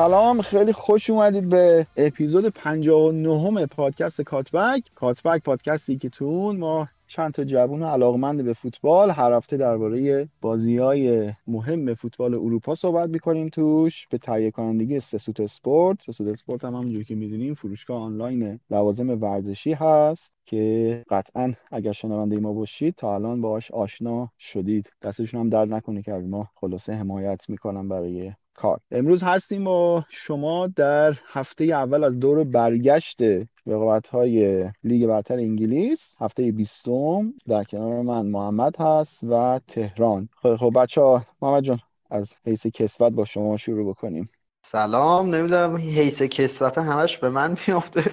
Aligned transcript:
سلام 0.00 0.42
خیلی 0.42 0.72
خوش 0.72 1.10
اومدید 1.10 1.48
به 1.48 1.86
اپیزود 1.96 2.46
59 2.48 3.66
پادکست 3.66 4.20
کاتبک. 4.20 4.90
کاتبک 4.94 5.42
پادکستی 5.42 5.96
که 5.98 6.08
تون 6.08 6.56
ما 6.56 6.88
چند 7.06 7.32
تا 7.32 7.44
جوون 7.44 7.82
علاقمند 7.82 8.44
به 8.44 8.52
فوتبال 8.52 9.10
هر 9.10 9.32
هفته 9.32 9.56
درباره 9.56 10.28
بازی 10.40 10.76
های 10.76 11.32
مهم 11.46 11.94
فوتبال 11.94 12.34
اروپا 12.34 12.74
صحبت 12.74 13.08
می‌کنیم 13.08 13.48
توش. 13.48 14.06
به 14.10 14.18
تهیه 14.18 14.50
کنندگی 14.50 15.00
سسوت 15.00 15.40
اسپورت. 15.40 16.02
سسوت 16.02 16.28
اسپورت 16.28 16.64
هم 16.64 16.74
همونجوری 16.74 17.04
که 17.04 17.14
می‌دونیم 17.14 17.54
فروشگاه 17.54 18.02
آنلاین 18.02 18.60
لوازم 18.70 19.22
ورزشی 19.22 19.72
هست 19.72 20.34
که 20.46 21.04
قطعا 21.10 21.52
اگر 21.70 21.92
شنونده 21.92 22.40
ما 22.40 22.52
باشید 22.52 22.94
تا 22.94 23.14
الان 23.14 23.40
باهاش 23.40 23.70
آشنا 23.70 24.32
شدید. 24.38 24.90
دستشون 25.02 25.40
هم 25.40 25.48
درد 25.48 25.74
نکنه 25.74 26.02
که 26.02 26.12
ما 26.12 26.48
خلاصه 26.54 26.92
حمایت 26.92 27.44
می‌کنن 27.48 27.88
برای 27.88 28.32
کار. 28.60 28.80
امروز 28.90 29.22
هستیم 29.22 29.64
با 29.64 30.04
شما 30.10 30.66
در 30.66 31.14
هفته 31.32 31.64
اول 31.64 32.04
از 32.04 32.18
دور 32.18 32.44
برگشت 32.44 33.18
رقابت 33.66 34.08
های 34.08 34.64
لیگ 34.84 35.06
برتر 35.06 35.34
انگلیس. 35.34 36.16
هفته 36.20 36.52
بیستم 36.52 37.34
در 37.48 37.64
کنار 37.64 38.02
من 38.02 38.26
محمد 38.26 38.80
هست 38.80 39.24
و 39.24 39.60
تهران. 39.68 40.28
خب, 40.42 40.56
خب 40.56 40.72
بچه 40.76 41.00
ها 41.00 41.22
محمد 41.42 41.62
جان 41.62 41.78
از 42.10 42.34
حیث 42.46 42.66
کسوت 42.66 43.12
با 43.12 43.24
شما 43.24 43.56
شروع 43.56 43.90
بکنیم. 43.90 44.30
سلام. 44.62 45.34
نمی‌دونم 45.34 45.76
حیث 45.76 46.22
کسوت 46.22 46.78
همش 46.78 47.18
به 47.18 47.30
من 47.30 47.56
میافته. 47.66 48.04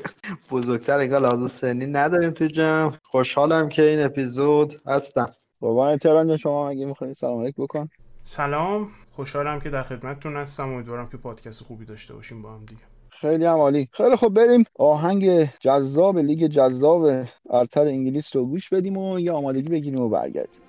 بزرگتر 0.52 1.00
انگار 1.00 1.22
لحاظ 1.22 1.52
سنی 1.52 1.86
نداریم 1.86 2.32
تو 2.32 2.48
جمع. 2.48 2.94
خوشحالم 3.04 3.70
که 3.70 3.82
این 3.82 4.06
اپیزود 4.06 4.82
هستم. 4.86 5.32
بابا 5.60 5.98
تهران 5.98 6.38
شما 6.38 6.70
اگه 6.70 6.86
می‌خواید 6.86 7.14
سلام 7.14 7.42
علیک 7.42 7.56
بکن؟ 7.56 7.88
سلام. 8.24 8.90
خوشحالم 9.18 9.60
که 9.60 9.70
در 9.70 9.84
خدمتتون 9.84 10.38
هستم. 10.38 10.70
امیدوارم 10.70 11.10
که 11.10 11.18
پادکست 11.18 11.64
خوبی 11.64 11.86
داشته 11.86 12.14
باشیم 12.14 12.42
با 12.42 12.54
هم 12.54 12.66
دیگه. 12.66 12.82
خیلی 13.10 13.46
هم 13.46 13.56
عالی. 13.56 13.90
خیلی 13.92 14.16
خب 14.16 14.30
بریم 14.30 14.64
آهنگ 14.80 15.50
جذاب 15.60 16.20
لیگ 16.20 16.48
جذاب 16.48 17.10
ارتر 17.50 17.88
انگلیس 17.88 18.36
رو 18.36 18.46
گوش 18.46 18.70
بدیم 18.70 18.98
و 18.98 19.20
یه 19.20 19.32
آمادگی 19.32 19.70
بگیریم 19.70 20.00
و 20.02 20.10
برگردیم. 20.10 20.67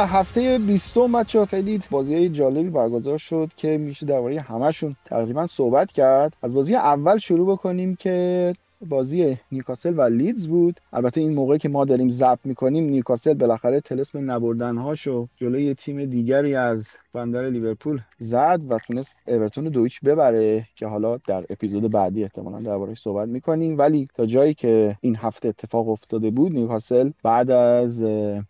در 0.00 0.06
هفته 0.06 0.58
20 0.58 0.98
بچه 0.98 1.44
خیلی 1.44 1.80
بازی 1.90 2.28
جالبی 2.28 2.70
برگزار 2.70 3.18
شد 3.18 3.50
که 3.56 3.78
میشه 3.78 4.06
درباره 4.06 4.40
همشون 4.40 4.96
تقریبا 5.04 5.46
صحبت 5.46 5.92
کرد. 5.92 6.36
از 6.42 6.54
بازی 6.54 6.74
اول 6.74 7.18
شروع 7.18 7.52
بکنیم 7.52 7.94
که 7.94 8.52
بازی 8.88 9.38
نیوکاسل 9.52 9.94
و 9.98 10.02
لیدز 10.02 10.48
بود. 10.48 10.80
البته 10.92 11.20
این 11.20 11.34
موقعی 11.34 11.58
که 11.58 11.68
ما 11.68 11.84
داریم 11.84 12.08
ضبط 12.10 12.38
می‌کنیم 12.44 12.84
نیوکاسل 12.84 13.34
بالاخره 13.34 13.80
تلسم 13.80 14.30
نبردنهاشو 14.30 15.28
جلوی 15.36 15.74
تیم 15.74 16.04
دیگری 16.04 16.54
از 16.54 16.92
بندر 17.12 17.50
لیورپول 17.50 18.00
زد 18.18 18.60
و 18.68 18.78
تونست 18.78 19.20
اورتون 19.26 19.64
رو 19.64 19.70
دویچ 19.70 20.00
ببره 20.00 20.66
که 20.76 20.86
حالا 20.86 21.16
در 21.16 21.44
اپیزود 21.50 21.90
بعدی 21.92 22.22
احتمالا 22.22 22.60
دربارهش 22.60 23.00
صحبت 23.00 23.28
می‌کنیم. 23.28 23.78
ولی 23.78 24.08
تا 24.14 24.26
جایی 24.26 24.54
که 24.54 24.96
این 25.00 25.16
هفته 25.16 25.48
اتفاق 25.48 25.88
افتاده 25.88 26.30
بود 26.30 26.52
نیوکاسل 26.52 27.10
بعد 27.22 27.50
از 27.50 28.02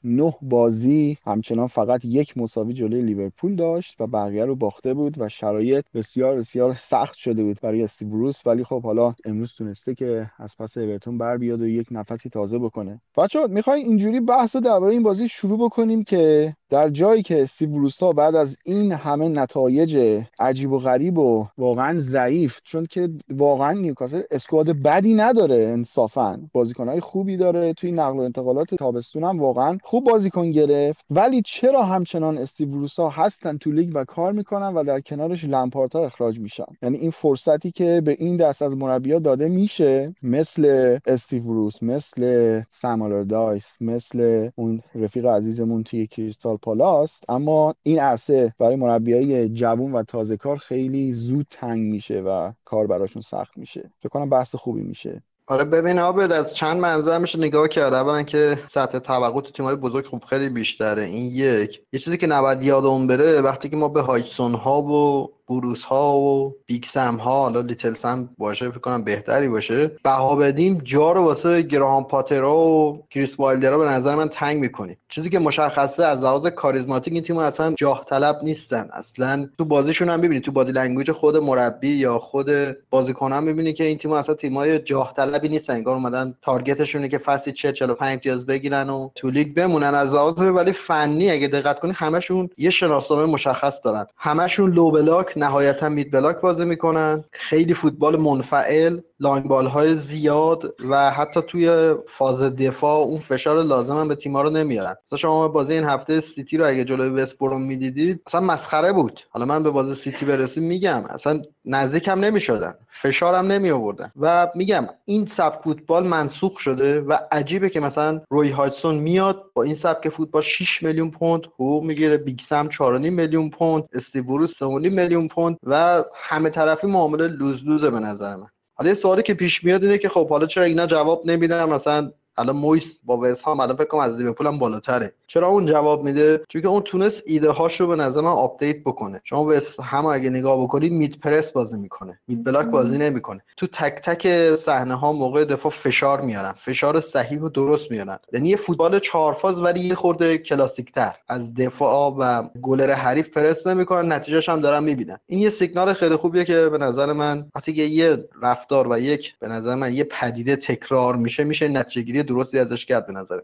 نه 0.04 0.34
بازی 0.43 1.19
همچنان 1.25 1.66
فقط 1.66 2.04
یک 2.04 2.38
مساوی 2.38 2.72
جلوی 2.72 3.00
لیورپول 3.00 3.56
داشت 3.56 4.00
و 4.00 4.06
بقیه 4.06 4.44
رو 4.44 4.56
باخته 4.56 4.94
بود 4.94 5.15
و 5.19 5.28
شرایط 5.28 5.84
بسیار 5.94 6.37
بسیار 6.37 6.75
سخت 6.75 7.15
شده 7.15 7.42
بود 7.42 7.59
برای 7.62 7.82
استیبروس 7.82 8.47
ولی 8.47 8.65
خب 8.65 8.82
حالا 8.82 9.15
امروز 9.25 9.54
تونسته 9.54 9.94
که 9.94 10.31
از 10.38 10.56
پس 10.56 10.78
اورتون 10.78 11.19
بر 11.19 11.37
بیاد 11.37 11.60
و 11.60 11.69
یک 11.69 11.88
نفسی 11.91 12.28
تازه 12.28 12.59
بکنه. 12.59 13.00
بچه 13.16 13.47
می‌خوای 13.47 13.81
اینجوری 13.81 14.21
بحث 14.21 14.56
درباره 14.56 14.92
این 14.92 15.03
بازی 15.03 15.28
شروع 15.28 15.59
بکنیم 15.59 16.04
که 16.04 16.54
در 16.70 16.88
جایی 16.88 17.22
که 17.22 17.47
سیبروستا 17.47 18.12
بعد 18.12 18.34
از 18.34 18.58
این 18.64 18.92
همه 18.92 19.28
نتایج 19.28 20.22
عجیب 20.38 20.72
و 20.72 20.78
غریب 20.78 21.19
و 21.19 21.47
واقعا 21.58 22.00
ضعیف 22.00 22.60
چون 22.64 22.86
که 22.86 23.10
واقعا 23.31 23.72
نیوکاسل 23.72 24.22
اسکواد 24.31 24.70
بدی 24.70 25.14
نداره 25.14 25.54
انصافا. 25.54 26.41
بازیکنهای 26.53 27.00
خوبی 27.00 27.36
داره 27.36 27.72
توی 27.72 27.92
نقل 27.92 28.16
و 28.19 28.20
انتقالات 28.20 28.75
تابستون 28.75 29.25
هم 29.25 29.41
واقعا 29.41 29.78
خوب 29.82 30.04
بازیکن 30.04 30.50
گرفت. 30.50 31.06
ولی 31.10 31.42
چرا 31.42 31.82
همچنان 31.82 32.38
استیوروسا 32.38 33.09
هستن 33.09 33.56
تو 33.56 33.72
لیگ 33.72 33.91
و 33.94 34.04
کار 34.04 34.32
می‌کنن 34.32 34.75
و 34.75 34.84
در 34.84 35.00
کنارش 35.00 35.44
لمپارتا 35.44 36.04
اخراج 36.04 36.38
میشن؟ 36.38 36.64
یعنی 36.82 36.97
این 36.97 37.10
فرصتی 37.10 37.70
که 37.70 38.03
به 38.04 38.16
این 38.19 38.36
دست 38.36 38.62
از 38.62 38.76
مربیا 38.76 39.19
داده 39.19 39.48
میشه 39.48 40.14
مثل 40.22 40.98
استیو 41.06 41.45
بروس 41.45 41.83
مثل 41.83 42.62
سم 42.68 43.22
آلاردایس 43.22 43.77
مثل 43.80 44.48
اون 44.56 44.83
رفیق 44.95 45.27
عزیزمون 45.27 45.83
توی 45.83 46.06
کریستال 46.06 46.56
پالاس 46.62 47.24
اما 47.30 47.74
این 47.83 47.98
عرصه 47.98 48.54
برای 48.59 48.77
مربیای 48.77 49.48
جوون 49.48 49.92
و 49.92 50.03
تازه 50.03 50.36
کار 50.36 50.57
خیلی 50.57 51.12
زود 51.12 51.47
تنگ 51.51 51.92
میشه 51.92 52.21
و 52.21 52.53
کار 52.65 52.86
براشون 52.86 53.22
سخت 53.22 53.59
میشه. 53.59 53.91
فکر 54.01 54.09
کنم 54.09 54.30
بحث 54.30 54.54
خوبی 54.54 54.83
میشه. 54.83 55.22
آره 55.47 55.65
ببین 55.65 55.98
آبد 55.98 56.33
از 56.33 56.54
چند 56.57 56.80
منظر 56.80 57.18
میشه 57.18 57.39
نگاه 57.39 57.68
کرد. 57.68 57.95
اولا 57.95 58.22
که 58.22 58.59
سطح 58.66 58.98
توقع 58.98 59.41
تو 59.41 59.53
تیم‌های 59.53 59.77
بزرگ 59.77 60.07
خوب 60.07 60.24
خیلی 60.24 60.48
بیشتره. 60.48 61.03
این 61.03 61.27
یک. 61.34 61.83
یه 61.92 62.01
چیزی 62.01 62.16
که 62.16 62.27
نباید 62.27 62.62
یادمون 62.62 63.07
بره 63.07 63.41
وقتی 63.41 63.68
که 63.68 63.77
ما 63.77 63.89
به 63.89 64.01
هاجسون 64.01 64.54
ها 64.54 64.83
و 64.83 65.28
بروس 65.50 65.84
ها 65.84 66.16
و 66.16 66.56
بیگ 66.66 66.84
سم 66.84 67.16
ها 67.16 67.42
حالا 67.42 67.60
لیتل 67.60 67.94
سم 67.94 68.28
باشه 68.38 68.70
فکر 68.70 68.78
کنم 68.78 69.04
بهتری 69.04 69.48
باشه. 69.48 69.91
بها 70.04 70.36
بدیم 70.36 70.80
جا 70.84 71.12
رو 71.12 71.20
واسه 71.20 71.62
گراهام 71.62 72.04
پاترا 72.04 72.58
و 72.58 73.02
کریس 73.10 73.41
وایلدرا 73.41 73.78
به 73.78 73.84
نظر 73.84 74.14
من 74.14 74.28
تنگ 74.28 74.60
می‌کنیم 74.60 74.97
چیزی 75.08 75.30
که 75.30 75.38
مشخصه 75.38 76.04
از 76.04 76.22
لحاظ 76.22 76.47
کاریزماتیک 76.47 77.14
این 77.14 77.22
تیم 77.22 77.36
اصلا 77.36 77.74
جاه 77.76 78.04
طلب 78.08 78.41
نیستن. 78.42 78.88
اصلا 78.92 79.48
تو 79.58 79.64
بازیشون 79.64 80.08
هم 80.08 80.20
ببینید 80.20 80.42
تو 80.42 80.52
body 80.53 80.72
language 80.72 81.12
خود 81.12 81.36
مربی 81.36 81.88
یا 81.88 82.18
خود 82.18 82.50
بازیکن 82.91 83.32
هم 83.32 83.42
می‌بینی 83.42 83.72
که 83.72 83.84
این 83.84 83.98
تیم 83.98 84.12
اصلا 84.12 84.34
تیمای 84.34 84.78
جاه 84.78 85.14
طلبی 85.16 85.48
نیستن. 85.48 85.74
انگار 85.74 85.94
اومدن 85.94 86.34
target 86.42 86.78
شونه 86.78 87.09
که 87.08 87.18
فصل 87.18 87.50
چه 87.50 87.72
45 87.72 88.12
امتیاز 88.12 88.47
بگیرن 88.47 88.91
و 88.91 89.08
تو 89.14 89.30
لیگ 89.30 89.54
بمونن 89.54 89.94
از 89.94 90.14
لحاظ 90.14 90.38
ولی 90.38 90.72
فنی 90.72 91.30
اگه 91.30 91.48
دقت 91.48 91.80
کنی 91.80 91.92
همشون 91.94 92.50
یه 92.58 92.70
شناسنامه 92.70 93.32
مشخص 93.32 93.80
دارن. 93.84 94.06
همشون 94.16 94.72
low 94.72 94.91
block 94.91 95.40
نهایتا 95.41 95.89
mid 95.89 96.10
block 96.12 96.41
بازی 96.41 96.65
می‌کنن. 96.65 97.25
خیلی 97.33 97.75
فوتبال 97.75 98.21
منفعل. 98.21 99.01
long 99.21 99.45
ball 99.45 99.66
های 99.67 99.97
زیاد 99.97 100.75
و 100.91 101.11
حتی 101.11 101.41
توی 101.49 101.95
فاز 102.09 102.43
دفاع 102.43 102.99
اون 102.99 103.21
فشار 103.21 103.63
لازم 103.63 103.97
هم 103.97 104.09
به 104.09 104.15
تیم‌ها 104.15 104.43
رو 104.43 104.51
نمیارن. 104.51 104.95
مثلا 105.07 105.19
شما 105.19 105.49
بازی 105.49 105.72
این 105.72 105.84
هفته 105.84 106.21
سیتی 106.21 106.57
رو 106.57 106.69
اگه 106.69 106.84
جلوی 106.84 107.09
وست 107.09 107.39
بروم 107.39 107.63
می‌دیدید 107.63 108.22
اصلا 108.27 108.41
مسخره 108.41 108.93
بود. 108.93 109.21
حالا 109.31 109.45
من 109.47 109.63
به 109.63 109.71
بازی 109.71 109.95
سیتی 109.95 110.27
برسیم 110.27 110.65
میگم 110.65 111.05
اصلا 111.11 111.43
نزدیک 111.65 112.09
هم 112.09 112.21
نمی‌شدن. 112.21 112.75
فشار 113.03 113.34
هم 113.34 113.47
نمی 113.47 113.71
آوردن 113.71 114.13
و 114.21 114.49
میگم 114.55 114.89
این 115.05 115.27
سبک 115.27 115.65
فوتبال 115.65 116.07
منسوخ 116.07 116.59
شده 116.59 117.01
و 117.01 117.19
عجیبه 117.33 117.71
که 117.71 117.81
مثلا 117.81 118.21
روی 118.31 118.51
هاجسون 118.51 118.95
میاد 118.95 119.45
با 119.55 119.63
این 119.63 119.75
سبک 119.75 120.09
فوتبال 120.09 120.43
6 120.43 120.83
میلیون 120.83 121.11
پوند 121.11 121.45
حقوق 121.45 121.84
می‌گیره 121.84 122.17
بیگ 122.17 122.41
سم 122.41 122.69
4.5 122.69 122.81
میلیون 123.11 123.51
پوند 123.51 123.84
استیو 123.92 124.20
بروس 124.20 124.47
3.5 124.47 124.61
میلیون 124.91 125.28
پوند 125.28 125.57
و 125.63 126.05
همه 126.15 126.51
طرفی 126.51 126.87
معامله 126.87 127.28
lose 127.28 127.65
lose 127.65 127.85
ه 127.85 127.91
به 127.91 128.01
نظر 128.01 128.37
من. 128.37 128.47
حالا 128.80 128.91
یه 128.91 128.94
سوالی 128.94 129.22
که 129.22 129.34
پیش 129.34 129.65
میاد 129.65 129.82
اینه 129.84 129.98
که 129.98 130.09
خب 130.09 130.28
حالا 130.28 130.47
چرا 130.47 130.65
اینا 130.65 130.86
جواب 130.86 131.22
نمیدن؟ 131.27 131.65
مثلا 131.65 132.12
الان 132.41 132.57
مویس 132.57 132.98
با 133.04 133.21
وست 133.22 133.48
هم 133.48 133.60
الان 133.60 133.77
فکر 133.77 133.87
کنم 133.87 134.01
از 134.01 134.19
لیورپول 134.19 134.47
هم 134.47 134.59
بالاتره. 134.59 135.13
چرا 135.27 135.48
اون 135.48 135.66
جواب 135.66 136.04
میده؟ 136.04 136.42
چون 136.48 136.63
که 136.63 136.69
اون 136.69 136.83
تونست 136.83 137.22
ایده 137.27 137.51
هاشو 137.51 137.87
به 137.87 137.97
نظر 137.97 138.21
من 138.21 138.31
update 138.30 138.84
بکنه. 138.84 139.21
شما 139.25 139.45
وست 139.45 139.81
هم 139.81 140.07
اگه 140.07 140.31
نگاه 140.31 140.63
بکنید 140.63 140.92
mid 140.92 141.21
press 141.21 141.53
بازی 141.53 141.77
می‌کنه. 141.77 142.21
mid 142.28 142.45
block 142.45 142.66
بازی 142.66 142.98
نمی‌کنه. 142.98 143.42
تو 143.57 143.66
تک 143.66 144.03
تک 144.04 144.54
صحنه 144.57 144.95
ها 144.95 145.13
موقع 145.13 145.45
دفاع 145.45 145.72
فشار 145.72 146.21
میارن. 146.21 146.53
فشار 146.53 147.01
صحیح 147.01 147.41
و 147.41 147.48
درست 147.48 147.91
میارن. 147.91 148.19
یعنی 148.33 148.48
یه 148.48 148.57
فوتبال 148.57 148.98
چهار 148.98 149.34
فاز 149.34 149.59
ولی 149.59 149.81
یه 149.81 149.95
خورده 149.95 150.39
کلاسیک 150.39 150.93
تر 150.93 151.16
از 151.28 151.54
دفاع 151.54 152.15
و 152.19 152.48
گلر 152.63 152.93
حریف 152.93 153.28
پرس 153.28 153.66
نمی‌کنن. 153.66 154.13
نتیجهش 154.13 154.48
هم 154.48 154.60
دارن 154.60 154.84
می‌بینن. 154.84 155.19
این 155.27 155.41
یه 155.41 155.51
سیگنال 155.51 155.93
خیلی 155.93 156.16
خوبیه 156.16 156.45
که 156.45 156.69
به 156.69 156.78
نظر 156.78 157.13
من 157.13 157.47
وقتی 157.54 157.72
یه 157.72 158.28
رفتار 158.43 158.89
و 158.93 158.98
یک 158.98 159.34
به 159.39 159.48
نظر 159.48 159.75
من 159.75 159.95
یه 159.95 160.04
پدیده 160.04 160.57
تکرار 160.57 161.16
میشه 161.16 161.45
میشه 161.45 161.69
نتیجه 161.69 162.22
درستی 162.30 162.59
ازش 162.59 162.84
کرد 162.86 163.06
به 163.06 163.12
نظر 163.12 163.41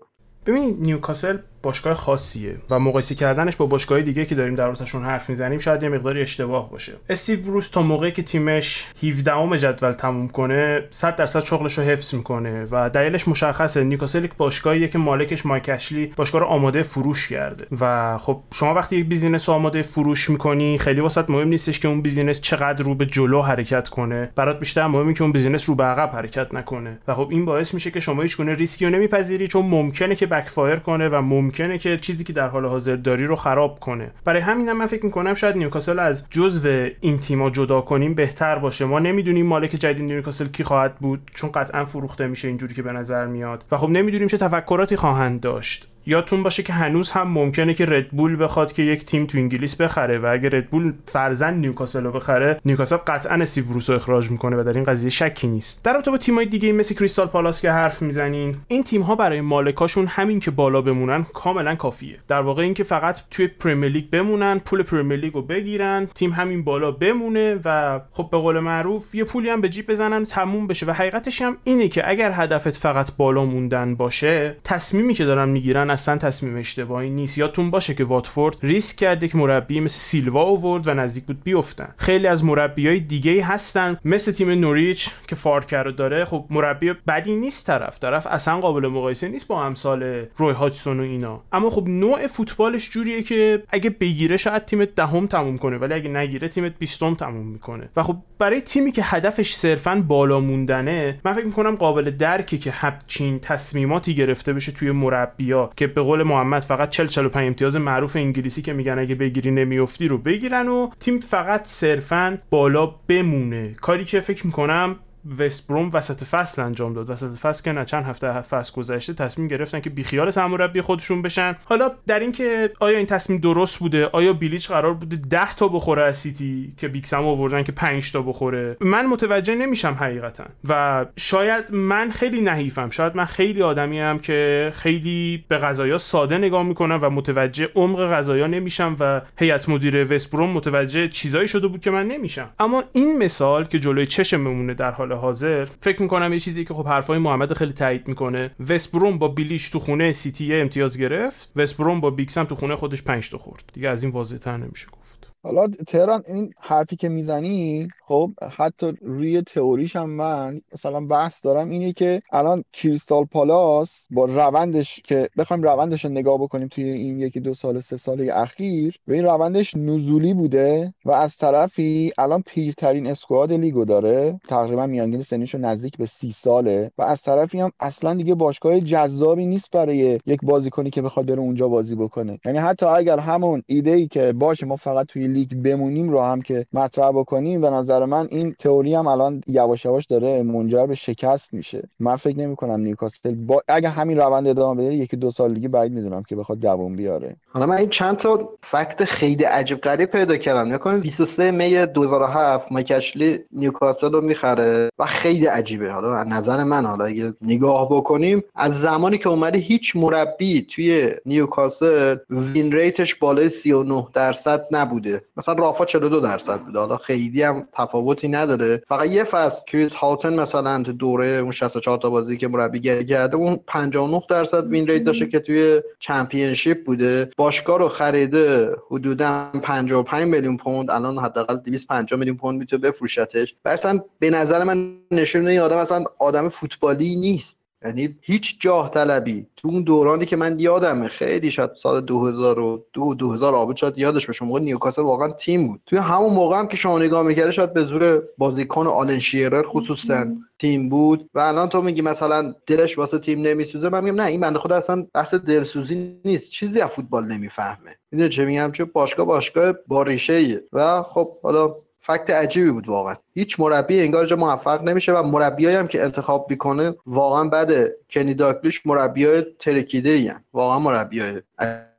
من 0.48 0.58
نیوکاسل 0.78 1.38
باشگاه 1.66 1.94
خاصیه 1.94 2.56
و 2.70 2.78
مقایسه 2.78 3.14
کردنش 3.14 3.56
با 3.56 3.66
باشگاه 3.66 4.02
دیگه 4.02 4.24
که 4.24 4.34
داریم 4.34 4.54
در 4.54 4.66
موردشون 4.66 5.04
حرف 5.04 5.30
می‌زنیم 5.30 5.58
شاید 5.58 5.82
یه 5.82 5.88
مقداری 5.88 6.22
اشتباه 6.22 6.70
باشه. 6.70 6.92
استیو 7.10 7.40
بروس 7.40 7.68
تا 7.68 7.82
موقعی 7.82 8.12
که 8.12 8.22
تیمش 8.22 8.86
17 9.02 9.32
ام 9.32 9.56
جدول 9.56 9.92
تموم 9.92 10.28
کنه 10.28 10.82
100 10.90 11.16
درصد 11.16 11.44
شغلش 11.44 11.78
رو 11.78 11.84
حفظ 11.84 12.14
می‌کنه 12.14 12.66
و 12.70 12.90
دلیلش 12.90 13.28
مشخصه. 13.28 13.84
نیوکاسل 13.84 14.28
یک 14.66 14.92
که 14.92 14.98
مالکش 14.98 15.46
مایک 15.46 15.68
اشلی 15.68 16.12
باشگاه 16.16 16.40
رو 16.40 16.46
آماده 16.46 16.82
فروش 16.82 17.28
کرده 17.28 17.66
و 17.80 18.18
خب 18.18 18.40
شما 18.54 18.74
وقتی 18.74 18.96
یک 18.96 19.06
business 19.06 19.48
رو 19.48 19.54
آماده 19.54 19.82
فروش 19.82 20.30
می‌کنی 20.30 20.78
خیلی 20.78 21.00
واسط 21.00 21.30
مهم 21.30 21.48
نیستش 21.48 21.80
که 21.80 21.88
اون 21.88 22.02
business 22.02 22.40
چقدر 22.40 22.84
رو 22.84 22.94
به 22.94 23.06
جلو 23.06 23.42
حرکت 23.42 23.88
کنه. 23.88 24.30
برات 24.36 24.58
بیشتر 24.58 24.86
مهمه 24.86 25.14
که 25.14 25.22
اون 25.22 25.32
business 25.32 25.68
رو 25.68 25.74
به 25.74 25.84
عقب 25.84 26.16
حرکت 26.16 26.54
نکنه. 26.54 26.98
و 27.08 27.14
خب 27.14 27.28
این 27.30 27.44
باعث 27.44 27.74
میشه 27.74 27.90
که 27.90 28.00
شما 28.00 28.22
هیچ 28.22 28.36
گونه 28.36 28.54
ریسکی 28.54 28.84
رو 28.84 28.90
نمیپذیری 28.90 29.48
چون 29.48 29.66
ممکنه 29.66 30.14
که 30.14 30.26
backfire 30.26 30.76
کنه 30.76 31.08
و 31.08 31.22
ممکنه 31.22 31.55
که 31.78 31.98
چیزی 31.98 32.24
که 32.24 32.32
در 32.32 32.48
حال 32.48 32.66
حاضر 32.66 32.96
داری 32.96 33.26
رو 33.26 33.36
خراب 33.36 33.80
کنه. 33.80 34.10
برای 34.24 34.40
همین 34.40 34.68
هم 34.68 34.76
من 34.76 34.86
فکر 34.86 35.04
می‌کنم 35.04 35.34
شاید 35.34 35.56
نیوکاسل 35.56 35.98
از 35.98 36.26
جزو 36.30 36.88
این 37.00 37.18
تیما 37.18 37.50
جدا 37.50 37.80
کنیم 37.80 38.14
بهتر 38.14 38.58
باشه. 38.58 38.84
ما 38.84 38.98
نمی‌دونیم 38.98 39.46
مالک 39.46 39.70
جدید 39.70 40.04
نیوکاسل 40.04 40.46
کی 40.46 40.64
خواهد 40.64 40.96
بود 40.96 41.30
چون 41.34 41.52
قطعا 41.52 41.84
فروخته 41.84 42.26
میشه 42.26 42.48
اینجوری 42.48 42.74
که 42.74 42.82
به 42.82 42.92
نظر 42.92 43.26
میاد. 43.26 43.64
و 43.72 43.76
خب 43.76 43.88
نمی‌دونیم 43.88 44.28
چه 44.28 44.36
تفکراتی 44.36 44.96
خواهند 44.96 45.40
داشت. 45.40 45.88
یادتون 46.06 46.42
باشه 46.42 46.62
که 46.62 46.72
هنوز 46.72 47.10
هم 47.10 47.28
ممکنه 47.28 47.74
که 47.74 47.86
ردبول 47.86 48.44
بخواد 48.44 48.72
که 48.72 48.82
یک 48.82 49.04
تیم 49.04 49.26
تو 49.26 49.38
انگلیس 49.38 49.80
بخره 49.80 50.18
و 50.18 50.26
اگه 50.26 50.48
ردبول 50.48 50.92
فرضا 51.06 51.54
نیوکاسل 51.54 52.04
رو 52.04 52.12
بخره 52.12 52.60
نیوکاسل 52.64 52.96
قطعا 52.96 53.34
استیو 53.34 53.64
رو 53.68 53.94
اخراج 53.94 54.30
می‌کنه 54.30 54.56
و 54.56 54.64
در 54.64 54.72
این 54.72 54.84
قضیه 54.84 55.10
شکی 55.10 55.46
نیست. 55.46 55.84
در 55.84 55.92
رابطه 55.92 56.10
با 56.10 56.18
تیمای 56.18 56.46
دیگه 56.46 56.72
مثل 56.72 56.94
کریستال 56.94 57.26
پالاس 57.26 57.62
که 57.62 57.70
حرف 57.70 58.02
می‌زنین 58.02 58.56
این 58.68 58.84
تیم 58.84 59.02
ها 59.02 59.14
برای 59.14 59.40
مالکاشون 59.40 60.06
همین 60.06 60.40
که 60.40 60.50
بالا 60.50 60.80
بمونن 60.80 61.26
کاملا 61.34 61.74
کافیه. 61.74 62.18
در 62.28 62.40
واقع 62.40 62.62
اینکه 62.62 62.84
فقط 62.84 63.18
توی 63.30 63.46
پرمیر 63.46 63.90
لیگ 63.90 64.10
بمونن 64.10 64.58
پول 64.58 64.82
پرمیر 64.82 65.20
لیگ 65.20 65.34
رو 65.34 65.42
بگیرن 65.42 66.06
تیم 66.14 66.30
همین 66.30 66.64
بالا 66.64 66.90
بمونه 66.90 67.60
و 67.64 68.00
خب 68.10 68.28
به 68.32 68.38
قول 68.38 68.58
معروف 68.58 69.14
یه 69.14 69.24
پولی 69.24 69.48
هم 69.48 69.60
به 69.60 69.68
جیب 69.68 69.90
بزنن 69.90 70.24
تموم 70.24 70.66
بشه. 70.66 70.86
و 70.86 70.90
حقیقتش 70.90 71.42
هم 71.42 71.56
اینه 71.64 71.88
که 71.88 72.10
اگر 72.10 72.32
هدفت 72.34 72.76
فقط 72.76 73.10
بالا 73.16 73.44
موندن 73.44 73.94
باشه 73.94 74.56
تصمیمی 74.64 75.14
که 75.14 75.24
دارن 75.24 75.48
می‌گیرن 75.48 75.95
اصلا 75.96 76.16
تصمیم 76.16 76.56
اشتباهی 76.56 77.10
نیست. 77.10 77.38
یادتون 77.38 77.70
باشه 77.70 77.94
که 77.94 78.04
واتفورد 78.04 78.56
ریسک 78.62 78.96
کرده 78.96 79.28
که 79.28 79.38
مربی 79.38 79.80
مثل 79.80 79.98
سیلوا 79.98 80.42
آورد 80.42 80.88
و 80.88 80.94
نزدیک 80.94 81.24
بود 81.24 81.44
بیفتن. 81.44 81.94
خیلی 81.96 82.26
از 82.26 82.44
مربیای 82.44 83.00
دیگه 83.00 83.44
هستن 83.44 83.98
مثل 84.04 84.32
تیم 84.32 84.50
نوریچ 84.50 85.10
که 85.28 85.34
فارکر 85.34 85.82
داره. 85.82 86.24
خب 86.24 86.44
مربی 86.50 86.92
بدی 87.08 87.36
نیست 87.36 87.66
طرف. 87.66 87.98
طرف 87.98 88.26
اصلا 88.26 88.60
قابل 88.60 88.88
مقایسه 88.88 89.28
نیست 89.28 89.48
با 89.48 89.64
امثال 89.64 90.02
روی 90.36 90.52
هاچسون 90.52 91.00
و 91.00 91.02
اینا. 91.02 91.42
اما 91.52 91.70
خب 91.70 91.88
نوع 91.88 92.26
فوتبالش 92.26 92.90
جوریه 92.90 93.22
که 93.22 93.62
اگه 93.68 93.90
بگیره 93.90 94.36
شاید 94.36 94.64
تیم 94.64 94.84
دهم 94.84 95.26
تموم 95.26 95.58
کنه 95.58 95.78
ولی 95.78 95.94
اگه 95.94 96.08
نگیره 96.08 96.48
تیمت 96.48 96.72
بیستم 96.78 97.14
تموم 97.14 97.46
می‌کنه. 97.46 97.88
و 97.96 98.02
خب 98.02 98.16
برای 98.38 98.60
تیمی 98.60 98.92
که 98.92 99.02
هدفش 99.04 99.54
صرفا 99.54 100.04
بالا 100.08 100.40
موندنه 100.40 101.20
من 101.24 101.32
فکر 101.32 101.44
می‌کنم 101.44 101.76
قابل 101.76 102.10
درکه 102.10 102.58
که 102.58 102.70
همچین 102.70 103.38
تصمیماتی 103.38 104.14
گرفته 104.14 104.52
بشه 104.52 104.72
توی 104.72 104.90
مربیا 104.90 105.70
که 105.76 105.85
به 105.86 106.02
قول 106.02 106.22
محمد 106.22 106.62
فقط 106.62 106.90
40 106.90 107.06
45 107.06 107.46
امتیاز 107.46 107.76
معروف 107.76 108.16
انگلیسی 108.16 108.62
که 108.62 108.72
میگن 108.72 108.98
اگه 108.98 109.14
بگیری 109.14 109.50
نمیافتی 109.50 110.08
رو 110.08 110.18
بگیرن 110.18 110.68
و 110.68 110.90
تیم 111.00 111.20
فقط 111.20 111.66
صرفا 111.66 112.38
بالا 112.50 112.86
بمونه. 112.86 113.72
کاری 113.80 114.04
که 114.04 114.20
فکر 114.20 114.46
می‌کنم 114.46 114.96
وستبروم 115.38 115.90
وسط 115.92 116.24
فصل 116.24 116.62
انجام 116.62 116.92
داد. 116.92 117.10
وسط 117.10 117.38
فصل 117.38 117.64
که 117.64 117.72
نه 117.72 117.84
چند 117.84 118.04
هفته 118.04 118.40
فصل 118.40 118.72
گذشته 118.72 119.14
تصمیم 119.14 119.48
گرفتن 119.48 119.80
که 119.80 119.90
بیخیال 119.90 120.30
سرمربی 120.30 120.80
خودشون 120.80 121.22
بشن. 121.22 121.56
حالا 121.64 121.90
در 122.06 122.20
اینکه 122.20 122.70
آیا 122.80 122.98
این 122.98 123.06
تصمیم 123.06 123.38
درست 123.38 123.78
بوده؟ 123.78 124.06
آیا 124.06 124.32
بیلیچ 124.32 124.68
قرار 124.68 124.94
بوده 124.94 125.16
10 125.16 125.54
تا 125.54 125.68
بخوره 125.68 126.02
از 126.02 126.16
سیتی 126.16 126.74
که 126.76 126.88
بیکسم 126.88 127.24
آوردن 127.24 127.62
که 127.62 127.72
5 127.72 128.12
تا 128.12 128.22
بخوره؟ 128.22 128.76
من 128.80 129.06
متوجه 129.06 129.54
نمیشم 129.54 129.96
حقیقتا. 130.00 130.44
و 130.68 131.06
شاید 131.16 131.74
من 131.74 132.10
خیلی 132.10 132.40
نحیفم. 132.40 132.90
شاید 132.90 133.16
من 133.16 133.24
خیلی 133.24 133.62
آدمی 133.62 134.00
هم 134.00 134.18
که 134.18 134.70
خیلی 134.74 135.44
به 135.48 135.58
غذایا 135.58 135.98
ساده 135.98 136.38
نگاه 136.38 136.62
می‌کنم 136.62 136.98
و 137.02 137.10
متوجه 137.10 137.68
عمق 137.74 138.12
غذایا 138.12 138.46
نمیشم 138.46 138.96
و 139.00 139.20
هیئت 139.38 139.68
مدیره 139.68 140.04
وستبروم 140.04 140.50
متوجه 140.50 141.08
چیزایی 141.08 141.48
شده 141.48 141.66
بود 141.66 141.80
که 141.80 141.90
من 141.90 142.06
نمیشم. 142.06 142.48
اما 142.58 142.84
این 142.92 143.18
مثال 143.18 143.64
که 143.64 143.78
جلوی 143.78 144.06
چشم 144.06 144.40
میمونه 144.40 144.74
در 144.74 144.90
حال 144.90 145.12
حاضر 145.16 145.64
فکر 145.64 146.02
می‌کنم 146.02 146.32
یه 146.32 146.40
چیزی 146.40 146.64
که 146.64 146.74
خب 146.74 146.86
حرفای 146.86 147.18
محمد 147.18 147.52
خیلی 147.52 147.72
تایید 147.72 148.08
می‌کنه. 148.08 148.50
وستبروم 148.68 149.18
با 149.18 149.28
بیلیش 149.28 149.70
تو 149.70 149.78
خونه 149.78 150.12
سیتی 150.12 150.54
امتیاز 150.54 150.98
گرفت. 150.98 151.52
وستبروم 151.56 152.00
با 152.00 152.10
بیگ 152.10 152.31
سم 152.31 152.44
تو 152.44 152.54
خونه 152.54 152.76
خودش 152.76 153.02
5 153.02 153.30
تا 153.30 153.38
خورد. 153.38 153.70
دیگه 153.72 153.88
از 153.88 154.02
این 154.02 154.12
واضح 154.12 154.36
تر 154.36 154.56
نمیشه 154.56 154.86
گفت. 154.92 155.30
حالا 155.46 155.68
تهران 155.86 156.22
این 156.28 156.52
حرفی 156.60 156.96
که 156.96 157.08
می‌زنی 157.08 157.88
خب 158.06 158.30
حتی 158.56 158.92
روی 159.00 159.42
تئوریش 159.42 159.96
هم 159.96 160.10
من 160.10 160.60
مثلا 160.72 161.00
بحث 161.00 161.44
دارم 161.44 161.70
اینه 161.70 161.92
که 161.92 162.22
الان 162.32 162.64
کریستال 162.72 163.24
پالاس 163.24 164.08
با 164.10 164.24
روندش 164.24 165.00
که 165.04 165.28
بخوایم 165.38 165.62
روندش 165.62 166.04
رو 166.04 166.10
نگاه 166.10 166.38
بکنیم 166.38 166.68
توی 166.68 166.84
این 166.84 167.20
یکی 167.20 167.40
دو 167.40 167.54
سال 167.54 167.80
سه 167.80 167.96
ساله 167.96 168.32
اخیر 168.34 168.98
به 169.06 169.14
این 169.14 169.24
روندش 169.24 169.76
نزولی 169.76 170.34
بوده 170.34 170.94
و 171.04 171.10
از 171.10 171.36
طرفی 171.36 172.12
الان 172.18 172.42
پیرترین 172.46 173.06
squad 173.06 173.52
لیگو 173.52 173.84
داره 173.84 174.40
تقریبا 174.48 174.86
میانگین 174.86 175.22
سنیشو 175.22 175.58
نزدیک 175.58 175.96
به 175.96 176.06
سی 176.06 176.32
ساله 176.32 176.90
و 176.98 177.02
از 177.02 177.22
طرفی 177.22 177.60
هم 177.60 177.70
اصلا 177.80 178.14
دیگه 178.14 178.34
باشگاه 178.34 178.80
جذابی 178.80 179.46
نیست 179.46 179.70
برای 179.70 180.18
یک 180.26 180.40
بازیکنی 180.42 180.90
که 180.90 181.02
بخواد 181.02 181.26
بره 181.26 181.40
اونجا 181.40 181.68
بازی 181.68 181.94
بکنه. 181.94 182.38
یعنی 182.44 182.58
حتی 182.58 182.86
اگر 182.86 183.18
همون 183.18 183.62
ایده 183.66 183.90
ای 183.90 184.08
که 184.08 184.32
باشه 184.32 184.66
ما 184.66 184.76
فقط 184.76 185.06
توی 185.06 185.35
لیگ 185.36 185.54
بمونیم 185.64 186.10
رو 186.10 186.20
هم 186.20 186.42
که 186.42 186.66
مطرح 186.72 187.08
بکنیم 187.10 187.60
به 187.60 187.70
نظر 187.70 188.04
من 188.04 188.26
این 188.30 188.54
تئوری 188.58 188.94
هم 188.94 189.06
الان 189.06 189.40
یواش 189.46 189.84
یواش 189.84 190.06
داره 190.06 190.42
منجر 190.42 190.86
به 190.86 190.94
شکست 190.94 191.54
میشه. 191.54 191.82
من 192.00 192.16
فکر 192.16 192.38
نمی 192.38 192.56
کنم 192.56 192.80
نیوکاسل 192.80 193.34
با 193.34 193.62
اگه 193.68 193.88
همین 193.88 194.16
روند 194.16 194.48
ادامه 194.48 194.84
بده 194.84 194.94
یکی 194.94 195.16
دو 195.16 195.30
سال 195.30 195.54
دیگه 195.54 195.68
بعید 195.68 195.92
می‌دونم 195.92 196.22
که 196.22 196.36
بخواد 196.36 196.60
دووم 196.60 196.96
بیاره. 196.96 197.36
حالا 197.48 197.66
من 197.66 197.76
این 197.76 197.88
چند 197.88 198.16
تا 198.16 198.48
fact 198.62 199.04
خیلی 199.04 199.44
عجیب 199.44 199.80
غریب 199.80 200.10
پیدا 200.10 200.36
کردم. 200.36 200.72
نکنید 200.74 201.02
23 201.02 201.50
می 201.50 201.86
2007 201.86 202.72
مکشلی 202.72 203.38
نیوکاسل 203.52 204.12
رو 204.12 204.20
می‌خره 204.20 204.90
و 204.98 205.06
خیلی 205.06 205.46
عجیبه. 205.46 205.92
حالا 205.92 206.16
از 206.16 206.26
نظر 206.26 206.64
من 206.64 206.86
حالا 206.86 207.04
اگه 207.04 207.34
نگاه 207.42 207.88
بکنیم 207.90 208.42
از 208.54 208.80
زمانی 208.80 209.18
که 209.18 209.28
اومده 209.28 209.58
هیچ 209.58 209.96
مربی 209.96 210.66
توی 210.70 211.10
نیوکاسل 211.26 212.16
win 212.30 212.72
rate 212.72 213.00
ش 213.00 213.14
بالای 213.14 213.48
39 213.48 214.06
درصد 214.14 214.66
نبوده. 214.70 215.22
مثلا 215.36 215.54
رافا 215.54 215.84
42 215.84 216.20
درصد 216.20 216.60
بوده. 216.60 216.78
حالا 216.78 216.96
خیلی 216.96 217.42
هم 217.42 217.68
تفاوتی 217.72 218.28
نداره. 218.28 218.82
فقط 218.88 219.08
یه 219.08 219.24
فصل. 219.24 219.60
کریس 219.66 219.94
هاوتن 219.94 220.40
مثلا 220.40 220.82
تو 220.82 220.92
دوره 220.92 221.26
اون 221.26 221.52
64 221.52 221.98
تا 221.98 222.10
بازی 222.10 222.36
که 222.36 222.48
مربیگری 222.48 223.04
کرده 223.04 223.36
اون 223.36 223.60
59 223.66 224.22
درصد 224.28 224.66
win 224.66 224.86
rate 224.86 225.04
داشته 225.04 225.26
که 225.26 225.38
توی 225.38 225.82
چمپیونشیپ 225.98 226.84
بوده. 226.84 227.30
باشگاه 227.36 227.78
رو 227.78 227.88
خریده 227.88 228.76
حدودا 228.90 229.50
55 229.62 230.28
میلیون 230.28 230.56
پوند. 230.56 230.90
الان 230.90 231.18
حداقل 231.18 231.56
250 231.56 232.18
میلیون 232.18 232.36
پوند 232.36 232.58
می‌تونه 232.58 232.82
بفروشتش. 232.82 233.54
و 233.64 233.68
اصلا 233.68 234.00
به 234.18 234.30
نظر 234.30 234.64
من 234.64 234.96
نشون 235.10 235.48
این 235.48 235.60
آدم 235.60 235.76
اصلا 235.76 236.04
آدم 236.18 236.48
فوتبالی 236.48 237.16
نیست. 237.16 237.55
یعنی 237.86 238.16
هیچ 238.20 238.60
جاه 238.60 238.90
طلبی. 238.90 239.46
تو 239.56 239.68
اون 239.68 239.82
دورانی 239.82 240.26
که 240.26 240.36
من 240.36 240.58
یادمه 240.60 241.08
خیلی 241.08 241.50
شاید 241.50 241.70
سال 241.74 242.00
2002 242.00 243.14
2000 243.14 243.54
آباد 243.54 243.76
شاید 243.76 243.98
یادش 243.98 244.26
باشه 244.26 244.44
موقع 244.44 244.60
نیوکاسل 244.60 245.02
واقعا 245.02 245.28
تیم 245.32 245.66
بود. 245.66 245.80
توی 245.86 245.98
همون 245.98 246.32
موقع 246.32 246.58
هم 246.58 246.68
که 246.68 246.76
شما 246.76 246.98
نگاه 246.98 247.22
می‌کرده 247.22 247.52
شاید 247.52 247.72
به 247.72 247.84
زور 247.84 248.22
بازیکن 248.38 248.86
آلن 248.86 249.18
شیرر 249.18 249.62
خصوصا 249.62 250.26
تیم 250.58 250.88
بود. 250.88 251.30
و 251.34 251.38
الان 251.38 251.68
تو 251.68 251.82
میگی 251.82 252.02
مثلا 252.02 252.54
دلش 252.66 252.98
واسه 252.98 253.18
تیم 253.18 253.42
نمیسوزه 253.42 253.88
من 253.88 254.04
میگم 254.04 254.20
نه 254.20 254.26
این 254.26 254.40
بنده 254.40 254.58
خدا 254.58 254.76
اصلا 254.76 255.06
بحث 255.14 255.34
دلسوزی 255.34 256.20
نیست. 256.24 256.50
چیزی 256.50 256.80
از 256.80 256.90
فوتبال 256.90 257.24
نمی‌فهمه. 257.24 257.96
می‌دونی 258.10 258.30
چه 258.30 258.44
میگم؟ 258.44 258.72
چه 258.72 258.84
باشگاه 258.84 259.26
باشگاه 259.26 259.72
با 259.86 260.02
ریشه 260.02 260.62
و 260.72 261.02
خب 261.02 261.28
حالا 261.42 261.74
fact 262.06 262.30
عجیبی 262.30 262.70
بود 262.70 262.88
واقعا. 262.88 263.14
هیچ 263.34 263.60
مربی 263.60 264.00
انگار 264.00 264.26
جا 264.26 264.36
موفق 264.36 264.82
نمیشه 264.82 265.12
و 265.12 265.22
مربیایی 265.22 265.76
هم 265.76 265.88
که 265.88 266.04
انتخاب 266.04 266.46
می‌کنه 266.50 266.94
واقعا 267.06 267.48
بعد 267.48 267.72
کنی 268.10 268.34
داکلیش 268.34 268.86
مربیای 268.86 269.44
ترکیده 269.58 270.10
ای 270.10 270.32
واقعا 270.52 270.78
مربیای 270.78 271.42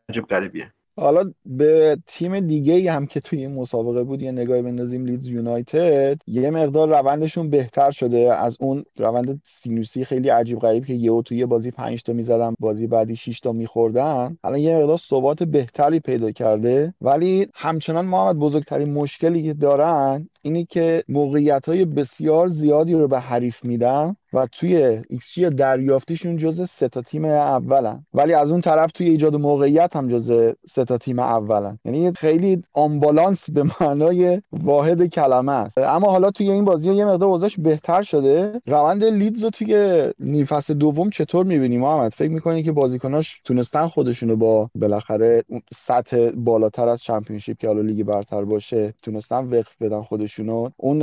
عجیب 0.10 0.26
غریبیه 0.26 0.74
حالا 1.00 1.32
به 1.46 1.98
تیم 2.08 2.40
دیگه 2.40 2.74
ای 2.74 2.88
هم 2.88 3.06
که 3.06 3.20
توی 3.20 3.40
این 3.40 3.54
مسابقه 3.54 4.04
بود 4.04 4.22
یه 4.22 4.32
نگاهی 4.32 4.62
بندازیم 4.62 5.06
لیدز 5.06 5.28
یونایتد 5.28 6.22
یه 6.28 6.50
مقدار 6.50 6.90
روندشون 6.90 7.50
بهتر 7.50 7.92
شده. 7.92 8.34
از 8.34 8.58
اون 8.60 8.84
روند 8.98 9.42
سینوسی 9.44 10.06
خیلی 10.06 10.30
عجیب 10.30 10.60
غریب 10.60 10.86
که 10.86 10.94
یهو 10.94 11.22
توی 11.22 11.46
بازی 11.46 11.72
5 11.72 12.04
تا 12.04 12.14
می‌زدن 12.14 12.54
بازی 12.60 12.88
بعدی 12.88 13.16
6 13.16 13.40
تا 13.40 13.52
میخوردن. 13.52 14.38
الان 14.44 14.60
یه 14.60 14.78
مقدار 14.78 14.98
ثبات 14.98 15.44
بهتری 15.44 16.00
پیدا 16.00 16.32
کرده. 16.32 16.94
ولی 17.02 17.48
همچنان 17.54 18.06
محمد 18.06 18.36
بزرگترین 18.40 18.94
مشکلی 18.94 19.44
که 19.44 19.54
دارن 19.54 20.30
اینی 20.42 20.66
که 20.66 21.04
موقعیت 21.10 21.70
های 21.70 21.86
بسیار 21.86 22.48
زیادی 22.48 22.94
رو 22.94 23.08
به 23.08 23.20
حریف 23.20 23.66
میدن. 23.66 24.16
و 24.38 24.48
توی 24.52 25.02
ایکس 25.10 25.40
دریافتیشون 25.40 26.38
جز 26.38 26.70
سه 26.70 26.88
تا 26.88 27.02
تیم 27.02 27.26
اولن. 27.26 28.06
ولی 28.14 28.34
از 28.34 28.52
اون 28.52 28.62
طرف 28.62 28.92
توی 28.92 29.10
ایجاد 29.10 29.36
موقعیت 29.36 29.96
هم 29.96 30.08
جز 30.08 30.54
سه 30.68 30.86
تا 30.86 30.98
تیم 30.98 31.20
اولن. 31.20 31.80
یعنی 31.86 32.12
خیلی 32.12 32.64
آمبالانس 32.74 33.50
به 33.50 33.64
معنای 33.82 34.42
واحد 34.52 35.06
کلمه 35.06 35.52
است. 35.52 35.78
اما 35.78 36.12
حالا 36.12 36.32
توی 36.32 36.52
این 36.52 36.66
بازی 36.66 36.94
یه 36.94 37.06
مقدار 37.06 37.30
اوضاعش 37.30 37.60
بهتر 37.60 38.02
شده. 38.02 38.62
روند 38.68 39.04
لیدز 39.04 39.44
رو 39.44 39.50
توی 39.50 40.04
نیم 40.20 40.48
دوم 40.80 41.10
چطور 41.10 41.46
می‌بینی 41.46 41.78
محمد؟ 41.78 42.14
فکر 42.14 42.32
می‌کنی 42.32 42.64
که 42.64 42.72
بازیکناش 42.72 43.42
تونستن 43.44 43.88
خودشونو 43.88 44.36
با 44.36 44.70
بالاخره 44.76 45.44
سطح 45.74 46.30
بالاتر 46.36 46.88
از 46.88 47.04
چمپیونشیپ 47.04 47.58
که 47.58 47.68
حالا 47.68 47.82
لیگ 47.82 48.04
برتر 48.04 48.44
باشه 48.44 48.94
تونستن 49.04 49.48
وقف 49.48 49.82
بدن 49.82 50.02
خودشونو. 50.02 50.70
اون 50.78 51.02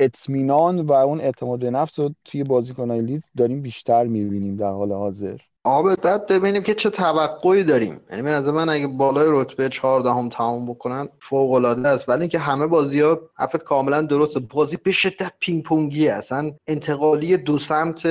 اطمینان 0.00 0.80
و 0.80 0.92
اون 0.92 1.20
اعتماد 1.20 1.60
به 1.60 1.70
نفس 1.70 1.98
رو 1.98 2.10
توی 2.24 2.44
بازیکنان 2.60 2.98
لیدز 2.98 3.30
داریم 3.36 3.62
بیشتر 3.62 4.04
می‌بینیم 4.04 4.56
در 4.56 4.70
حال 4.70 4.92
حاضر. 4.92 5.36
باید 5.64 6.26
ببینیم 6.26 6.62
که 6.62 6.74
چه 6.74 6.90
توقعی 6.90 7.64
داریم. 7.64 8.00
یعنی 8.10 8.22
من 8.22 8.34
از 8.34 8.48
من 8.48 8.68
اگه 8.68 8.86
بالای 8.86 9.26
رتبه 9.30 9.68
14 9.68 10.10
هم 10.10 10.28
تمام 10.28 10.66
بکنن 10.66 11.08
فوق 11.20 11.52
العاده 11.52 11.88
است. 11.88 12.08
ولی 12.08 12.20
اینکه 12.20 12.38
همه 12.38 12.66
بازی 12.66 13.00
ها 13.00 13.20
حرفت 13.34 13.64
کاملا 13.64 14.02
درسته 14.02 14.40
بازی 14.40 14.76
به 14.76 14.92
شدت 14.92 15.32
پینگ 15.40 15.62
پونگی 15.62 16.08
اصلا 16.08 16.52
انتقالی 16.66 17.36
دو 17.36 17.58
سمت 17.58 18.06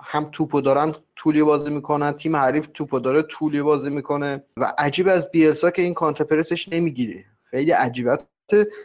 هم 0.00 0.28
توپو 0.32 0.60
دارن 0.60 0.94
طولی 1.16 1.42
بازی 1.42 1.70
می‌کنن 1.70 2.12
تیم 2.12 2.36
حریف 2.36 2.66
توپو 2.74 2.98
داره 2.98 3.22
طولی 3.22 3.62
بازی 3.62 3.90
می‌کنه. 3.90 4.44
و 4.56 4.72
عجیب 4.78 5.08
از 5.08 5.30
بیلسا 5.30 5.70
که 5.70 5.82
این 5.82 5.94
counterpress 5.94 6.57
ش 6.57 6.68
نمی‌گیره. 6.68 7.24
خیلی 7.50 7.70
عجیبت 7.70 8.20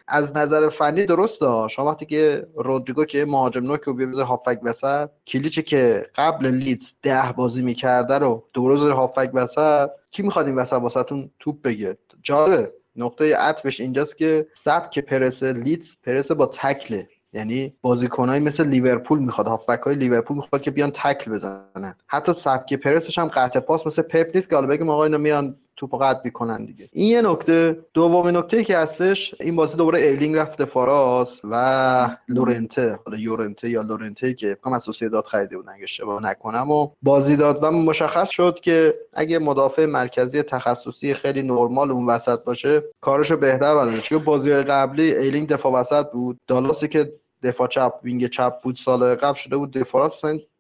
از 0.08 0.38
نظر 0.38 0.70
فنی 0.70 1.06
درسته 1.06 1.68
شما 1.68 1.86
وقتی 1.86 2.06
که 2.06 2.48
رودریگو 2.56 3.06
که 3.06 3.26
مهاجم 3.26 3.66
نوک 3.66 3.88
رو 3.88 3.94
میبره 3.94 4.20
هافبک 4.20 4.60
وسط 4.64 5.10
کلیچه 5.28 5.62
که 5.62 6.06
قبل 6.16 6.48
لیدز 6.48 6.94
ده 7.02 7.34
بازی 7.38 7.62
می‌کرده 7.62 8.18
رو 8.18 8.44
میذاره 8.54 8.84
هافبک 8.84 9.30
وسط 9.34 9.90
کی 10.12 10.24
می‌خواد 10.24 10.46
این 10.46 10.56
وسط 10.56 10.74
واسه‌تون 10.74 11.30
توپ 11.40 11.62
بگه؟ 11.62 11.98
جالبه. 12.22 12.72
نقطه 12.96 13.36
عطفش 13.36 13.80
اینجاست 13.80 14.18
که 14.18 14.48
سبک 14.54 15.00
پرس 15.00 15.44
لیدز 15.44 15.98
پرس 16.04 16.32
با 16.32 16.46
تکله. 16.46 17.08
یعنی 17.34 17.74
بازیکنایی 17.82 18.42
مثل 18.42 18.68
لیورپول 18.68 19.20
می‌خواد 19.20 19.48
هافبک 19.48 19.80
های 19.80 19.96
لیورپول 19.96 20.38
می‌خواد 20.38 20.62
که 20.62 20.72
بیان 20.72 20.92
تکل 20.92 21.32
بزنن. 21.32 21.96
حتی 22.08 22.34
سبک 22.34 22.74
پرسش 22.74 23.20
هم 23.20 23.28
قطع 23.28 23.60
پاس 23.60 23.88
مثل 23.88 24.02
پپ 24.02 24.36
نیست 24.36 24.50
که 24.50 24.56
حالا 24.56 24.68
بگیم 24.68 24.90
آقا 24.90 25.04
اینا 25.04 25.18
میان 25.18 25.56
توپ 25.78 26.02
قطع 26.02 26.22
می‌کنن 26.24 26.66
دیگه. 26.66 26.90
این 26.92 27.08
یه 27.08 27.22
نکته. 27.22 27.80
دومین 27.94 28.38
نکته 28.38 28.64
که 28.64 28.78
هستش 28.78 29.36
این 29.40 29.56
بازی 29.56 29.78
دوباره 29.78 30.00
ایلینگ 30.00 30.36
رفته 30.36 30.66
فاراس 30.66 31.42
و 31.44 32.10
لورنته 32.28 33.00
حالا 33.06 33.18
یورنته 33.18 33.70
یا 33.70 33.82
لورنته 33.82 34.34
که 34.34 34.58
از 34.64 34.86
سوسیداد 35.12 35.26
خریده 35.26 35.58
بودن 35.58 35.72
اگه 35.72 35.84
اشتباه 35.84 36.24
نکنم 36.24 36.72
و 36.72 36.90
بازی 37.02 37.36
داد 37.36 37.60
و 37.62 37.72
مشخص 37.72 38.30
شد 38.30 38.60
که 38.62 38.96
اگه 39.14 39.40
مدافع 39.40 39.86
مرکزی 39.86 40.42
تخصصی 40.42 41.14
خیلی 41.14 41.42
نرمال 41.42 41.92
اون 41.92 42.06
وسط 42.06 42.44
باشه 42.44 42.84
کارشو 43.02 43.38
بهتر 43.38 43.76
بلده 43.76 44.02
چون 44.02 44.24
بازی 44.24 44.54
قبلی 44.54 45.16
ایلینگ 45.16 45.50
دفاع 45.50 45.74
وسط 45.74 46.12
بود. 46.12 46.40
دالاسی 46.48 46.88
که 46.88 47.14
دفاع 47.44 47.68
چپ 47.68 47.94
وینگ 48.04 48.28
چپ 48.28 48.54
بود 48.64 48.76
سال 48.76 49.16
قبل 49.16 49.38
شده 49.38 49.58
بود 49.58 49.72
دفاع 49.72 50.10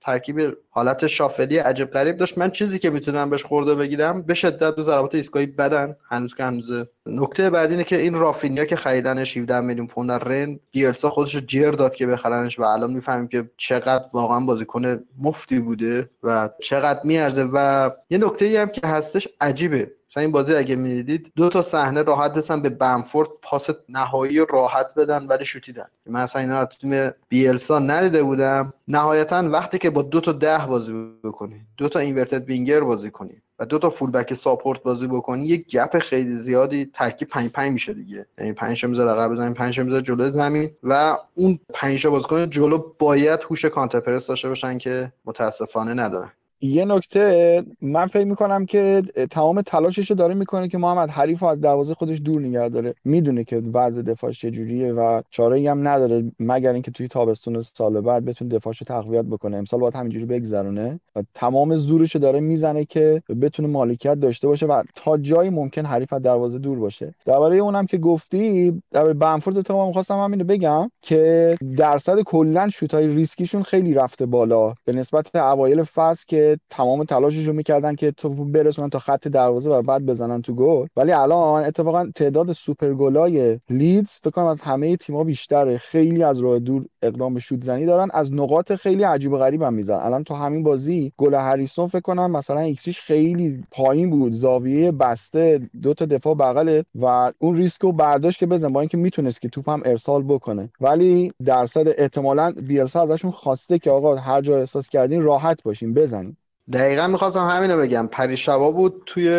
ترکیب 0.07 0.57
حالت 0.69 1.07
shuffle 1.07 1.51
ی 1.51 1.57
عجب 1.57 1.91
غریب 1.91 2.17
داشت. 2.17 2.37
من 2.37 2.51
چیزی 2.51 2.79
که 2.79 2.89
می‌تونم 2.89 3.29
بهش 3.29 3.43
خرده 3.43 3.75
بگیرم 3.75 4.21
به 4.21 4.33
شدت 4.33 4.75
تو 4.75 4.83
ضربات 4.83 5.15
ایستگاهی 5.15 5.45
بدن. 5.45 5.95
هنوز 6.09 6.35
که 6.35 6.43
هنوزه 6.43 6.87
نکته 7.05 7.49
بعدی 7.49 7.73
اینه 7.73 7.83
که 7.83 7.97
این 7.97 8.13
رافینیا 8.13 8.65
که 8.65 8.75
خریدنش 8.75 9.37
17 9.37 9.59
میلیون 9.59 9.87
پوند 9.87 10.11
رن 10.11 10.59
بیلسا 10.71 11.09
خودش 11.09 11.35
رو 11.35 11.41
جر 11.41 11.71
داد 11.71 11.95
که 11.95 12.07
بخرنش 12.07 12.59
و 12.59 12.63
الان 12.63 12.93
می‌فهمیم 12.93 13.27
که 13.27 13.49
چقدر 13.57 14.05
واقعا 14.13 14.39
بازیکن 14.39 14.99
مفتی 15.21 15.59
بوده 15.59 16.09
و 16.23 16.49
چقدر 16.63 16.99
میارزه. 17.03 17.49
و 17.53 17.89
یه 18.09 18.17
نکته 18.17 18.45
ای 18.45 18.57
هم 18.57 18.69
که 18.69 18.87
هستش 18.87 19.27
عجیبه. 19.41 19.91
مثلا 20.17 20.25
این 20.25 20.31
بازی 20.31 20.55
اگه 20.55 20.75
می‌دیدید 20.75 21.31
دو 21.35 21.49
تا 21.49 21.61
صحنه 21.61 22.01
راحت 22.01 22.33
تونستن 22.33 22.61
به 22.61 22.69
بنفورد 22.69 23.29
پاس 23.41 23.69
نهایی 23.89 24.45
راحت 24.49 24.93
بدن 24.95 25.27
ولی 25.27 25.45
شوتیدن. 25.45 25.85
من 26.05 26.19
اصلا 26.19 26.41
اینا 26.41 26.61
رو 26.61 26.65
تو 26.65 26.77
تیم 26.77 27.11
بیلسا 27.29 27.79
ندیده 27.79 28.23
بودم. 28.23 28.73
نهایتا 28.87 29.49
وقتی 29.49 29.77
که 29.77 29.89
با 29.89 30.01
دو 30.01 30.21
تا 30.21 30.31
ده 30.31 30.65
بازی 30.65 31.11
بکنی 31.23 31.61
دو 31.77 31.89
تا 31.89 31.99
inverted 31.99 32.45
winger 32.45 32.79
بازی 32.79 33.11
کنی 33.11 33.41
و 33.59 33.65
دو 33.65 33.79
تا 33.79 33.89
full 33.89 34.11
back 34.11 34.33
support 34.33 34.83
بازی 34.83 35.07
بکنی 35.07 35.47
یه 35.47 35.57
gap 35.57 35.99
خیلی 35.99 36.35
زیادی 36.35 36.89
ترکیب 36.93 37.27
5 37.27 37.51
5 37.51 37.71
میشه 37.71 37.93
دیگه. 37.93 38.25
یعنی 38.37 38.53
5 38.53 38.81
تا 38.81 38.87
می‌ذاره 38.87 39.11
عقب 39.11 39.31
بزنیم 39.31 39.53
5 39.53 39.75
تا 39.75 39.83
می‌ذاره 39.83 40.03
جلو 40.03 40.29
زمین 40.29 40.71
و 40.83 41.17
اون 41.35 41.59
5 41.73 42.03
تا 42.03 42.09
بازیکن 42.09 42.49
جلو 42.49 42.83
باید 42.99 43.39
هوش 43.49 43.65
کانتر 43.65 43.99
پرس 43.99 44.27
داشته 44.27 44.49
باشن 44.49 44.77
که 44.77 45.11
متاسفانه 45.25 45.93
ندارن. 45.93 46.31
یه 46.61 46.85
نکته 46.85 47.63
من 47.81 48.07
فکر 48.07 48.25
می‌کنم 48.25 48.65
که 48.65 49.01
تمام 49.31 49.61
تلاشش 49.61 50.09
رو 50.09 50.15
داره 50.15 50.33
می‌کنه 50.33 50.67
که 50.67 50.77
محمد 50.77 51.09
حریف 51.09 51.43
از 51.43 51.61
دروازه 51.61 51.93
خودش 51.93 52.21
دور 52.25 52.41
نگه 52.41 52.69
داره. 52.69 52.93
می‌دونه 53.05 53.43
که 53.43 53.61
وضع 53.73 54.01
دفاعش 54.01 54.41
چجوریه 54.41 54.93
و 54.93 55.21
چاره 55.29 55.71
هم 55.71 55.87
نداره 55.87 56.31
مگر 56.39 56.73
اینکه 56.73 56.91
توی 56.91 57.07
تابستون 57.07 57.61
سال 57.61 58.01
بعد 58.01 58.25
بتونه 58.25 58.55
دفاعش 58.55 58.77
رو 58.77 58.85
تقویت 58.85 59.25
بکنه. 59.25 59.57
امسال 59.57 59.79
باید 59.79 59.95
همینجوری 59.95 60.25
بگذرونه 60.25 60.99
و 61.15 61.23
تمام 61.33 61.75
زورش 61.75 62.15
رو 62.15 62.21
داره 62.21 62.39
می‌زنه 62.39 62.85
که 62.85 63.23
بتونه 63.41 63.67
مالکیت 63.67 64.13
داشته 64.13 64.47
باشه 64.47 64.65
و 64.65 64.83
تا 64.95 65.17
جایی 65.17 65.49
ممکن 65.49 65.85
حریف 65.85 66.13
از 66.13 66.21
دروازه 66.21 66.59
دور 66.59 66.79
باشه. 66.79 67.15
درباره 67.25 67.57
اونم 67.57 67.85
که 67.85 67.97
گفتی 67.97 68.81
در 68.91 69.13
بنفورد 69.13 69.61
تو 69.61 69.87
می‌خواستم 69.87 70.17
همینو 70.17 70.43
بگم 70.43 70.91
که 71.01 71.57
درصد 71.77 72.21
کلا 72.21 72.69
شوتای 72.69 73.07
ریسکیشون 73.07 73.63
خیلی 73.63 73.93
رفته 73.93 74.25
بالا. 74.25 74.73
به 74.85 74.93
نسبت 74.93 75.35
اوایل 75.35 75.83
فصل 75.83 76.25
که 76.27 76.46
تمام 76.69 77.03
تلاششون 77.03 77.55
می‌کردن 77.55 77.95
که 77.95 78.11
توپو 78.11 78.29
برسونن 78.29 78.89
تا 78.89 78.99
خط 78.99 79.27
دروازه 79.27 79.69
و 79.71 79.81
بعد 79.81 80.05
بزنن 80.05 80.41
تو 80.41 80.53
گل. 80.53 80.87
ولی 80.95 81.11
الان 81.11 81.63
اتفاقا 81.63 82.09
تعداد 82.15 82.51
سوپر 82.51 82.93
گلای 82.93 83.59
لیدز 83.69 84.11
فکر 84.11 84.29
کنم 84.29 84.45
از 84.45 84.61
همه 84.61 84.97
تیم‌ها 84.97 85.23
بیشتره. 85.23 85.77
خیلی 85.77 86.23
از 86.23 86.39
راه 86.39 86.59
دور 86.59 86.85
اقدام 87.01 87.33
به 87.33 87.39
شوت 87.39 87.63
زنی 87.63 87.85
دارن. 87.85 88.09
از 88.13 88.33
نقاط 88.33 88.73
خیلی 88.73 89.03
عجیب 89.03 89.33
و 89.33 89.37
غریب 89.37 89.61
هم 89.61 89.83
الان 89.89 90.23
تو 90.23 90.33
همین 90.33 90.63
بازی 90.63 91.11
گل 91.17 91.33
هریسون 91.33 91.87
فکر 91.87 92.01
کنم 92.01 92.31
مثلا 92.31 92.59
ایکسیش 92.59 93.01
خیلی 93.01 93.63
پایین 93.71 94.09
بود. 94.09 94.33
زاویه 94.33 94.91
بسته 94.91 95.61
دو 95.81 95.93
تا 95.93 96.05
دفاع 96.05 96.35
بغله 96.35 96.83
و 96.95 97.31
اون 97.39 97.55
ریسک 97.55 97.81
رو 97.81 97.91
برداشت 97.91 98.39
که 98.39 98.45
بزن 98.45 98.73
با 98.73 98.79
اینکه 98.79 98.97
می‌تونست 98.97 99.41
که 99.41 99.49
توپ 99.49 99.69
هم 99.69 99.81
ارسال 99.85 100.23
بکنه. 100.23 100.69
ولی 100.81 101.31
درصد 101.45 101.87
احتمالا 101.97 102.53
بیلسا 102.67 103.01
ازشون 103.01 103.31
خواسته 103.31 103.79
که 103.79 103.91
آقا 103.91 104.15
هر 104.15 104.41
جا 104.41 104.57
احساس 104.57 104.89
کردین 104.89 105.21
راحت 105.21 105.63
باشین 105.63 105.93
بزنین. 105.93 106.36
دقیقا 106.73 107.07
می‌خواستم 107.07 107.47
همینو 107.47 107.77
بگم. 107.77 108.07
پریشبا 108.07 108.71
بود 108.71 109.03
توی 109.05 109.29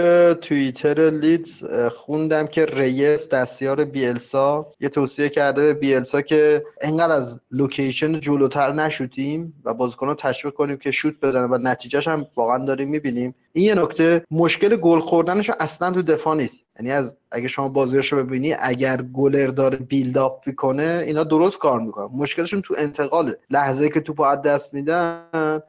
توییتر 0.40 1.10
لیدز 1.10 1.64
خوندم 1.96 2.46
که 2.46 2.66
ریس 2.66 3.28
دستیار 3.28 3.84
بیلسا 3.84 4.66
یه 4.80 4.88
توصیه 4.88 5.28
کرده 5.28 5.62
به 5.62 5.74
بیلسا 5.74 6.20
که 6.20 6.64
انقدر 6.80 7.12
از 7.12 7.40
location 7.50 8.20
جلوتر 8.20 8.72
نشوتیم 8.72 9.54
و 9.64 9.74
بازیکنان 9.74 10.16
تشویق 10.18 10.54
کنیم 10.54 10.76
که 10.76 10.90
شوت 10.90 11.14
بزنه 11.22 11.46
و 11.46 11.58
نتیجهش 11.62 12.08
هم 12.08 12.26
واقعا 12.36 12.64
داریم 12.64 12.88
می‌بینیم. 12.88 13.34
این 13.52 13.64
یه 13.64 13.74
نکته 13.74 14.24
مشکل 14.30 14.76
گل 14.76 15.00
خوردنش 15.00 15.50
اصلا 15.60 15.90
تو 15.90 16.02
دفاع 16.02 16.36
نیست. 16.36 16.60
یعنی 16.78 16.90
از 16.90 17.14
اگه 17.30 17.48
شما 17.48 17.68
بازیاشو 17.68 18.16
ببینی 18.16 18.54
اگر 18.60 19.02
گلر 19.02 19.46
داره 19.46 19.76
buildup 19.76 20.42
می‌کنه 20.46 21.02
اینا 21.06 21.24
درست 21.24 21.58
کار 21.58 21.80
می‌کنن. 21.80 22.08
مشکلشون 22.12 22.62
تو 22.62 22.74
انتقاله. 22.78 23.38
لحظه 23.50 23.88
که 23.88 24.00
توپو 24.00 24.22
از 24.22 24.42
دست 24.42 24.74
میدن 24.74 25.22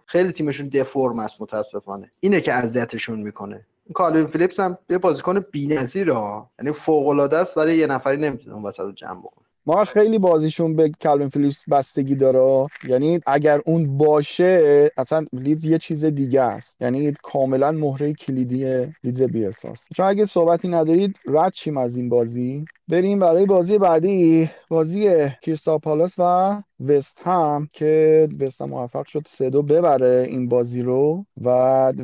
خیلی 0.06 0.32
تیمشون 0.32 0.68
deform 0.68 1.20
است 1.20 1.42
متاسفانه. 1.42 2.12
اینه 2.20 2.42
که 2.42 2.54
اذیتشون 2.54 3.20
می‌کنه. 3.20 3.66
کالوین 3.94 4.28
فیلیپس 4.28 4.60
هم 4.60 4.78
یه 4.90 4.98
بازیکن 4.98 5.46
بی‌نظیره 5.52 6.14
یعنی 6.60 6.72
فوق 6.74 7.08
العاده 7.08 7.38
است 7.38 7.58
ولی 7.58 7.76
یه 7.76 7.88
نفری 7.88 8.18
نمی‌تونه 8.18 8.56
اون 8.56 8.64
وسط 8.64 8.96
جمع 8.96 9.20
بکنه. 9.20 9.46
ما 9.66 9.86
خیلی 9.86 10.20
بازیشون 10.20 10.76
به 10.76 10.90
کلوین 11.02 11.30
فیلیپس 11.30 11.70
بستگی 11.70 12.16
داره 12.16 12.68
یعنی 12.88 13.20
اگر 13.26 13.62
اون 13.66 13.98
باشه 13.98 14.92
اصلا 14.98 15.26
لیدز 15.34 15.66
یه 15.66 15.78
چیز 15.78 16.06
دیگه 16.06 16.42
است. 16.42 16.82
یعنی 16.82 17.14
کاملا 17.24 17.72
مهره 17.72 18.14
کلیدی 18.14 18.86
لیدز 19.04 19.22
بیلساست 19.22 19.88
چون 19.96 20.06
اگه 20.06 20.26
صحبتی 20.26 20.68
ندارید 20.68 21.20
رد 21.28 21.54
شیم 21.54 21.78
از 21.78 21.96
این 21.96 22.10
بازی. 22.10 22.66
بریم 22.88 23.20
برای 23.20 23.46
بازی 23.46 23.78
بعدی 23.78 24.50
بازی 24.70 25.30
کریستال 25.42 25.78
پالاس 25.78 26.16
و 26.18 26.62
وست 26.80 27.22
هم 27.26 27.70
که 27.74 28.28
وست 28.40 28.62
هم 28.62 28.70
موفق 28.70 29.06
شد 29.06 29.24
سه 29.26 29.50
دو 29.50 29.64
ببره 29.64 30.26
این 30.30 30.48
بازی 30.48 30.82
رو 30.82 31.26
و 31.42 31.50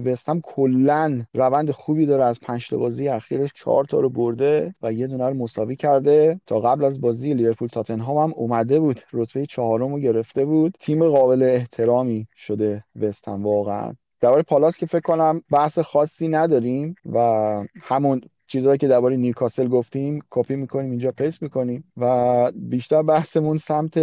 وست 0.06 0.30
هم 0.30 0.42
کلا 0.42 1.24
روند 1.34 1.72
خوبی 1.72 2.06
داره. 2.06 2.24
از 2.24 2.40
پنج 2.40 2.70
تا 2.70 2.78
بازی 2.78 3.08
اخیرش 3.08 3.52
چهار 3.56 3.86
تا 3.86 4.00
رو 4.00 4.10
برده 4.10 4.76
و 4.82 4.94
یه 4.94 5.08
دونه 5.08 5.30
رو 5.30 5.34
مساوی 5.34 5.76
کرده. 5.76 6.40
تا 6.46 6.60
قبل 6.60 6.86
از 6.86 7.02
بازی 7.02 7.34
لیورپول 7.34 7.68
تاتنهام 7.68 8.18
هم 8.18 8.34
اومده 8.36 8.80
بود. 8.80 9.00
رتبه 9.14 9.46
چهارم 9.46 9.94
رو 9.94 10.00
گرفته 10.00 10.46
بود. 10.46 10.78
تیم 10.80 11.10
قابل 11.10 11.44
احترامی 11.44 12.28
شده 12.36 12.84
وست 12.96 13.28
هم 13.28 13.44
واقعا. 13.44 13.94
درباره 14.22 14.44
پالاس 14.44 14.78
که 14.78 14.86
فکر 14.86 15.02
کنم 15.02 15.42
بحث 15.52 15.80
خاصی 15.80 16.28
نداریم 16.28 16.96
و 17.06 17.20
همون 17.82 18.22
چیزهایی 18.48 18.78
که 18.78 18.88
درباره 18.88 19.18
نیوکاسل 19.18 19.68
گفتیم 19.68 20.20
کپی 20.30 20.56
می‌کنیم 20.56 20.90
اینجا 20.92 21.12
paste 21.12 21.42
می‌کنیم 21.42 21.84
و 21.98 22.52
بیشتر 22.56 23.02
بحثمون 23.02 23.58
سمت 23.58 23.98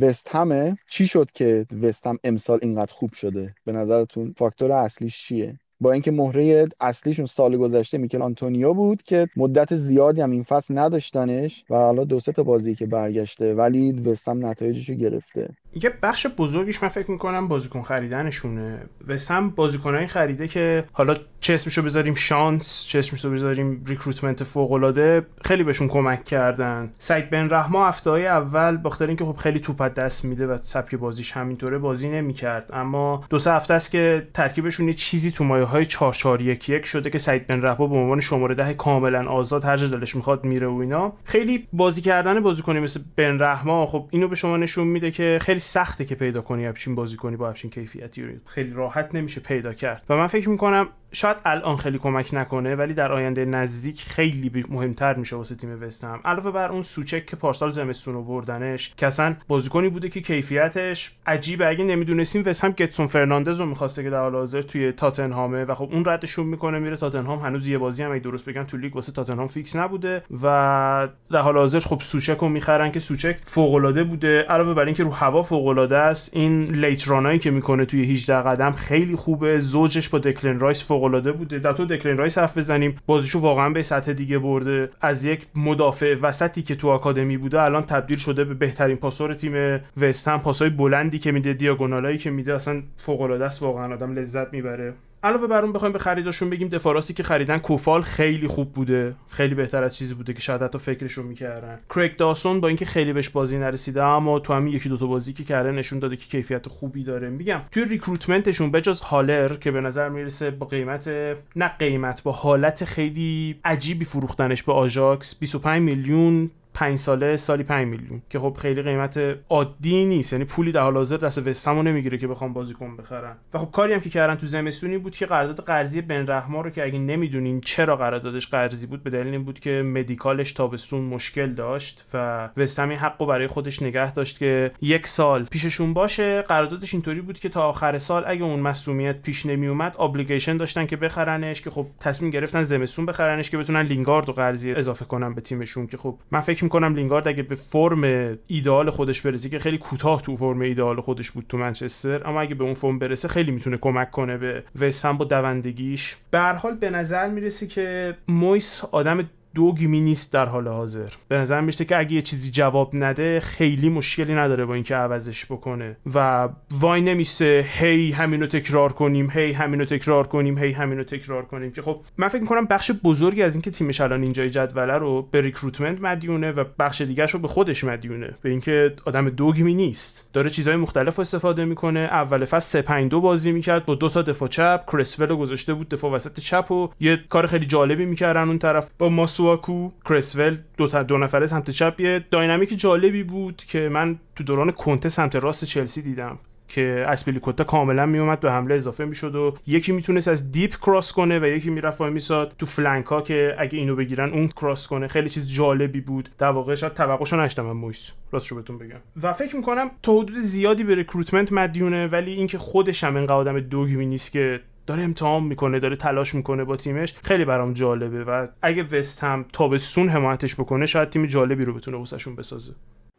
وست 0.00 0.28
همه. 0.30 0.78
چی 0.90 1.06
شد 1.06 1.30
که 1.34 1.66
وست 1.82 2.06
هم 2.06 2.18
امسال 2.24 2.58
اینقدر 2.62 2.92
خوب 2.92 3.12
شده؟ 3.12 3.54
به 3.64 3.72
نظرتون 3.72 4.34
فاکتور 4.36 4.72
اصلیش 4.72 5.22
چیه؟ 5.22 5.58
با 5.80 5.92
اینکه 5.92 6.10
مهره 6.10 6.68
اصلیشون 6.80 7.26
سال 7.26 7.56
گذشته 7.56 7.98
میکل 7.98 8.22
آنتونیو 8.22 8.74
بود 8.74 9.02
که 9.02 9.28
مدت 9.36 9.76
زیادی 9.76 10.20
هم 10.20 10.30
این 10.30 10.42
فصل 10.42 10.78
نداشتنش 10.78 11.64
و 11.70 11.76
حالا 11.76 12.04
دو 12.04 12.20
سه 12.20 12.32
تا 12.32 12.42
بازی 12.42 12.74
که 12.74 12.86
برگشته 12.86 13.54
ولی 13.54 13.92
وستهم 13.92 14.46
نتایجش 14.46 14.88
رو 14.88 14.94
گرفته. 14.94 15.48
یه 15.74 15.92
بخش 16.02 16.26
بزرگیش 16.38 16.82
من 16.82 16.88
فکر 16.88 17.10
می‌کنم 17.10 17.48
بازیکن 17.48 17.82
خریدنشونه 17.82 18.82
وستم 19.08 19.50
بازیکنایی 19.50 20.06
خریده 20.06 20.48
که 20.48 20.84
حالا 20.92 21.16
چه 21.40 21.54
اسمشو 21.54 21.82
بذاریم 21.82 22.14
شانس 22.14 22.84
چه 22.88 22.98
اسمشو 22.98 23.30
بذاریم 23.30 23.84
ریکروتمنت 23.86 24.44
فوق 24.44 24.72
العاده 24.72 25.26
خیلی 25.44 25.64
بهشون 25.64 25.88
کمک 25.88 26.24
کردن. 26.24 26.90
سعید 26.98 27.30
بن 27.30 27.48
رحما 27.50 27.88
هفته 27.88 28.10
اول 28.10 28.76
باختر 28.76 29.06
اینکه 29.06 29.24
خب 29.24 29.36
خیلی 29.36 29.60
توپ 29.60 29.82
دست 29.82 30.24
میده 30.24 30.46
و 30.46 30.58
سبک 30.62 30.94
بازیش 30.94 31.32
همینطوره 31.32 31.78
بازی 31.78 32.08
نمی‌کرد. 32.08 32.70
اما 32.72 33.24
دو 33.30 33.38
سه 33.38 33.52
هفته 33.52 33.74
است 33.74 33.90
که 33.90 34.28
ترکیبشون 34.34 34.88
یه 34.88 34.94
چیزی 34.94 35.30
تو 35.30 35.44
مایه 35.44 35.64
های 35.64 35.86
4 35.86 36.14
4 36.14 36.42
1 36.42 36.68
1 36.68 36.86
شده 36.86 37.10
که 37.10 37.18
سعید 37.18 37.46
بن 37.46 37.62
رحما 37.62 37.86
به 37.86 37.96
عنوان 37.96 38.20
شماره 38.20 38.54
ده 38.54 38.74
کاملا 38.74 39.28
آزاد 39.28 39.64
هر 39.64 39.76
دلش 39.76 40.16
می‌خواد 40.16 40.44
میره 40.44 40.66
و 40.66 40.76
اینا. 40.76 41.12
خیلی 41.24 41.66
بازی 41.72 42.02
کردن 42.02 42.40
بازیکنی 42.40 42.80
مثل 42.80 43.00
بن 43.16 43.38
رحما 43.38 43.86
خب 43.86 44.08
اینو 44.10 44.28
به 44.28 44.36
شما 44.36 44.56
نشون 44.56 44.86
میده 44.86 45.10
که 45.10 45.38
خیلی 45.42 45.57
سخته 45.58 46.04
که 46.04 46.14
پیدا 46.14 46.40
کنی 46.40 46.64
همچین 46.64 46.94
بازیکنی 46.94 47.36
با 47.36 47.46
همچین 47.48 47.70
کیفیتی. 47.70 48.40
خیلی 48.46 48.70
راحت 48.72 49.14
نمیشه 49.14 49.40
پیدا 49.40 49.72
کرد. 49.72 50.02
و 50.08 50.16
من 50.16 50.26
فکر 50.26 50.48
می‌کنم 50.48 50.88
شاید 51.12 51.36
الان 51.44 51.76
خیلی 51.76 51.98
کمک 51.98 52.30
نکنه 52.32 52.74
ولی 52.74 52.94
در 52.94 53.12
آینده 53.12 53.44
نزدیک 53.44 54.02
خیلی 54.02 54.64
مهمتر 54.68 55.14
میشه 55.14 55.36
واسه 55.36 55.54
تیم 55.54 55.82
وستهم 55.82 56.20
علاوه 56.24 56.50
بر 56.50 56.72
اون 56.72 56.82
سوچک 56.82 57.26
که 57.26 57.36
پارسال 57.36 57.72
زمستون 57.72 58.14
آوردنش 58.14 58.94
که 58.96 59.06
اصلا 59.06 59.36
بازیکنی 59.48 59.88
بوده 59.88 60.08
که 60.08 60.20
کیفیتش 60.20 61.12
عجیبه. 61.26 61.68
اگه 61.68 61.84
نمی‌دونستیم 61.84 62.42
وستهم 62.46 62.70
گدسون 62.70 63.06
فرناندز 63.06 63.60
رو 63.60 63.66
می‌خواسته 63.66 64.02
که 64.02 64.10
در 64.10 64.20
حال 64.20 64.34
حاضر 64.34 64.62
توی 64.62 64.92
تاتنهامه 64.92 65.64
و 65.64 65.74
خب 65.74 65.88
اون 65.92 66.04
ردشون 66.04 66.46
می‌کنه 66.46 66.78
میره 66.78 66.96
تاتنهام. 66.96 67.38
هنوز 67.38 67.68
یه 67.68 67.78
بازی 67.78 68.02
هم 68.02 68.12
اگه 68.12 68.20
درست 68.20 68.48
بگم 68.48 68.64
تو 68.64 68.76
لیگ 68.76 68.96
واسه 68.96 69.12
تاتنهام 69.12 69.46
فیکس 69.46 69.76
نبوده 69.76 70.22
و 70.42 71.08
در 71.30 71.40
حال 71.40 71.56
حاضر 71.56 71.80
خب 71.80 72.00
سوچک 72.00 72.36
رو 72.38 72.48
می‌خرن 72.48 72.92
که 72.92 73.00
سوچک 73.00 73.36
فوق 73.42 74.02
بوده. 74.02 74.42
علاوه 74.42 74.74
بر 74.74 74.84
اینکه 74.84 75.04
رو 75.04 75.10
هوا 75.10 75.42
فوق 75.42 75.78
است 75.78 76.36
این 76.36 76.64
late 76.64 77.08
run 77.08 77.23
هایی 77.23 77.38
که 77.38 77.50
می‌کنه 77.50 77.84
توی 77.84 78.12
18 78.12 78.36
قدم 78.36 78.72
خیلی 78.72 79.16
خوبه. 79.16 79.60
زوجش 79.60 80.08
با 80.08 80.18
دکلن 80.18 80.60
رایس 80.60 80.82
فوق‌العاده 81.04 81.32
بوده. 81.32 81.58
در 81.58 81.72
تو 81.72 81.84
دکلین 81.84 82.16
رایس 82.16 82.38
حرف 82.38 82.58
بزنیم. 82.58 82.96
بازیشو 83.06 83.40
واقعا 83.40 83.70
به 83.70 83.82
سطح 83.82 84.12
دیگه 84.12 84.38
برده. 84.38 84.90
از 85.00 85.24
یک 85.24 85.46
مدافع 85.54 86.14
وسطی 86.22 86.62
که 86.62 86.74
تو 86.74 86.88
آکادمی 86.88 87.36
بوده 87.36 87.62
الان 87.62 87.82
تبدیل 87.82 88.18
شده 88.18 88.44
به 88.44 88.54
بهترین 88.54 88.96
پاسور 88.96 89.34
تیم 89.34 89.80
وستهم. 89.96 90.40
پاسای 90.40 90.70
بلندی 90.70 91.18
که 91.18 91.32
میده 91.32 91.52
diagonal 91.52 92.00
هایی 92.00 92.18
که 92.18 92.30
میده 92.30 92.54
اصلا 92.54 92.82
فوق 92.96 93.20
العاده 93.20 93.44
است. 93.44 93.62
واقعا 93.62 93.94
آدم 93.94 94.14
لذت 94.14 94.52
می‌بره. 94.52 94.94
علاوه 95.22 95.46
بر 95.46 95.62
اون 95.62 95.72
بخوایم 95.72 95.92
به 95.92 95.98
خریداشون 95.98 96.50
بگیم 96.50 96.68
دفاراسی 96.68 97.14
که 97.14 97.22
خریدن 97.22 97.58
کوفال 97.58 98.02
خیلی 98.02 98.48
خوب 98.48 98.72
بوده. 98.72 99.14
خیلی 99.28 99.54
بهتر 99.54 99.84
از 99.84 99.96
چیزی 99.96 100.14
بوده 100.14 100.32
که 100.32 100.40
شاید 100.40 100.62
حتی 100.62 100.78
فکرشون 100.78 101.26
می‌کردن. 101.26 101.78
کریک 101.90 102.18
داسون 102.18 102.60
با 102.60 102.68
اینکه 102.68 102.84
خیلی 102.84 103.12
بهش 103.12 103.28
بازی 103.28 103.58
نرسیده 103.58 104.02
اما 104.02 104.38
تو 104.38 104.54
همین 104.54 104.74
یکی 104.74 104.88
دو 104.88 104.96
تا 104.96 105.06
بازی 105.06 105.32
که 105.32 105.44
کرده 105.44 105.70
نشون 105.72 105.98
داده 105.98 106.16
که 106.16 106.26
کیفیت 106.26 106.68
خوبی 106.68 107.04
داره. 107.04 107.28
میگم 107.28 107.60
توی 107.72 107.84
ریکروتمنتشون 107.84 108.70
بجز 108.70 109.00
هالر 109.00 109.56
که 109.56 109.70
به 109.70 109.80
نظر 109.80 110.08
می‌رسه 110.08 110.50
با 110.50 110.66
قیمت 110.66 111.08
نه 111.56 111.68
قیمت 111.78 112.22
با 112.22 112.32
حالت 112.32 112.84
خیلی 112.84 113.60
عجیبی 113.64 114.04
فروختنش 114.04 114.62
به 114.62 114.72
آژاکس. 114.72 115.38
25 115.38 115.82
میلیون 115.82 116.50
5 116.78 116.98
ساله 116.98 117.36
سالی 117.36 117.62
5 117.62 117.88
میلیون 117.88 118.22
که 118.30 118.38
خب 118.38 118.56
خیلی 118.60 118.82
قیمت 118.82 119.20
عادی 119.48 120.04
نیست. 120.04 120.32
یعنی 120.32 120.44
پولی 120.44 120.72
در 120.72 120.80
حال 120.80 120.96
حاضر 120.96 121.16
دست 121.16 121.48
وستهمو 121.48 121.82
نمی‌گیره 121.82 122.18
که 122.18 122.26
بخوام 122.26 122.52
بازیکن 122.52 122.96
بخرن. 122.96 123.36
و 123.54 123.58
خب 123.58 123.70
کاری 123.70 123.92
هم 123.92 124.00
که 124.00 124.10
کردن 124.10 124.34
تو 124.34 124.46
زمستونی 124.46 124.98
بود 124.98 125.16
که 125.16 125.26
قرارداد 125.26 125.60
قرضی 125.66 126.00
بن 126.00 126.26
رحما 126.26 126.60
رو 126.60 126.70
که 126.70 126.84
اگه 126.84 126.98
نمی‌دونین 126.98 127.60
چرا 127.60 127.96
قراردادش 127.96 128.46
قرضی 128.46 128.86
بود 128.86 129.02
به 129.02 129.10
دلیل 129.10 129.32
این 129.32 129.44
بود 129.44 129.60
که 129.60 129.82
مدیکالش 129.82 130.52
تابستون 130.52 131.00
مشکل 131.00 131.52
داشت 131.52 132.04
و 132.14 132.48
وستهم 132.56 132.88
این 132.88 132.98
حقو 132.98 133.26
برای 133.26 133.46
خودش 133.46 133.82
نگه 133.82 134.12
داشت 134.12 134.38
که 134.38 134.70
یک 134.80 135.06
سال 135.06 135.44
پیششون 135.44 135.94
باشه. 135.94 136.42
قراردادش 136.42 136.94
اینطوری 136.94 137.20
بود 137.20 137.38
که 137.38 137.48
تا 137.48 137.68
آخر 137.68 137.98
سال 137.98 138.24
اگه 138.26 138.44
اون 138.44 138.60
مسئولیت 138.60 139.22
پیش 139.22 139.46
نمیومد 139.46 140.00
obligation 140.00 140.56
داشتن 140.56 140.86
که 140.86 140.96
بخرنش 140.96 141.62
که 141.62 141.70
خب 141.70 141.86
تصمیم 142.00 142.30
گرفتن 142.30 142.62
زمستون 142.62 143.06
بخرنش 143.06 143.50
که 143.50 143.58
بتونن 143.58 143.82
لینگارد 143.82 144.28
و 144.28 144.32
قرضی 144.32 144.72
اضافه 144.72 145.04
کنن 145.04 145.34
به 145.34 145.40
تیمشون. 145.40 145.86
که 145.86 145.96
خب 145.96 146.18
من 146.30 146.40
فکر 146.40 146.67
می‌کنم 146.68 146.94
لینگارد 146.94 147.28
اگه 147.28 147.42
به 147.42 147.54
فرم 147.54 148.04
ایدئال 148.46 148.90
خودش 148.90 149.22
برسه 149.22 149.48
که 149.48 149.58
خیلی 149.58 149.78
کوتاه 149.78 150.22
تو 150.22 150.36
فرم 150.36 150.60
ایدئال 150.60 151.00
خودش 151.00 151.30
بود 151.30 151.44
تو 151.48 151.58
منچستر 151.58 152.28
اما 152.28 152.40
اگه 152.40 152.54
به 152.54 152.64
اون 152.64 152.74
فرم 152.74 152.98
برسه 152.98 153.28
خیلی 153.28 153.50
می‌تونه 153.50 153.76
کمک 153.76 154.10
کنه 154.10 154.38
به 154.38 154.64
وستهم 154.80 155.16
با 155.16 155.24
دوندگیش. 155.24 156.16
به 156.30 156.40
حال 156.40 156.74
به 156.74 156.90
نظر 156.90 157.28
می‌رسه 157.28 157.66
که 157.66 158.16
مویس 158.28 158.84
آدم 158.92 159.30
دگمی 159.54 160.00
نیست 160.00 160.32
در 160.32 160.46
حال 160.46 160.68
حاضر. 160.68 161.08
به 161.28 161.38
نظر 161.38 161.60
میشه 161.60 161.84
که 161.84 161.98
اگه 161.98 162.12
یه 162.12 162.22
چیزی 162.22 162.50
جواب 162.50 162.90
نده 162.96 163.40
خیلی 163.40 163.88
مشکلی 163.88 164.34
نداره 164.34 164.64
با 164.64 164.74
اینکه 164.74 164.96
عوضش 164.96 165.46
بکنه. 165.46 165.96
و 166.14 166.48
وای 166.70 167.00
نمیسه 167.00 167.66
هی 167.68 168.12
همینو 168.12 168.46
تکرار 168.46 168.92
کنیم 168.92 169.30
هی 169.30 169.52
همینو 169.52 169.84
تکرار 169.84 170.26
کنیم 170.26 170.58
هی 170.58 170.72
همینو 170.72 171.04
تکرار 171.04 171.44
کنیم. 171.44 171.72
که 171.72 171.82
خب 171.82 172.00
من 172.18 172.28
فکر 172.28 172.40
می‌کنم 172.40 172.64
بخش 172.64 172.90
بزرگی 173.04 173.42
از 173.42 173.54
اینکه 173.54 173.70
تیمش 173.70 174.00
الان 174.00 174.22
اینجای 174.22 174.50
جدوله 174.50 174.92
رو 174.92 175.28
به 175.30 175.40
recruitment 175.40 176.00
مدیونه 176.00 176.52
و 176.52 176.64
بخش 176.78 177.00
دیگرش 177.00 177.30
رو 177.30 177.40
به 177.40 177.48
خودش 177.48 177.84
مدیونه. 177.84 178.34
به 178.42 178.50
اینکه 178.50 178.94
آدم 179.04 179.30
دگمی 179.30 179.74
نیست. 179.74 180.30
داره 180.32 180.50
چیزهای 180.50 180.76
مختلف 180.76 181.18
استفاده 181.18 181.64
می‌کنه. 181.64 182.00
اول 182.00 182.44
فصل 182.44 182.82
3 182.82 183.08
بازی 183.08 183.52
می‌کرد. 183.52 183.84
با 183.84 183.94
دو 183.94 184.08
تا 184.08 184.22
دفاع 184.22 184.48
چپ. 184.48 184.84
کرسول 184.92 185.26
گذاشته 185.26 185.74
بود 185.74 185.88
دفاع 185.88 186.12
وسط 186.12 186.40
چپ 186.40 186.70
و 186.70 186.88
یه 187.00 187.20
کار 187.28 187.46
خیلی 187.46 187.66
جالبی 187.66 188.04
می‌کردن 188.04 188.48
اون 188.48 188.58
طرف. 188.58 188.90
با 188.98 189.08
ماسواکو 189.08 189.90
کرسول 190.04 190.58
دو, 190.76 190.88
تا 190.88 191.02
دو 191.02 191.18
نفره 191.18 191.46
سمت 191.46 191.70
چپ. 191.70 192.00
یه 192.00 192.24
داینامیک 192.30 192.78
جالبی 192.78 193.22
بود 193.22 193.56
که 193.56 193.88
من 193.88 194.18
تو 194.36 194.44
دوران 194.44 194.70
کنته 194.70 195.08
سمت 195.08 195.36
راست 195.36 195.64
چلسی 195.64 196.02
دیدم 196.02 196.38
که 196.68 197.04
آزپیلیکوئتا 197.06 197.64
کاملا 197.64 198.06
میومد 198.06 198.40
به 198.40 198.52
حمله 198.52 198.74
اضافه 198.74 199.04
می‌شد 199.04 199.34
و 199.34 199.56
یکی 199.66 199.92
می‌تونست 199.92 200.28
از 200.28 200.52
deep 200.52 200.76
cross 200.76 201.12
کنه 201.12 201.38
و 201.38 201.46
یکی 201.46 201.70
می‌رفت 201.70 202.00
وای 202.00 202.10
میساد 202.10 202.54
تو 202.58 202.66
flank 202.66 203.06
ها 203.06 203.20
که 203.20 203.54
اگه 203.58 203.78
اینو 203.78 203.96
بگیرن 203.96 204.30
اون 204.30 204.48
cross 204.48 204.86
کنه. 204.86 205.08
خیلی 205.08 205.28
چیز 205.28 205.52
جالبی 205.52 206.00
بود. 206.00 206.28
در 206.38 206.50
واقع 206.50 206.74
شاید 206.74 206.94
توقعشو 206.94 207.36
نداشتم 207.36 207.62
من 207.62 207.69
از 207.69 207.72
مویس. 207.72 208.10
راستشو 208.32 208.56
بهتون 208.56 208.78
بگم. 208.78 209.00
و 209.22 209.32
فکر 209.32 209.56
می‌کنم 209.56 209.90
تا 210.02 210.12
حدود 210.12 210.36
زیادی 210.36 210.84
به 210.84 210.94
recruitment 210.94 211.52
مدیونه 211.52 212.06
ولی 212.06 212.32
اینکه 212.32 212.58
خودش 212.58 213.04
هم 213.04 213.16
اینقدر 213.16 213.34
آدم 213.34 213.60
دگمی 213.60 214.06
نیست 214.06 214.32
که 214.32 214.60
داره 214.88 215.02
امتحان 215.02 215.42
می‌کنه 215.42 215.80
داره 215.80 215.96
تلاش 215.96 216.34
می‌کنه 216.34 216.64
با 216.64 216.76
تیمش 216.76 217.14
خیلی 217.22 217.44
برام 217.44 217.72
جالبه 217.72 218.24
و 218.24 218.46
اگه 218.62 218.82
وست 218.82 219.24
هم 219.24 219.44
تابستون 219.52 220.08
حمایتش 220.08 220.54
بکنه 220.54 220.86
شاید 220.86 221.10
تیم 221.10 221.26
جالبی 221.26 221.64
رو 221.64 221.74
بتونه 221.74 221.96
واسهشون 221.96 222.36
بسازه. 222.36 222.72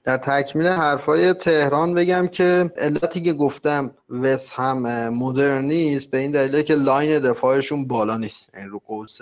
در 0.04 0.18
تکمیل 0.18 0.68
حرفای 0.68 1.34
تهران 1.34 1.94
بگم 1.94 2.28
که 2.28 2.72
علتی 2.78 3.22
که 3.22 3.34
گفتم 3.34 3.92
وست 4.10 4.54
هم 4.54 5.10
مدرن 5.10 5.66
نیست 5.66 6.12
به 6.12 6.18
این 6.18 6.32
دلیل 6.32 6.62
که 6.62 6.76
line 6.76 7.20
دفاعشون 7.20 7.88
بالا 7.88 8.18
نیست. 8.18 8.50
این 8.54 8.60
یعنی 8.60 8.72
رو 8.72 8.82
قوس 8.88 9.20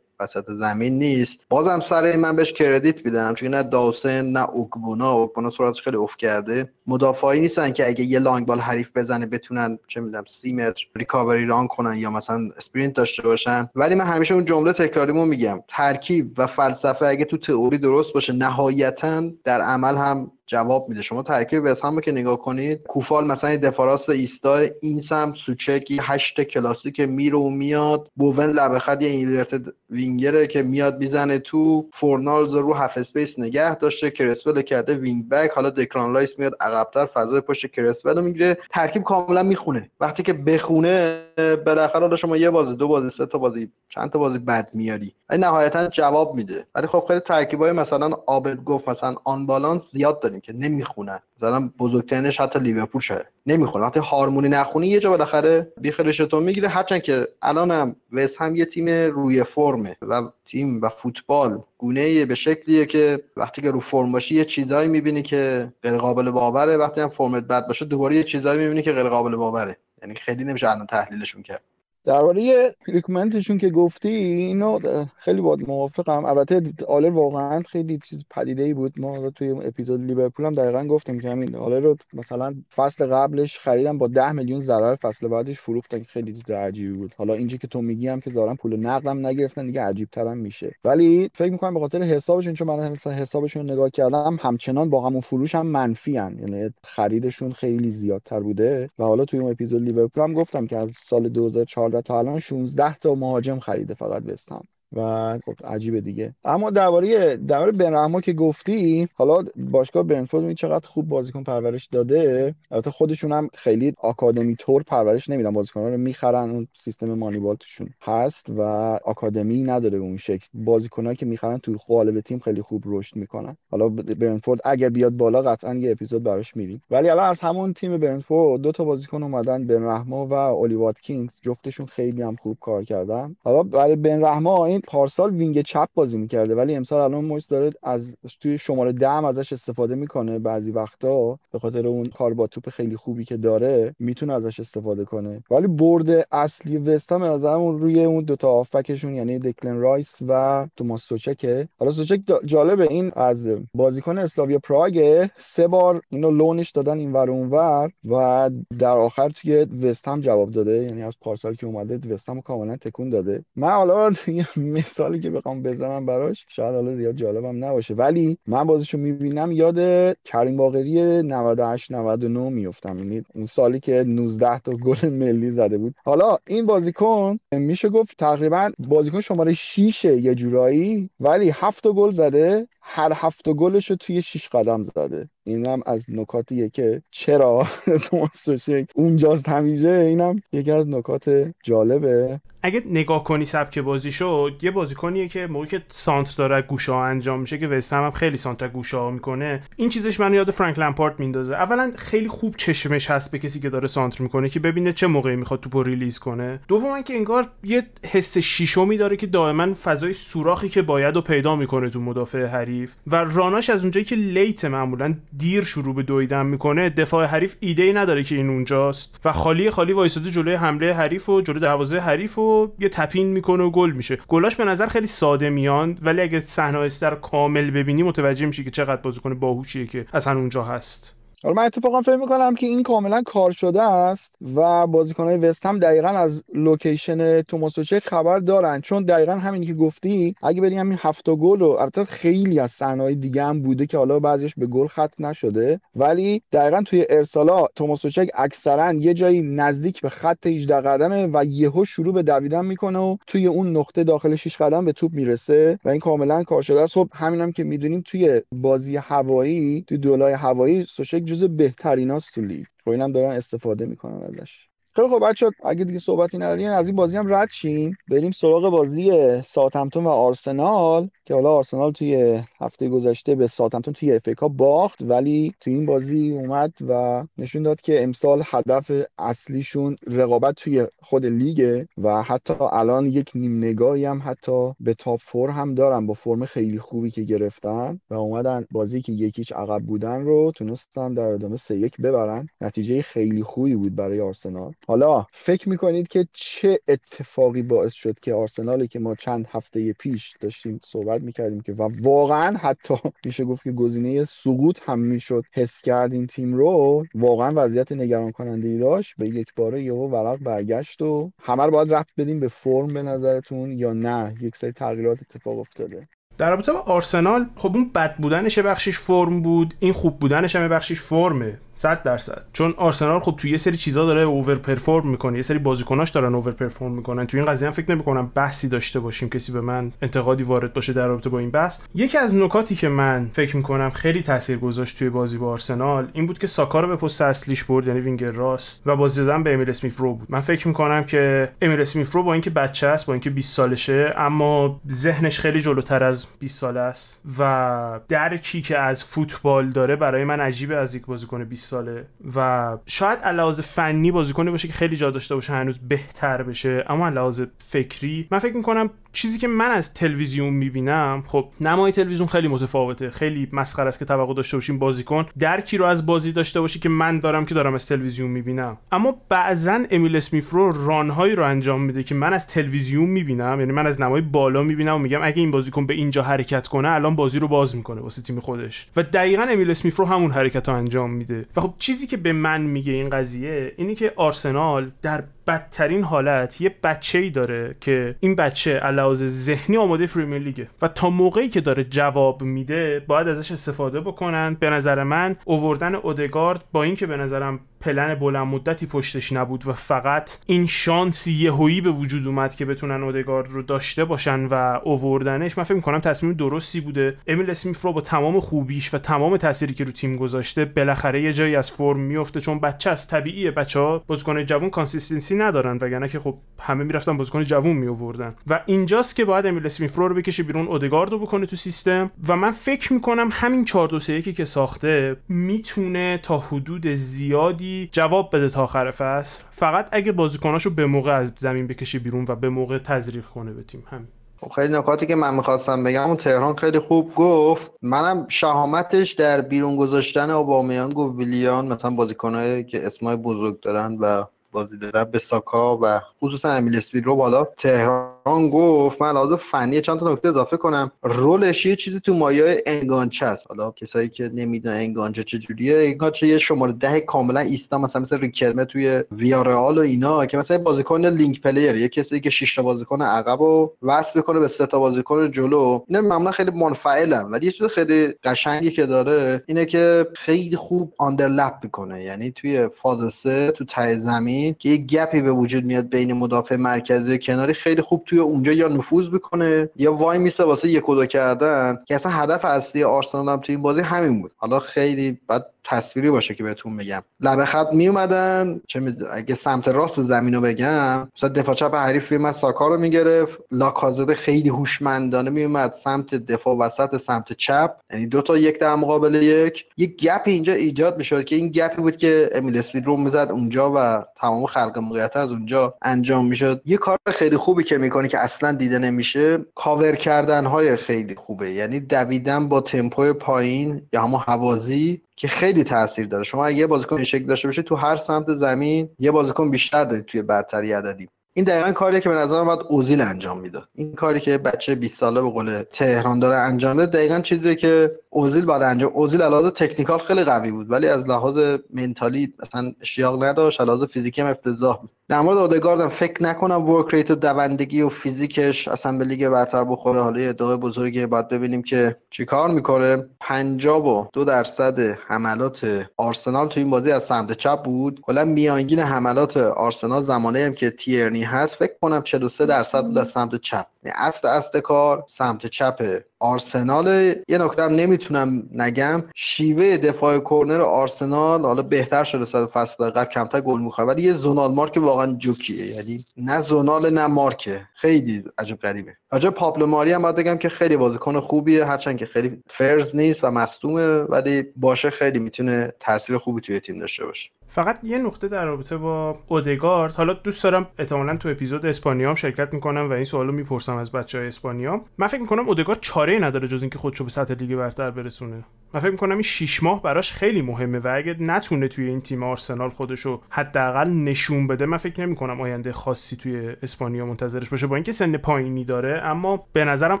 وسط 0.20 0.50
زمین 0.50 0.98
نیست. 0.98 1.40
بازم 1.48 1.80
سر 1.80 2.16
من 2.16 2.36
بهش 2.36 2.52
credit 2.52 3.04
میدم 3.04 3.34
چون 3.34 3.48
نه 3.48 3.62
داوسن 3.62 4.26
نه 4.26 4.50
اوکبونا. 4.50 5.12
اوکبونا 5.12 5.50
سرعتش 5.50 5.82
خیلی 5.82 5.96
افت 5.96 6.18
کرده. 6.18 6.72
مدافعی 6.86 7.40
نیستن 7.40 7.70
که 7.72 7.88
اگه 7.88 8.04
یه 8.04 8.18
long 8.18 8.46
ball 8.46 8.60
حریف 8.60 8.88
بزنه 8.94 9.26
بتونن 9.26 9.78
چه 9.86 10.00
می‌دونم 10.00 10.24
سی 10.26 10.52
متر 10.52 10.86
recovery 10.96 11.46
run 11.46 11.66
کنن 11.66 11.96
یا 11.96 12.10
مثلا 12.10 12.50
sprint 12.56 12.94
داشته 12.94 13.22
باشن. 13.22 13.70
ولی 13.74 13.94
من 13.94 14.04
همیشه 14.04 14.34
اون 14.34 14.44
جمله 14.44 14.72
تکراریمو 14.72 15.26
میگم. 15.26 15.60
ترکیب 15.68 16.38
و 16.38 16.46
فلسفه 16.46 17.06
اگه 17.06 17.24
تو 17.24 17.36
تئوری 17.36 17.78
درست 17.78 18.12
باشه 18.12 18.32
نهایتا 18.32 19.22
در 19.44 19.60
عمل 19.60 19.96
هم 19.96 20.30
جواب 20.46 20.88
میده. 20.88 21.02
شما 21.02 21.22
ترکیب 21.22 21.62
وست 21.64 21.84
هم 21.84 22.00
که 22.00 22.12
نگاه 22.12 22.38
کنید 22.38 22.82
کوفال 22.82 23.26
مثلا 23.26 23.56
دفاع 23.56 23.83
راست 23.83 24.10
ایستا 24.10 24.58
این 24.82 24.98
سمت 24.98 25.34
سوچک 25.34 25.82
یه 25.82 25.98
هشت 26.02 26.40
کلاسیک 26.40 27.00
میره 27.00 27.38
و 27.38 27.50
میاد. 27.50 28.10
بوون 28.16 28.50
لبه 28.50 28.78
خط 28.78 29.02
یه 29.02 29.08
inverted 29.08 29.66
winger 29.90 30.38
ه 30.38 30.46
که 30.46 30.62
میاد 30.62 30.98
می‌زنه 30.98 31.38
تو. 31.38 31.88
فورنالز 31.92 32.54
رو 32.54 32.74
half 32.74 32.98
space 32.98 33.38
نگه 33.38 33.74
داشته. 33.74 34.10
کرسول 34.10 34.62
کرده 34.62 34.94
wing 34.94 35.28
back. 35.28 35.50
حالا 35.50 35.70
دکلن 35.70 36.12
رایس 36.12 36.38
میاد 36.38 36.56
عقبتر 36.76 37.06
فضای 37.06 37.40
پشت 37.40 37.66
کرسول 37.66 38.16
رو 38.16 38.22
می‌گیره. 38.22 38.58
ترکیب 38.70 39.02
کاملا 39.02 39.42
می‌خونه. 39.42 39.90
وقتی 40.00 40.22
که 40.22 40.32
بخونه 40.32 41.25
بالاخره 41.66 42.16
شما 42.16 42.36
یه 42.36 42.50
بازی 42.50 42.76
دو 42.76 42.88
بازی 42.88 43.08
سه 43.08 43.26
تا 43.26 43.38
بازی 43.38 43.70
چند 43.88 44.10
تا 44.10 44.18
بازی 44.18 44.38
بد 44.38 44.70
میاری؟ 44.72 45.14
ولی 45.30 45.40
نهایتا 45.40 45.86
جواب 45.86 46.34
میده. 46.34 46.66
ولی 46.74 46.86
خب 46.86 47.04
خیلی 47.08 47.20
ترکیبای 47.20 47.72
مثلا 47.72 48.06
عابد 48.06 48.64
گفت 48.64 48.88
مثلا 48.88 49.14
unbalance 49.24 49.90
زیاد 49.90 50.20
داریم 50.20 50.40
که 50.40 50.52
نمی‌خونن. 50.52 51.20
مثلا 51.36 51.70
بزرگترینش 51.78 52.40
حتی 52.40 52.58
لیورپول 52.58 53.00
شده 53.00 53.26
نمی‌خونه 53.46 53.84
وقتی 53.84 54.00
هارمونی 54.00 54.48
نخونی 54.48 54.86
یه 54.86 55.00
جا 55.00 55.10
بالاخره 55.10 55.72
بیخ 55.80 56.00
می‌گیره. 56.34 56.68
هرچند 56.68 57.02
که 57.02 57.28
الانم 57.42 57.96
وست 58.12 58.40
هم 58.40 58.56
یه 58.56 58.64
تیم 58.64 58.88
روی 58.88 59.44
فرمه 59.44 59.96
و 60.02 60.22
تیم 60.46 60.82
و 60.82 60.88
فوتبال 60.88 61.62
گونه 61.78 62.24
به 62.26 62.34
شکلیه 62.34 62.86
که 62.86 63.20
وقتی 63.36 63.62
که 63.62 63.70
رو 63.70 63.80
فرم 63.80 64.12
باشی 64.12 64.34
یه 64.34 64.44
چیزایی 64.44 64.88
می‌بینی 64.88 65.22
که 65.22 65.72
غیر 65.82 65.96
قابل 65.96 66.30
باوره. 66.30 66.76
وقتی 66.76 67.00
هم 67.00 67.08
فرمت 67.08 67.42
بد 67.42 67.66
باشه 67.66 67.84
دوباره 67.84 68.16
یه 68.16 68.24
چیزایی 68.24 68.60
می‌بینی 68.60 68.82
که 68.82 68.92
غیر 68.92 69.08
قابل 69.08 69.36
باوره. 69.36 69.76
یعنی 70.02 70.14
خیلی 70.14 70.44
نمیشه 70.44 70.70
الان 70.70 70.86
تحلیلشون 70.86 71.42
کرد. 71.42 71.64
درباره 72.06 72.74
recruitment 72.86 73.39
شون 73.39 73.58
که 73.58 73.70
گفتی 73.70 74.08
اینو 74.08 74.78
خیلی 75.16 75.40
باید 75.40 75.68
موافقم. 75.68 76.24
البته 76.24 76.62
هالر 76.88 77.10
واقعا 77.10 77.62
خیلی 77.62 77.98
چیز 77.98 78.24
پدیده 78.30 78.62
ای 78.62 78.74
بود. 78.74 79.00
ما 79.00 79.30
توی 79.30 79.50
اپیزود 79.50 80.00
لیورپول 80.00 80.46
هم 80.46 80.54
دقیقا 80.54 80.84
گفتیم 80.84 81.20
که 81.20 81.30
همین 81.30 81.56
هالر 81.56 81.80
رو 81.80 81.96
مثلا 82.12 82.54
فصل 82.74 83.06
قبلش 83.06 83.58
خریدم 83.58 83.98
با 83.98 84.08
10 84.08 84.32
میلیون 84.32 84.60
ضرر 84.60 84.94
فصل 84.94 85.28
بعدش 85.28 85.60
فروختن. 85.60 86.02
خیلی 86.02 86.32
چیز 86.32 86.50
عجیبی 86.50 86.92
بود. 86.92 87.14
حالا 87.16 87.34
اینجا 87.34 87.56
که 87.56 87.66
تو 87.66 87.82
میگی 87.82 88.08
هم 88.08 88.20
که 88.20 88.32
ظاهرا 88.32 88.54
پول 88.54 88.76
نقدم 88.76 89.26
نگرفتن 89.26 89.66
دیگه 89.66 89.82
عجیب 89.82 90.08
ترم 90.12 90.38
میشه. 90.38 90.74
ولی 90.84 91.30
فکر 91.34 91.52
می‌کنم 91.52 91.74
به 91.74 91.80
خاطر 91.80 92.02
حسابشون 92.02 92.54
چون 92.54 92.68
من 92.68 92.92
مثلا 92.92 93.12
حسابشون 93.12 93.70
نگاه 93.70 93.90
کردم 93.90 94.38
همچنان 94.40 94.90
با 94.90 95.06
همون 95.06 95.20
فروش 95.20 95.54
هم 95.54 95.66
منفی 95.66 96.16
هن. 96.16 96.38
یعنی 96.38 96.70
خریدشون 96.84 97.52
خیلی 97.52 97.90
زیادتر 97.90 98.40
بوده. 98.40 98.88
و 98.98 99.04
حالا 99.04 99.24
توی 99.24 99.38
اون 99.38 99.50
اپیزود 99.50 99.82
لیورپول 99.82 100.22
هم 100.22 100.32
گفتم 100.32 100.66
که 100.66 100.76
از 100.76 100.90
سال 100.94 101.28
2014 101.28 101.95
تا 102.00 102.18
الان 102.18 102.40
16 102.40 102.92
تا 102.94 103.14
مهاجم 103.14 103.60
خریده 103.60 103.94
فقط 103.94 104.22
وست 104.26 104.49
هم 104.49 104.64
و 104.92 105.38
خب 105.44 105.54
عجیبه 105.64 106.00
دیگه. 106.00 106.34
اما 106.44 106.70
درباره 106.70 107.36
درباره 107.36 107.72
بنرحما 107.72 108.20
که 108.20 108.32
گفتی 108.32 109.08
حالا 109.14 109.44
باشگاه 109.56 110.02
برنتفورد 110.02 110.44
این 110.44 110.54
چقدر 110.54 110.88
خوب 110.88 111.08
بازیکن 111.08 111.42
پرورش 111.42 111.86
داده؟ 111.86 112.54
البته 112.70 112.90
خودشون 112.90 113.32
هم 113.32 113.48
خیلی 113.54 113.94
آکادمی 113.98 114.56
طور 114.58 114.82
پرورش 114.82 115.30
نمیدن. 115.30 115.50
بازیکن‌ها 115.50 115.88
رو 115.88 115.96
می‌خرن 115.96 116.50
اون 116.50 116.66
سیستم 116.74 117.14
moneyball 117.14 117.56
توشون 117.56 117.88
هست 118.02 118.50
و 118.50 118.62
آکادمی 119.04 119.62
نداره 119.62 119.98
به 119.98 120.04
اون 120.04 120.16
شکل. 120.16 120.46
بازیکنایی 120.54 121.16
که 121.16 121.26
می‌خرن 121.26 121.58
توی 121.58 121.76
قالب 121.88 122.20
تیم 122.20 122.38
خیلی 122.38 122.62
خوب 122.62 122.82
رشد 122.86 123.16
می‌کنن. 123.16 123.56
حالا 123.70 123.88
برنتفورد 123.88 124.60
اگه 124.64 124.90
بیاد 124.90 125.12
بالا 125.12 125.42
قطعا 125.42 125.74
یه 125.74 125.90
اپیزود 125.90 126.22
براش 126.22 126.56
میریم 126.56 126.82
ولی 126.90 127.08
الان 127.08 127.30
از 127.30 127.40
همون 127.40 127.72
تیم 127.72 127.98
برنتفورد 127.98 128.62
دو 128.62 128.72
تا 128.72 128.84
بازیکن 128.84 129.22
اومدن 129.22 129.66
بنرحما 129.66 130.26
و 130.26 130.32
اولی 130.32 130.74
واتکینز. 130.74 131.38
جفتشون 131.42 131.86
خیلی 131.86 132.22
هم 132.22 132.36
خوب 132.36 132.58
کار 132.60 132.84
کردن. 132.84 133.36
حالا 133.44 133.62
برای 133.62 133.96
بنرحما 133.96 134.66
این 134.76 134.82
پارسال 134.88 135.30
wing 135.34 135.62
چپ 135.62 135.88
بازی 135.94 136.18
می‌کرده 136.18 136.54
ولی 136.54 136.74
امسال 136.74 137.00
الان 137.00 137.24
مویس 137.24 137.48
داره 137.48 137.70
از 137.82 138.16
توی 138.40 138.58
شماره 138.58 138.92
دم 138.92 139.24
ازش 139.24 139.52
استفاده 139.52 139.94
می‌کنه 139.94 140.38
بعضی 140.38 140.70
وقتا. 140.70 141.38
به 141.52 141.58
خاطر 141.58 141.86
اون 141.86 142.08
کار 142.08 142.34
با 142.34 142.46
توپ 142.46 142.70
خیلی 142.70 142.96
خوبی 142.96 143.24
که 143.24 143.36
داره 143.36 143.94
می‌تونه 143.98 144.32
ازش 144.32 144.60
استفاده 144.60 145.04
کنه. 145.04 145.42
ولی 145.50 145.66
برد 145.66 146.26
اصلی 146.32 146.78
وستام 146.78 147.22
از 147.22 147.44
همون 147.44 147.78
روی 147.80 148.04
اون 148.04 148.24
دوتا 148.24 148.48
آفکشون 148.48 149.14
یعنی 149.14 149.38
دکلن 149.38 149.80
رایس 149.80 150.18
و 150.28 150.66
توماس 150.76 151.02
سوچکه 151.02 151.68
حالا 151.78 151.92
سوچک 151.92 152.20
جالبه 152.44 152.86
این 152.90 153.12
از 153.16 153.48
بازیکن 153.74 154.18
اسلاویا 154.18 154.58
پراگ 154.58 155.26
سه 155.36 155.68
بار 155.68 156.02
اینو 156.10 156.30
لونش 156.30 156.70
دادن 156.70 156.98
این 156.98 157.12
ور 157.12 157.30
اونور 157.30 157.90
و 158.10 158.50
در 158.78 158.96
آخر 158.96 159.28
توی 159.28 159.56
وستام 159.64 160.20
جواب 160.20 160.50
داده. 160.50 160.84
یعنی 160.84 161.02
از 161.02 161.16
پارسال 161.20 161.54
که 161.54 161.66
اومده 161.66 162.14
وستام 162.14 162.40
کاملا 162.40 162.76
تکون 162.76 163.10
داده. 163.10 163.44
من 163.56 163.70
حالا 163.70 164.10
مثالی 164.72 165.20
که 165.20 165.30
بخوام 165.30 165.62
بزنم 165.62 166.06
براش 166.06 166.46
شاید 166.48 166.74
حالا 166.74 166.94
زیاد 166.94 167.16
جالبم 167.16 167.64
نباشه. 167.64 167.94
ولی 167.94 168.38
من 168.46 168.64
بازیشو 168.64 168.98
می‌بینم 168.98 169.52
یاد 169.52 169.78
کریم 170.24 170.56
باقری 170.56 171.22
98 171.22 171.92
99 171.92 172.48
میفتم 172.48 172.98
یعنی 172.98 173.22
اون 173.34 173.46
سالی 173.46 173.80
که 173.80 174.04
19 174.06 174.58
تا 174.58 174.72
گل 174.72 175.08
ملی 175.08 175.50
زده 175.50 175.78
بود. 175.78 175.94
حالا 176.04 176.38
این 176.46 176.66
بازیکن 176.66 177.38
میشه 177.52 177.88
گفت 177.88 178.16
تقریبا 178.18 178.70
بازیکن 178.88 179.20
شماره 179.20 179.54
6 179.54 180.04
یه 180.04 180.34
جورایی 180.34 181.10
ولی 181.20 181.50
7 181.54 181.88
گل 181.88 182.10
زده. 182.10 182.68
هر 182.82 183.12
هفت 183.14 183.48
گلش 183.48 183.90
رو 183.90 183.96
توی 183.96 184.22
6 184.22 184.48
قدم 184.48 184.82
زده. 184.82 185.28
این 185.46 185.66
هم 185.66 185.80
از 185.86 186.06
نکاتیه 186.08 186.68
که 186.68 187.02
چرا؟ 187.10 187.66
توماس 188.04 188.46
اونجاست 188.94 189.48
همیشه. 189.48 189.88
اینم 189.88 190.40
یکی 190.52 190.70
از 190.70 190.88
نکات 190.88 191.52
جالبه. 191.62 192.40
اگه 192.62 192.82
نگاه 192.90 193.24
کنی 193.24 193.44
سبک 193.44 193.78
بازیش 193.78 194.58
یه 194.62 194.70
بازیکنیه 194.70 195.28
که 195.28 195.46
موقعی 195.46 195.68
که 195.68 195.82
سانتر 195.88 196.36
از 196.36 196.62
گوشه 196.62 196.92
ها 196.92 197.06
انجام 197.06 197.40
میشه 197.40 197.58
که 197.58 197.68
وست 197.68 197.92
هم, 197.92 198.10
خیلی 198.10 198.36
سانتر 198.36 198.58
از 198.58 198.64
گوشه 198.64 198.96
ها 198.96 199.10
می‌کنه 199.10 199.62
این 199.76 199.88
چیزش 199.88 200.20
منو 200.20 200.34
یاد 200.34 200.50
فرانک 200.50 200.78
لمپارد 200.78 201.20
میندازه. 201.20 201.54
اولا 201.54 201.92
خیلی 201.96 202.28
خوب 202.28 202.54
چشمش 202.56 203.10
هست 203.10 203.30
به 203.30 203.38
کسی 203.38 203.60
که 203.60 203.70
داره 203.70 203.88
سانتر 203.88 204.22
می‌کنه 204.22 204.48
که 204.48 204.60
ببینه 204.60 204.92
چه 204.92 205.06
موقعی 205.06 205.36
می‌خواد 205.36 205.60
توپو 205.60 205.82
release 205.82 206.18
کنه. 206.18 206.60
دوم 206.68 207.02
که 207.02 207.14
انگار 207.14 207.48
یه 207.64 207.82
حس 208.12 208.38
شیشمی 208.38 208.96
داره 208.96 209.16
که 209.16 209.26
دائما 209.26 209.74
فضای 209.74 210.12
سوراخی 210.12 210.68
که 210.68 210.82
باید 210.82 211.16
رو 211.16 211.20
پیدا 211.20 211.56
می‌کنه 211.56 211.90
تو 211.90 212.00
مدافع 212.00 212.44
حریف. 212.44 212.94
و 213.06 213.16
run 213.16 213.48
اش 213.48 213.70
از 213.70 213.84
اونجایی 213.84 214.06
که 214.06 214.16
late 214.16 214.64
معمولا 214.64 215.14
دیر 215.38 215.64
شروع 215.64 215.94
به 215.94 216.02
دویدن 216.02 216.46
می‌کنه 216.46 216.90
دفاع 216.90 217.24
حریف 217.24 217.56
ایده 217.60 217.82
ای 217.82 217.92
نداره 217.92 218.22
که 218.22 218.34
این 218.34 218.50
اونجاست. 218.50 219.20
و 219.24 219.32
خالی 219.32 219.70
خالی 219.70 219.92
وایساده 219.92 220.30
جلوی 220.30 220.54
حمله 220.54 220.94
حریف 220.94 221.28
و 221.28 221.40
جلوی 221.40 221.60
دروازه 221.60 221.98
حریف 221.98 222.38
و 222.38 222.72
یه 222.78 222.88
tap-in 222.88 223.26
می‌کنه 223.26 223.64
و 223.64 223.70
گل 223.70 223.90
میشه. 223.90 224.18
گلاش 224.28 224.56
به 224.56 224.64
نظر 224.64 224.86
خیلی 224.86 225.06
ساده 225.06 225.50
میان 225.50 225.98
ولی 226.02 226.20
اگه 226.20 226.40
صحنه 226.40 226.88
کامل 227.22 227.70
ببینی 227.70 228.02
متوجه 228.02 228.46
میشی 228.46 228.64
که 228.64 228.70
چقدر 228.70 229.02
بازیکن 229.02 229.34
باهوشیه 229.34 229.86
که 229.86 230.06
اصلا 230.12 230.38
اونجا 230.38 230.62
هست. 230.62 231.15
حالا 231.42 231.54
من 231.54 231.64
اتفاقا 231.64 232.02
فکر 232.02 232.16
می‌کنم 232.16 232.54
که 232.54 232.66
این 232.66 232.82
کاملا 232.82 233.22
کار 233.22 233.50
شده 233.50 233.82
است 233.82 234.34
و 234.54 234.86
بازیکنهای 234.86 235.36
وست 235.36 235.66
هم 235.66 235.78
دقیقا 235.78 236.08
از 236.08 236.42
location 236.54 237.42
توماس 237.42 237.64
سوچک 237.64 237.98
خبر 237.98 238.38
دارن. 238.38 238.80
چون 238.80 239.04
دقیقا 239.04 239.32
همین 239.32 239.66
که 239.66 239.74
گفتی 239.74 240.34
اگه 240.42 240.60
بریم 240.60 240.78
همین 240.78 240.98
هفت 241.00 241.30
گل 241.30 241.62
و 241.62 241.68
البته 241.68 242.04
خیلی 242.04 242.60
از 242.60 242.72
صحنه‌های 242.72 243.14
دیگه 243.14 243.44
هم 243.44 243.62
بوده 243.62 243.86
که 243.86 243.98
حالا 243.98 244.20
بعضیش 244.20 244.54
به 244.54 244.66
گل 244.66 244.86
ختم 244.86 245.26
نشده. 245.26 245.80
ولی 245.96 246.42
دقیقا 246.52 246.82
توی 246.82 247.06
ارسالا 247.10 247.66
توماس 247.74 247.96
سوچک 247.96 248.30
اکثرا 248.34 248.92
یه 248.92 249.14
جایی 249.14 249.42
نزدیک 249.42 250.00
به 250.00 250.08
خط 250.08 250.46
18 250.46 250.80
قدمه 250.80 251.28
و 251.32 251.44
یهو 251.44 251.84
شروع 251.84 252.14
به 252.14 252.22
دویدن 252.22 252.66
می‌کنه 252.66 252.98
و 252.98 253.16
توی 253.26 253.46
اون 253.46 253.76
نقطه 253.76 254.04
داخل 254.04 254.36
6 254.36 254.56
قدم 254.56 254.84
به 254.84 254.92
توپ 254.92 255.12
می‌رسه 255.12 255.78
و 255.84 255.88
این 255.88 256.00
کاملا 256.00 256.44
کار 256.44 256.62
شده 256.62 256.80
است. 256.80 256.94
خب 256.94 257.08
همینم 257.12 257.52
که 257.52 257.64
می‌دونیم 257.64 258.02
توی 258.06 258.42
بازی 258.52 258.96
هوایی 258.96 259.84
توی 259.88 259.98
duel 259.98 260.21
های 260.21 260.32
هوایی 260.32 260.84
سوچک 260.88 261.25
جز 261.26 261.44
بهتریناست 261.44 262.34
تو 262.34 262.42
لیگ. 262.42 262.66
خب 262.84 262.90
اینم 262.90 263.12
دارن 263.12 263.30
استفاده 263.30 263.86
می‌کنن 263.86 264.22
ازش. 264.22 264.68
خیلی 264.96 265.08
خب 265.08 265.28
بچه 265.30 265.50
اگه 265.64 265.84
دیگه 265.84 265.98
صحبتی 265.98 266.38
نداریم 266.38 266.70
از 266.70 266.86
این 266.86 266.96
بازی 266.96 267.16
هم 267.16 267.34
رد 267.34 267.50
شیم. 267.50 267.96
بریم 268.10 268.30
سراغ 268.30 268.70
بازی 268.70 269.12
ساتمتون 269.42 270.04
و 270.04 270.08
آرسنال 270.08 271.08
که 271.24 271.34
حالا 271.34 271.50
آرسنال 271.50 271.92
توی 271.92 272.42
هفته 272.60 272.88
گذشته 272.88 273.34
به 273.34 273.46
ساتمتون 273.46 273.94
توی 273.94 274.12
افیکا 274.12 274.48
باخت 274.48 274.98
ولی 275.02 275.54
توی 275.60 275.74
این 275.74 275.86
بازی 275.86 276.32
اومد 276.32 276.72
و 276.88 277.24
نشون 277.38 277.62
داد 277.62 277.80
که 277.80 278.02
امسال 278.02 278.42
هدف 278.46 278.90
اصلیشون 279.18 279.96
رقابت 280.06 280.54
توی 280.54 280.86
خود 281.02 281.26
لیگه 281.26 281.88
و 281.98 282.22
حتی 282.22 282.54
الان 282.60 283.06
یک 283.06 283.30
نیم 283.34 283.58
نگاهی 283.58 284.04
هم 284.04 284.22
حتی 284.24 284.72
به 284.80 284.94
تاپ 284.94 285.20
فور 285.22 285.50
هم 285.50 285.74
دارن 285.74 286.06
با 286.06 286.14
فرم 286.14 286.46
خیلی 286.46 286.78
خوبی 286.78 287.10
که 287.10 287.22
گرفتن 287.22 288.00
و 288.10 288.14
اومدن 288.14 288.66
بازی 288.70 289.02
که 289.02 289.12
یکیچ 289.12 289.52
عقب 289.52 289.82
بودن 289.82 290.24
رو 290.24 290.52
تونستن 290.56 291.14
در 291.14 291.22
ادامه 291.32 291.56
سه 291.56 291.76
یک 291.78 291.96
ببرن. 292.00 292.46
نتیجه 292.60 293.02
خیلی 293.02 293.42
خوبی 293.42 293.76
بود 293.76 293.94
برای 293.94 294.20
آرسنال. 294.20 294.72
حالا 294.86 295.26
فکر 295.32 295.68
می‌کنید 295.68 296.08
که 296.08 296.26
چه 296.32 296.78
اتفاقی 296.88 297.62
باعث 297.62 297.92
شد 297.92 298.20
که 298.20 298.34
آرسنالی 298.34 298.88
که 298.88 298.98
ما 298.98 299.14
چند 299.14 299.48
هفته 299.50 299.92
پیش 299.92 300.34
داشتیم 300.40 300.80
صحبت 300.84 301.22
می‌کردیم 301.22 301.60
که 301.60 301.72
و 301.72 301.88
واقعا 302.00 302.56
حتی 302.56 302.94
میشه 303.26 303.44
گفت 303.44 303.64
که 303.64 303.72
گزینه 303.72 304.24
سقوط 304.24 304.78
هم 304.86 304.98
می‌شد 304.98 305.44
حس 305.52 305.80
کرد 305.82 306.12
این 306.12 306.26
تیم 306.26 306.54
رو 306.54 307.04
واقعا 307.14 307.52
وضعیت 307.56 307.92
نگران 307.92 308.32
کننده 308.32 308.68
ای 308.68 308.78
داشت. 308.78 309.14
به 309.18 309.28
یک 309.28 309.54
باره 309.56 309.82
یهو 309.82 310.08
ورق 310.08 310.38
برگشت 310.42 311.02
و 311.02 311.30
همه 311.42 311.64
رو 311.64 311.70
باید 311.70 311.94
رفت 311.94 312.12
بدیم 312.18 312.40
به 312.40 312.48
فرم 312.48 312.94
به 312.94 313.02
نظرتون 313.02 313.70
یا 313.70 313.92
نه؟ 313.92 314.34
یک 314.40 314.56
سری 314.56 314.72
تغییرات 314.72 315.18
اتفاق 315.20 315.58
افتاده. 315.58 316.08
در 316.38 316.50
رابطه 316.50 316.72
با 316.72 316.78
آرسنال 316.78 317.46
خب 317.56 317.76
اون 317.76 317.90
بد 317.94 318.16
بودنش 318.16 318.58
بخشش 318.58 318.98
فرم 318.98 319.42
بود 319.42 319.74
این 319.80 319.92
خوب 319.92 320.18
بودنش 320.18 320.56
هم 320.56 320.68
بخشش 320.68 321.00
فرمه. 321.00 321.58
100 321.78 322.02
درصد. 322.02 322.44
چون 322.52 322.74
آرسنال 322.76 323.20
خب 323.20 323.34
توی 323.38 323.50
یه 323.50 323.56
سری 323.56 323.76
چیزا 323.76 324.06
داره 324.06 324.20
اوور 324.20 324.54
پرفورم 324.54 325.08
می‌کنه 325.08 325.36
یه 325.36 325.42
سری 325.42 325.58
بازیکناش 325.58 326.10
دارن 326.10 326.34
اوور 326.34 326.52
پرفورم 326.52 326.92
می‌کنن. 326.92 327.26
توی 327.26 327.40
این 327.40 327.48
قضیه 327.48 327.68
هم 327.68 327.74
فکر 327.74 327.90
نمی‌کنم 327.90 328.30
بحثی 328.34 328.68
داشته 328.68 329.00
باشیم 329.00 329.28
کسی 329.28 329.52
به 329.52 329.60
من 329.60 329.92
انتقادی 330.02 330.42
وارد 330.42 330.72
باشه 330.72 330.92
در 330.92 331.06
رابطه 331.06 331.30
با 331.30 331.38
این 331.38 331.50
بحث. 331.50 331.80
یکی 331.94 332.18
از 332.18 332.34
نکاتی 332.34 332.74
که 332.76 332.88
من 332.88 333.30
فکر 333.32 333.56
می‌کنم 333.56 333.90
خیلی 333.90 334.22
تاثیر 334.22 334.58
گذاشت 334.58 334.98
توی 334.98 335.10
بازی 335.10 335.38
با 335.38 335.50
آرسنال 335.50 336.08
این 336.12 336.26
بود 336.26 336.38
که 336.38 336.46
ساکا 336.46 336.80
رو 336.80 336.88
به 336.88 336.96
پست 336.96 337.22
اصلیش 337.22 337.64
برد 337.64 337.86
یعنی 337.86 338.00
وینگر 338.00 338.30
راست 338.30 338.82
و 338.86 338.96
بازی 338.96 339.24
دادن 339.24 339.42
به 339.42 339.54
امیل 339.54 339.70
اسمیت 339.70 339.96
رو 339.96 340.14
بود. 340.14 340.26
من 340.30 340.40
فکر 340.40 340.68
می‌کنم 340.68 341.04
که 341.04 341.48
امیل 341.62 341.80
اسمیت 341.80 342.10
رو 342.10 342.22
با 342.22 342.32
اینکه 342.32 342.50
بچه 342.50 342.86
است 342.86 343.06
با 343.06 343.12
اینکه 343.12 343.30
20 343.30 343.56
سالشه 343.56 344.12
اما 344.16 344.80
ذهنش 344.90 345.40
خیلی 345.40 345.60
جلوتر 345.60 346.04
از 346.04 346.26
20 346.38 346.60
ساله 346.60 346.80
است. 346.80 347.22
و 347.38 348.00
درکی 348.08 348.62
که 348.62 348.78
از 348.78 349.04
فوتبال 349.04 349.68
داره 349.68 349.96
برای 349.96 350.24
من 350.24 350.40
عجیبه 350.40 350.76
از 350.76 350.94
یک 350.94 351.06
بازیکن 351.06 351.44
20 351.44 351.65
ساله 351.66 352.06
و 352.36 352.78
شاید 352.86 353.18
علاوه 353.18 353.62
فنی 353.62 354.10
بازیکنی 354.10 354.50
باشه 354.50 354.68
که 354.68 354.74
خیلی 354.74 354.96
جا 354.96 355.10
داشته 355.10 355.34
باشه 355.34 355.52
هنوز 355.52 355.78
بهتر 355.78 356.42
بشه 356.42 356.84
اما 356.88 357.06
علاوه 357.06 357.46
فکری 357.58 358.28
من 358.30 358.38
فکر 358.38 358.56
می‌کنم 358.56 358.90
چیزی 359.12 359.38
که 359.38 359.48
من 359.48 359.70
از 359.70 359.94
تلویزیون 359.94 360.52
می‌بینم 360.54 361.22
خب 361.26 361.48
نمای 361.60 361.92
تلویزیون 361.92 362.28
خیلی 362.28 362.48
متفاوته 362.48 363.10
خیلی 363.10 363.48
مسخره 363.52 363.88
است 363.88 363.98
که 363.98 364.04
توقع 364.04 364.34
داشته 364.34 364.56
باشیم 364.56 364.78
بازیکن 364.78 365.26
درکی 365.38 365.76
رو 365.76 365.84
از 365.84 366.06
بازی 366.06 366.32
داشته 366.32 366.60
باشی 366.60 366.78
که 366.78 366.88
من 366.88 367.18
دارم 367.18 367.44
که 367.44 367.54
دارم 367.54 367.74
از 367.74 367.86
تلویزیون 367.86 368.30
می‌بینم. 368.30 368.76
اما 368.92 369.16
بعضا 369.28 369.80
امیل 369.90 370.16
اسمیفرو 370.16 370.86
رانهایی 370.86 371.34
رو 371.34 371.44
انجام 371.44 371.82
میده 371.82 372.02
که 372.02 372.14
من 372.14 372.32
از 372.32 372.48
تلویزیون 372.48 373.08
می‌بینم 373.08 373.60
یعنی 373.60 373.72
من 373.72 373.86
از 373.86 374.00
نمای 374.00 374.20
بالا 374.20 374.62
می‌بینم 374.62 374.94
و 374.94 374.98
میگم 374.98 375.20
اگه 375.22 375.40
این 375.40 375.50
بازیکن 375.50 375.86
به 375.86 375.94
اینجا 375.94 376.22
حرکت 376.22 376.68
کنه 376.68 376.88
الان 376.88 377.16
بازی 377.16 377.38
رو 377.38 377.48
باز 377.48 377.76
می‌کنه 377.76 378.00
واسه 378.00 378.22
تیم 378.22 378.40
خودش. 378.40 378.86
و 378.96 379.02
دقیقا 379.02 379.42
امیل 379.42 379.70
اسمیفرو 379.70 380.06
همون 380.06 380.30
حرکت 380.30 380.68
رو 380.68 380.74
انجام 380.74 381.10
میده. 381.10 381.46
و 381.56 381.60
خب 381.60 381.74
چیزی 381.78 382.06
که 382.06 382.16
به 382.16 382.32
من 382.32 382.62
میگه 382.62 382.92
این 382.92 383.10
قضیه 383.10 383.72
اینی 383.76 383.94
که 383.94 384.12
آرسنال 384.16 384.90
در 385.02 385.24
بدترین 385.46 386.04
حالت 386.04 386.60
یه 386.60 386.76
بچه 386.82 387.18
ای 387.18 387.30
داره 387.30 387.76
که 387.80 388.16
این 388.20 388.34
بچه 388.36 388.76
از 388.76 388.86
لحاظ 388.86 389.14
ذهنی 389.14 389.76
آماده 389.76 390.06
پریمیر 390.06 390.38
لیگه 390.42 390.68
و 390.82 390.88
تا 390.88 391.10
موقعی 391.10 391.48
که 391.48 391.60
داره 391.60 391.84
جواب 391.84 392.42
میده 392.42 393.04
باید 393.06 393.28
ازش 393.28 393.52
استفاده 393.52 394.00
بکنن. 394.00 394.56
به 394.60 394.70
نظر 394.70 395.02
من 395.02 395.36
اووردن 395.44 395.94
اودگارد 395.94 396.64
با 396.72 396.82
اینکه 396.82 397.06
به 397.06 397.16
نظرم 397.16 397.60
پلن 397.80 398.14
بلند 398.14 398.46
مدتی 398.46 398.86
پشتش 398.86 399.32
نبود 399.32 399.66
و 399.66 399.72
فقط 399.72 400.38
این 400.46 400.66
شانسی 400.66 401.32
یهویی 401.32 401.80
به 401.80 401.90
وجود 401.90 402.26
اومد 402.26 402.54
که 402.54 402.64
بتونن 402.64 403.02
اودگارد 403.02 403.48
رو 403.50 403.62
داشته 403.62 404.04
باشن 404.04 404.44
و 404.44 404.80
اووردنش 404.84 405.58
من 405.58 405.64
فکر 405.64 405.74
می‌کنم 405.74 405.98
تصمیم 405.98 406.32
درستی 406.32 406.80
بوده. 406.80 407.16
امیل 407.26 407.50
اسمیث 407.50 407.82
رو 407.82 407.92
با 407.92 408.00
تمام 408.00 408.40
خوبیش 408.40 408.94
و 408.94 408.98
تمام 408.98 409.36
تأثیری 409.36 409.74
که 409.74 409.84
رو 409.84 409.92
تیم 409.92 410.16
گذاشته 410.16 410.64
بالاخره 410.64 411.22
یه 411.22 411.32
جایی 411.32 411.56
از 411.56 411.70
فرم 411.70 412.00
میفته 412.00 412.40
چون 412.40 412.60
بچه 412.60 412.90
است 412.90 413.08
طبیعیه. 413.08 413.50
بچه 413.50 413.80
ها 413.80 414.04
بازیکن 414.06 414.44
جوون 414.44 414.70
consistency 414.70 415.35
ندارن 415.36 415.78
وگرنه 415.80 416.08
که 416.08 416.20
خب 416.20 416.34
همه 416.58 416.84
می‌رفتن 416.84 417.16
بازیکن 417.16 417.42
جوون 417.42 417.76
می 417.76 417.88
آوردن 417.88 418.34
و 418.46 418.60
اینجاست 418.66 419.16
که 419.16 419.24
باید 419.24 419.46
امیل 419.46 419.66
اسمیث 419.66 419.96
رو 419.96 420.14
بکشه 420.14 420.42
بیرون 420.42 420.66
اودگارد 420.66 421.10
رو 421.10 421.18
بکنه 421.18 421.46
تو 421.46 421.56
سیستم. 421.56 422.10
و 422.28 422.36
من 422.36 422.50
فکر 422.50 422.92
می‌کنم 422.92 423.28
همین 423.32 423.64
4 423.64 423.88
2 423.88 423.98
3 423.98 424.22
که 424.22 424.44
ساخته 424.44 425.16
می‌تونه 425.28 426.20
تا 426.22 426.38
حدود 426.38 426.86
زیادی 426.86 427.88
جواب 427.92 428.36
بده 428.36 428.48
تا 428.48 428.62
آخر 428.62 428.90
فصل. 428.90 429.42
فقط 429.50 429.88
اگه 429.92 430.12
بازیکناشو 430.12 430.74
به 430.74 430.86
موقع 430.86 431.12
از 431.12 431.32
زمین 431.36 431.66
بکشه 431.66 431.98
بیرون 431.98 432.24
و 432.28 432.36
به 432.36 432.48
موقع 432.48 432.78
تزریق 432.78 433.24
کنه 433.24 433.52
به 433.52 433.62
تیم. 433.62 433.84
همین. 433.90 434.06
خب 434.40 434.52
خیلی 434.52 434.72
نکاتی 434.72 435.06
که 435.06 435.14
من 435.14 435.34
می‌خواستم 435.34 435.84
بگم 435.84 436.06
اون 436.06 436.16
تهران 436.16 436.56
خیلی 436.56 436.78
خوب 436.78 437.14
گفت. 437.14 437.72
منم 437.82 438.26
شهامتش 438.28 439.12
در 439.12 439.40
بیرون 439.40 439.76
گذاشتن 439.76 440.30
اوبامیانگ 440.30 440.98
و 440.98 441.18
ویلیان 441.18 441.66
مثلا 441.66 441.90
بازیکنایی 441.90 442.64
که 442.64 442.86
اسمای 442.86 443.16
بزرگ 443.16 443.60
دارن 443.60 443.96
و 444.00 444.24
بازی 444.56 444.76
دادن 444.78 445.04
به 445.04 445.18
ساکا 445.18 445.78
و 445.82 446.00
خصوصا 446.20 446.50
امیل 446.50 446.80
رو 447.04 447.16
بالا 447.16 447.44
تهران 447.44 448.15
گفت 448.26 449.02
من 449.02 449.12
لحاظ 449.12 449.36
فنی 449.36 449.80
چند 449.80 450.00
تا 450.00 450.12
نکته 450.12 450.28
اضافه 450.28 450.56
کنم. 450.56 450.90
role 451.02 451.45
ش 451.45 451.66
یه 451.66 451.76
چیزی 451.76 452.00
تو 452.00 452.14
مایه 452.14 452.62
enganche 452.66 453.26
است. 453.26 453.46
حالا 453.48 453.70
کسایی 453.70 454.08
که 454.08 454.30
نمی‌دونن 454.34 454.76
enganche 454.76 455.24
چجوریه 455.24 455.78
enganche 455.78 456.26
یه 456.26 456.38
شماره 456.38 456.72
ده 456.72 457.00
کاملا 457.00 457.40
ایستا 457.40 457.78
مثلا 457.78 458.02
مثل 458.02 458.18
ریکلمه 458.18 458.64
توی 458.64 459.02
ویارال 459.12 459.78
و 459.78 459.80
اینا 459.80 460.26
که 460.26 460.38
مثلا 460.38 460.58
بازیکن 460.58 461.06
link 461.06 461.40
player 461.40 461.76
یه 461.76 461.88
کسی 461.88 462.20
که 462.20 462.30
6 462.30 462.54
تا 462.54 462.62
بازیکن 462.62 463.02
عقب 463.02 463.40
و 463.40 463.70
وصل 463.82 464.20
بکنه 464.20 464.40
به 464.40 464.48
سه 464.48 464.66
تا 464.66 464.78
بازیکن 464.78 465.30
جلو. 465.30 465.84
اینا 465.88 466.00
معمولا 466.00 466.30
خیلی 466.30 466.50
منفعلن 466.50 467.24
ولی 467.24 467.46
یه 467.46 467.52
چیز 467.52 467.66
خیلی 467.66 468.14
قشنگی 468.24 468.70
که 468.70 468.86
داره 468.86 469.42
اینه 469.46 469.64
که 469.64 470.06
خیلی 470.14 470.56
خوب 470.56 470.92
آندرلپ 470.98 471.54
می‌کنه. 471.62 472.02
یعنی 472.02 472.30
توی 472.30 472.68
فاز 472.82 473.12
3 473.14 473.50
تو 473.50 473.64
ته 473.64 473.98
زمین 473.98 474.56
که 474.58 474.68
یه 474.68 474.76
گپی 474.76 475.20
به 475.20 475.32
وجود 475.32 475.64
میاد 475.64 475.88
بین 475.88 476.12
مدافع 476.12 476.56
مرکزی 476.56 477.14
و 477.14 477.16
کناری 477.16 477.54
خیلی 477.54 477.82
خوب 477.82 478.02
توی 478.06 478.15
اونجا 478.22 478.52
یا 478.52 478.68
نفوذ 478.68 479.08
می‌کنه 479.08 479.70
یا 479.76 479.94
وای 479.94 480.18
میسه 480.18 480.44
واسه 480.44 480.68
یک 480.68 480.84
کردن 481.06 481.78
که 481.86 481.94
اصلا 481.94 482.12
هدف 482.12 482.44
اصلی 482.44 482.84
آرسنال 482.84 483.28
هم 483.28 483.40
توی 483.40 483.54
این 483.54 483.62
بازی 483.62 483.80
همین 483.80 484.22
بود. 484.22 484.32
حالا 484.36 484.60
خیلی 484.60 485.20
بعد 485.28 485.46
تصویری 485.68 486.10
باشه 486.10 486.34
که 486.34 486.42
بهتون 486.42 486.76
بگم 486.76 487.02
لبه 487.20 487.44
خط 487.44 487.72
می 487.72 487.88
اومدن 487.88 488.60
چه 488.66 488.80
می... 488.80 488.96
اگه 489.12 489.34
سمت 489.34 489.68
راست 489.68 490.02
زمین 490.02 490.34
رو 490.34 490.40
بگم 490.40 491.08
مثلا 491.16 491.28
دفاع 491.30 491.54
چپ 491.54 491.74
حریف 491.74 492.12
من 492.12 492.32
ساکا 492.32 492.68
رو 492.68 492.78
می‌گرفت. 492.78 493.38
لاکازده 493.50 494.14
خیلی 494.14 494.48
هوشمندانه 494.48 495.30
می 495.30 495.44
اومد 495.44 495.72
سمت 495.72 496.14
دفاع 496.14 496.56
وسط 496.56 496.96
سمت 496.96 497.32
چپ. 497.32 497.76
یعنی 497.90 498.06
دو 498.06 498.22
تا 498.22 498.38
یک 498.38 498.60
در 498.60 498.74
مقابل 498.74 499.14
یک. 499.14 499.66
یک 499.76 499.96
گپ 499.96 500.22
اینجا 500.24 500.52
ایجاد 500.52 500.96
می‌شد 500.96 501.24
که 501.24 501.36
این 501.36 501.48
گپی 501.48 501.82
بود 501.82 501.96
که 501.96 502.30
امیل 502.34 502.58
اسپید 502.58 502.86
رو 502.86 502.96
می‌زد 502.96 503.28
اونجا 503.30 503.72
و 503.76 504.04
تمام 504.20 504.46
خلق 504.46 504.78
موقعیت 504.78 505.16
از 505.16 505.32
اونجا 505.32 505.74
انجام 505.82 506.26
می‌شد. 506.26 506.62
یه 506.64 506.76
کار 506.76 506.98
خیلی 507.06 507.36
خوبی 507.36 507.64
که 507.64 507.78
می‌کنه 507.78 508.08
که 508.08 508.18
اصلا 508.18 508.52
دیده 508.52 508.78
نمیشه 508.78 509.38
کاور 509.54 509.94
کردن 509.94 510.46
های 510.46 510.76
خیلی 510.76 511.14
خوبه. 511.14 511.50
یعنی 511.50 511.80
دویدن 511.80 512.48
با 512.48 512.60
تمپوی 512.60 513.12
پایین 513.12 513.82
یا 513.92 514.02
همون 514.02 514.20
هوازی 514.20 515.02
که 515.16 515.28
خیلی 515.28 515.64
تاثیر 515.64 516.06
داره. 516.06 516.24
شما 516.24 516.50
یه 516.50 516.66
بازیکن 516.66 516.96
این 516.96 517.04
شکل 517.04 517.24
داشته 517.24 517.48
باشه 517.48 517.62
تو 517.62 517.74
هر 517.74 517.96
سمت 517.96 518.34
زمین 518.34 518.88
یه 518.98 519.10
بازیکن 519.10 519.50
بیشتر 519.50 519.84
دارید 519.84 520.04
توی 520.04 520.22
برتری 520.22 520.72
عددی. 520.72 521.08
این 521.36 521.44
دقیقا 521.44 521.72
کاریه 521.72 522.00
که 522.00 522.08
به 522.08 522.14
نظر 522.14 522.44
باید 522.44 522.60
اوزیل 522.68 523.00
انجام 523.00 523.40
میده 523.40 523.62
این 523.74 523.94
کاری 523.94 524.20
که 524.20 524.38
بچه 524.38 524.74
20 524.74 524.98
ساله 524.98 525.22
به 525.22 525.30
قول 525.30 525.62
تهران 525.72 526.18
داره 526.18 526.36
انجام 526.36 526.76
میده 526.76 526.86
دقیقا 526.86 527.20
چیزیه 527.20 527.54
که 527.54 527.98
اوزیل 528.10 528.44
باید 528.44 528.62
انجام 528.62 528.92
اوزیل 528.94 529.22
از 529.22 529.29
لحاظ 529.29 529.50
technical 529.50 529.98
خیلی 529.98 530.24
قوی 530.24 530.50
بود 530.50 530.70
ولی 530.70 530.88
از 530.88 531.08
لحاظ 531.08 531.58
mental 531.70 532.25
ی 532.25 532.34
مثلا 532.42 532.72
اشتیاق 532.80 533.24
نداشت 533.24 533.60
از 533.60 533.66
لحاظ 533.66 533.86
فیزیکی 533.86 534.20
هم 534.20 534.26
افتضاح 534.26 534.80
بود. 534.80 534.90
در 535.08 535.20
مورد 535.20 535.38
اودگارد 535.38 535.88
فکر 535.88 536.22
نکنم 536.22 536.68
work 536.68 536.94
rate 536.94 537.10
و 537.10 537.14
دوندگی 537.14 537.82
و 537.82 537.88
فیزیکش 537.88 538.68
اصلا 538.68 538.98
به 538.98 539.04
لیگ 539.04 539.28
برتر 539.28 539.64
بخوره. 539.64 540.00
حالا 540.00 540.20
ادعای 540.20 540.56
بزرگی 540.56 541.06
باید 541.06 541.28
ببینیم 541.28 541.62
که 541.62 541.96
چیکار 542.10 542.50
می‌کنه. 542.50 543.04
50 543.20 543.86
و 543.86 544.06
دو 544.12 544.24
درصد 544.24 544.80
حملات 544.80 545.86
آرسنال 545.96 546.48
تو 546.48 546.60
این 546.60 546.70
بازی 546.70 546.92
از 546.92 547.02
سمت 547.04 547.32
چپ 547.32 547.62
بود. 547.62 548.00
کلا 548.00 548.24
میانگین 548.24 548.78
حملات 548.78 549.36
آرسنال 549.36 550.02
زمانه 550.02 550.44
هم 550.44 550.54
که 550.54 550.70
تیرنی 550.70 551.22
هست 551.22 551.54
فکر 551.56 551.72
کنم 551.80 552.02
43 552.02 552.46
درصد 552.46 552.84
بود 552.84 552.98
از 552.98 553.08
سمت 553.08 553.36
چپ. 553.36 553.66
اصل 553.94 554.28
اصل 554.28 554.60
کار 554.60 555.04
سمت 555.06 555.46
چپ 555.46 556.02
آرسنال. 556.18 557.14
یه 557.28 557.38
نکته 557.38 557.62
هم 557.62 557.74
نمی‌تونم 557.74 558.48
نگم 558.52 559.04
شیوه 559.14 559.76
دفاع 559.76 560.18
کرنر 560.18 560.60
آرسنال 560.60 561.42
حالا 561.42 561.62
بهتر 561.62 562.04
شده 562.04 562.24
سال 562.24 562.46
فصل 562.46 562.90
قبل 562.90 563.04
کمتر 563.04 563.40
گل 563.40 563.60
می‌خوره 563.60 563.88
ولی 563.88 564.02
یه 564.02 564.12
زونال 564.12 564.52
مارک 564.52 564.76
واقعا 564.76 565.12
جوکیه. 565.12 565.66
یعنی 565.66 566.04
نه 566.16 566.40
زونال 566.40 566.90
نه 566.90 567.06
مارکه. 567.06 567.68
خیلی 567.74 568.24
عجب 568.38 568.56
غریبه. 568.56 568.96
راجع 569.12 569.30
پابلو 569.30 569.66
ماری 569.66 569.92
هم 569.92 570.02
باید 570.02 570.16
بگم 570.16 570.36
که 570.36 570.48
خیلی 570.48 570.76
بازیکن 570.76 571.20
خوبیه 571.20 571.64
هرچند 571.64 571.98
که 571.98 572.06
خیلی 572.06 572.42
فرز 572.46 572.96
نیست 572.96 573.24
و 573.24 573.30
مصدومه 573.30 573.98
ولی 573.98 574.44
باشه 574.56 574.90
خیلی 574.90 575.18
می‌تونه 575.18 575.72
تاثیر 575.80 576.18
خوبی 576.18 576.40
توی 576.40 576.60
تیم 576.60 576.78
داشته 576.78 577.04
باشه. 577.04 577.30
فقط 577.48 577.78
یه 577.82 577.98
نقطه 577.98 578.28
در 578.28 578.44
رابطه 578.44 578.76
با 578.76 579.18
اودگارد. 579.26 579.92
حالا 579.92 580.12
دوست 580.12 580.44
دارم 580.44 580.66
احتمالا 580.78 581.16
تو 581.16 581.28
اپیزود 581.28 581.66
اسپانیا 581.66 582.08
هم 582.08 582.14
شرکت 582.14 582.54
می‌کنم 582.54 582.90
و 582.90 582.92
این 582.92 583.04
سوالو 583.04 583.32
می‌پرسم 583.32 583.76
از 583.76 583.92
بچه 583.92 584.18
های 584.18 584.26
اسپانیا. 584.26 584.80
من 584.98 585.06
فکر 585.06 585.20
می‌کنم 585.20 585.48
اودگارد 585.48 585.80
چاره 585.80 586.18
نداره 586.18 586.48
جز 586.48 586.60
اینکه 586.60 586.78
خودشو 586.78 587.04
به 587.04 587.10
سطح 587.10 587.34
لیگ 587.34 587.56
برتر 587.56 587.90
برسونه. 587.90 588.44
من 588.74 588.80
فکر 588.80 588.90
می‌کنم 588.90 589.12
این 589.12 589.22
6 589.22 589.62
ماه 589.62 589.82
براش 589.82 590.12
خیلی 590.12 590.42
مهمه 590.42 590.78
و 590.78 590.92
اگه 590.96 591.16
نتونه 591.20 591.68
توی 591.68 591.88
این 591.88 592.00
تیم 592.00 592.22
آرسنال 592.22 592.68
خودشو 592.68 593.20
حداقل 593.30 593.90
نشون 593.90 594.46
بده 594.46 594.66
من 594.66 594.76
فکر 594.76 595.00
نمی‌کنم 595.00 595.40
آینده 595.40 595.72
خاصی 595.72 596.16
توی 596.16 596.56
اسپانیا 596.62 597.06
منتظرش 597.06 597.48
باشه 597.48 597.66
با 597.66 597.76
اینکه 597.76 597.92
سن 597.92 598.16
پایینی 598.16 598.64
داره. 598.64 599.00
اما 599.04 599.46
به 599.52 599.64
نظرم 599.64 600.00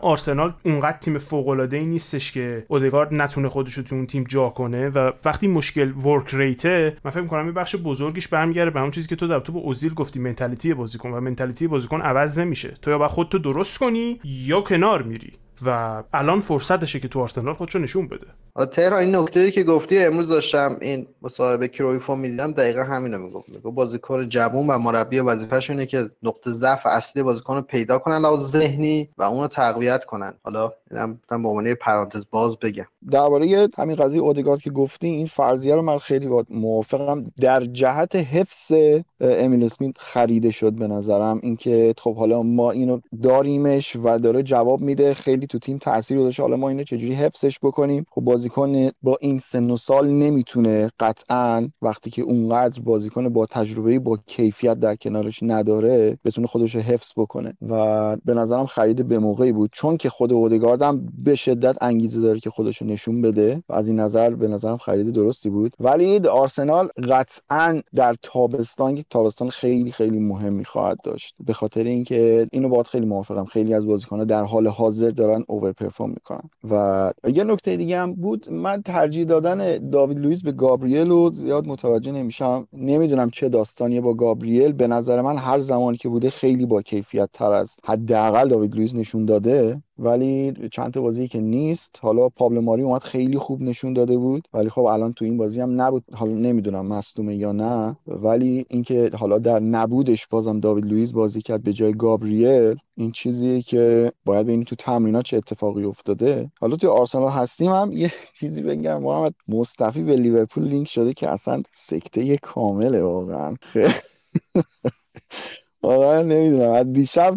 آرسنال 0.00 0.52
اونقدر 0.64 0.98
تیم 0.98 1.18
فوق 1.18 1.48
العاده 1.48 1.76
ای 1.76 1.86
نیستش 1.86 2.32
که 2.32 2.64
اودگارد 2.68 3.14
نتونه 3.14 3.48
خودشو 3.48 3.82
تو 3.82 3.94
اون 3.94 4.06
تیم 4.06 4.24
جا 4.28 4.48
کنه 4.48 4.88
و 4.88 5.10
وقتی 5.24 5.48
مشکل 5.48 5.92
ورک 5.92 6.34
ریته 6.34 6.96
من 7.04 7.10
فکر 7.10 7.24
می‌کنم. 7.34 7.44
این 7.44 7.54
بخش 7.54 7.76
بزرگیش 7.76 8.28
برمیگرده 8.28 8.70
به 8.70 8.80
اون 8.80 8.90
چیزی 8.90 9.08
که 9.08 9.16
تو 9.16 9.26
در 9.26 9.40
تو 9.40 9.52
با 9.52 9.60
اوزیل 9.60 9.94
گفتی 9.94 10.20
منتالیتی 10.20 10.74
بازیکن. 10.74 11.10
و 11.10 11.20
منتالیتی 11.20 11.66
بازیکن 11.66 12.00
عوض 12.00 12.38
نمیشه. 12.38 12.74
تو 12.82 12.90
یا 12.90 12.98
با 12.98 13.08
خودتو 13.08 13.38
درست 13.38 13.78
کنی 13.78 14.20
یا 14.24 14.60
کنار 14.60 15.02
میری. 15.02 15.32
و 15.66 16.02
الان 16.12 16.40
فرصتشه 16.40 17.00
که 17.00 17.08
تو 17.08 17.20
آرسنال 17.20 17.54
خودشو 17.54 17.78
نشون 17.78 18.08
بده. 18.08 18.26
تهران 18.66 18.98
این 18.98 19.16
نکته 19.16 19.50
که 19.50 19.64
گفتی 19.64 19.98
امروز 19.98 20.28
داشتم 20.28 20.76
این 20.80 21.06
مصاحبه 21.22 21.68
کرویفو 21.68 22.16
می‌دیدم 22.16 22.52
دقیقا 22.52 22.82
همینو 22.82 23.18
می‌گفت. 23.18 23.48
میگه 23.48 23.60
بازیکن 23.60 24.28
جوون 24.28 24.66
و 24.66 24.78
مربی 24.78 25.18
وظیفهش 25.18 25.70
اینه 25.70 25.86
که 25.86 26.10
نقطه 26.22 26.50
ضعف 26.52 26.86
اصلی 26.86 27.22
بازیکن 27.22 27.56
رو 27.56 27.62
پیدا 27.62 27.98
کنن 27.98 28.18
لحاظ 28.18 28.50
ذهنی 28.50 29.08
و 29.18 29.22
اونو 29.22 29.48
تقویت 29.48 30.04
کنن. 30.04 30.34
حالا 30.42 30.72
اینم 30.94 31.20
به 31.28 31.34
عنوان 31.34 31.74
پرانتز 31.74 32.24
باز 32.30 32.56
بگم. 32.58 32.86
درباره 33.10 33.68
همین 33.78 33.96
قضیه 33.96 34.20
اودگارد 34.20 34.60
که 34.60 34.70
گفتی 34.70 35.06
این 35.06 35.26
فرضیه 35.26 35.74
رو 35.74 35.82
من 35.82 35.98
خیلی 35.98 36.28
موافقم. 36.50 37.24
در 37.40 37.64
جهت 37.64 38.16
حفظ 38.16 38.72
امیل 39.20 39.64
اسمیت 39.64 39.98
خریده 39.98 40.50
شد 40.50 40.72
به 40.72 40.86
نظرم. 40.86 41.40
اینکه 41.42 41.94
خب 41.98 42.16
حالا 42.16 42.42
ما 42.42 42.70
اینو 42.70 43.00
داریمش 43.22 43.96
و 43.96 44.18
داره 44.18 44.42
جواب 44.42 44.80
میده. 44.80 45.14
خیلی 45.14 45.46
تو 45.46 45.58
تیم 45.58 45.78
تاثیر 45.78 46.18
گذاشته. 46.18 46.42
حالا 46.42 46.56
ما 46.56 46.68
اینو 46.68 46.82
چجوری 46.82 47.14
حفظش 47.14 47.58
بکنیم؟ 47.62 48.06
خب 48.10 48.20
بازیکن 48.20 48.90
با 49.02 49.18
این 49.20 49.38
سن 49.38 49.70
و 49.70 49.76
سال 49.76 50.08
نمی‌تونه 50.08 50.90
قطعا 51.00 51.68
وقتی 51.82 52.10
که 52.10 52.22
اونقدر 52.22 52.80
بازیکن 52.82 53.28
با 53.28 53.46
تجربه 53.46 53.98
با 53.98 54.18
کیفیت 54.26 54.74
در 54.74 54.96
کنارش 54.96 55.38
نداره 55.42 56.18
بتونه 56.24 56.46
خودش 56.46 56.76
حفظ 56.76 57.12
بکنه. 57.16 57.56
و 57.68 58.16
به 58.24 58.34
نظرم 58.34 58.66
خرید 58.66 59.08
به 59.08 59.18
موقعی 59.18 59.52
بود. 59.52 59.70
چون 59.72 59.96
که 59.96 60.10
خود 60.10 60.32
اودگارد 60.32 60.82
هم 60.84 61.08
به 61.24 61.34
شدت 61.34 61.82
انگیزه 61.82 62.20
داره 62.20 62.40
که 62.40 62.50
خودش 62.50 62.82
نشون 62.82 63.22
بده 63.22 63.62
و 63.68 63.72
از 63.74 63.88
این 63.88 64.00
نظر 64.00 64.30
به 64.30 64.48
نظرم 64.48 64.76
خرید 64.76 65.10
درستی 65.10 65.50
بود. 65.50 65.72
ولی 65.80 66.18
آرسنال 66.18 66.88
قطعا 67.08 67.80
در 67.94 68.14
تابستان 68.22 68.94
که 68.94 69.04
تابستان 69.10 69.50
خیلی 69.50 69.92
خیلی 69.92 70.18
مهمی 70.18 70.64
خواهد 70.64 70.98
داشت. 71.04 71.34
به 71.46 71.52
خاطر 71.52 71.84
اینکه 71.84 72.48
اینو 72.52 72.68
باید 72.68 72.86
خیلی 72.86 73.06
موافقم. 73.06 73.44
خیلی 73.44 73.74
از 73.74 73.86
بازیکن‌ها 73.86 74.24
در 74.24 74.44
حال 74.44 74.66
حاضر 74.66 75.10
دارن 75.10 75.44
over 75.48 75.72
perform 75.72 76.10
می‌کنن. 76.10 76.50
و 76.70 77.12
یه 77.28 77.44
نکته 77.44 77.76
دیگه 77.76 77.98
هم 77.98 78.14
بود. 78.14 78.50
من 78.50 78.82
ترجیح 78.82 79.24
دادن 79.24 79.88
داوید 79.88 80.18
لوئیس 80.18 80.42
به 80.42 80.52
گابریل 80.52 81.10
رو 81.10 81.30
زیاد 81.30 81.66
متوجه 81.66 82.12
نمیشم. 82.12 82.66
نمی‌دونم 82.72 83.30
چه 83.30 83.48
داستانیه 83.48 84.00
با 84.00 84.14
گابریل. 84.14 84.72
به 84.72 84.86
نظر 84.86 85.20
من 85.20 85.36
هر 85.36 85.60
زمانی 85.60 85.96
که 85.96 86.08
بوده 86.08 86.30
خیلی 86.30 86.66
با 86.66 86.82
کیفیت 86.82 87.28
تر 87.32 87.52
از 87.52 87.76
حداقل 87.84 88.48
داوید 88.48 88.74
لوئیس 88.74 88.94
نشون 88.94 89.24
داده. 89.24 89.82
ولی 89.98 90.52
چند 90.72 90.92
تا 90.92 91.00
بازی 91.00 91.28
که 91.28 91.40
نیست 91.40 91.98
حالا 92.02 92.28
پابلو 92.28 92.60
ماری 92.60 92.82
اومد 92.82 93.02
خیلی 93.02 93.38
خوب 93.38 93.62
نشون 93.62 93.92
داده 93.92 94.18
بود. 94.18 94.48
ولی 94.52 94.68
خب 94.68 94.80
الان 94.80 95.12
تو 95.12 95.24
این 95.24 95.36
بازی 95.36 95.60
هم 95.60 95.80
نبود. 95.82 96.04
حالا 96.12 96.32
نمی‌دونم 96.32 96.86
مصدومه 96.86 97.36
یا 97.36 97.52
نه. 97.52 97.96
ولی 98.06 98.66
اینکه 98.70 99.10
حالا 99.18 99.38
در 99.38 99.60
نبودش 99.60 100.26
بازم 100.26 100.60
داوید 100.60 100.86
لوئیس 100.86 101.12
بازی 101.12 101.42
کرد 101.42 101.62
به 101.62 101.72
جای 101.72 101.92
گابریل 101.94 102.76
این 102.96 103.12
چیزیه 103.12 103.62
که 103.62 104.12
باید 104.24 104.46
ببینیم 104.46 104.64
تو 104.64 104.76
تمرینات 104.76 105.24
چه 105.24 105.36
اتفاقی 105.36 105.84
افتاده. 105.84 106.50
حالا 106.60 106.76
توی 106.76 106.88
آرسنال 106.88 107.30
هستیم 107.32 107.72
هم 107.72 107.92
یه 107.92 108.12
چیزی 108.40 108.62
بگم. 108.62 109.02
محمد 109.02 109.34
مصطفی 109.48 110.02
به 110.02 110.16
لیورپول 110.16 110.64
لینک 110.64 110.88
شده 110.88 111.14
که 111.14 111.30
اصلا 111.30 111.62
سکته 111.72 112.36
کامله 112.36 113.02
واقعا. 113.02 113.56
واقعا 115.84 116.22
نمی‌دونم. 116.22 116.70
از 116.70 116.92
دیشب 116.92 117.34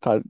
تا 0.00 0.20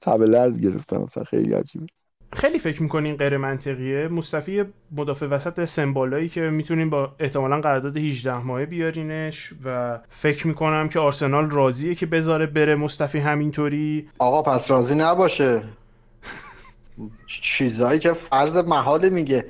تبلرز 0.00 0.60
گرفتم 0.60 0.96
مثلا 0.96 1.24
خیلی 1.24 1.54
عجیبه. 1.54 1.86
خیلی 2.32 2.58
فکر 2.58 2.82
می‌کنین 2.82 3.16
غیر 3.16 3.36
منطقیه؟ 3.36 4.08
مصطفی 4.08 4.64
مدافع 4.96 5.26
وسط 5.26 5.64
سمبالایی 5.64 6.28
که 6.28 6.40
می‌تونیم 6.40 6.90
با 6.90 7.14
احتمالا 7.18 7.60
قرارداد 7.60 7.96
18 7.96 8.38
ماهه 8.38 8.66
بیارینش 8.66 9.52
و 9.64 9.98
فکر 10.10 10.46
می‌کنم 10.46 10.88
که 10.88 10.98
آرسنال 10.98 11.50
راضیه 11.50 11.94
که 11.94 12.06
بذاره 12.06 12.46
بره. 12.46 12.74
مصطفی 12.74 13.18
همینطوری. 13.18 14.08
آقا 14.18 14.42
پس 14.42 14.70
راضی 14.70 14.94
نباشه. 14.94 15.62
چیزایی 17.42 17.98
که 17.98 18.12
فرض 18.12 18.56
محال 18.56 19.08
میگه. 19.08 19.46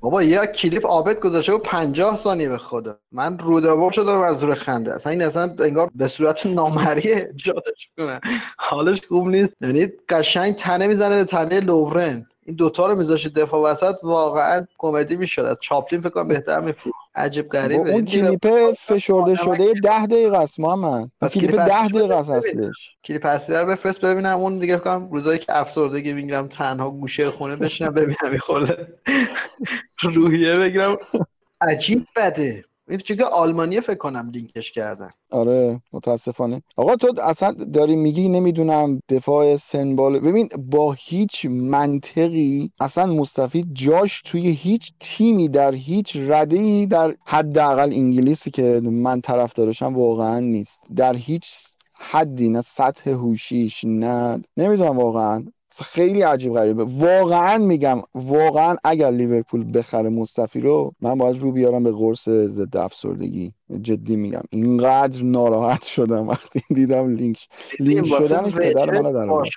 بابا 0.00 0.22
یه 0.22 0.46
کلیپ 0.46 0.86
آبد 0.86 1.20
گذاشته 1.20 1.52
و 1.52 1.58
50 1.58 2.16
ثانیه 2.16 2.48
به 2.48 2.58
خدا. 2.58 2.98
من 3.12 3.38
رودابار 3.38 3.92
شدم 3.92 4.20
از 4.20 4.38
زور 4.38 4.54
خنده. 4.54 4.94
اصلا 4.94 5.12
این 5.12 5.22
اصلا 5.22 5.54
انگار 5.58 5.90
به 5.94 6.08
صورت 6.08 6.46
نامری 6.46 7.24
جادش 7.36 7.88
کنه 7.96 8.20
حالش 8.58 9.00
خوب 9.08 9.28
نیست. 9.28 9.54
یعنی 9.60 9.88
قشنگ 10.08 10.54
تنه 10.54 10.86
می‌زنه 10.86 11.16
به 11.16 11.24
تنه 11.24 11.60
لورن. 11.60 12.26
این 12.46 12.56
دوتا 12.56 12.86
رو 12.86 12.98
میذاشت 12.98 13.34
دفاع 13.34 13.72
وسط 13.72 13.94
واقعا 14.02 14.66
کمدی 14.78 15.16
می‌شد. 15.16 15.58
چاپلین 15.60 16.00
فکر 16.00 16.10
کنم 16.10 16.28
بهتر 16.28 16.60
میفروخت 16.60 16.98
عجیب 17.14 17.48
غریبه. 17.48 17.90
اون 17.90 18.04
کلیپ 18.04 18.72
فشرده 18.72 19.34
شده 19.34 19.72
ده 19.82 20.06
دقیقه 20.06 20.38
است 20.38 20.60
محمد. 20.60 21.10
کلیپ 21.32 21.56
ده 21.56 21.88
دقیقه 21.88 22.14
است 22.14 22.30
اصلش 22.30 22.96
کلیپ 23.04 23.26
اصلی 23.26 23.56
رو 23.56 23.66
بفرست 23.66 24.00
ببینم 24.00 24.38
اون 24.38 24.58
دیگه 24.58 24.78
کنم 24.78 25.10
روزایی 25.10 25.38
که 25.38 25.58
افسردگی 25.58 26.12
می‌گیرم 26.12 26.48
تنها 26.48 26.90
گوشه 26.90 27.30
خونه 27.30 27.56
بشینم 27.56 27.94
ببینم 27.94 28.32
میخورده. 28.32 28.88
روحیه 30.14 30.56
بگیرم. 30.56 30.96
عجیب 31.60 32.06
بده. 32.16 32.64
چون 32.98 33.16
که 33.16 33.24
آلمانی 33.24 33.80
فکر 33.80 33.94
کنم 33.94 34.30
لینکش 34.30 34.72
کردن. 34.72 35.10
آره 35.30 35.80
متاسفانه. 35.92 36.62
آقا 36.76 36.96
تو 36.96 37.14
اصلا 37.22 37.52
داری 37.52 37.96
میگی 37.96 38.28
نمی‌دونم 38.28 39.00
دفاع 39.08 39.56
سنبال 39.56 40.18
ببین 40.20 40.48
با 40.58 40.92
هیچ 40.98 41.46
منطقی 41.50 42.72
اصلا 42.80 43.06
مستفید 43.06 43.66
جاش 43.72 44.22
توی 44.24 44.48
هیچ 44.50 44.92
تیمی 45.00 45.48
در 45.48 45.74
هیچ 45.74 46.16
رده 46.16 46.56
ای 46.58 46.86
در 46.86 47.16
حداقل 47.24 47.92
انگلیسی 47.92 48.50
که 48.50 48.80
من 48.84 49.20
طرف 49.20 49.52
دارشم 49.52 49.94
واقعا 49.96 50.40
نیست. 50.40 50.80
در 50.96 51.16
هیچ 51.16 51.46
حدی 52.02 52.48
نه 52.48 52.60
سطح 52.60 53.10
هوشیش 53.10 53.84
نه 53.84 54.42
نمی‌دونم 54.56 54.98
واقعا. 54.98 55.44
خیلی 55.74 56.22
عجیب 56.22 56.54
غریبه 56.54 56.84
واقعا 56.84 57.58
میگم 57.58 58.02
واقعا 58.14 58.76
اگر 58.84 59.10
لیورپول 59.10 59.78
بخره 59.78 60.08
موستافی 60.08 60.60
رو 60.60 60.92
من 61.00 61.18
باید 61.18 61.38
رو 61.38 61.52
بیارم 61.52 61.84
به 61.84 61.92
قرص 61.92 62.28
ضد 62.28 62.76
افسردگی. 62.76 63.52
جدی 63.82 64.16
میگم. 64.16 64.42
اینقدر 64.50 65.22
ناراحت 65.22 65.82
شدم 65.82 66.28
وقتی 66.28 66.62
دیدم 66.74 67.14
link 67.14 67.48
link 67.80 68.06
شدنش 68.06 68.54
پدر 68.54 69.00
من 69.00 69.12
در 69.12 69.50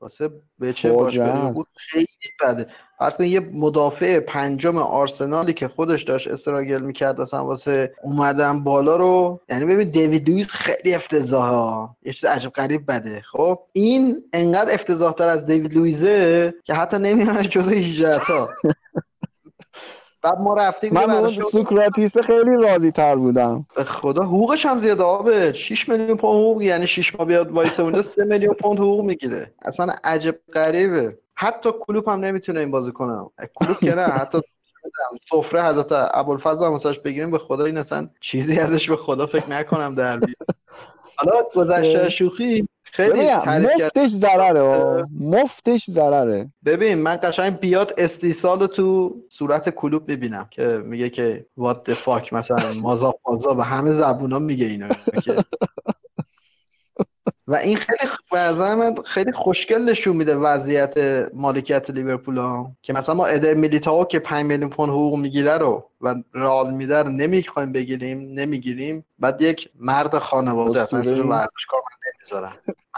واسه 0.00 0.30
بچه 0.60 0.92
بود 0.92 1.66
خیلی 1.76 2.06
بده. 2.42 2.66
فرض 2.98 3.20
یه 3.20 3.40
مدافع 3.40 4.20
پنجم 4.20 4.78
آرسنالی 4.78 5.52
که 5.52 5.68
خودش 5.68 6.02
داشت 6.02 6.28
struggle 6.28 6.80
می‌کرد 6.80 7.20
مثلا 7.20 7.44
واسه 7.44 7.94
اومدن 8.02 8.64
بالا 8.64 8.96
رو 8.96 9.40
یعنی 9.48 9.64
ببین 9.64 9.90
دیوید 9.90 10.30
لوئیس 10.30 10.46
خیلی 10.46 10.94
افتضاح 10.94 11.48
ها 11.48 11.96
یه 12.02 12.12
چیز 12.12 12.24
عجب 12.24 12.50
غریب 12.50 12.90
بده. 12.92 13.22
خب 13.32 13.58
این 13.72 14.22
انقدر 14.32 14.74
افتضاح 14.74 15.12
تر 15.12 15.28
از 15.28 15.46
دیوید 15.46 15.74
لوئیزه 15.74 16.54
که 16.64 16.74
حتی 16.74 16.98
نمیانش 16.98 17.48
جزو 17.48 17.70
18 17.70 18.18
تا 18.18 18.48
بعد 20.24 20.40
ما 20.40 20.54
رفتیم 20.54 20.94
من 20.94 21.10
اون 21.10 21.30
سوکراتیس 21.30 22.18
خیلی 22.18 22.62
راضی 22.62 22.90
تر 22.90 23.16
بودم. 23.16 23.66
خدا 23.86 24.22
حقوقش 24.22 24.66
هم 24.66 24.80
زیاده 24.80 25.02
آبه. 25.02 25.52
6 25.52 25.88
میلیون 25.88 26.16
پوند 26.16 26.34
حقوق 26.34 26.62
یعنی 26.62 26.86
6 26.86 27.14
ماه 27.14 27.26
بیاد 27.26 27.50
وایس 27.50 27.80
اونجا 27.80 28.02
3 28.02 28.24
میلیون 28.24 28.54
پوند 28.54 28.78
حقوق 28.78 29.04
می‌گیره. 29.04 29.54
اصلا 29.62 29.94
عجب 30.04 30.36
غریبه. 30.54 31.18
حتی 31.34 31.70
کلوب 31.80 32.08
هم 32.08 32.20
نمی‌تونه 32.20 32.60
این 32.60 32.70
بازی 32.70 32.92
کنه. 32.92 33.30
کلوب 33.54 33.78
که 33.78 33.94
نه 33.94 34.02
حتی 34.02 34.38
سفره 35.30 35.64
حضرت 35.64 35.86
ابوالفضل 35.90 36.64
هم 36.64 36.78
بگیریم 37.04 37.30
به 37.30 37.38
خدا 37.38 37.64
این 37.64 37.78
اصلا 37.78 38.08
چیزی 38.20 38.58
ازش 38.58 38.90
به 38.90 38.96
خدا 38.96 39.26
فکر 39.26 39.50
نکنم 39.50 39.94
در 39.94 40.16
بیاد. 40.16 40.36
حالا 41.16 41.42
گذشته 41.54 42.08
شوخی 42.08 42.68
خیلی 42.94 43.30
مفتش 43.34 44.08
ضرره 44.10 45.04
مفتش 45.20 45.90
ضرره. 45.90 46.50
ببین 46.64 46.94
من 46.94 47.18
قشنگ 47.22 47.58
بیاد 47.58 47.94
استیصال 47.98 48.66
تو 48.66 49.16
صورت 49.28 49.68
کلوب 49.68 50.08
می‌بینم 50.08 50.48
که 50.50 50.82
میگه 50.84 51.10
که 51.10 51.46
وات 51.56 51.94
فاک 51.94 52.32
مثلا 52.32 52.72
مازا 52.82 53.14
مازا 53.28 53.54
و 53.54 53.60
همه 53.60 53.90
زبونا 53.90 54.38
میگه 54.38 54.66
اینو 54.66 54.88
و 57.46 57.54
این 57.54 57.76
خیلی 57.76 58.10
به 58.32 58.52
من 58.74 58.94
خیلی 59.04 59.32
خوشگل 59.32 59.82
نشون 59.82 60.16
میده 60.16 60.36
وضعیت 60.36 60.94
مالکیت 61.34 61.90
لیورپول 61.90 62.36
ها 62.36 62.72
که 62.82 62.92
مثلا 62.92 63.14
ما 63.14 63.26
ادر 63.26 63.54
میلیتاو 63.54 64.04
که 64.04 64.18
5 64.18 64.46
میلیون 64.46 64.70
پوند 64.70 64.90
حقوق 64.90 65.18
می‌گیره 65.18 65.58
رو 65.58 65.90
و 66.04 66.14
رئال 66.34 66.74
میده 66.74 67.02
رو 67.02 67.08
نمی‌خوایم 67.08 67.72
بگیریم 67.72 68.32
نمی‌گیریم. 68.32 69.04
بعد 69.18 69.42
یک 69.42 69.70
مرد 69.80 70.18
خانواده 70.18 70.82
اصلا 70.82 70.98
ورزشکار 70.98 71.80
می‌ذارن 72.24 72.52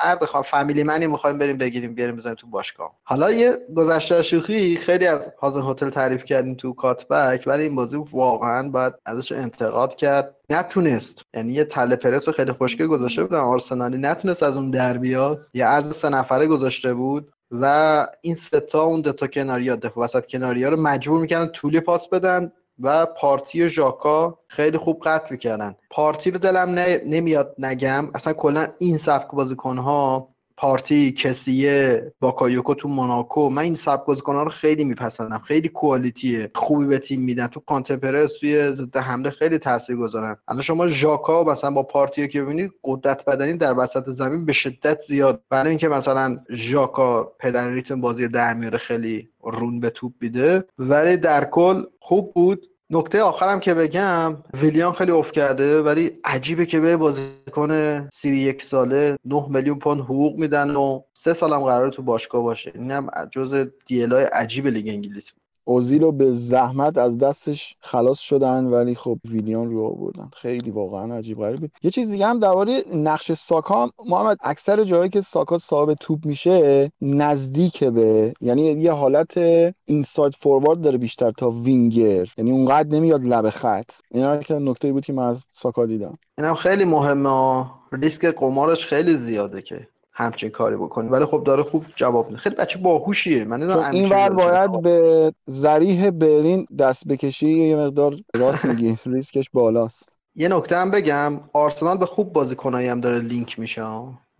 مرد 0.05 0.25
خواه 0.25 0.43
فامیلی 0.43 0.83
منی 0.83 1.07
می‌خوایم 1.07 1.39
بریم 1.39 1.59
بگیریم 1.59 1.95
بیاریم 1.95 2.17
بزنیم 2.17 2.35
تو 2.35 2.47
باشگاه. 2.47 2.93
حالا 3.05 3.33
یه 3.33 3.59
گذشته 3.77 4.23
شوخی 4.23 4.77
خیلی 4.77 5.07
از 5.07 5.29
هازن 5.41 5.63
هتل 5.63 5.91
تعریف 5.91 6.25
کردیم 6.25 6.55
تو 6.55 6.73
کاتبک 6.73 7.45
ولی 7.47 7.63
این 7.63 7.75
بازی 7.75 8.05
واقعا 8.13 8.69
باید 8.69 8.95
ازش 9.07 9.33
انتقاد 9.33 9.97
کرد. 9.97 10.37
نتونست. 10.51 11.23
یعنی 11.35 11.53
یه 11.53 11.65
تله 11.65 11.97
پرس 11.97 12.29
خیلی 12.29 12.53
خوشگل 12.53 12.87
گذاشته 12.87 13.25
بودن 13.25 13.39
آرسنالی. 13.39 13.99
نتونست 13.99 14.43
از 14.43 14.57
اون 14.57 14.71
در 14.71 14.99
بیاد. 14.99 15.47
یه 15.55 15.67
ارز 15.67 15.93
سه 15.93 16.09
نفره 16.09 16.47
گذاشته 16.47 16.95
بود 16.95 17.33
و 17.51 18.07
این 18.21 18.35
ستا 18.35 18.83
اون 18.83 19.01
دوتا 19.01 19.27
کناریا 19.27 19.77
دفاع 19.77 20.05
وسط 20.05 20.27
کناریا 20.27 20.69
رو 20.69 20.81
مجبور 20.81 21.21
می‌کنن 21.21 21.47
طولی 21.47 21.81
پاس 21.81 22.09
بدن. 22.09 22.53
و 22.83 23.07
پارتی 23.07 23.69
ژاکا 23.69 24.39
خیلی 24.49 24.79
خوب 24.79 25.03
قطع 25.05 25.33
می‌کردن. 25.33 25.75
پارتی 25.91 26.31
رو 26.31 26.39
دلم 26.39 26.69
نمیاد 27.07 27.55
نگم. 27.59 28.11
اصلا 28.15 28.33
کلا 28.33 28.69
این 28.79 28.97
سبک 28.97 29.31
بازیکنها 29.31 30.29
پارتی 30.59 31.13
کسیه 31.13 32.13
باکایوکو 32.21 32.75
تو 32.75 32.89
موناکو 32.89 33.51
من 33.51 33.63
این 33.63 33.75
سبک 33.75 34.07
بازیکن‌ها 34.07 34.43
رو 34.43 34.51
خیلی 34.51 34.85
میپسندم. 34.85 35.39
خیلی 35.39 35.69
quality 35.69 36.40
ی 36.40 36.51
خوبی 36.55 36.87
به 36.87 36.99
تیم 36.99 37.21
میدن. 37.21 37.47
تو 37.47 37.61
counter 37.61 38.03
press 38.03 38.33
توی 38.41 38.71
ضد 38.71 38.97
حمله 38.97 39.31
خیلی 39.31 39.59
تاثیر 39.59 39.97
گذارن. 39.97 40.37
الان 40.49 40.63
شما 40.63 40.87
ژاکا 40.87 41.45
مثلا 41.45 41.71
با 41.71 41.83
پارتی 41.83 42.29
که 42.29 42.43
ببینید 42.43 42.73
قدرت 42.85 43.25
بدنی 43.25 43.53
در 43.53 43.79
وسط 43.79 44.05
زمین 44.09 44.45
به 44.45 44.53
شدت 44.53 45.01
زیاد. 45.01 45.43
برای 45.51 45.69
اینکه 45.69 45.89
مثلا 45.89 46.39
ژاکا 46.51 47.33
پدر 47.39 47.71
ریتم 47.71 48.01
بازی 48.01 48.29
در 48.29 48.55
میاره 48.55 48.79
خیلی 48.79 49.29
رون 49.51 49.81
به 49.81 49.91
توپ 49.91 50.13
بیده. 50.19 50.65
ولی 50.79 51.17
در 51.17 51.45
کل 51.45 51.85
خوب 52.01 52.35
بود. 52.35 52.67
نکته 52.91 53.23
آخرم 53.23 53.61
که 53.61 53.75
بگم 53.75 54.37
ویلیان 54.55 54.93
خیلی 54.93 55.11
افت 55.11 55.33
کرده 55.33 55.83
ولی 55.83 56.13
عجیبه 56.25 56.67
که 56.67 56.81
به 56.81 56.97
بازیکن 56.97 58.09
سی 58.09 58.29
یک 58.29 58.63
ساله 58.63 59.17
9 59.25 59.47
میلیون 59.49 59.79
پوند 59.79 60.01
حقوق 60.01 60.37
میدن 60.39 60.71
و 60.71 61.01
سه 61.15 61.35
سالم 61.35 61.61
قراره 61.61 61.91
تو 61.91 62.03
باشگاه 62.03 62.43
باشه. 62.43 62.73
اینم 62.75 63.11
جز 63.31 63.67
deal 63.87 64.17
ای 64.17 64.25
عجیب 64.25 64.67
لیگ 64.67 64.89
انگلیس 64.89 65.31
بود. 65.31 65.46
اوزیل 65.69 66.03
رو 66.03 66.13
به 66.13 66.33
زحمت 66.33 66.99
از 66.99 67.19
دستش 67.19 67.77
خلاص 67.81 68.19
شدن 68.19 68.65
ولی 68.65 68.95
خب 68.95 69.19
ویلیان 69.25 69.71
رو 69.71 69.87
آوردن. 69.87 70.31
خیلی 70.37 70.71
واقعا 70.71 71.15
عجیب 71.15 71.39
غریب 71.39 71.59
بود. 71.59 71.71
یه 71.83 71.91
چیز 71.91 72.11
دیگه 72.11 72.27
هم 72.27 72.39
درباره 72.39 72.83
نقش 72.95 73.33
ساکا 73.33 73.91
محمد 74.09 74.37
اکثر 74.41 74.85
جایی 74.85 75.11
که 75.11 75.21
ساکا 75.21 75.59
صاحب 75.59 75.95
توپ 75.95 76.27
میشه 76.27 76.91
نزدیک 77.01 77.85
به 77.85 78.35
یعنی 78.41 78.63
یه 78.63 78.93
حالت 78.93 79.39
اینساید 79.85 80.35
فوروارد 80.35 80.81
داره 80.81 80.99
بیشتر 80.99 81.31
تا 81.31 81.51
وینگر. 81.51 82.29
یعنی 82.39 82.51
اونقدر 82.51 82.89
نمیاد 82.89 83.25
لب 83.25 83.51
خط. 83.51 83.91
اینا 84.11 84.37
که 84.37 84.55
نکته 84.55 84.93
بود 84.93 85.05
که 85.05 85.13
من 85.13 85.29
از 85.29 85.45
ساکا 85.53 85.87
دیدم. 85.87 86.19
اینم 86.39 86.55
خیلی 86.55 86.85
مهمه 86.85 87.65
ریسک 87.93 88.25
قمارش 88.25 88.87
خیلی 88.87 89.17
زیاده 89.17 89.63
که. 89.63 89.89
همچین 90.19 90.51
کاری 90.51 90.77
بکنی. 90.77 91.09
ولی 91.09 91.25
خب 91.25 91.45
داره 91.45 91.63
خوب 91.63 91.85
جواب 91.97 92.27
میده. 92.27 92.39
خیلی 92.39 92.57
بچه 92.57 92.79
باهوشیه. 92.79 93.45
من 93.45 93.69
چون 93.69 93.85
این 93.85 94.09
ور 94.09 94.31
باید 94.31 94.83
به 94.83 95.33
ضریح 95.51 96.11
برلین 96.11 96.67
دست 96.79 97.09
بکشی 97.09 97.49
یه 97.49 97.77
مقدار 97.77 98.17
راست 98.35 98.65
میگی. 98.65 98.97
ریسکش 99.07 99.51
بالاست. 99.51 100.09
یه 100.35 100.49
نکته 100.49 100.77
هم 100.77 100.91
بگم. 100.91 101.41
آرسنال 101.53 101.99
به 101.99 102.07
خوب 102.07 102.33
بازیکنایی 102.33 102.89
هم 102.89 103.01
داره 103.01 103.19
لینک 103.19 103.59
میشه. 103.59 103.83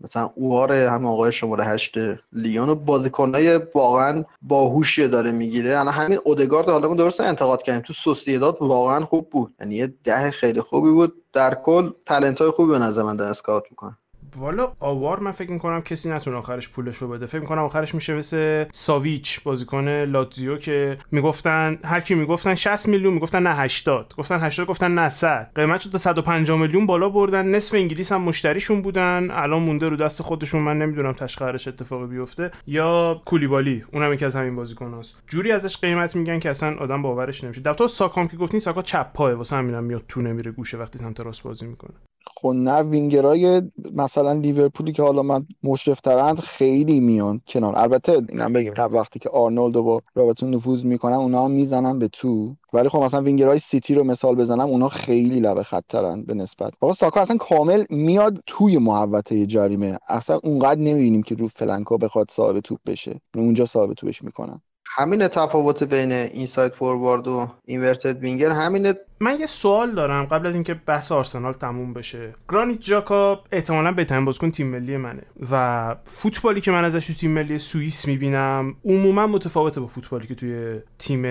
مثلا 0.01 0.29
اوار 0.35 0.71
هم 0.73 1.05
آقای 1.05 1.31
شماره 1.31 1.65
هشت 1.65 1.95
لیون 2.33 2.69
و 2.69 2.75
بازیکنای 2.75 3.59
واقعا 3.75 4.23
باهوشی 4.41 5.07
داره 5.07 5.31
می‌گیره. 5.31 5.79
الان 5.79 5.93
همین 5.93 6.19
اودگارد 6.25 6.69
حالا 6.69 6.93
درست 6.93 7.21
انتقاد 7.21 7.63
کردیم. 7.63 7.81
تو 7.81 7.93
سوسیداد 7.93 8.57
واقعا 8.61 9.05
خوب 9.05 9.29
بود. 9.29 9.53
یعنی 9.59 9.75
یه 9.75 9.93
ده 10.03 10.31
خیلی 10.31 10.61
خوبی 10.61 10.91
بود. 10.91 11.13
در 11.33 11.55
کل 11.55 11.91
talent 12.05 12.41
های 12.41 12.49
خوبی 12.49 12.71
به 12.71 12.79
نظر 12.79 13.03
من 13.03 13.15
در 13.15 13.27
scout 13.27 13.63
می‌کنه. 13.69 13.97
والا 14.35 14.71
آوار 14.79 15.19
من 15.19 15.31
فکر 15.31 15.51
می‌کنم 15.51 15.81
کسی 15.81 16.09
نتونه 16.09 16.37
آخرش 16.37 16.69
پولش 16.69 16.97
رو 16.97 17.07
بده. 17.07 17.25
فکر 17.25 17.39
می‌کنم 17.39 17.61
آخرش 17.61 17.95
میشه 17.95 18.15
مثل 18.15 18.65
ساویچ 18.73 19.43
بازیکن 19.43 19.87
لاتزیو 19.87 20.57
که 20.57 20.97
می‌گفتن 21.11 21.79
هر 21.83 21.99
کی 21.99 22.15
می‌گفتن 22.15 22.55
60 22.55 22.87
میلیون 22.87 23.13
می‌گفتن 23.13 23.43
نه 23.43 23.55
80 23.55 24.13
گفتن 24.17 24.39
80 24.39 24.67
گفتن 24.67 24.91
نه 24.91 25.09
100 25.09 25.51
قیمت 25.55 25.79
شد 25.79 25.91
تا 25.91 25.97
150 25.97 26.59
میلیون 26.59 26.85
بالا 26.85 27.09
بردن. 27.09 27.45
نصف 27.45 27.75
انگلیس 27.75 28.11
هم 28.11 28.21
مشتریشون 28.21 28.81
بودن. 28.81 29.31
الان 29.31 29.61
مونده 29.61 29.89
رو 29.89 29.95
دست 29.95 30.21
خودشون. 30.21 30.61
من 30.61 30.77
نمی‌دونم 30.77 31.13
تشخرش 31.13 31.67
اتفاقی 31.67 32.07
بیفته. 32.07 32.51
یا 32.67 33.21
کولیبالی. 33.25 33.83
اونم 33.93 34.13
یکی 34.13 34.25
از 34.25 34.35
همین 34.35 34.55
بازیکناست 34.55 35.23
جوری 35.27 35.51
ازش 35.51 35.77
قیمت 35.77 36.15
میگن 36.15 36.39
که 36.39 36.49
اصلا 36.49 36.77
آدم 36.77 37.01
باورش 37.01 37.43
نمیشه. 37.43 37.61
در 37.61 37.73
تو 37.73 37.87
ساکام 37.87 38.27
که 38.27 38.37
گفتین 38.37 38.59
ساکا 38.59 38.81
چپ 38.81 39.13
پای 39.13 39.33
واسه 39.33 39.55
همینم 39.55 39.83
میاد 39.83 40.03
تو 40.07 40.21
نمیره 40.21 40.51
گوشه 40.51 40.77
وقتی 40.77 40.99
سمت 40.99 41.19
راست 41.19 41.43
بازی 41.43 41.65
می‌کنه. 41.65 41.93
خب 42.35 42.47
نه 42.47 42.81
وینگرای 42.81 43.61
مثلا 43.93 44.33
لیورپولی 44.33 44.91
که 44.91 45.03
حالا 45.03 45.23
من 45.23 45.45
مشرف 45.63 45.99
خیلی 46.43 46.99
میان 46.99 47.41
کنار. 47.47 47.73
البته 47.77 48.21
اینم 48.29 48.53
بگیم 48.53 48.73
وقتی 48.77 49.19
که 49.19 49.29
آرنولد 49.29 49.73
با 49.73 50.01
رابرتسون 50.15 50.53
نفوذ 50.53 50.85
می‌کنن 50.85 51.13
اونا 51.13 51.45
هم 51.45 51.51
می‌زنن 51.51 51.99
به 51.99 52.07
تو. 52.07 52.55
ولی 52.73 52.89
خب 52.89 52.99
مثلا 52.99 53.21
وینگرای 53.21 53.59
سیتی 53.59 53.95
رو 53.95 54.03
مثال 54.03 54.35
بزنم 54.35 54.59
اونا 54.59 54.89
خیلی 54.89 55.39
لب 55.39 55.63
خطن 55.63 56.23
به 56.23 56.33
نسبت. 56.33 56.73
آقا 56.81 56.93
ساکا 56.93 57.21
اصلا 57.21 57.37
کامل 57.37 57.85
میاد 57.89 58.39
توی 58.45 58.77
محوطه 58.77 59.45
جریمه. 59.45 59.97
اصلا 60.07 60.39
اونقدر 60.43 60.81
نمی‌بینیم 60.81 61.23
که 61.23 61.35
رو 61.35 61.47
flank 61.47 61.89
ا 61.89 61.97
بخواد 61.97 62.31
صاحب 62.31 62.59
توپ 62.59 62.79
بشه. 62.85 63.21
اونجا 63.35 63.65
صاحب 63.65 63.93
توپش 63.93 64.23
می‌کنن. 64.23 64.61
همین 64.99 65.27
تفاوت 65.27 65.83
بین 65.83 66.11
اینساید 66.11 66.73
فوروارد 66.73 67.27
و 67.27 67.47
اینورتد 67.65 68.19
وینگر 68.19 68.51
همینه. 68.51 68.93
من 69.19 69.39
یه 69.39 69.45
سوال 69.45 69.91
دارم 69.91 70.25
قبل 70.25 70.47
از 70.47 70.55
اینکه 70.55 70.73
بحث 70.73 71.11
آرسنال 71.11 71.53
تموم 71.53 71.93
بشه. 71.93 72.33
گرانیت 72.49 72.81
جاکا 72.81 73.43
احتمالا 73.51 73.91
بهترین 73.91 74.25
بازیکن 74.25 74.51
تیم 74.51 74.67
ملی 74.67 74.97
منه 74.97 75.21
و 75.51 75.95
فوتبالی 76.03 76.61
که 76.61 76.71
من 76.71 76.85
ازش 76.85 77.07
تو 77.07 77.13
تیم 77.13 77.31
ملی 77.31 77.57
سوئیس 77.57 78.07
می‌بینم 78.07 78.75
عموما 78.85 79.27
متفاوته 79.27 79.81
با 79.81 79.87
فوتبالی 79.87 80.27
که 80.27 80.35
توی 80.35 80.79
تیم 80.99 81.25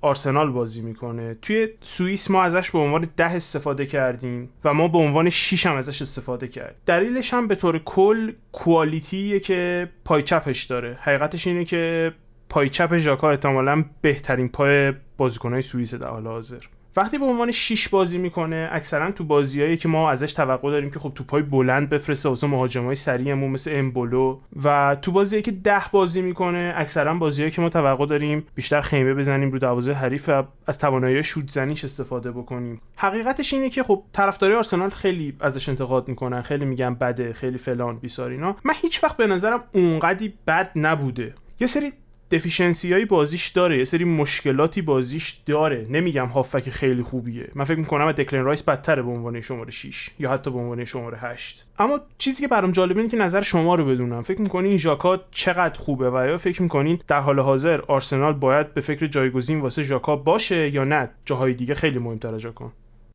آرسنال 0.00 0.50
بازی 0.50 0.82
می‌کنه. 0.82 1.34
توی 1.42 1.68
سوئیس 1.80 2.30
ما 2.30 2.42
ازش 2.42 2.70
به 2.70 2.78
عنوان 2.78 3.08
ده 3.16 3.30
استفاده 3.30 3.86
کردیم 3.86 4.50
و 4.64 4.74
ما 4.74 4.88
به 4.88 4.98
عنوان 4.98 5.30
6 5.30 5.66
هم 5.66 5.76
ازش 5.76 6.02
استفاده 6.02 6.48
کرد 6.48 6.76
دلیلش 6.86 7.34
هم 7.34 7.48
به 7.48 7.54
طور 7.54 7.78
کل 7.78 8.32
کوالیتیه 8.52 9.40
که 9.40 9.88
پای 10.04 10.22
چپش 10.22 10.64
داره. 10.64 10.98
حقیقتش 11.00 11.46
اینه 11.46 11.64
که 11.64 12.12
پای 12.52 12.68
چپ 12.68 12.96
ژاکا 12.96 13.30
احتمالا 13.30 13.84
بهترین 14.00 14.48
پای 14.48 14.92
بازیکنهای 15.16 15.62
سوئیس 15.62 15.94
در 15.94 16.08
حال 16.08 16.26
حاضر. 16.26 16.58
وقتی 16.96 17.18
به 17.18 17.24
عنوان 17.24 17.50
6 17.50 17.88
بازی 17.88 18.18
می‌کنه 18.18 18.68
اکثرا 18.72 19.10
تو 19.10 19.24
بازیایی 19.24 19.76
که 19.76 19.88
ما 19.88 20.10
ازش 20.10 20.32
توقع 20.32 20.70
داریم 20.70 20.90
که 20.90 20.98
خب 20.98 21.12
توپای 21.14 21.42
بلند 21.42 21.88
بفرسته 21.88 22.28
واسه 22.28 22.46
مهاجمای 22.46 22.94
سریعمون 22.94 23.50
مثل 23.50 23.70
امبولو 23.74 24.40
و 24.62 24.96
تو 25.02 25.12
بازیایی 25.12 25.42
که 25.42 25.50
10 25.50 25.82
بازی 25.92 26.22
می‌کنه 26.22 26.74
اکثرا 26.76 27.14
بازیایی 27.14 27.50
که 27.50 27.60
ما 27.60 27.68
توقع 27.68 28.06
داریم 28.06 28.46
بیشتر 28.54 28.80
خیمه 28.80 29.14
بزنیم 29.14 29.50
رو 29.50 29.58
دروازه 29.58 29.92
حریف 29.92 30.28
و 30.28 30.42
از 30.66 30.78
توانایی 30.78 31.24
شوت 31.24 31.50
زنیش 31.50 31.84
استفاده 31.84 32.30
بکنیم. 32.32 32.80
حقیقتش 32.96 33.54
اینه 33.54 33.70
که 33.70 33.82
خب 33.82 34.02
طرفدارای 34.12 34.56
آرسنال 34.56 34.90
خیلی 34.90 35.36
ازش 35.40 35.68
انتقاد 35.68 36.08
می‌کنن 36.08 36.42
خیلی 36.42 36.64
میگن 36.64 36.94
بده 36.94 37.32
خیلی 37.32 37.58
فلان 37.58 37.98
بیسارینا 37.98 38.56
من 38.64 38.74
هیچ 38.82 39.04
وقت 39.04 39.16
به 39.16 39.26
نظرم 39.26 39.64
اونقدی 39.72 40.34
بد 40.46 40.70
نبوده. 40.76 41.34
یه 41.60 41.66
سری 41.66 41.92
دفیشنسی 42.32 42.92
های 42.92 43.04
بازیش 43.04 43.48
داره 43.48 43.78
یه 43.78 43.84
سری 43.84 44.04
مشکلاتی 44.04 44.82
بازیش 44.82 45.40
داره. 45.46 45.86
نمیگم 45.90 46.26
هافک 46.26 46.70
خیلی 46.70 47.02
خوبیه. 47.02 47.48
من 47.54 47.64
فکر 47.64 47.78
می‌کنم 47.78 48.12
دکلن 48.12 48.44
رایس 48.44 48.62
بدتره 48.62 49.02
به 49.02 49.10
عنوان 49.10 49.40
شماره 49.40 49.70
6 49.70 50.10
یا 50.18 50.30
حتی 50.30 50.50
به 50.50 50.58
عنوان 50.58 50.84
شماره 50.84 51.18
8 51.18 51.66
اما 51.78 52.00
چیزی 52.18 52.42
که 52.42 52.48
برام 52.48 52.72
جالبه 52.72 53.00
اینه 53.00 53.10
که 53.10 53.16
نظر 53.16 53.42
شما 53.42 53.74
رو 53.74 53.84
بدونم. 53.84 54.22
فکر 54.22 54.40
می‌کنین 54.40 54.76
ژاکا 54.76 55.20
چقدر 55.30 55.78
خوبه 55.78 56.10
و 56.10 56.26
یا 56.26 56.38
فکر 56.38 56.62
می‌کنین 56.62 57.00
در 57.08 57.20
حال 57.20 57.40
حاضر 57.40 57.80
آرسنال 57.80 58.32
باید 58.32 58.74
به 58.74 58.80
فکر 58.80 59.06
جایگزین 59.06 59.60
واسه 59.60 59.82
ژاکا 59.82 60.16
باشه 60.16 60.74
یا 60.74 60.84
نه؟ 60.84 61.10
جاهای 61.24 61.54
دیگه 61.54 61.74
خیلی 61.74 61.98
مهمتره 61.98 62.38
ژاکا. 62.38 62.72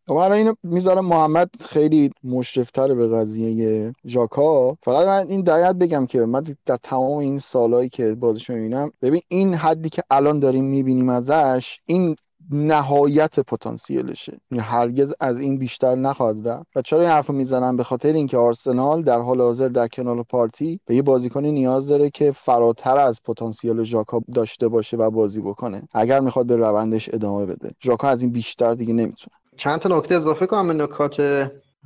من 0.09 0.31
اینو 0.31 0.53
می‌ذارم 0.63 1.05
محمد 1.05 1.49
خیلی 1.65 2.11
مشرفتر 2.23 2.93
به 2.93 3.07
قضیه 3.07 3.93
ژاکا. 4.05 4.77
فقط 4.83 5.07
من 5.07 5.27
این 5.29 5.41
دقیقت 5.41 5.75
بگم 5.75 6.05
که 6.05 6.19
من 6.19 6.43
در 6.65 6.77
تمام 6.83 7.17
این 7.17 7.39
سالهایی 7.39 7.89
که 7.89 8.15
بازیشو 8.15 8.53
می‌بینم 8.53 8.91
ببین 9.01 9.21
این 9.27 9.53
حدی 9.53 9.89
که 9.89 10.03
الان 10.11 10.39
داریم 10.39 10.63
می‌بینیم 10.63 11.09
ازش 11.09 11.79
این 11.85 12.15
نهایت 12.51 13.39
پتانسیلشه. 13.39 14.37
یعنی 14.51 14.63
هرگز 14.63 15.13
از 15.19 15.39
این 15.39 15.57
بیشتر 15.57 15.95
نخواهد 15.95 16.47
رفت. 16.47 16.67
و 16.75 16.81
چرا 16.81 17.01
این 17.01 17.09
حرفو 17.09 17.33
می‌زنم؟ 17.33 17.77
به 17.77 17.83
خاطر 17.83 18.13
اینکه 18.13 18.37
آرسنال 18.37 19.03
در 19.03 19.19
حال 19.19 19.41
حاضر 19.41 19.67
در 19.67 19.87
کنال 19.87 20.23
پارتی 20.23 20.79
به 20.85 20.95
یه 20.95 21.01
بازیکنی 21.01 21.51
نیاز 21.51 21.87
داره 21.87 22.09
که 22.09 22.31
فراتر 22.31 22.97
از 22.97 23.21
پتانسیل 23.23 23.83
ژاکا 23.83 24.21
داشته 24.33 24.67
باشه 24.67 24.97
و 24.97 25.09
بازی 25.09 25.41
بکنه. 25.41 25.87
اگر 25.93 26.19
می‌خواد 26.19 26.45
به 26.45 26.55
روندش 26.55 27.09
ادامه 27.13 27.45
بده. 27.45 27.69
ژاکا 27.83 28.07
از 28.07 28.21
این 28.21 28.31
بیشتر 28.31 28.73
دیگه 28.73 28.93
نمی‌تونه. 28.93 29.35
چند 29.57 29.79
تا 29.79 29.97
نکته 29.97 30.15
اضافه 30.15 30.45
کنم 30.45 30.67
به 30.67 30.73
نکات 30.73 31.19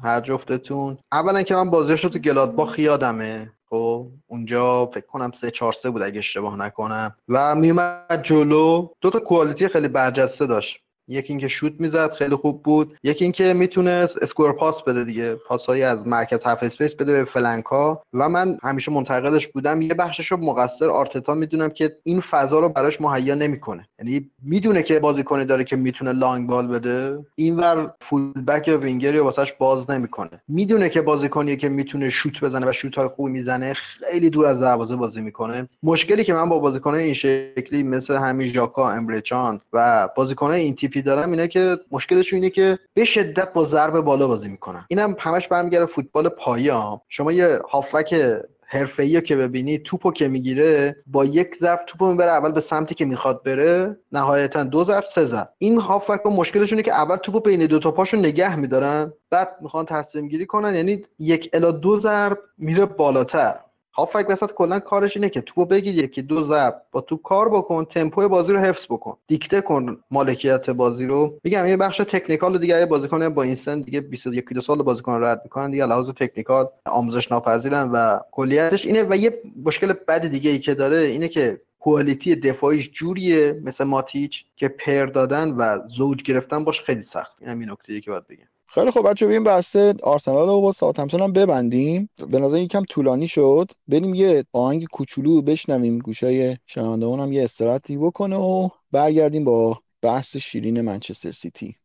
هر 0.04 0.22
جفتتون. 0.22 0.98
اولا 1.12 1.44
که 1.44 1.56
من 1.56 1.70
بازیش 1.70 2.04
رو 2.04 2.10
تو 2.10 2.20
گلادباخ 2.20 2.80
یادمه. 2.80 3.52
خب 3.70 4.08
اونجا 4.28 4.86
فکر 4.86 5.06
کنم 5.06 5.32
سه 5.32 5.52
چهار 5.52 5.74
سه 5.74 5.90
بود 5.90 6.02
اگه 6.02 6.20
اشتباه 6.20 6.56
نکنم. 6.56 7.16
و 7.30 7.56
میومد 7.56 8.24
جلو. 8.24 8.88
دو 9.02 9.10
تا 9.10 9.20
کوالیتی 9.20 9.68
خیلی 9.68 9.88
برجسته 9.88 10.46
داشت. 10.46 10.80
یکی 11.12 11.34
اینکه 11.34 11.48
شوت 11.48 11.74
می‌زد 11.80 12.12
خیلی 12.12 12.36
خوب 12.36 12.64
بود 12.64 12.98
یکی 13.04 13.26
اینکه 13.26 13.54
می‌تونست 13.54 14.24
square 14.24 14.54
pass 14.54 14.82
بده 14.84 15.04
دیگه 15.04 15.36
پاسهایی 15.36 15.84
از 15.84 16.08
مرکز 16.08 16.44
half 16.44 16.64
space 16.64 16.96
بده 16.96 17.14
به 17.14 17.26
flank 17.26 17.91
ا 17.91 18.04
و 18.14 18.30
من 18.30 18.58
همیشه 18.64 18.92
منتقدش 18.92 19.48
بودم 19.48 19.82
یه 19.82 19.94
بخشش 19.94 20.32
رو 20.32 20.38
مقصر 20.38 20.90
آرتتا 20.90 21.36
می‌دونم 21.36 21.70
که 21.70 21.98
این 22.04 22.22
فضا 22.22 22.60
رو 22.60 22.70
براش 22.70 23.02
مهیا 23.02 23.36
نمی‌کنه. 23.36 23.88
یعنی 24.00 24.30
می‌دونه 24.44 24.84
که 24.84 25.00
بازیکنی 25.00 25.46
داره 25.46 25.64
که 25.64 25.76
می‌تونه 25.76 26.12
long 26.12 26.48
ball 26.48 26.68
بده 26.68 27.18
اینور 27.36 27.94
full 28.02 28.34
back 28.34 28.68
یا 28.68 28.78
وینگر 28.78 29.16
یا 29.16 29.24
واسش 29.24 29.54
باز 29.54 29.90
نمی‌کنه. 29.90 30.42
می‌دونه 30.48 30.90
که 30.90 31.02
بازیکنیه 31.02 31.56
که 31.56 31.70
می‌تونه 31.70 32.10
شوت 32.10 32.42
بزنه 32.42 32.70
و 32.70 32.72
شوت 32.72 32.96
های 32.96 33.08
خوبی 33.08 33.32
می‌زنه 33.32 33.74
خیلی 33.74 34.30
دور 34.30 34.46
از 34.46 34.60
دروازه 34.60 34.96
بازی 34.96 35.22
می‌کنه. 35.22 35.70
مشکلی 35.84 36.24
که 36.24 36.34
من 36.34 36.50
با 36.50 36.60
بازیکن 36.60 36.94
این 36.94 37.14
شکلی 37.14 37.84
مثل 37.84 38.16
همین 38.16 38.48
ژاکا 38.48 38.92
امره 38.92 39.34
جان 39.34 39.62
و 39.74 40.10
بازیکن 40.16 40.52
این 40.52 40.76
تیپی 40.76 41.01
دارم 41.02 41.32
اینه 41.32 41.48
که 41.48 41.78
مشکلشون 41.92 42.38
اینه 42.38 42.50
که 42.50 42.80
به 42.94 43.06
شدت 43.06 43.54
با 43.54 43.66
ضرب 43.66 44.00
بالا 44.00 44.28
بازی 44.28 44.50
می‌کنن. 44.50 44.86
اینم 44.88 45.16
همش 45.20 45.48
برمیگرده 45.48 45.86
فوتبال 45.86 46.30
پایه 46.30 47.00
شما 47.10 47.32
یه 47.32 47.60
هافبک 47.70 48.42
حرفه‌ای 48.66 49.22
که 49.22 49.36
ببینی 49.36 49.80
توپو 49.80 50.12
که 50.12 50.28
می‌گیره 50.28 50.96
با 51.08 51.26
یک 51.26 51.56
ضرب 51.56 51.80
توپو 51.88 52.06
می‌بره 52.06 52.32
اول 52.32 52.52
به 52.52 52.62
سمتی 52.62 52.96
که 52.96 53.06
می‌خواد 53.06 53.44
بره 53.44 53.98
نهایتا 54.12 54.64
دو 54.64 54.84
ضرب 54.84 55.04
سه 55.04 55.26
ضرب. 55.26 55.50
این 55.58 55.78
هافک 55.78 56.26
مشکلشونه 56.26 56.84
که 56.84 56.94
اول 56.94 57.16
توپو 57.16 57.40
بین 57.40 57.66
دو 57.66 57.80
تا 57.80 57.92
پاشو 57.92 58.18
نگه 58.18 58.56
میدارن 58.56 59.14
بعد 59.30 59.48
می‌خوان 59.62 59.86
تصمیم 59.86 60.28
گیری 60.28 60.46
کنن. 60.46 60.76
یعنی 60.76 61.06
یک 61.20 61.50
الا 61.54 61.72
دو 61.72 62.00
ضرب 62.00 62.40
میره 62.58 62.86
بالاتر. 62.86 63.56
هافک 63.94 64.26
وسط 64.30 64.52
کلا 64.52 64.80
کارش 64.80 65.18
اینه 65.18 65.30
که 65.30 65.42
تو 65.42 65.66
بگیر 65.66 65.96
یکی 65.96 66.22
دو 66.22 66.44
ضرب 66.44 66.82
با 66.92 67.02
تو 67.02 67.18
کار 67.18 67.50
بکن 67.50 67.86
تمپو 67.86 68.30
بازی 68.30 68.54
رو 68.54 68.60
حفظ 68.60 68.86
بکن. 68.86 69.18
دیکته 69.28 69.62
کن 69.62 70.04
مالکیت 70.12 70.70
بازی 70.70 71.06
رو. 71.06 71.40
میگم 71.44 71.64
این 71.64 71.78
بخش 71.78 71.98
تکنیکال 71.98 72.58
دیگه 72.58 72.86
بازیکن 72.86 73.30
با 73.30 73.44
این 73.44 73.56
سن 73.56 73.82
دیگه 73.82 74.02
21 74.02 74.54
دو 74.54 74.62
سال 74.62 74.82
بازیکن 74.82 75.24
رد 75.24 75.42
می‌کنن 75.44 75.72
دیگه. 75.72 75.86
لحاظ 75.86 76.10
تکنیکال 76.10 76.70
آموزش 76.86 77.32
ناپذیرن 77.32 77.90
و 77.92 78.20
کلیتش 78.32 78.86
اینه. 78.86 79.04
و 79.10 79.16
یه 79.16 79.42
مشکل 79.66 79.94
بد 79.94 80.28
دیگه 80.28 80.50
ای 80.52 80.60
که 80.60 80.74
داره 80.74 80.98
اینه 80.98 81.28
که 81.28 81.62
کوالیتی 81.80 82.36
دفاعیش 82.36 82.92
جوریه 82.92 83.62
مثل 83.64 83.84
ماتیچ 83.84 84.46
که 84.56 84.68
پر 84.68 85.06
دادن 85.06 85.52
و 85.52 85.80
زوج 85.88 86.24
گرفتن 86.24 86.64
باش 86.64 86.82
خیلی 86.82 87.04
سخت. 87.04 87.36
این 87.42 87.50
همین 87.50 87.72
نکته 87.72 88.02
که 88.02 88.12
باید 88.12 88.28
بگم. 88.28 88.48
خیلی 88.74 88.92
خب 88.92 89.10
بچه 89.10 89.28
این 89.28 89.44
بحث 89.44 89.76
آرسنال 90.04 90.48
رو 90.48 90.62
با 90.62 90.72
ساوثهمپتون 90.72 91.22
هم 91.22 91.34
ببندیم. 91.34 92.10
به 92.28 92.40
نظر 92.40 92.58
یکم 92.58 92.84
طولانی 92.84 93.28
شد. 93.28 93.72
بریم 93.88 94.14
یه 94.14 94.44
آهنگ 94.54 94.86
کوچولو 94.86 95.42
بشنویم 95.42 96.00
گوشای 96.00 96.58
شنوندهمون 96.66 97.20
هم 97.20 97.32
یه 97.34 97.44
استراحتی 97.44 97.98
بکنه 97.98 98.36
و 98.36 98.70
برگردیم 98.92 99.44
با 99.44 99.82
بحث 100.02 100.38
شیرین 100.38 100.82
منچستر 100.82 101.32
سیتی. 101.32 101.81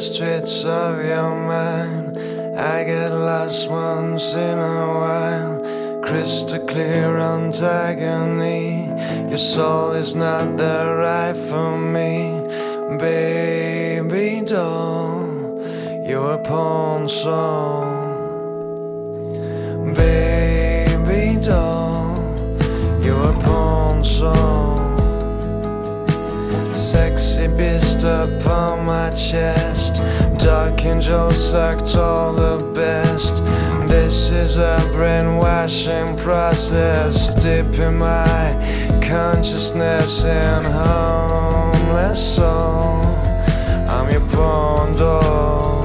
Streets 0.00 0.64
of 0.64 1.04
your 1.04 1.30
mind. 1.46 2.18
I 2.58 2.84
get 2.84 3.12
lost 3.12 3.68
once 3.68 4.32
in 4.32 4.58
a 4.58 4.86
while, 4.98 6.02
crystal 6.02 6.64
clear 6.66 7.18
antagony. 7.18 8.86
Your 9.28 9.38
soul 9.38 9.92
is 9.92 10.14
not 10.14 10.56
the 10.56 10.96
right 10.98 11.36
for 11.36 11.76
me, 11.76 12.40
baby 12.98 14.42
doll. 14.46 15.28
You're 16.06 16.32
a 16.32 16.42
pawn 16.44 17.08
song, 17.08 18.24
baby 19.94 21.40
doll. 21.40 22.16
You're 23.04 23.32
a 23.32 23.40
pawn 23.40 24.04
song. 24.04 24.49
Sexy 26.90 27.46
beast 27.46 28.02
upon 28.02 28.84
my 28.84 29.10
chest. 29.10 30.02
Dark 30.38 30.84
angel 30.84 31.30
sucked 31.30 31.94
all 31.94 32.32
the 32.32 32.58
best. 32.74 33.44
This 33.86 34.30
is 34.30 34.56
a 34.56 34.76
brainwashing 34.92 36.16
process. 36.16 37.32
Deep 37.36 37.78
in 37.78 37.98
my 37.98 38.98
consciousness 39.08 40.24
and 40.24 40.66
homeless 40.66 42.34
soul. 42.34 43.04
I'm 43.88 44.10
your 44.10 44.28
pawn 44.28 44.96
doll. 44.96 45.84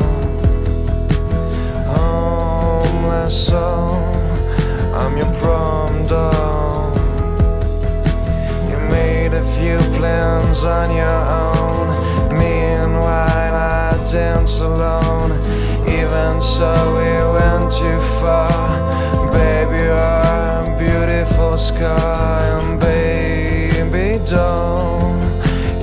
Homeless 1.85 3.45
soul. 3.45 3.93
I'm 4.95 5.15
your 5.15 5.31
prom 5.35 6.07
doll. 6.07 6.64
Few 9.65 9.97
plans 9.97 10.63
on 10.63 10.95
your 10.95 11.21
own. 11.43 11.87
Meanwhile, 12.37 13.55
I 13.55 13.97
dance 14.11 14.59
alone. 14.59 15.31
Even 15.99 16.33
so, 16.55 16.71
we 16.97 17.11
went 17.37 17.71
too 17.79 17.99
far. 18.19 18.53
Baby, 19.33 19.77
you're 19.85 19.97
a 19.97 20.75
beautiful 20.77 21.57
scar. 21.57 22.41
And 22.59 22.79
baby, 22.79 24.23
doll, 24.29 25.17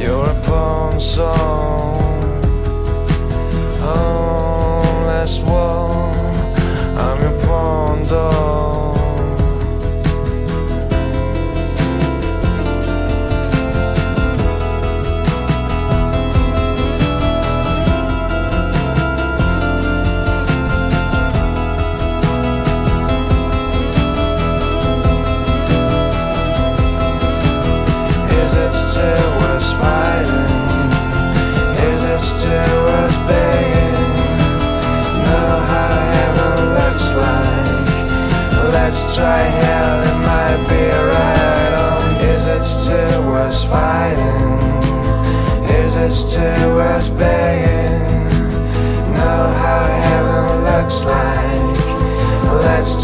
you're 0.01 0.31
a 0.31 0.41
pawn 0.47 1.01
song. 1.01 1.99
Oh, 3.83 4.83
Homeless 4.85 5.43
wall, 5.43 5.82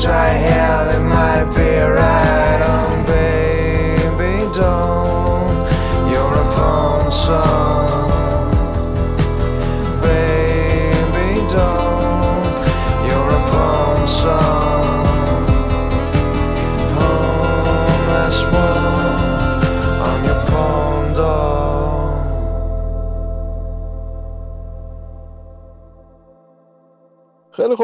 try 0.03 0.29
hell, 0.29 0.91
it 0.91 1.01
might 1.01 1.55
be 1.57 1.81
right. 1.81 2.28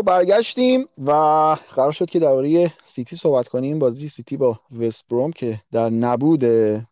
برگشتیم 0.05 0.87
و 1.07 1.11
قرار 1.77 1.93
شد 1.93 2.11
که 2.11 2.19
درباره 2.19 2.73
سیتی 2.87 3.17
صحبت 3.17 3.49
کنیم. 3.49 3.79
بازی 3.79 4.09
سیتی 4.09 4.37
با 4.37 4.61
وست 4.81 5.05
بروم 5.11 5.33
که 5.33 5.61
در 5.73 5.91
نبود 5.91 6.45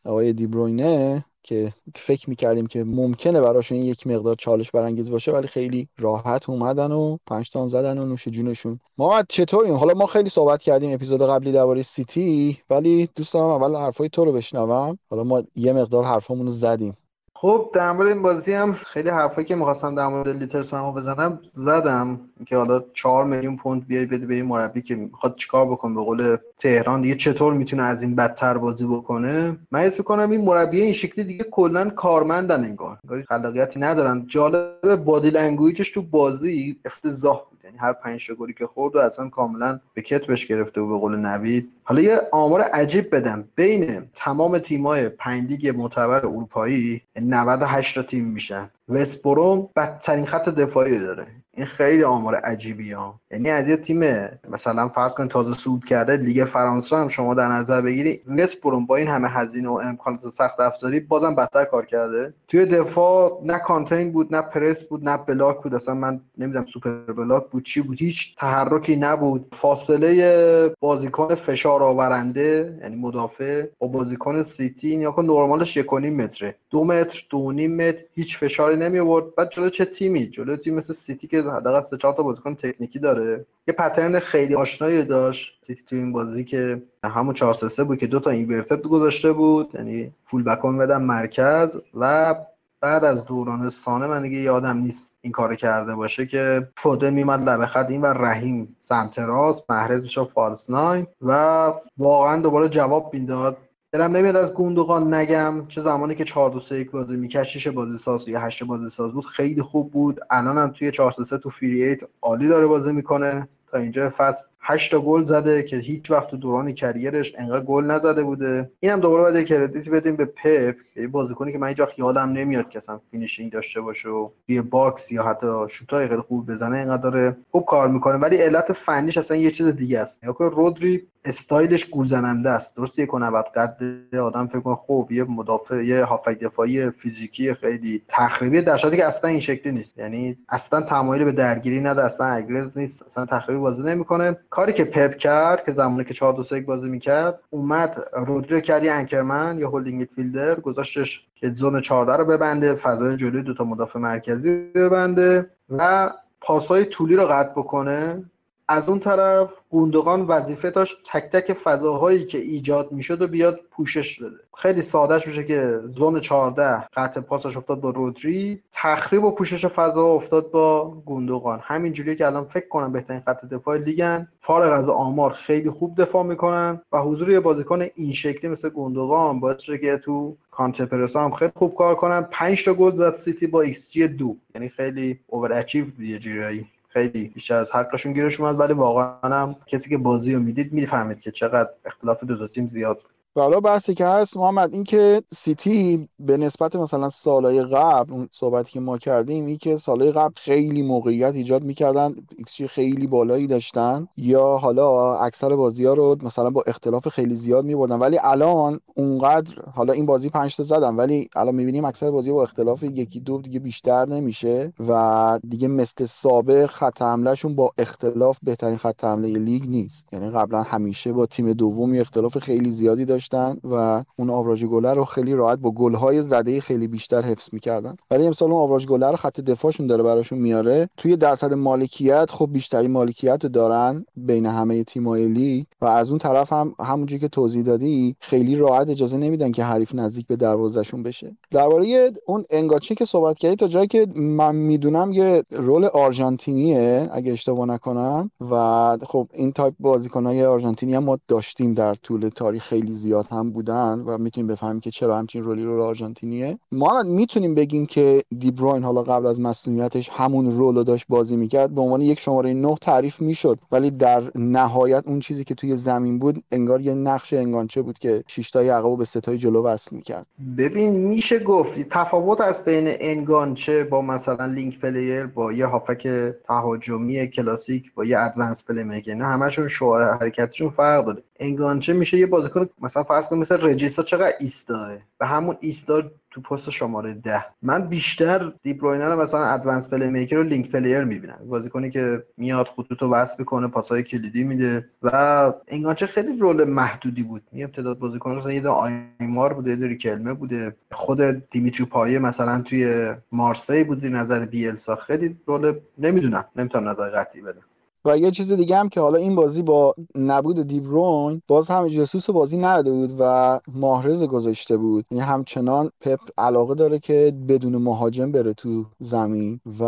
آقای 0.04 0.32
دیبروینه 0.32 1.24
که 1.42 1.72
فکر 1.94 2.30
می‌کردیم 2.30 2.66
که 2.66 2.84
ممکنه 2.84 3.40
براشون 3.40 3.78
یک 3.78 4.06
مقدار 4.06 4.34
چالش 4.34 4.70
برانگیز 4.70 5.10
باشه 5.10 5.32
ولی 5.32 5.48
خیلی 5.48 5.88
راحت 5.98 6.48
اومدن 6.48 6.92
و 6.92 7.16
پنج 7.26 7.50
تا 7.50 7.68
زدن 7.68 7.98
و 7.98 8.06
نوش 8.06 8.28
جونشون. 8.28 8.80
محمد 8.98 9.26
چطوریم؟ 9.28 9.74
حالا 9.74 9.94
ما 9.94 10.06
خیلی 10.06 10.30
صحبت 10.30 10.62
کردیم 10.62 10.94
اپیزود 10.94 11.22
قبلی 11.22 11.52
درباره 11.52 11.82
سیتی 11.82 12.58
ولی 12.70 13.08
دوست 13.16 13.34
دارم 13.34 13.46
اول 13.46 13.80
حرفای 13.80 14.08
تو 14.08 14.24
رو 14.24 14.32
بشنوم. 14.32 14.98
حالا 15.10 15.24
ما 15.24 15.42
یه 15.56 15.72
مقدار 15.72 16.04
حرفامون 16.04 16.50
زدیم. 16.50 16.96
خب 17.42 17.70
در 17.74 17.92
مورد 17.92 18.08
این 18.08 18.22
بازی 18.22 18.52
هم 18.52 18.72
خیلی 18.72 19.08
حرفایی 19.08 19.46
که 19.46 19.54
می‌خواستم 19.54 19.94
در 19.94 20.06
مورد 20.06 20.28
لیتر 20.28 20.62
سما 20.62 20.92
بزنم 20.92 21.38
زدم 21.42 22.20
که 22.46 22.56
حالا 22.56 22.84
چهار 22.92 23.24
میلیون 23.24 23.56
پوند 23.56 23.86
بیای 23.86 24.06
بده 24.06 24.26
به 24.26 24.34
این 24.34 24.44
مربی 24.44 24.82
که 24.82 24.96
می‌خواد 24.96 25.36
چیکار 25.36 25.66
بکنه 25.66 25.94
به 25.94 26.02
قول 26.02 26.36
تهران 26.58 27.00
دیگه 27.00 27.14
چطور 27.14 27.52
می‌تونه 27.52 27.82
از 27.82 28.02
این 28.02 28.14
بدتر 28.14 28.58
بازی 28.58 28.84
بکنه؟ 28.86 29.56
من 29.70 29.80
حس 29.80 29.98
می‌کنم 29.98 30.30
این 30.30 30.40
مربی 30.40 30.80
این 30.80 30.92
شکلی 30.92 31.24
دیگه 31.24 31.44
کلا 31.44 31.90
کارمندن 31.90 32.64
انگار 32.64 32.98
انگار 33.04 33.22
خلاقیتی 33.22 33.80
ندارن. 33.80 34.24
جالب 34.26 34.96
body 35.04 35.30
language 35.30 35.78
ش 35.78 35.90
تو 35.90 36.02
بازی 36.02 36.76
افتضاح 36.84 37.42
یعنی 37.72 37.80
هر 37.80 37.92
پنج 37.92 38.30
گلی 38.32 38.52
که 38.52 38.66
خورد 38.66 38.96
و 38.96 38.98
اصلا 38.98 39.28
کاملا 39.28 39.80
به 39.94 40.02
کتفش 40.02 40.46
گرفته 40.46 40.80
و 40.80 40.88
به 40.88 40.98
قول 40.98 41.16
نوید. 41.16 41.72
حالا 41.84 42.00
یه 42.00 42.20
آمار 42.32 42.60
عجیب 42.60 43.14
بدم. 43.14 43.48
بین 43.54 44.08
تمام 44.14 44.58
تیمای 44.58 45.08
پنج 45.08 45.50
لیگ 45.50 45.68
معتبر 45.68 46.26
اروپایی 46.26 47.02
98 47.20 47.94
تا 47.94 48.02
تیم 48.02 48.24
میشن. 48.24 48.70
وستبروم 48.88 49.68
بدترین 49.76 50.26
خط 50.26 50.48
دفاعی 50.48 50.98
داره. 50.98 51.26
این 51.54 51.66
خیلی 51.66 52.04
آمار 52.04 52.34
عجیبی 52.34 52.92
ها 52.92 53.20
یعنی 53.32 53.50
از 53.50 53.68
یه 53.68 53.76
تیم 53.76 54.28
مثلا 54.50 54.88
فرض 54.88 55.14
کن 55.14 55.28
تازه 55.28 55.54
صعود 55.54 55.84
کرده 55.84 56.16
لیگ 56.16 56.44
فرانسه 56.44 56.96
هم 56.96 57.08
شما 57.08 57.34
در 57.34 57.48
نظر 57.48 57.80
بگیری 57.80 58.22
وست 58.38 58.60
بروم 58.60 58.86
با 58.86 58.96
این 58.96 59.08
همه 59.08 59.28
هزینه 59.28 59.68
و 59.68 59.80
امکانات 59.84 60.28
سخت 60.28 60.60
افزاری 60.60 61.00
بازم 61.00 61.34
بدتر 61.34 61.64
کار 61.64 61.86
کرده. 61.86 62.34
توی 62.48 62.66
دفاع 62.66 63.40
نه 63.44 63.58
contain 63.58 64.12
بود 64.12 64.34
نه 64.34 64.42
پرس 64.42 64.84
بود 64.84 65.08
نه 65.08 65.16
block 65.16 65.62
بود. 65.62 65.74
اصلا 65.74 65.94
من 65.94 66.20
نمی‌دونم 66.38 66.66
super 66.66 66.90
block 67.12 67.50
بود 67.50 67.62
چی 67.62 67.80
بود. 67.80 67.98
هیچ 67.98 68.36
تحرکی 68.36 68.96
نبود. 68.96 69.46
فاصله 69.52 70.74
بازیکن 70.80 71.34
فشار 71.34 71.82
آورنده 71.82 72.78
یعنی 72.82 72.96
مدافع 72.96 73.66
با 73.78 73.86
بازیکن 73.86 74.42
سیتی 74.42 74.88
یا 74.88 75.10
کن 75.10 75.24
نرمالش 75.24 75.76
یک 75.76 75.92
متره. 75.92 76.54
دو 76.70 76.84
متر 76.84 77.26
دو 77.30 77.52
نیم 77.52 77.76
متر 77.76 77.98
هیچ 78.14 78.38
فشاری 78.38 78.76
نمی 78.76 78.98
آورد 78.98 79.34
بعد 79.34 79.50
جلو 79.50 79.70
چه 79.70 79.84
تیمی؟ 79.84 80.26
جلو 80.26 80.56
تیم 80.56 80.74
مثل 80.74 80.92
سیتی 80.92 81.26
که 81.26 81.42
حداقل 81.42 81.80
سه 81.80 81.96
چهار 81.96 82.14
تا 82.14 82.22
بازیکن 82.22 82.54
تکنیکی 82.54 82.98
داره. 82.98 83.21
یه 83.68 83.74
پترن 83.78 84.18
خیلی 84.18 84.54
آشنایی 84.54 85.02
داشت. 85.02 85.58
سیتی 85.62 85.82
تو 85.82 85.96
این 85.96 86.12
بازی 86.12 86.44
که 86.44 86.82
همون 87.04 87.34
4 87.34 87.54
3 87.54 87.84
بود 87.84 87.98
که 87.98 88.06
دو 88.06 88.20
تا 88.20 88.30
اینورتد 88.30 88.82
گذاشته 88.82 89.32
بود. 89.32 89.70
یعنی 89.74 90.12
فول 90.24 90.42
بکن 90.42 90.78
بدم 90.78 91.02
مرکز 91.02 91.76
و 91.94 92.34
بعد 92.80 93.04
از 93.04 93.24
دوران 93.24 93.70
سانه 93.70 94.06
من 94.06 94.22
دیگه 94.22 94.36
یادم 94.36 94.76
نیست 94.76 95.14
این 95.20 95.32
کارو 95.32 95.54
کرده 95.54 95.94
باشه 95.94 96.26
که 96.26 96.68
فوده 96.76 97.10
میمد 97.10 97.48
لبه 97.48 97.66
خط 97.66 97.90
این 97.90 98.00
و 98.00 98.06
رحیم 98.06 98.76
سمت 98.80 99.18
راست 99.18 99.70
محرز 99.70 100.02
میشه 100.02 100.24
فالس 100.24 100.70
ناین 100.70 101.06
و 101.22 101.72
واقعا 101.98 102.36
دوباره 102.40 102.68
جواب 102.68 103.14
می‌داد. 103.14 103.56
دلم 103.94 104.16
نمیاد 104.16 104.36
از 104.36 104.54
گوندوغان 104.54 105.14
نگم. 105.14 105.66
چه 105.68 105.80
زمانی 105.80 106.14
که 106.14 106.24
4 106.24 106.50
2 106.50 106.60
3 106.60 106.78
1 106.78 106.90
بازی 106.90 107.16
می‌کرد 107.16 107.42
6 107.42 107.68
بازی 107.68 107.98
ساز 107.98 108.28
یا 108.28 108.40
8 108.40 108.64
بازی 108.64 108.88
ساز 108.88 109.12
بود 109.12 109.26
خیلی 109.26 109.62
خوب 109.62 109.90
بود. 109.90 110.20
الان 110.30 110.58
هم 110.58 110.70
توی 110.70 110.90
4 110.90 111.12
3 111.12 111.38
تو 111.38 111.50
فری 111.50 111.96
عالی 112.22 112.48
داره 112.48 112.66
بازی 112.66 112.92
می‌کنه. 112.92 113.48
تا 113.70 113.78
اینجا 113.78 114.12
فصل 114.16 114.46
8 114.64 114.90
تا 114.90 115.00
گل 115.00 115.24
زده 115.24 115.62
که 115.62 115.76
هیچ 115.76 116.10
وقت 116.10 116.30
تو 116.30 116.36
دوران 116.36 116.72
career 116.72 117.19
ش 117.19 117.34
انقدر 117.38 117.64
گل 117.64 117.84
نزده 117.84 118.22
بوده. 118.22 118.70
اینم 118.80 119.00
دوباره 119.00 119.32
باید 119.32 119.46
credit 119.46 119.88
بدیم 119.88 120.16
به 120.16 120.24
پپ. 120.24 120.76
یه 120.96 121.08
بازیکنی 121.08 121.52
که 121.52 121.58
من 121.58 121.68
هیچ 121.68 121.80
وقت 121.80 121.98
یادم 121.98 122.28
نمیاد 122.28 122.68
که 122.68 122.78
اصلا 122.78 123.00
finishing 123.10 123.52
داشته 123.52 123.80
باشه 123.80 124.08
و 124.08 124.28
یه 124.48 124.62
box 124.62 125.12
یا 125.12 125.22
حتی 125.22 125.46
شوتای 125.68 126.08
خیلی 126.08 126.20
خوب 126.20 126.50
بزنه 126.50 126.78
اینقدر 126.78 127.02
داره 127.02 127.36
خوب 127.50 127.64
کار 127.64 127.88
می‌کنه. 127.88 128.16
ولی 128.18 128.36
علت 128.36 128.72
فنیش 128.72 129.18
اصلا 129.18 129.36
یه 129.36 129.50
چیز 129.50 129.66
دیگه 129.66 130.00
است. 130.00 130.18
یا 130.22 130.32
که 130.32 130.44
رودری 130.44 131.06
استایلش 131.24 131.84
گول 131.84 132.06
زننده 132.06 132.50
است. 132.50 132.76
درست 132.76 132.98
یک 132.98 133.10
بعد 133.10 133.44
قد. 133.56 133.82
آدم 134.16 134.46
فکر 134.46 134.60
کنه 134.60 134.74
خوب 134.74 135.12
یه 135.12 135.24
مدافع 135.24 135.84
یه 135.84 136.04
هافبک 136.04 136.38
دفاعی 136.38 136.90
فیزیکی 136.90 137.54
خیلی 137.54 138.02
تخریبی. 138.08 138.62
در 138.62 138.76
که 138.76 139.04
اصلا 139.04 139.30
این 139.30 139.40
شکلی 139.40 139.72
نیست. 139.72 139.98
یعنی 139.98 140.38
اصلا 140.48 140.80
تمایل 140.80 141.24
به 141.24 141.32
درگیری 141.32 141.80
نداره 141.80 142.06
اصلا 142.06 142.26
aggressive 142.26 142.78
نیست 142.78 143.02
اصلا 143.02 143.26
تخریبی 143.26 143.60
بازی 143.60 143.82
نمی‌کنه. 143.82 144.36
کاری 144.52 144.72
که 144.72 144.84
پپ 144.84 145.16
کرد 145.16 145.64
که 145.64 145.72
زمانی 145.72 146.04
که 146.04 146.14
4 146.14 146.32
2 146.32 146.60
بازی 146.66 146.88
می‌کرد 146.88 147.40
اومد 147.50 148.04
رودری 148.12 148.60
کرد 148.60 148.84
یه 148.84 148.92
anchor 148.92 149.36
man 149.36 149.58
یا 149.58 149.68
holding 149.68 150.08
midfielder 150.14 150.60
گذاشتش 150.60 151.26
که 151.34 151.50
zone 151.50 151.80
14 151.80 152.16
رو 152.16 152.24
ببنده 152.24 152.74
فضای 152.74 153.16
جلوی 153.16 153.42
دو 153.42 153.54
تا 153.54 153.64
مدافع 153.64 153.98
مرکزی 153.98 154.50
ببنده 154.74 155.50
و 155.70 156.10
پاسهای 156.40 156.84
طولی 156.84 157.16
رو 157.16 157.26
قطع 157.26 157.50
بکنه. 157.50 158.24
از 158.72 158.88
اون 158.88 158.98
طرف 158.98 159.50
گوندوغان 159.70 160.22
وظیفه 160.22 160.70
داشت 160.70 160.96
تک 161.12 161.22
تک 161.22 161.52
فضاهایی 161.52 162.24
که 162.24 162.38
ایجاد 162.38 162.92
می‌شد 162.92 163.22
و 163.22 163.26
بیاد 163.26 163.60
پوشش 163.70 164.20
بده. 164.20 164.36
خیلی 164.56 164.82
سادهش 164.82 165.26
میشه 165.26 165.44
که 165.44 165.78
zone 165.96 166.20
14 166.20 166.84
قطع 166.94 167.20
پاسش 167.20 167.56
افتاد 167.56 167.80
با 167.80 167.90
رودری. 167.90 168.62
تخریب 168.72 169.24
و 169.24 169.30
پوشش 169.30 169.66
فضا 169.66 170.06
افتاد 170.06 170.50
با 170.50 170.90
گوندوغان. 170.90 171.60
همینجوری 171.62 172.16
که 172.16 172.26
الان 172.26 172.44
فکر 172.44 172.68
کنم 172.68 172.92
بهترین 172.92 173.20
خط 173.20 173.44
دفاع 173.44 173.78
لیگن. 173.78 174.28
فارغ 174.40 174.72
از 174.72 174.88
آمار 174.88 175.32
خیلی 175.32 175.70
خوب 175.70 176.02
دفاع 176.02 176.22
می‌کنن 176.22 176.80
و 176.92 176.98
حضور 176.98 177.30
یه 177.30 177.40
بازیکن 177.40 177.86
این 177.94 178.12
شکلی 178.12 178.50
مثل 178.50 178.68
گوندوغان 178.68 179.40
باعث 179.40 179.60
شده 179.60 179.78
که 179.78 179.96
تو 179.96 180.36
کانتر 180.50 181.08
هم 181.14 181.30
خیلی 181.30 181.52
خوب 181.54 181.74
کار 181.74 181.94
کنن. 181.94 182.20
5 182.30 182.64
تا 182.64 182.74
گل 182.74 182.96
زد 182.96 183.18
سیتی 183.18 183.46
با 183.46 183.60
ایکس 183.60 183.90
جی 183.90 184.08
دو. 184.08 184.36
یعنی 184.54 184.68
خیلی 184.68 185.18
overachieve 185.26 186.00
یه 186.00 186.18
جورایی 186.18 186.66
خیلی 186.92 187.28
بیشتر 187.28 187.56
از 187.56 187.72
حقشون 187.72 188.12
گیرش 188.12 188.40
اومد 188.40 188.60
ولی 188.60 188.72
واقعا 188.72 189.42
هم 189.42 189.56
کسی 189.66 189.90
که 189.90 189.98
بازی 189.98 190.34
رو 190.34 190.40
می‌دید 190.40 190.72
می‌فهمید 190.72 191.20
که 191.20 191.30
چقدر 191.30 191.70
اختلاف 191.84 192.24
دو, 192.24 192.36
دو 192.36 192.48
تیم 192.48 192.68
زیاد 192.68 192.96
بود 192.96 193.11
و 193.36 193.40
حالا 193.40 193.60
بحثی 193.60 193.94
که 193.94 194.06
هست 194.06 194.36
محمد 194.36 194.72
این 194.74 194.84
که 194.84 195.22
سیتی 195.32 196.08
به 196.18 196.36
نسبت 196.36 196.76
مثلا 196.76 197.10
سالهای 197.10 197.62
قبل 197.62 198.12
اون 198.12 198.28
صحبتی 198.32 198.72
که 198.72 198.80
ما 198.80 198.98
کردیم 198.98 199.46
این 199.46 199.58
که 199.58 199.76
سالهای 199.76 200.12
قبل 200.12 200.32
خیلی 200.36 200.82
موقعیت 200.82 201.34
ایجاد 201.34 201.64
می‌کردن 201.64 202.14
ایکس 202.38 202.62
خیلی 202.62 203.06
بالایی 203.06 203.46
داشتن 203.46 204.08
یا 204.16 204.56
حالا 204.58 205.16
اکثر 205.16 205.56
بازی 205.56 205.84
ها 205.84 205.94
رو 205.94 206.16
مثلا 206.22 206.50
با 206.50 206.64
اختلاف 206.66 207.08
خیلی 207.08 207.36
زیاد 207.36 207.64
میبردن. 207.64 207.98
ولی 207.98 208.18
الان 208.22 208.80
اونقدر 208.96 209.54
حالا 209.74 209.92
این 209.92 210.06
بازی 210.06 210.28
پنج 210.28 210.56
تا 210.56 210.62
زدن 210.62 210.96
ولی 210.96 211.28
الان 211.36 211.54
می‌بینیم 211.54 211.84
اکثر 211.84 212.10
بازی 212.10 212.32
با 212.32 212.42
اختلاف 212.42 212.82
یکی 212.82 213.20
دو 213.20 213.38
دیگه 213.38 213.58
بیشتر 213.60 214.08
نمیشه 214.08 214.72
و 214.88 215.40
دیگه 215.48 215.68
مثل 215.68 216.06
سابق 216.06 216.66
خط 216.66 217.02
حملهشون 217.02 217.56
با 217.56 217.70
اختلاف 217.78 218.38
بهترین 218.42 218.76
خط 218.76 219.04
حمله 219.04 219.28
لیگ 219.28 219.62
نیست. 219.66 220.12
یعنی 220.12 220.30
قبلا 220.30 220.62
همیشه 220.62 221.12
با 221.12 221.26
تیم 221.26 221.52
دومی 221.52 222.00
اختلاف 222.00 222.38
خیلی 222.38 222.72
زیادی 222.72 223.04
داشت. 223.04 223.21
داشتن 223.22 223.56
و 223.64 224.04
اون 224.16 224.30
آوراژ 224.30 224.64
گله 224.64 224.94
رو 224.94 225.04
خیلی 225.04 225.32
راحت 225.32 225.58
با 225.58 225.70
گل‌های 225.70 226.22
زده 226.22 226.60
خیلی 226.60 226.88
بیشتر 226.88 227.22
حفظ 227.22 227.48
می‌کردن. 227.52 227.96
ولی 228.10 228.26
امسال 228.26 228.52
اون 228.52 228.60
آوراژ 228.60 228.86
گله 228.86 229.10
رو 229.10 229.16
خط 229.16 229.40
دفاعشون 229.40 229.86
داره 229.86 230.02
براشون 230.02 230.38
میاره. 230.38 230.88
توی 230.96 231.16
درصد 231.16 231.54
مالکیت 231.54 232.30
خب 232.30 232.48
بیشتری 232.52 232.88
مالکیت 232.88 233.46
دارن 233.46 234.04
بین 234.16 234.46
همه 234.46 234.84
تیم‌های 234.84 235.28
لیگ 235.28 235.64
و 235.80 235.86
از 235.86 236.08
اون 236.08 236.18
طرف 236.18 236.52
هم 236.52 236.74
همونجوری 236.80 237.20
که 237.20 237.28
توضیح 237.28 237.62
دادی 237.62 238.16
خیلی 238.20 238.56
راحت 238.56 238.90
اجازه 238.90 239.16
نمیدن 239.16 239.52
که 239.52 239.64
حریف 239.64 239.94
نزدیک 239.94 240.26
به 240.26 240.36
دروازهشون 240.36 241.02
بشه. 241.02 241.36
درباره 241.50 242.12
اون 242.26 242.44
enganche 242.50 242.89
ای 242.89 242.94
که 242.94 243.04
صحبت 243.04 243.38
کردی 243.38 243.56
تا 243.56 243.68
جایی 243.68 243.86
که 243.86 244.06
من 244.16 244.56
می‌دونم 244.56 245.12
یه 245.12 245.42
role 245.50 245.84
آرژانتینیه 245.84 247.08
اگه 247.12 247.32
اشتباه 247.32 247.68
نکنم. 247.68 248.30
و 248.50 248.98
خب 249.06 249.28
این 249.32 249.52
تایپ 249.52 249.74
بازیکن‌های 249.80 250.44
آرژانتینی 250.44 250.94
هم 250.94 251.04
ما 251.04 251.18
داشتیم 251.28 251.74
در 251.74 251.94
طول 251.94 252.28
تاریخ 252.28 252.62
خیلی 252.62 252.94
زیاد. 252.94 253.11
هم 253.30 253.52
بودن 253.52 254.04
و 254.06 254.18
می‌تونیم 254.18 254.48
بفهمیم 254.48 254.80
که 254.80 254.90
چرا 254.90 255.18
همچین 255.18 255.44
role 255.44 255.60
ی 255.60 255.64
رو 255.64 255.82
آرژانتینیه. 255.82 256.58
ما 256.72 257.02
می‌تونیم 257.02 257.54
بگیم 257.54 257.86
که 257.86 258.22
دیبروین 258.38 258.84
حالا 258.84 259.02
قبل 259.02 259.26
از 259.26 259.40
مصونیتش 259.40 260.10
همون 260.12 260.56
role 260.56 260.74
رو 260.74 260.84
داشت 260.84 261.04
بازی 261.08 261.36
می‌کرد. 261.36 261.74
به 261.74 261.80
عنوان 261.80 262.00
یک 262.00 262.20
شماره 262.20 262.52
نه 262.52 262.76
تعریف 262.80 263.20
می‌شد 263.20 263.58
ولی 263.72 263.90
در 263.90 264.22
نهایت 264.34 265.04
اون 265.06 265.20
چیزی 265.20 265.44
که 265.44 265.54
توی 265.54 265.76
زمین 265.76 266.18
بود 266.18 266.42
انگار 266.52 266.80
یه 266.80 266.94
نقش 266.94 267.32
enganche 267.32 267.82
بود 267.82 267.98
که 267.98 268.24
شیشتای 268.26 268.68
عقب 268.68 268.98
به 268.98 269.04
ستای 269.04 269.38
جلو 269.38 269.62
وصل 269.62 269.96
می‌کرد. 269.96 270.26
ببین 270.58 270.92
میشه 270.92 271.38
گفت 271.38 271.88
تفاوت 271.90 272.40
از 272.40 272.64
بین 272.64 272.84
enganche 273.00 273.84
با 273.84 274.02
مثلا 274.02 274.46
link 274.46 274.80
player 274.80 275.26
با 275.26 275.52
یه 275.52 275.66
هافبک 275.66 276.08
تهاجمی 276.48 277.28
کلاسیک 277.28 277.94
با 277.94 278.04
یه 278.04 278.18
advanced 278.18 278.64
playmaker 278.64 279.12
همشون 279.12 279.68
شو 279.68 279.94
حرکتشون 279.94 280.68
فرق 280.68 281.04
داره 281.04 281.22
enganche 281.40 281.92
میشه 281.92 282.18
یه 282.18 282.26
بازیکن 282.26 282.68
مثلا 282.80 283.01
فرض 283.02 283.28
کن 283.28 283.38
مثل 283.38 283.58
regista 283.60 284.02
چقدر 284.02 284.32
ایستاه 284.40 284.92
و 285.20 285.26
همون 285.26 285.56
ایستا 285.60 286.02
تو 286.30 286.40
پست 286.40 286.70
شماره 286.70 287.14
ده. 287.14 287.44
من 287.62 287.88
بیشتر 287.88 288.52
دیبروینه 288.62 289.08
رو 289.14 289.22
مثلا 289.22 289.44
advanced 289.44 289.88
playmaker 289.88 290.38
و 290.38 290.42
link 290.42 290.70
player 290.70 291.04
می‌بینم. 291.04 291.38
بازیکنی 291.46 291.90
که 291.90 292.24
میاد 292.36 292.66
خطوط 292.66 293.02
رو 293.02 293.10
وصل 293.10 293.34
می‌کنه 293.38 293.68
پاسای 293.68 294.02
کلیدی 294.02 294.44
میده 294.44 294.88
و 295.02 295.52
enganche 295.68 296.06
خیلی 296.06 296.38
role 296.38 296.64
محدودی 296.64 297.22
بود. 297.22 297.42
می 297.52 297.66
تعداد 297.66 297.98
بازیکن 297.98 298.34
مثلا 298.34 298.52
یه 298.52 298.68
آیمار 298.68 299.52
بوده 299.52 299.70
ریکلمه 299.70 300.34
بوده. 300.34 300.76
خود 300.92 301.50
دیمیتری 301.50 301.86
پایه 301.86 302.18
مثلا 302.18 302.62
توی 302.62 303.12
مارسی 303.32 303.84
بود 303.84 303.98
زیر 303.98 304.10
نظر 304.10 304.46
بیلسا. 304.46 304.96
خیلی 304.96 305.36
role 305.46 305.72
نمی‌دونم. 305.98 306.44
نمی‌تونم 306.56 306.88
نظر 306.88 307.10
قطعی 307.10 307.42
بدم. 307.42 307.62
و 308.04 308.18
یه 308.18 308.30
چیز 308.30 308.52
دیگه 308.52 308.76
هم 308.76 308.88
که 308.88 309.00
حالا 309.00 309.18
این 309.18 309.34
بازی 309.34 309.62
با 309.62 309.94
نبود 310.14 310.66
دیبروین 310.66 311.42
باز 311.48 311.68
هم 311.68 311.88
جسوس 311.88 312.30
بازی 312.30 312.56
نداده 312.56 312.90
بود 312.90 313.14
و 313.18 313.60
ماهرز 313.74 314.22
گذاشته 314.22 314.76
بود. 314.76 315.04
یعنی 315.10 315.24
همچنان 315.24 315.90
پپ 316.00 316.18
علاقه 316.38 316.74
داره 316.74 316.98
که 316.98 317.32
بدون 317.48 317.76
مهاجم 317.76 318.32
بره 318.32 318.52
تو 318.52 318.84
زمین 319.00 319.60
و, 319.80 319.82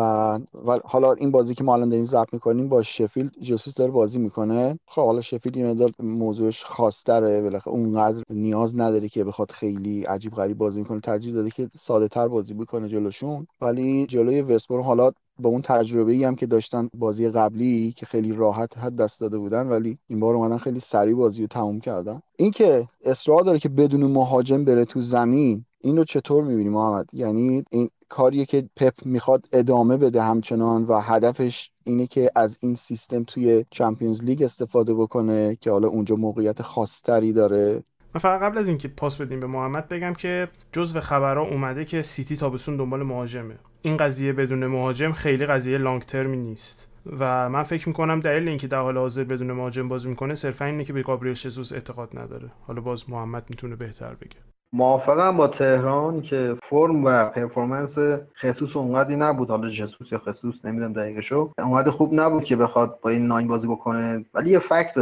و 0.67 0.79
حالا 0.85 1.13
این 1.13 1.31
بازی 1.31 1.55
که 1.55 1.65
ما 1.65 1.75
الان 1.75 1.89
داریم 1.89 2.05
ضبط 2.05 2.33
می‌کنیم 2.33 2.69
با 2.69 2.83
شفیلد 2.83 3.31
جسوس 3.41 3.75
داره 3.75 3.91
بازی 3.91 4.19
می‌کنه. 4.19 4.79
خب 4.87 5.05
حالا 5.05 5.21
شفیلد 5.21 5.57
این 5.57 5.71
مقدار 5.71 5.91
موضوعش 5.99 6.65
خاصتره 6.65 7.43
بالاخره 7.43 7.73
اونقدر 7.75 8.23
نیاز 8.31 8.81
نداره 8.81 9.09
که 9.09 9.25
بخواد 9.25 9.51
خیلی 9.51 10.05
عجیب 10.05 10.35
غریب 10.35 10.59
بازی 10.59 10.79
می‌کنه 10.79 11.01
ترجیح 11.01 11.35
داده 11.35 11.51
که 11.51 11.69
ساده 11.77 12.09
تر 12.09 12.29
بازی 12.29 12.55
بکنه 12.55 12.89
جلوشون. 12.89 13.47
ولی 13.61 14.07
جلوی 14.07 14.43
وستبروم 14.43 14.83
حالا 14.85 15.11
با 15.39 15.51
اون 15.51 15.63
تجربه 15.63 16.13
ای 16.13 16.25
هم 16.25 16.35
که 16.35 16.47
داشتن 16.47 16.89
بازی 16.99 17.29
قبلی 17.29 17.93
که 17.97 18.07
خیلی 18.07 18.33
راحت 18.33 18.79
حد 18.79 18.97
دست 18.97 19.21
داده 19.21 19.39
بودن 19.39 19.69
ولی 19.69 19.99
این 20.09 20.21
بار 20.21 20.35
اومدن 20.35 20.59
خیلی 20.59 20.81
سریع 20.81 21.15
بازی 21.15 21.41
رو 21.41 21.47
تموم 21.47 21.81
کردن. 21.81 22.21
اینکه 22.37 22.89
اصرار 23.05 23.43
داره 23.43 23.59
که 23.59 23.69
بدون 23.69 24.05
مهاجم 24.05 24.65
بره 24.65 24.85
تو 24.85 25.01
زمین 25.01 25.65
این 25.81 25.97
رو 25.97 26.05
چطور 26.05 26.45
می‌بینی 26.45 26.69
محمد؟ 26.69 27.09
یعنی 27.13 27.65
این 27.71 27.89
کاریه 28.09 28.45
که 28.45 28.69
پپ 28.77 28.95
می‌خواد 29.05 29.47
ادامه 29.53 29.97
بده 29.97 30.23
همچنان 30.23 30.85
و 30.85 31.01
هدفش 31.01 31.71
اینه 31.85 32.07
که 32.07 32.31
از 32.37 32.59
این 32.63 32.75
سیستم 32.75 33.25
توی 33.25 33.65
چمپیونز 33.71 34.25
لیگ 34.25 34.43
استفاده 34.43 34.95
بکنه 34.95 35.57
که 35.61 35.71
حالا 35.71 35.89
اونجا 35.89 36.17
موقعیت 36.17 36.63
خاصتری 36.63 37.33
داره. 37.33 37.83
من 38.15 38.21
فقط 38.21 38.41
قبل 38.41 38.59
از 38.59 38.69
اینکه 38.69 38.89
پاس 38.89 39.17
بدیم 39.17 39.41
به 39.41 39.47
محمد 39.47 39.89
بگم 39.89 40.13
که 40.13 40.49
جزو 40.73 41.01
خبرها 41.01 41.43
اومده 41.43 41.85
که 41.85 42.03
سیتی 42.03 42.37
تابستون 42.37 42.77
دنبال 42.77 43.03
مهاجمه. 43.03 43.59
این 43.87 43.97
قضیه 43.97 44.33
بدون 44.33 44.67
مهاجم 44.67 45.13
خیلی 45.13 45.47
قضیه 45.47 45.79
long 45.79 46.03
term 46.03 46.30
ی 46.30 46.37
نیست. 46.37 46.91
و 47.19 47.49
من 47.49 47.63
فکر 47.63 47.89
می‌کنم 47.89 48.21
دلیل 48.21 48.49
اینکه 48.49 48.67
در 48.67 48.79
حال 48.79 48.99
حاضر 48.99 49.25
بدون 49.25 49.53
مهاجم 49.53 49.89
بازی 49.89 50.09
می‌کنه 50.09 50.35
صرفا 50.35 50.65
اینه 50.65 50.85
که 50.85 50.93
به 50.93 51.03
گابریل 51.03 51.35
ژسوس 51.35 51.73
اعتقاد 51.73 52.19
نداره. 52.19 52.51
حالا 52.67 52.81
باز 52.81 53.11
محمد 53.11 53.45
می‌تونه 53.51 53.77
بهتر 53.77 54.15
بگه. 54.15 54.37
موافقم 54.73 55.37
با 55.37 55.47
تهران 55.47 56.23
که 56.23 56.57
فرم 56.63 57.05
و 57.05 57.25
performance 57.29 57.99
ژسوس 58.43 58.77
اونقدی 58.77 59.17
نبود. 59.17 59.51
حالا 59.51 59.71
جسوس 59.71 60.13
یا 60.13 60.19
ژسوس 60.19 60.65
نمی‌دونم 60.65 60.93
دقیقشو. 60.93 61.53
اونقدر 61.59 61.91
خوب 61.91 62.15
نبود 62.15 62.45
که 62.45 62.57
بخواد 62.57 63.01
با 63.03 63.11
این 63.11 63.27
nine 63.27 63.49
بازی 63.49 63.69
بکنه. 63.69 64.25
ولی 64.35 64.51
یه 64.51 64.59
fact 64.59 64.95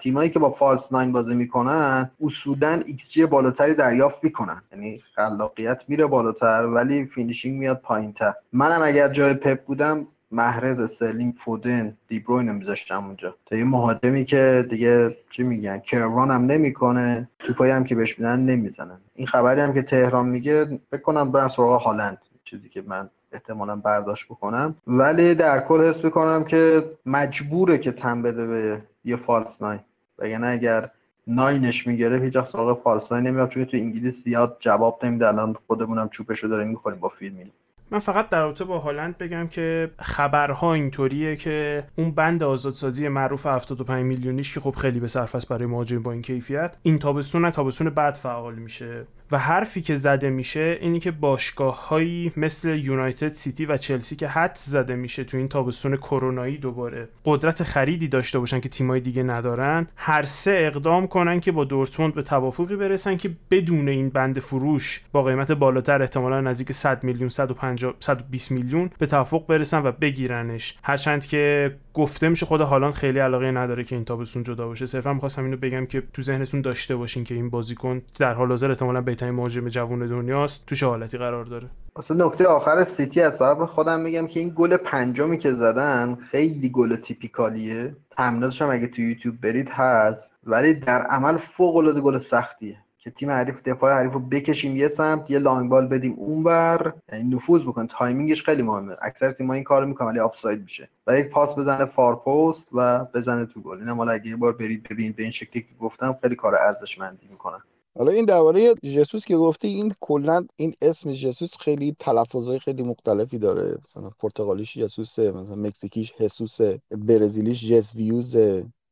تیمایی 0.00 0.30
که 0.30 0.38
با 0.38 0.50
false 0.50 0.92
nine 0.92 1.12
بازی 1.12 1.34
می‌کنن 1.34 2.10
اصولا 2.24 2.80
ایکس 2.86 3.10
جی 3.10 3.26
بالاتری 3.26 3.74
دریافت 3.74 4.24
می‌کنن. 4.24 4.62
یعنی 4.72 5.02
خلاقیت 5.14 5.82
میره 5.88 6.06
بالاتر 6.06 6.64
ولی 6.64 7.04
finishing 7.04 7.58
میاد 7.58 7.80
پایینتر. 7.80 8.34
منم 8.52 8.82
اگر 8.82 9.08
جای 9.08 9.34
پپ 9.34 9.64
بودم 9.64 10.06
محرز 10.30 10.90
استرلینگ 10.90 11.34
فودن 11.34 11.96
دیبروین 12.08 12.52
میذاشتم 12.52 13.04
اونجا. 13.06 13.34
تا 13.46 13.56
یه 13.56 13.64
مهاجمی 13.64 14.24
که 14.24 14.66
دیگه 14.70 15.16
چی 15.30 15.42
میگن 15.42 15.78
convert 15.78 16.30
هم 16.30 16.46
نمی‌کنه 16.46 17.28
توپایی 17.38 17.72
هم 17.72 17.84
که 17.84 17.94
بهش 17.94 18.18
میدن 18.18 18.40
نمی‌زنن. 18.40 18.98
این 19.14 19.26
خبری 19.26 19.60
هم 19.60 19.74
که 19.74 19.82
تهران 19.82 20.28
میگه 20.28 20.80
فکر 20.90 21.02
کنم 21.02 21.32
برن 21.32 21.48
سراغ 21.48 21.82
هالند. 21.82 22.18
چیزی 22.44 22.68
که 22.68 22.82
من 22.86 23.10
احتمالا 23.32 23.76
برداشت 23.76 24.24
بکنم. 24.24 24.74
ولی 24.86 25.34
در 25.34 25.60
کل 25.60 25.88
حس 25.88 25.98
بکنم 25.98 26.44
که 26.44 26.90
مجبوره 27.06 27.78
که 27.78 27.92
تن 27.92 28.22
بده 28.22 28.46
به 28.46 28.82
یه 29.04 29.16
فالس 29.16 29.62
ناین. 29.62 29.80
وگرنه 30.18 30.46
اگر 30.46 30.90
ناینش 31.26 31.86
می‌گرفت 31.86 32.24
هیچ 32.24 32.36
وقت 32.36 32.46
سراغ 32.46 32.82
فالس 32.82 33.12
ناین 33.12 33.26
نمی‌رفت 33.26 33.52
چون 33.52 33.64
تو 33.64 33.76
انگلیس 33.76 34.24
زیاد 34.24 34.56
جواب 34.60 35.04
نمیده. 35.04 35.28
الان 35.28 35.56
خودمونم 35.66 36.08
چوبشو 36.08 36.48
داریم 36.48 36.68
می‌خوریم 36.68 37.00
با 37.00 37.08
فیلم. 37.08 37.50
من 37.90 37.98
فقط 37.98 38.28
در 38.28 38.40
رابطه 38.40 38.64
با 38.64 38.78
هالند 38.78 39.18
بگم 39.18 39.46
که 39.46 39.90
خبرها 39.98 40.74
اینطوریه 40.74 41.36
که 41.36 41.84
اون 41.96 42.10
بند 42.10 42.42
آزادسازی 42.42 43.08
معروف 43.08 43.46
75 43.46 44.04
میلیونیش 44.04 44.54
که 44.54 44.60
خب 44.60 44.70
خیلی 44.70 45.00
به 45.00 45.08
صرف 45.08 45.34
است 45.34 45.48
برای 45.48 45.66
مهاجم 45.66 46.02
با 46.02 46.12
این 46.12 46.22
کیفیت 46.22 46.76
این 46.82 46.98
تابستون 46.98 47.50
تابستون 47.50 47.90
بعد 47.90 48.14
فعال 48.14 48.54
میشه. 48.54 49.06
و 49.34 49.38
حرفی 49.38 49.82
که 49.82 49.96
زده 49.96 50.30
میشه 50.30 50.78
اینی 50.80 51.00
که 51.00 51.10
باشگاه 51.10 51.88
هایی 51.88 52.32
مثل 52.36 52.68
یونایتد 52.68 53.32
سیتی 53.32 53.66
و 53.66 53.76
چلسی 53.76 54.16
که 54.16 54.28
حد 54.28 54.54
زده 54.54 54.94
میشه 54.94 55.24
تو 55.24 55.36
این 55.36 55.48
تابستون 55.48 55.96
کرونایی 55.96 56.58
دوباره 56.58 57.08
قدرت 57.24 57.62
خریدی 57.62 58.08
داشته 58.08 58.38
باشن 58.38 58.60
که 58.60 58.68
تیمای 58.68 59.00
دیگه 59.00 59.22
ندارن 59.22 59.86
هر 59.96 60.22
سه 60.22 60.70
اقدام 60.72 61.06
کنن 61.06 61.40
که 61.40 61.52
با 61.52 61.64
دورتموند 61.64 62.14
به 62.14 62.22
توافقی 62.22 62.76
برسن 62.76 63.16
که 63.16 63.30
بدون 63.50 63.88
این 63.88 64.08
بند 64.08 64.38
فروش 64.38 65.04
با 65.12 65.22
قیمت 65.22 65.52
بالاتر 65.52 66.02
احتمالا 66.02 66.40
نزدیک 66.40 66.72
100 66.72 67.04
میلیون 67.04 67.28
150 67.28 67.94
120 68.00 68.50
میلیون 68.50 68.90
به 68.98 69.06
توافق 69.06 69.46
برسن 69.46 69.82
و 69.86 69.92
بگیرنش. 69.92 70.78
هرچند 70.82 71.26
که 71.26 71.74
گفته 71.94 72.28
میشه 72.28 72.46
خود 72.46 72.60
هالند 72.60 72.92
خیلی 72.92 73.18
علاقه 73.18 73.50
نداره 73.50 73.84
که 73.84 73.94
این 73.94 74.04
تابستون 74.04 74.42
جدا 74.42 74.66
باشه. 74.66 74.86
صرفا 74.86 75.12
می‌خواستم 75.12 75.44
اینو 75.44 75.56
بگم 75.56 75.86
که 75.86 76.02
تو 76.12 76.22
ذهنتون 76.22 76.60
داشته 76.60 76.96
باشین 76.96 77.24
که 77.24 77.34
این 77.34 77.50
بازیکن 77.50 78.02
در 78.18 78.32
حال 78.32 78.48
حاضر 78.48 78.68
احتمالاً 78.68 79.00
بهترین 79.24 79.36
مهاجم 79.36 79.68
جوون 79.68 80.06
دنیاست 80.06 80.66
تو 80.66 80.74
چه 80.74 80.86
حالتی 80.86 81.18
قرار 81.18 81.44
داره. 81.44 81.70
اصلا 81.96 82.26
نکته 82.26 82.46
آخر 82.46 82.84
سیتی 82.84 83.20
از 83.20 83.38
طرف 83.38 83.58
خودم 83.62 84.00
میگم 84.00 84.26
که 84.26 84.40
این 84.40 84.52
گل 84.56 84.76
پنجمی 84.76 85.38
که 85.38 85.52
زدن 85.52 86.14
خیلی 86.14 86.68
گل 86.68 86.96
typical 86.96 87.66
یه. 87.66 87.96
تمریناتش 88.16 88.62
هم 88.62 88.70
اگه 88.70 88.86
تو 88.86 89.02
یوتیوب 89.02 89.40
برید 89.40 89.68
هست 89.68 90.24
ولی 90.44 90.74
در 90.74 91.02
عمل 91.02 91.36
فوق 91.36 91.76
العاده 91.76 92.00
گل 92.00 92.18
سختیه. 92.18 92.76
که 92.98 93.10
تیم 93.10 93.30
حریف 93.30 93.62
دفاع 93.62 93.94
حریف 93.94 94.12
رو 94.12 94.20
بکشیم 94.20 94.76
یه 94.76 94.88
سمت 94.88 95.30
یه 95.30 95.38
long 95.38 95.70
ball 95.70 95.86
بدیم 95.86 96.14
اونور. 96.16 96.92
یعنی 97.12 97.34
نفوذ 97.34 97.62
بکن 97.62 97.86
timing 97.86 98.28
ش 98.28 98.42
خیلی 98.42 98.62
مهمه. 98.62 98.96
اکثر 99.02 99.32
تیم‌ها 99.32 99.54
این 99.54 99.64
کارو 99.64 99.86
می‌کنن 99.86 100.08
ولی 100.08 100.18
آفساید 100.18 100.62
میشه. 100.62 100.88
و 101.06 101.18
یک 101.18 101.30
پاس 101.30 101.54
بزنه 101.54 101.84
far 101.84 102.16
post 102.16 102.68
و 102.72 103.04
بزنه 103.04 103.46
تو 103.46 103.60
گل. 103.60 103.78
اینم 103.78 103.96
حالا 103.96 104.12
اگه 104.12 104.28
یه 104.30 104.36
بار 104.36 104.52
برید 104.52 104.82
ببینید 104.90 105.16
به 105.16 105.22
این 105.22 105.32
شکلی 105.32 105.62
که 105.62 105.74
گفتم 105.80 106.16
خیلی 106.22 106.34
کار 106.34 106.54
ارزشمندی 106.54 107.26
می‌کنن 107.30 107.60
حالا 107.98 108.12
این 108.12 108.24
درباره 108.24 108.74
جسوس 108.74 109.26
که 109.26 109.36
گفتی 109.36 109.68
این 109.68 109.94
کلا 110.00 110.46
این 110.56 110.74
اسم 110.82 111.12
جسوس 111.12 111.56
خیلی 111.56 111.96
تلفظهای 111.98 112.58
خیلی 112.58 112.82
مختلفی 112.82 113.38
داره. 113.38 113.78
مثلا 113.84 114.10
پرتغالیش 114.18 114.78
جسوسه 114.78 115.32
مثلا 115.32 115.56
مکزیکیش 115.56 116.12
هسوسه 116.20 116.80
برزیلیش 116.90 117.64
جس 117.64 117.94